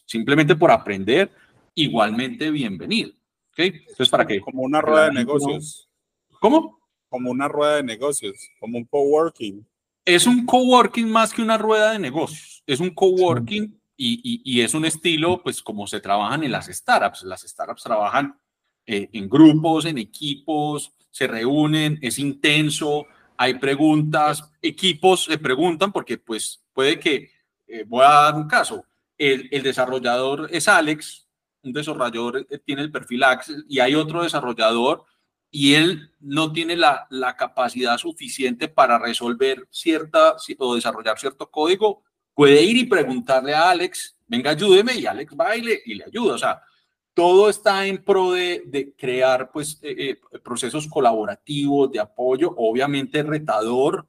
simplemente 0.07 0.57
por 0.57 0.71
aprender, 0.71 1.31
igualmente 1.75 2.51
bienvenido. 2.51 3.13
Entonces, 3.57 4.09
¿para 4.09 4.27
qué? 4.27 4.41
Como 4.41 4.63
una 4.63 4.81
rueda 4.81 5.07
de 5.07 5.13
negocios. 5.13 5.89
¿Cómo? 6.41 6.81
Como 7.09 7.31
una 7.31 7.49
rueda 7.49 7.77
de 7.77 7.83
negocios, 7.83 8.51
como 8.59 8.79
un 8.79 8.85
coworking. 8.85 9.67
Es 10.05 10.27
un 10.27 10.47
coworking 10.47 11.11
más 11.11 11.33
que 11.33 11.43
una 11.43 11.59
rueda 11.59 11.93
de 11.93 11.99
negocios. 11.99 12.63
Es 12.67 12.81
un 12.81 12.91
coworking 12.91 13.81
y, 13.97 14.43
y, 14.45 14.61
es 14.63 14.75
un 14.75 14.85
estilo, 14.85 15.43
pues, 15.43 15.63
como 15.63 15.87
se 15.87 16.01
trabajan 16.01 16.43
en 16.43 16.51
las 16.51 16.67
startups. 16.67 17.23
Las 17.23 17.43
startups 17.43 17.83
trabajan 17.83 18.37
eh, 18.87 19.09
en 19.13 19.29
grupos, 19.29 19.85
en 19.85 19.99
equipos, 19.99 20.93
se 21.11 21.27
reúnen, 21.29 21.99
es 22.03 22.19
intenso, 22.19 23.07
hay 23.37 23.55
preguntas, 23.55 24.51
equipos 24.61 25.25
se 25.25 25.39
preguntan 25.39 25.93
porque, 25.93 26.19
pues, 26.19 26.65
puede 26.73 26.99
que, 26.99 27.31
eh, 27.69 27.85
voy 27.87 28.05
a 28.05 28.09
dar 28.09 28.35
un 28.35 28.49
caso, 28.49 28.85
el, 29.17 29.49
el 29.53 29.63
desarrollador 29.63 30.49
es 30.51 30.67
Alex, 30.67 31.22
un 31.63 31.73
desarrollador 31.73 32.47
eh, 32.49 32.59
tiene 32.59 32.83
el 32.83 32.91
perfil 32.91 33.25
Access 33.25 33.65
y 33.69 33.81
hay 33.81 33.95
otro 33.95 34.23
desarrollador 34.23 35.05
y 35.51 35.75
él 35.75 36.11
no 36.21 36.51
tiene 36.53 36.77
la, 36.77 37.07
la 37.11 37.37
capacidad 37.37 37.99
suficiente 37.99 38.69
para 38.69 38.99
resolver 38.99 39.67
cierta 39.71 40.37
o 40.59 40.75
desarrollar 40.75 41.19
cierto 41.19 41.51
código, 41.51 42.03
puede 42.35 42.63
ir 42.63 42.79
y 42.79 42.85
preguntarle 42.85 43.55
a 43.55 43.71
Alex, 43.71 44.17
venga, 44.27 44.51
ayúdeme, 44.53 44.95
y 44.95 45.05
Alex 45.05 45.37
baile 45.37 45.83
y 45.85 45.95
le 45.95 46.05
ayuda. 46.05 46.35
O 46.35 46.39
sea, 46.39 46.63
todo 47.15 47.51
está 47.51 47.87
en 47.87 48.03
pro 48.03 48.33
de, 48.33 48.63
de 48.67 48.95
crear 48.95 49.51
pues 49.53 49.79
eh, 49.83 50.19
eh, 50.33 50.39
procesos 50.39 50.89
colaborativos, 50.89 51.93
de 51.93 52.01
apoyo, 52.01 52.55
obviamente 52.57 53.23
retador, 53.23 54.07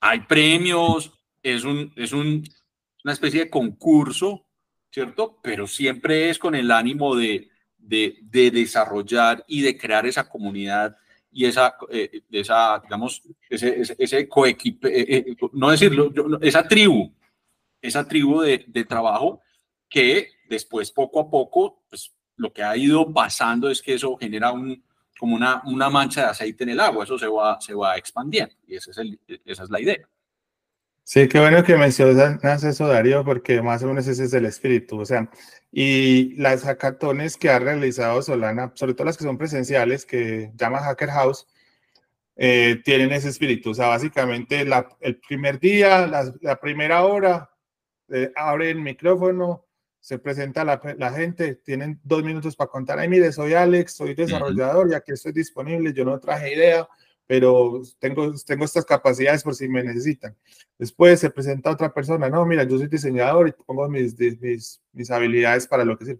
hay 0.00 0.20
premios, 0.22 1.12
es, 1.42 1.64
un, 1.64 1.92
es 1.96 2.12
un, 2.12 2.44
una 3.04 3.12
especie 3.12 3.44
de 3.44 3.50
concurso 3.50 4.43
¿cierto? 4.94 5.40
Pero 5.42 5.66
siempre 5.66 6.30
es 6.30 6.38
con 6.38 6.54
el 6.54 6.70
ánimo 6.70 7.16
de, 7.16 7.48
de, 7.76 8.16
desarrollar 8.52 9.44
y 9.48 9.60
de 9.60 9.76
crear 9.76 10.06
esa 10.06 10.28
comunidad 10.28 10.96
y 11.32 11.46
esa, 11.46 11.74
eh, 11.90 12.22
esa 12.30 12.78
digamos, 12.80 13.22
ese, 13.50 13.82
ese, 13.98 14.28
coequipe, 14.28 14.88
eh, 14.88 15.18
eh, 15.18 15.36
no 15.52 15.70
decirlo, 15.70 16.12
esa 16.40 16.68
tribu, 16.68 17.12
esa 17.82 18.06
tribu 18.06 18.42
de, 18.42 18.64
de, 18.68 18.84
trabajo 18.84 19.42
que 19.88 20.28
después 20.48 20.92
poco 20.92 21.18
a 21.18 21.28
poco, 21.28 21.82
pues 21.90 22.14
lo 22.36 22.52
que 22.52 22.62
ha 22.62 22.76
ido 22.76 23.12
pasando 23.12 23.68
es 23.68 23.82
que 23.82 23.94
eso 23.94 24.16
genera 24.16 24.52
un, 24.52 24.80
como 25.18 25.34
una, 25.34 25.60
una 25.64 25.90
mancha 25.90 26.20
de 26.20 26.28
aceite 26.28 26.62
en 26.62 26.70
el 26.70 26.78
agua, 26.78 27.02
eso 27.02 27.18
se 27.18 27.26
va, 27.26 27.60
se 27.60 27.74
va 27.74 27.96
expandiendo 27.96 28.54
y 28.64 28.76
ese 28.76 28.92
es 28.92 28.98
el, 28.98 29.18
esa 29.44 29.64
es 29.64 29.70
la 29.70 29.80
idea. 29.80 30.08
Sí, 31.06 31.28
qué 31.28 31.38
bueno 31.38 31.62
que 31.64 31.76
mencionas 31.76 32.64
eso, 32.64 32.88
Darío, 32.88 33.24
porque 33.24 33.60
más 33.60 33.82
o 33.82 33.88
menos 33.88 34.06
ese 34.06 34.24
es 34.24 34.32
el 34.32 34.46
espíritu. 34.46 34.98
O 34.98 35.04
sea, 35.04 35.30
y 35.70 36.34
las 36.36 36.62
hackatones 36.64 37.36
que 37.36 37.50
ha 37.50 37.58
realizado 37.58 38.22
Solana, 38.22 38.72
sobre 38.74 38.94
todo 38.94 39.04
las 39.06 39.18
que 39.18 39.24
son 39.24 39.36
presenciales, 39.36 40.06
que 40.06 40.50
llama 40.56 40.78
Hacker 40.80 41.10
House, 41.10 41.46
eh, 42.36 42.80
tienen 42.84 43.12
ese 43.12 43.28
espíritu. 43.28 43.70
O 43.70 43.74
sea, 43.74 43.88
básicamente 43.88 44.66
el 45.00 45.20
primer 45.20 45.60
día, 45.60 46.06
la, 46.06 46.60
primera 46.60 47.04
hora, 47.04 47.50
eh, 48.08 48.32
abre 48.34 48.70
el 48.70 48.80
micrófono, 48.80 49.66
se 50.00 50.18
presenta 50.18 50.64
la, 50.64 50.80
la, 50.98 51.12
gente, 51.12 51.56
tienen 51.56 52.00
dos 52.02 52.22
minutos 52.24 52.56
para 52.56 52.70
contar, 52.70 52.98
ay, 52.98 53.08
mire, 53.08 53.30
soy 53.32 53.54
Alex, 53.54 53.94
soy 53.94 54.14
desarrollador, 54.14 54.90
ya 54.90 55.00
que 55.00 55.12
estoy 55.12 55.32
disponible, 55.32 55.92
yo 55.92 56.04
no 56.04 56.18
traje 56.18 56.54
idea, 56.54 56.88
pero 57.26 57.82
tengo, 57.98 58.32
tengo 58.46 58.64
estas 58.64 58.84
capacidades 58.84 59.42
por 59.42 59.54
si 59.54 59.68
me 59.68 59.82
necesitan. 59.82 60.36
Después 60.78 61.20
se 61.20 61.30
presenta 61.30 61.70
otra 61.70 61.92
persona, 61.92 62.28
no, 62.28 62.44
mira, 62.44 62.64
yo 62.64 62.78
soy 62.78 62.88
diseñador 62.88 63.48
y 63.48 63.52
pongo 63.52 63.88
mis, 63.88 64.18
mis, 64.18 64.80
mis 64.92 65.10
habilidades 65.10 65.66
para 65.66 65.84
lo 65.84 65.96
que 65.96 66.04
sea. 66.04 66.16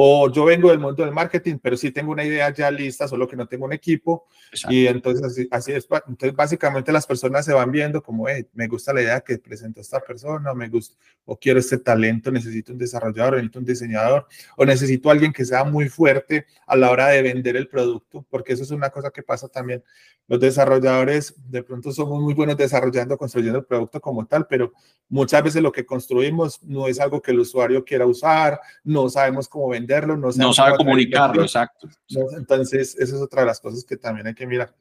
O 0.00 0.30
yo 0.30 0.44
vengo 0.44 0.70
del 0.70 0.78
mundo 0.78 1.02
del 1.02 1.12
marketing, 1.12 1.56
pero 1.60 1.76
sí 1.76 1.90
tengo 1.90 2.12
una 2.12 2.22
idea 2.22 2.54
ya 2.54 2.70
lista, 2.70 3.08
solo 3.08 3.26
que 3.26 3.34
no 3.34 3.48
tengo 3.48 3.64
un 3.64 3.72
equipo. 3.72 4.28
Y 4.68 4.86
entonces 4.86 5.24
así, 5.26 5.48
así, 5.50 5.72
es. 5.72 5.88
Entonces 6.06 6.36
básicamente 6.36 6.92
las 6.92 7.04
personas 7.04 7.44
se 7.44 7.52
van 7.52 7.72
viendo 7.72 8.00
como, 8.00 8.28
hey, 8.28 8.46
me 8.52 8.68
gusta 8.68 8.92
la 8.92 9.02
idea 9.02 9.20
que 9.22 9.38
presentó 9.38 9.80
esta 9.80 9.98
persona, 9.98 10.54
me 10.54 10.68
gusta, 10.68 10.94
o 11.24 11.36
quiero 11.36 11.58
este 11.58 11.78
talento, 11.78 12.30
necesito 12.30 12.70
un 12.70 12.78
desarrollador, 12.78 13.34
necesito 13.34 13.58
un 13.58 13.64
diseñador, 13.64 14.28
o 14.56 14.64
necesito 14.64 15.10
alguien 15.10 15.32
que 15.32 15.44
sea 15.44 15.64
muy 15.64 15.88
fuerte 15.88 16.46
a 16.68 16.76
la 16.76 16.92
hora 16.92 17.08
de 17.08 17.20
vender 17.20 17.56
el 17.56 17.66
producto, 17.66 18.24
porque 18.30 18.52
eso 18.52 18.62
es 18.62 18.70
una 18.70 18.90
cosa 18.90 19.10
que 19.10 19.24
pasa 19.24 19.48
también. 19.48 19.82
Los 20.28 20.38
desarrolladores 20.38 21.34
de 21.50 21.64
pronto 21.64 21.90
somos 21.90 22.22
muy 22.22 22.34
buenos 22.34 22.56
desarrollando, 22.56 23.18
construyendo 23.18 23.58
el 23.58 23.64
producto 23.64 24.00
como 24.00 24.26
tal, 24.26 24.46
pero 24.46 24.72
muchas 25.08 25.42
veces 25.42 25.60
lo 25.60 25.72
que 25.72 25.84
construimos 25.84 26.62
no 26.62 26.86
es 26.86 27.00
algo 27.00 27.20
que 27.20 27.32
el 27.32 27.40
usuario 27.40 27.84
quiera 27.84 28.06
usar, 28.06 28.60
no 28.84 29.08
sabemos 29.08 29.48
cómo 29.48 29.68
vender 29.70 29.87
no, 29.88 30.52
sabe 30.52 30.76
comunicarlo, 30.76 31.42
exacto. 31.42 31.88
Entonces, 32.36 32.94
esa 32.98 33.16
es 33.16 33.22
otra 33.22 33.42
de 33.42 33.46
las 33.46 33.60
cosas 33.60 33.84
que 33.84 33.96
también 33.96 34.26
hay 34.26 34.34
que 34.34 34.46
mirar. 34.46 34.74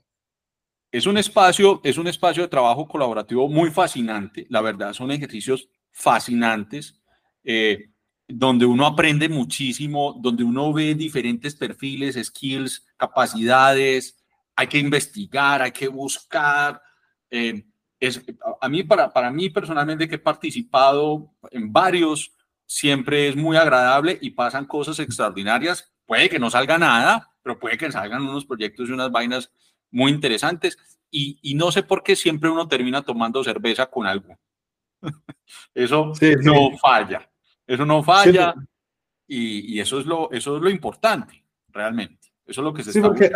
Es 0.91 1.05
un 1.05 1.18
espacio, 1.18 1.82
es 1.84 1.97
un 1.97 2.08
espacio 2.08 2.43
de 2.43 2.49
trabajo 2.49 2.88
colaborativo 2.88 3.47
muy 3.47 3.72
fascinante. 3.72 4.45
La 4.49 4.62
verdad, 4.62 4.93
son 4.93 5.12
ejercicios 5.12 5.70
fascinantes, 5.91 6.99
eh, 7.43 7.89
donde 8.28 8.66
uno 8.66 8.86
aprende 8.86 9.30
muchísimo, 9.30 10.18
donde 10.20 10.43
uno 10.43 10.74
ve 10.74 10.95
diferentes 10.95 11.55
perfiles, 11.55 12.20
skills, 12.22 12.86
capacidades. 12.97 14.18
Hay 14.55 14.68
que 14.68 14.80
investigar, 14.80 15.62
hay 15.62 15.72
que 15.72 15.88
buscar. 15.88 16.82
Eh, 17.30 17.66
es, 17.99 18.22
a 18.62 18.70
mí, 18.70 18.84
para, 18.84 19.12
para 19.12 19.32
mí 19.32 19.49
personalmente, 19.49 20.08
que 20.08 20.16
he 20.16 20.20
participado 20.20 21.34
en 21.51 21.72
varios 21.72 22.37
siempre 22.68 23.30
es 23.30 23.36
muy 23.36 23.57
agradable 23.57 24.20
y 24.22 24.32
pasan 24.32 24.65
cosas 24.65 24.99
extraordinarias. 24.99 25.91
Puede 26.05 26.30
que 26.30 26.38
no 26.38 26.49
salga 26.49 26.78
nada, 26.78 27.34
pero 27.41 27.57
puede 27.57 27.78
que 27.78 27.91
salgan 27.91 28.22
unos 28.22 28.45
proyectos 28.45 28.89
y 28.89 28.91
unas 28.91 29.11
vainas 29.11 29.51
muy 29.89 30.11
interesantes. 30.11 30.78
Y, 31.09 31.55
no 31.55 31.72
sé 31.72 31.84
por 31.84 32.03
qué 32.03 32.15
siempre 32.15 32.49
uno 32.49 32.68
termina 32.68 33.01
tomando 33.01 33.43
cerveza 33.43 33.88
con 33.88 34.05
algo. 34.05 34.38
Eso 35.74 36.11
no 36.43 36.78
falla. 36.78 37.28
Eso 37.65 37.86
no 37.86 38.03
falla. 38.03 38.53
Y, 39.26 39.80
eso, 39.80 39.99
es 39.99 40.05
lo, 40.05 40.32
eso 40.32 40.55
es 40.55 40.61
lo 40.61 40.70
importante, 40.70 41.43
realmente. 41.70 42.32
Eso 42.45 42.61
es 42.61 42.65
lo 42.65 42.74
que 42.74 42.84
se 42.84 42.93
sí, 42.93 43.01
porque 43.01 43.30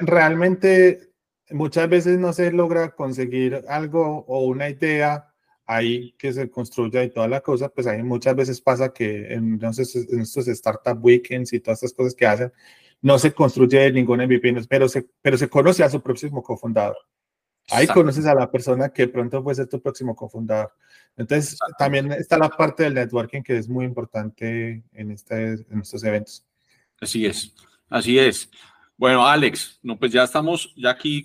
realmente 0.00 1.12
muchas 1.50 1.86
veces 1.88 2.18
no 2.18 2.32
se 2.32 2.50
logra 2.50 2.94
conseguir 2.94 3.62
algo 3.68 4.24
o 4.26 4.46
una 4.46 4.70
idea 4.70 5.33
ahí 5.66 6.12
que 6.18 6.32
se 6.32 6.50
construya 6.50 7.02
y 7.02 7.10
toda 7.10 7.28
la 7.28 7.40
cosa, 7.40 7.68
pues 7.68 7.86
ahí 7.86 8.02
muchas 8.02 8.36
veces 8.36 8.60
pasa 8.60 8.92
que 8.92 9.32
en, 9.32 9.58
en 9.62 10.20
estos 10.20 10.48
startup 10.48 11.02
weekends 11.02 11.52
y 11.52 11.60
todas 11.60 11.82
estas 11.82 11.96
cosas 11.96 12.14
que 12.14 12.26
hacen, 12.26 12.52
no 13.00 13.18
se 13.18 13.32
construye 13.32 13.92
ningún 13.92 14.20
MVP, 14.20 14.54
pero 14.68 14.88
se, 14.88 15.06
pero 15.20 15.36
se 15.36 15.48
conoce 15.48 15.84
a 15.84 15.90
su 15.90 16.00
próximo 16.00 16.42
cofundador. 16.42 16.96
Ahí 17.70 17.86
conoces 17.86 18.26
a 18.26 18.34
la 18.34 18.50
persona 18.50 18.90
que 18.90 19.08
pronto 19.08 19.42
puede 19.42 19.56
ser 19.56 19.68
tu 19.68 19.80
próximo 19.80 20.14
cofundador. 20.14 20.72
Entonces, 21.16 21.58
también 21.78 22.12
está 22.12 22.36
la 22.36 22.50
parte 22.50 22.82
del 22.82 22.94
networking 22.94 23.42
que 23.42 23.56
es 23.56 23.68
muy 23.68 23.84
importante 23.84 24.84
en, 24.92 25.10
este, 25.10 25.52
en 25.52 25.80
estos 25.80 26.04
eventos. 26.04 26.46
Así 27.00 27.24
es, 27.24 27.54
así 27.88 28.18
es. 28.18 28.50
Bueno, 28.96 29.26
Alex, 29.26 29.80
no, 29.82 29.98
pues 29.98 30.12
ya 30.12 30.22
estamos 30.22 30.72
ya 30.76 30.90
aquí 30.90 31.24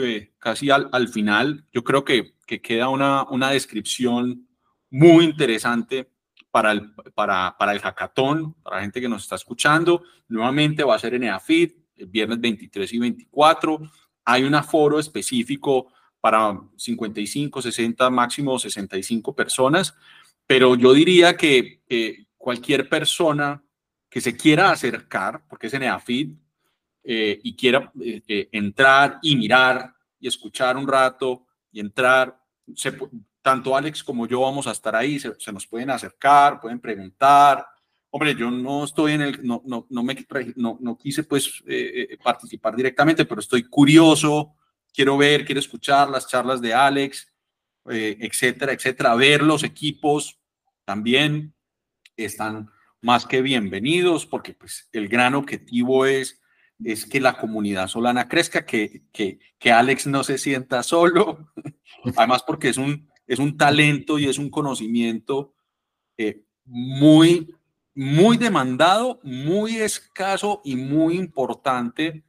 eh, 0.00 0.32
casi 0.38 0.70
al, 0.70 0.88
al, 0.92 1.08
final. 1.08 1.66
Yo 1.70 1.84
creo 1.84 2.04
que, 2.04 2.36
que 2.46 2.62
queda 2.62 2.88
una, 2.88 3.24
una, 3.24 3.50
descripción 3.50 4.48
muy 4.90 5.26
interesante 5.26 6.10
para 6.50 6.72
el, 6.72 6.94
para, 7.14 7.54
para 7.58 7.72
el 7.72 7.80
hackathon, 7.80 8.54
para 8.62 8.76
la 8.76 8.82
gente 8.82 9.00
que 9.00 9.10
nos 9.10 9.24
está 9.24 9.34
escuchando. 9.34 10.02
Nuevamente 10.28 10.84
va 10.84 10.94
a 10.94 10.98
ser 10.98 11.12
en 11.14 11.24
EAFIT, 11.24 11.76
el 11.96 12.06
viernes 12.06 12.40
23 12.40 12.90
y 12.94 12.98
24. 12.98 13.80
Hay 14.24 14.44
un 14.44 14.54
aforo 14.54 14.98
específico 14.98 15.92
para 16.18 16.58
55, 16.76 17.60
60, 17.60 18.08
máximo 18.08 18.58
65 18.58 19.34
personas, 19.34 19.94
pero 20.46 20.76
yo 20.76 20.94
diría 20.94 21.36
que, 21.36 21.82
que 21.86 22.26
cualquier 22.38 22.88
persona 22.88 23.62
que 24.08 24.20
se 24.20 24.34
quiera 24.34 24.70
acercar, 24.70 25.42
porque 25.48 25.66
es 25.66 25.74
en 25.74 25.82
EAFIT, 25.82 26.41
eh, 27.04 27.40
y 27.42 27.56
quiera 27.56 27.90
eh, 28.00 28.22
eh, 28.28 28.48
entrar 28.52 29.18
y 29.22 29.34
mirar 29.34 29.92
y 30.20 30.28
escuchar 30.28 30.76
un 30.76 30.86
rato 30.86 31.46
y 31.72 31.80
entrar, 31.80 32.38
tanto 33.42 33.76
Alex 33.76 34.04
como 34.04 34.26
yo 34.28 34.42
vamos 34.42 34.68
a 34.68 34.70
estar 34.70 34.94
ahí, 34.94 35.18
se, 35.18 35.52
nos 35.52 35.66
pueden 35.66 35.90
acercar, 35.90 36.60
pueden 36.60 36.78
preguntar. 36.78 37.66
Hombre, 38.10 38.36
yo 38.36 38.50
no 38.50 38.84
estoy 38.84 39.12
en 39.12 39.22
el, 39.22 39.44
no, 39.44 39.62
no, 39.66 39.86
no 39.90 40.02
me, 40.04 40.14
no, 40.54 40.78
no 40.80 40.96
quise 40.96 41.24
pues 41.24 41.64
participar 42.22 42.76
directamente, 42.76 43.24
pero 43.24 43.40
estoy 43.40 43.64
curioso, 43.64 44.54
quiero 44.92 45.16
ver, 45.16 45.44
quiero 45.44 45.58
escuchar 45.58 46.08
las 46.08 46.28
charlas 46.28 46.60
de 46.60 46.74
Alex, 46.74 47.26
etcétera, 47.86 48.72
etcétera, 48.72 49.14
ver 49.16 49.42
los 49.42 49.64
equipos 49.64 50.38
también 50.84 51.54
están 52.16 52.70
más 53.00 53.26
que 53.26 53.42
bienvenidos 53.42 54.26
porque 54.26 54.54
pues 54.54 54.88
el 54.92 55.08
gran 55.08 55.34
objetivo 55.34 56.06
es 56.06 56.41
es 56.84 57.06
que 57.06 57.20
la 57.20 57.38
comunidad 57.38 57.88
solana 57.88 58.28
crezca, 58.28 58.64
que, 58.64 59.02
que, 59.12 59.38
que 59.58 59.72
Alex 59.72 60.06
no 60.06 60.24
se 60.24 60.38
sienta 60.38 60.82
solo, 60.82 61.52
además 62.16 62.42
porque 62.42 62.68
es 62.68 62.76
un, 62.76 63.08
es 63.26 63.38
un 63.38 63.56
talento 63.56 64.18
y 64.18 64.26
es 64.26 64.38
un 64.38 64.50
conocimiento 64.50 65.54
eh, 66.16 66.44
muy, 66.64 67.54
muy 67.94 68.36
demandado, 68.36 69.20
muy 69.22 69.76
escaso 69.76 70.60
y 70.64 70.76
muy 70.76 71.16
importante 71.16 72.24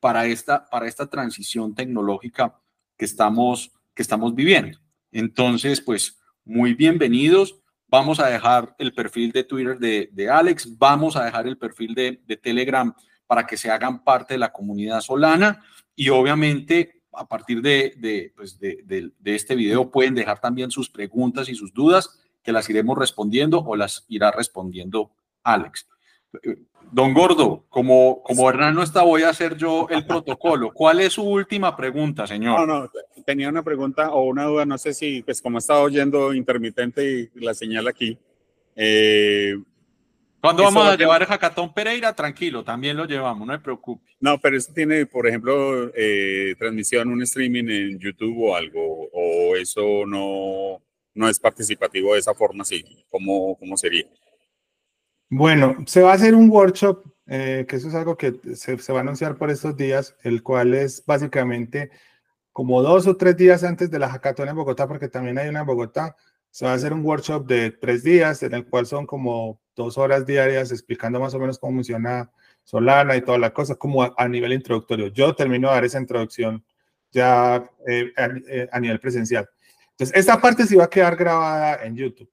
para 0.00 0.26
esta, 0.26 0.68
para 0.68 0.86
esta 0.86 1.08
transición 1.08 1.74
tecnológica 1.74 2.58
que 2.96 3.04
estamos, 3.04 3.72
que 3.94 4.02
estamos 4.02 4.34
viviendo. 4.34 4.78
Entonces, 5.10 5.80
pues, 5.80 6.18
muy 6.44 6.74
bienvenidos. 6.74 7.60
Vamos 7.88 8.20
a 8.20 8.26
dejar 8.26 8.74
el 8.78 8.92
perfil 8.92 9.32
de 9.32 9.44
Twitter 9.44 9.78
de, 9.78 10.10
de 10.12 10.28
Alex, 10.28 10.76
vamos 10.76 11.16
a 11.16 11.24
dejar 11.24 11.46
el 11.46 11.56
perfil 11.56 11.94
de, 11.94 12.20
de 12.26 12.36
Telegram 12.36 12.94
para 13.28 13.46
que 13.46 13.56
se 13.56 13.70
hagan 13.70 14.02
parte 14.02 14.34
de 14.34 14.38
la 14.38 14.50
comunidad 14.50 15.00
solana 15.00 15.62
y 15.94 16.08
obviamente 16.08 17.02
a 17.12 17.28
partir 17.28 17.60
de, 17.62 18.32
pues 18.34 18.58
de, 18.58 19.12
este 19.24 19.54
video 19.54 19.90
pueden 19.90 20.14
dejar 20.14 20.40
también 20.40 20.70
sus 20.70 20.88
preguntas 20.88 21.48
y 21.48 21.54
sus 21.54 21.72
dudas 21.72 22.18
que 22.42 22.52
las 22.52 22.68
iremos 22.70 22.96
respondiendo 22.98 23.60
o 23.60 23.76
las 23.76 24.06
irá 24.08 24.30
respondiendo 24.30 25.10
Alex. 25.42 25.86
Don 26.90 27.12
Gordo, 27.12 27.66
como, 27.68 28.22
como 28.22 28.48
Hernán 28.48 28.74
no 28.74 28.82
está, 28.82 29.02
voy 29.02 29.22
a 29.22 29.28
hacer 29.28 29.56
yo 29.56 29.86
el 29.90 30.06
protocolo. 30.06 30.72
¿Cuál 30.72 31.00
es 31.00 31.14
su 31.14 31.22
última 31.22 31.76
pregunta, 31.76 32.26
señor? 32.26 32.66
No, 32.66 32.82
no, 32.82 32.90
tenía 33.26 33.50
una 33.50 33.62
pregunta 33.62 34.10
o 34.12 34.22
una 34.22 34.44
duda, 34.44 34.64
no 34.64 34.78
sé 34.78 34.94
si, 34.94 35.22
pues 35.22 35.42
como 35.42 35.58
he 35.58 35.60
estado 35.60 35.82
oyendo 35.82 36.32
intermitente 36.32 37.30
y 37.34 37.40
la 37.40 37.52
señal 37.52 37.88
aquí, 37.88 38.18
eh, 38.74 39.54
cuando 40.40 40.62
vamos 40.62 40.86
a 40.86 40.96
llevar 40.96 41.22
el 41.22 41.28
Jacatón 41.28 41.72
Pereira? 41.74 42.12
Tranquilo, 42.14 42.64
también 42.64 42.96
lo 42.96 43.06
llevamos, 43.06 43.46
no 43.46 43.52
se 43.54 43.60
preocupe. 43.60 44.08
No, 44.20 44.38
pero 44.40 44.56
eso 44.56 44.72
tiene, 44.72 45.06
por 45.06 45.26
ejemplo, 45.26 45.90
eh, 45.94 46.54
transmisión, 46.58 47.08
un 47.08 47.22
streaming 47.22 47.68
en 47.68 47.98
YouTube 47.98 48.50
o 48.50 48.54
algo, 48.54 49.08
o 49.12 49.56
eso 49.56 50.06
no, 50.06 50.82
no 51.14 51.28
es 51.28 51.40
participativo 51.40 52.14
de 52.14 52.20
esa 52.20 52.34
forma, 52.34 52.64
sí. 52.64 52.84
¿Cómo, 53.10 53.56
cómo 53.58 53.76
sería? 53.76 54.06
Bueno, 55.28 55.76
se 55.86 56.02
va 56.02 56.12
a 56.12 56.14
hacer 56.14 56.34
un 56.34 56.48
workshop, 56.48 57.04
eh, 57.26 57.66
que 57.68 57.76
eso 57.76 57.88
es 57.88 57.94
algo 57.94 58.16
que 58.16 58.34
se, 58.54 58.78
se, 58.78 58.92
va 58.92 59.00
a 59.00 59.02
anunciar 59.02 59.36
por 59.36 59.50
estos 59.50 59.76
días, 59.76 60.16
el 60.22 60.42
cual 60.42 60.72
es 60.74 61.04
básicamente 61.04 61.90
como 62.52 62.82
dos 62.82 63.06
o 63.06 63.16
tres 63.16 63.36
días 63.36 63.62
antes 63.62 63.90
de 63.90 63.98
la 63.98 64.08
hackathon 64.08 64.48
en 64.48 64.56
Bogotá, 64.56 64.88
porque 64.88 65.08
también 65.08 65.38
hay 65.38 65.48
una 65.48 65.60
en 65.60 65.66
Bogotá. 65.66 66.16
Se 66.50 66.64
va 66.64 66.72
a 66.72 66.74
hacer 66.74 66.92
un 66.92 67.04
workshop 67.04 67.46
de 67.46 67.70
tres 67.72 68.02
días, 68.02 68.42
en 68.42 68.54
el 68.54 68.66
cual 68.66 68.86
son 68.86 69.06
como 69.06 69.60
dos 69.78 69.96
horas 69.96 70.26
diarias 70.26 70.70
explicando 70.72 71.20
más 71.20 71.32
o 71.34 71.38
menos 71.38 71.58
cómo 71.58 71.78
funciona 71.78 72.30
Solana 72.64 73.16
y 73.16 73.22
toda 73.22 73.38
la 73.38 73.52
cosa, 73.52 73.76
como 73.76 74.02
a, 74.02 74.28
nivel 74.28 74.52
introductorio. 74.52 75.06
Yo 75.08 75.34
termino 75.34 75.68
de 75.68 75.74
dar 75.74 75.84
esa 75.84 75.98
introducción 75.98 76.62
ya 77.10 77.64
eh, 77.86 78.12
a, 78.16 78.26
eh, 78.26 78.68
a, 78.70 78.80
nivel 78.80 79.00
presencial. 79.00 79.48
Entonces, 79.92 80.14
esta 80.14 80.38
parte 80.38 80.66
sí 80.66 80.76
va 80.76 80.84
a 80.84 80.90
quedar 80.90 81.16
grabada 81.16 81.82
en 81.84 81.96
YouTube. 81.96 82.30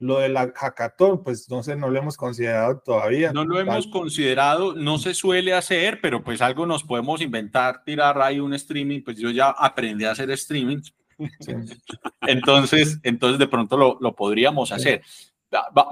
Lo 0.00 0.18
de 0.18 0.28
la 0.28 0.52
hackathon, 0.54 1.22
pues 1.22 1.48
no 1.48 1.62
sé, 1.62 1.76
no 1.76 1.88
lo 1.88 1.98
hemos 1.98 2.16
considerado 2.16 2.78
todavía. 2.80 3.32
No 3.32 3.44
lo 3.44 3.58
hemos 3.58 3.86
considerado, 3.86 4.74
no 4.74 4.98
se 4.98 5.14
suele 5.14 5.54
hacer, 5.54 6.00
pero 6.02 6.22
pues 6.22 6.42
algo 6.42 6.66
nos 6.66 6.84
podemos 6.84 7.20
inventar, 7.20 7.82
tirar 7.84 8.20
ahí 8.20 8.40
un 8.40 8.52
streaming, 8.54 9.02
pues 9.02 9.18
yo 9.18 9.30
ya 9.30 9.50
aprendí 9.50 10.04
a 10.04 10.12
hacer 10.12 10.30
streaming. 10.32 10.80
entonces, 12.22 12.98
entonces 13.02 13.38
de 13.38 13.46
pronto 13.46 13.76
lo, 13.76 13.98
lo 14.00 14.14
podríamos 14.14 14.72
hacer. 14.72 15.02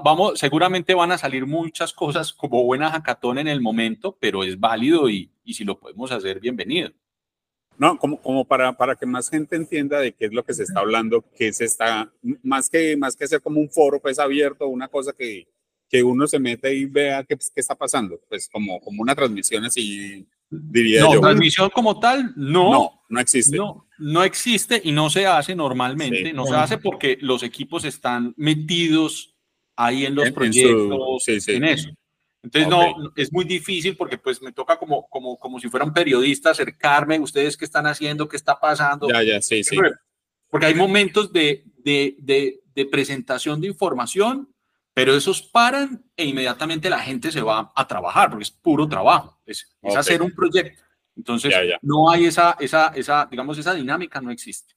Vamos, 0.03 0.39
seguramente 0.39 0.93
van 0.93 1.11
a 1.11 1.17
salir 1.17 1.45
muchas 1.45 1.93
cosas 1.93 2.33
como 2.33 2.63
buena 2.63 2.91
hackathon 2.91 3.39
en 3.39 3.47
el 3.47 3.61
momento, 3.61 4.17
pero 4.19 4.43
es 4.43 4.59
válido 4.59 5.09
y, 5.09 5.31
y 5.43 5.53
si 5.53 5.63
lo 5.63 5.79
podemos 5.79 6.11
hacer, 6.11 6.39
bienvenido. 6.39 6.91
No, 7.77 7.97
como, 7.97 8.21
como 8.21 8.45
para, 8.45 8.73
para 8.75 8.95
que 8.95 9.05
más 9.05 9.29
gente 9.29 9.55
entienda 9.55 9.99
de 9.99 10.13
qué 10.13 10.25
es 10.25 10.33
lo 10.33 10.43
que 10.43 10.53
se 10.53 10.63
está 10.63 10.81
hablando, 10.81 11.23
que 11.37 11.53
se 11.53 11.63
está, 11.63 12.11
más 12.43 12.69
que, 12.69 12.97
más 12.97 13.15
que 13.15 13.27
ser 13.27 13.41
como 13.41 13.61
un 13.61 13.69
foro 13.69 14.01
pues 14.01 14.19
abierto, 14.19 14.67
una 14.67 14.89
cosa 14.89 15.13
que, 15.13 15.47
que 15.87 16.03
uno 16.03 16.27
se 16.27 16.39
mete 16.39 16.73
y 16.73 16.85
vea 16.85 17.23
qué, 17.23 17.37
qué 17.37 17.61
está 17.61 17.75
pasando, 17.75 18.19
pues 18.27 18.49
como, 18.49 18.81
como 18.81 19.01
una 19.01 19.15
transmisión 19.15 19.63
así, 19.63 20.27
diría 20.49 21.03
no, 21.03 21.13
yo. 21.13 21.21
transmisión 21.21 21.69
como 21.69 21.99
tal, 22.01 22.33
no. 22.35 22.71
No, 22.71 23.01
no 23.07 23.19
existe. 23.21 23.55
No, 23.55 23.87
no 23.97 24.23
existe 24.23 24.81
y 24.83 24.91
no 24.91 25.09
se 25.09 25.25
hace 25.25 25.55
normalmente, 25.55 26.33
no 26.33 26.45
se 26.45 26.55
hace 26.55 26.77
porque 26.79 27.17
los 27.21 27.43
equipos 27.43 27.85
están 27.85 28.33
metidos 28.35 29.38
ahí 29.79 30.05
en 30.05 30.13
los 30.13 30.29
proyectos, 30.31 31.27
en 31.47 31.63
eso. 31.63 31.89
Entonces, 32.43 32.69
no, 32.69 33.11
es 33.15 33.31
muy 33.31 33.45
difícil 33.45 33.95
porque 33.95 34.17
pues 34.17 34.41
me 34.41 34.51
toca 34.51 34.77
como, 34.77 35.07
como, 35.07 35.37
como 35.39 35.59
si 35.59 35.69
fuera 35.69 35.85
un 35.85 35.93
periodista 35.93 36.51
acercarme, 36.51 37.19
ustedes 37.19 37.55
qué 37.55 37.63
están 37.65 37.87
haciendo, 37.87 38.27
qué 38.27 38.35
está 38.35 38.59
pasando. 38.59 39.07
Ya, 39.09 39.23
ya, 39.23 39.41
sí, 39.41 39.63
sí. 39.63 39.77
Porque 40.49 40.65
hay 40.65 40.75
momentos 40.75 41.31
de, 41.31 41.63
de, 41.77 42.15
de, 42.19 42.61
de 42.75 42.85
presentación 42.87 43.61
de 43.61 43.67
información, 43.67 44.53
pero 44.93 45.15
esos 45.15 45.41
paran 45.41 46.03
e 46.17 46.25
inmediatamente 46.25 46.89
la 46.89 46.99
gente 46.99 47.31
se 47.31 47.41
va 47.41 47.71
a 47.73 47.87
trabajar, 47.87 48.29
porque 48.29 48.43
es 48.43 48.51
puro 48.51 48.87
trabajo, 48.87 49.39
es, 49.45 49.77
es 49.81 49.95
hacer 49.95 50.21
un 50.21 50.31
proyecto. 50.31 50.83
Entonces, 51.15 51.53
no 51.81 52.09
hay 52.09 52.25
esa, 52.25 52.57
esa, 52.59 52.87
esa, 52.95 53.27
digamos, 53.29 53.57
esa 53.57 53.73
dinámica 53.73 54.19
no 54.19 54.31
existe. 54.31 54.75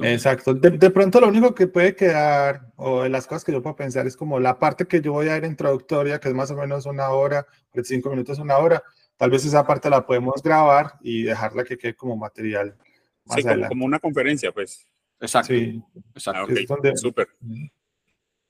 Exacto. 0.00 0.54
De, 0.54 0.90
pronto 0.90 1.20
lo 1.20 1.28
único 1.28 1.54
que 1.54 1.66
puede 1.66 1.94
quedar, 1.94 2.72
o 2.76 3.02
de 3.02 3.08
las 3.08 3.26
cosas 3.26 3.44
que 3.44 3.52
yo 3.52 3.62
puedo 3.62 3.76
pensar, 3.76 4.06
es 4.06 4.16
como 4.16 4.40
la 4.40 4.58
parte 4.58 4.86
que 4.86 5.00
yo 5.00 5.12
voy 5.12 5.28
a 5.28 5.36
ir 5.36 5.44
introductoria, 5.44 6.18
que 6.18 6.28
es 6.28 6.34
más 6.34 6.50
o 6.50 6.56
menos 6.56 6.86
una 6.86 7.10
hora, 7.10 7.46
cinco 7.82 8.10
minutos, 8.10 8.38
una 8.38 8.56
hora. 8.58 8.82
Tal 9.16 9.30
vez 9.30 9.44
esa 9.44 9.66
parte 9.66 9.90
la 9.90 10.04
podemos 10.04 10.42
grabar 10.42 10.94
y 11.00 11.22
dejarla 11.22 11.64
que 11.64 11.78
quede 11.78 11.94
como 11.94 12.16
material. 12.16 12.76
Más 13.24 13.36
sí, 13.36 13.44
como, 13.68 13.84
una 13.84 13.98
conferencia, 13.98 14.52
pues. 14.52 14.86
Exacto. 15.20 15.54
Sí. 15.54 15.82
Exacto. 16.14 16.52
Ah, 16.52 16.96
súper. 16.96 17.28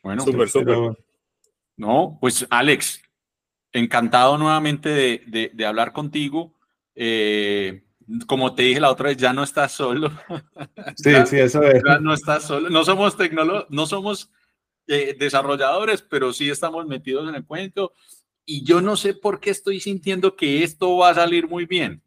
Bueno, 0.03 0.23
súper, 0.23 0.49
súper. 0.49 0.77
No, 1.77 2.19
pues 2.21 2.47
Alex, 2.51 3.03
encantado 3.73 4.39
nuevamente 4.39 4.89
de, 4.89 5.23
de, 5.27 5.51
de 5.53 5.67
hablar 5.67 5.93
contigo. 5.93 6.55
Eh, 6.95 7.83
como 8.27 8.55
te 8.55 8.63
dije 8.63 8.81
la 8.81 8.91
otra 8.91 9.09
vez, 9.09 9.17
ya 9.17 9.33
no 9.33 9.43
estás 9.43 9.73
solo. 9.73 10.11
Sí, 10.97 11.13
sí, 11.27 11.39
eso 11.39 11.63
es. 11.63 11.83
Ya 11.85 11.99
no 11.99 12.15
estás 12.15 12.45
solo. 12.45 12.71
No 12.71 12.85
somos 12.85 13.17
tecnólogos, 13.17 13.67
no 13.69 13.87
somos 13.87 14.31
eh, 14.87 15.17
desarrolladores, 15.19 16.03
pero 16.03 16.33
sí 16.33 16.51
estamos 16.51 16.87
metidos 16.87 17.29
en 17.29 17.35
el 17.35 17.45
cuento. 17.45 17.93
Y 18.45 18.65
yo 18.65 18.81
no 18.81 18.97
sé 18.97 19.15
por 19.15 19.41
qué 19.41 19.51
estoy 19.51 19.81
sintiendo 19.81 20.37
que 20.37 20.63
esto 20.63 20.97
va 20.97 21.11
a 21.11 21.15
salir 21.15 21.49
muy 21.49 21.67
bien. 21.67 22.03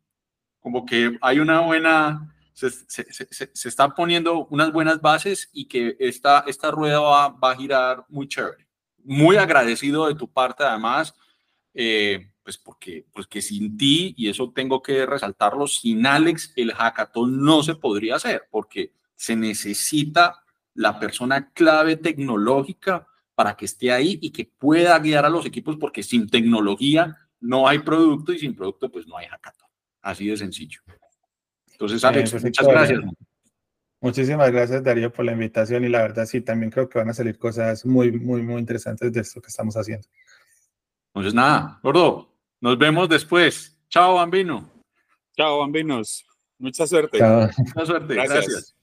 Como 0.59 0.85
que 0.85 1.17
hay 1.21 1.39
una 1.39 1.61
buena, 1.61 2.35
se, 2.53 2.69
se, 2.69 3.11
se, 3.11 3.49
se 3.53 3.69
están 3.69 3.93
poniendo 3.95 4.45
unas 4.47 4.71
buenas 4.71 5.01
bases 5.01 5.49
y 5.51 5.67
que 5.67 5.95
esta, 5.99 6.43
esta 6.47 6.71
rueda 6.71 6.99
va, 6.99 7.29
va, 7.29 7.51
a 7.51 7.55
girar 7.55 8.05
muy 8.09 8.27
chévere. 8.27 8.67
Muy 9.03 9.37
agradecido 9.37 10.07
de 10.07 10.15
tu 10.15 10.31
parte, 10.31 10.63
además. 10.63 11.15
Eh, 11.73 12.29
pues 12.47 12.57
porque, 12.57 13.05
porque 13.11 13.41
sin 13.41 13.75
ti, 13.77 14.13
y 14.15 14.29
eso 14.29 14.53
tengo 14.55 14.81
que 14.81 15.05
resaltarlo, 15.05 15.67
sin 15.67 16.05
Alex 16.05 16.53
el 16.55 16.71
hackathon 16.71 17.43
no 17.43 17.61
se 17.61 17.75
podría 17.75 18.15
hacer, 18.15 18.47
porque 18.49 18.93
se 19.17 19.35
necesita 19.35 20.45
la 20.73 20.97
persona 20.97 21.51
clave 21.51 21.97
tecnológica 21.97 23.05
para 23.35 23.57
que 23.57 23.65
esté 23.65 23.91
ahí 23.91 24.17
y 24.21 24.31
que 24.31 24.45
pueda 24.45 24.97
guiar 24.97 25.25
a 25.25 25.29
los 25.29 25.45
equipos, 25.45 25.75
porque 25.75 26.01
sin 26.03 26.29
tecnología 26.29 27.17
no 27.41 27.67
hay 27.67 27.79
producto 27.79 28.31
y 28.31 28.39
sin 28.39 28.55
producto 28.55 28.89
pues 28.89 29.05
no 29.07 29.17
hay 29.17 29.27
hackathon. 29.27 29.67
Así 30.01 30.27
de 30.27 30.37
sencillo. 30.37 30.79
Entonces, 31.69 32.01
Alex, 32.05 32.41
muchas 32.41 32.65
gracias. 32.65 33.01
Muchísimas 33.99 34.49
gracias, 34.53 34.81
Darío, 34.81 35.11
por 35.11 35.25
la 35.25 35.33
invitación 35.33 35.83
y 35.83 35.89
la 35.89 36.01
verdad 36.01 36.25
sí, 36.25 36.39
también 36.39 36.71
creo 36.71 36.87
que 36.87 36.97
van 36.97 37.09
a 37.09 37.13
salir 37.13 37.37
cosas 37.37 37.85
muy, 37.85 38.09
muy, 38.13 38.41
muy 38.41 38.61
interesantes 38.61 39.11
de 39.11 39.19
esto 39.19 39.41
que 39.41 39.49
estamos 39.49 39.75
haciendo. 39.75 40.07
Entonces, 41.07 41.33
nada, 41.33 41.79
gordo, 41.83 42.36
nos 42.61 42.77
vemos 42.77 43.09
después. 43.09 43.77
Chao, 43.89 44.15
Bambino. 44.15 44.69
Chao, 45.35 45.59
Bambinos. 45.59 46.25
Mucha 46.59 46.87
suerte. 46.87 47.19
Mucha 47.21 47.85
suerte. 47.85 48.13
Gracias. 48.15 48.76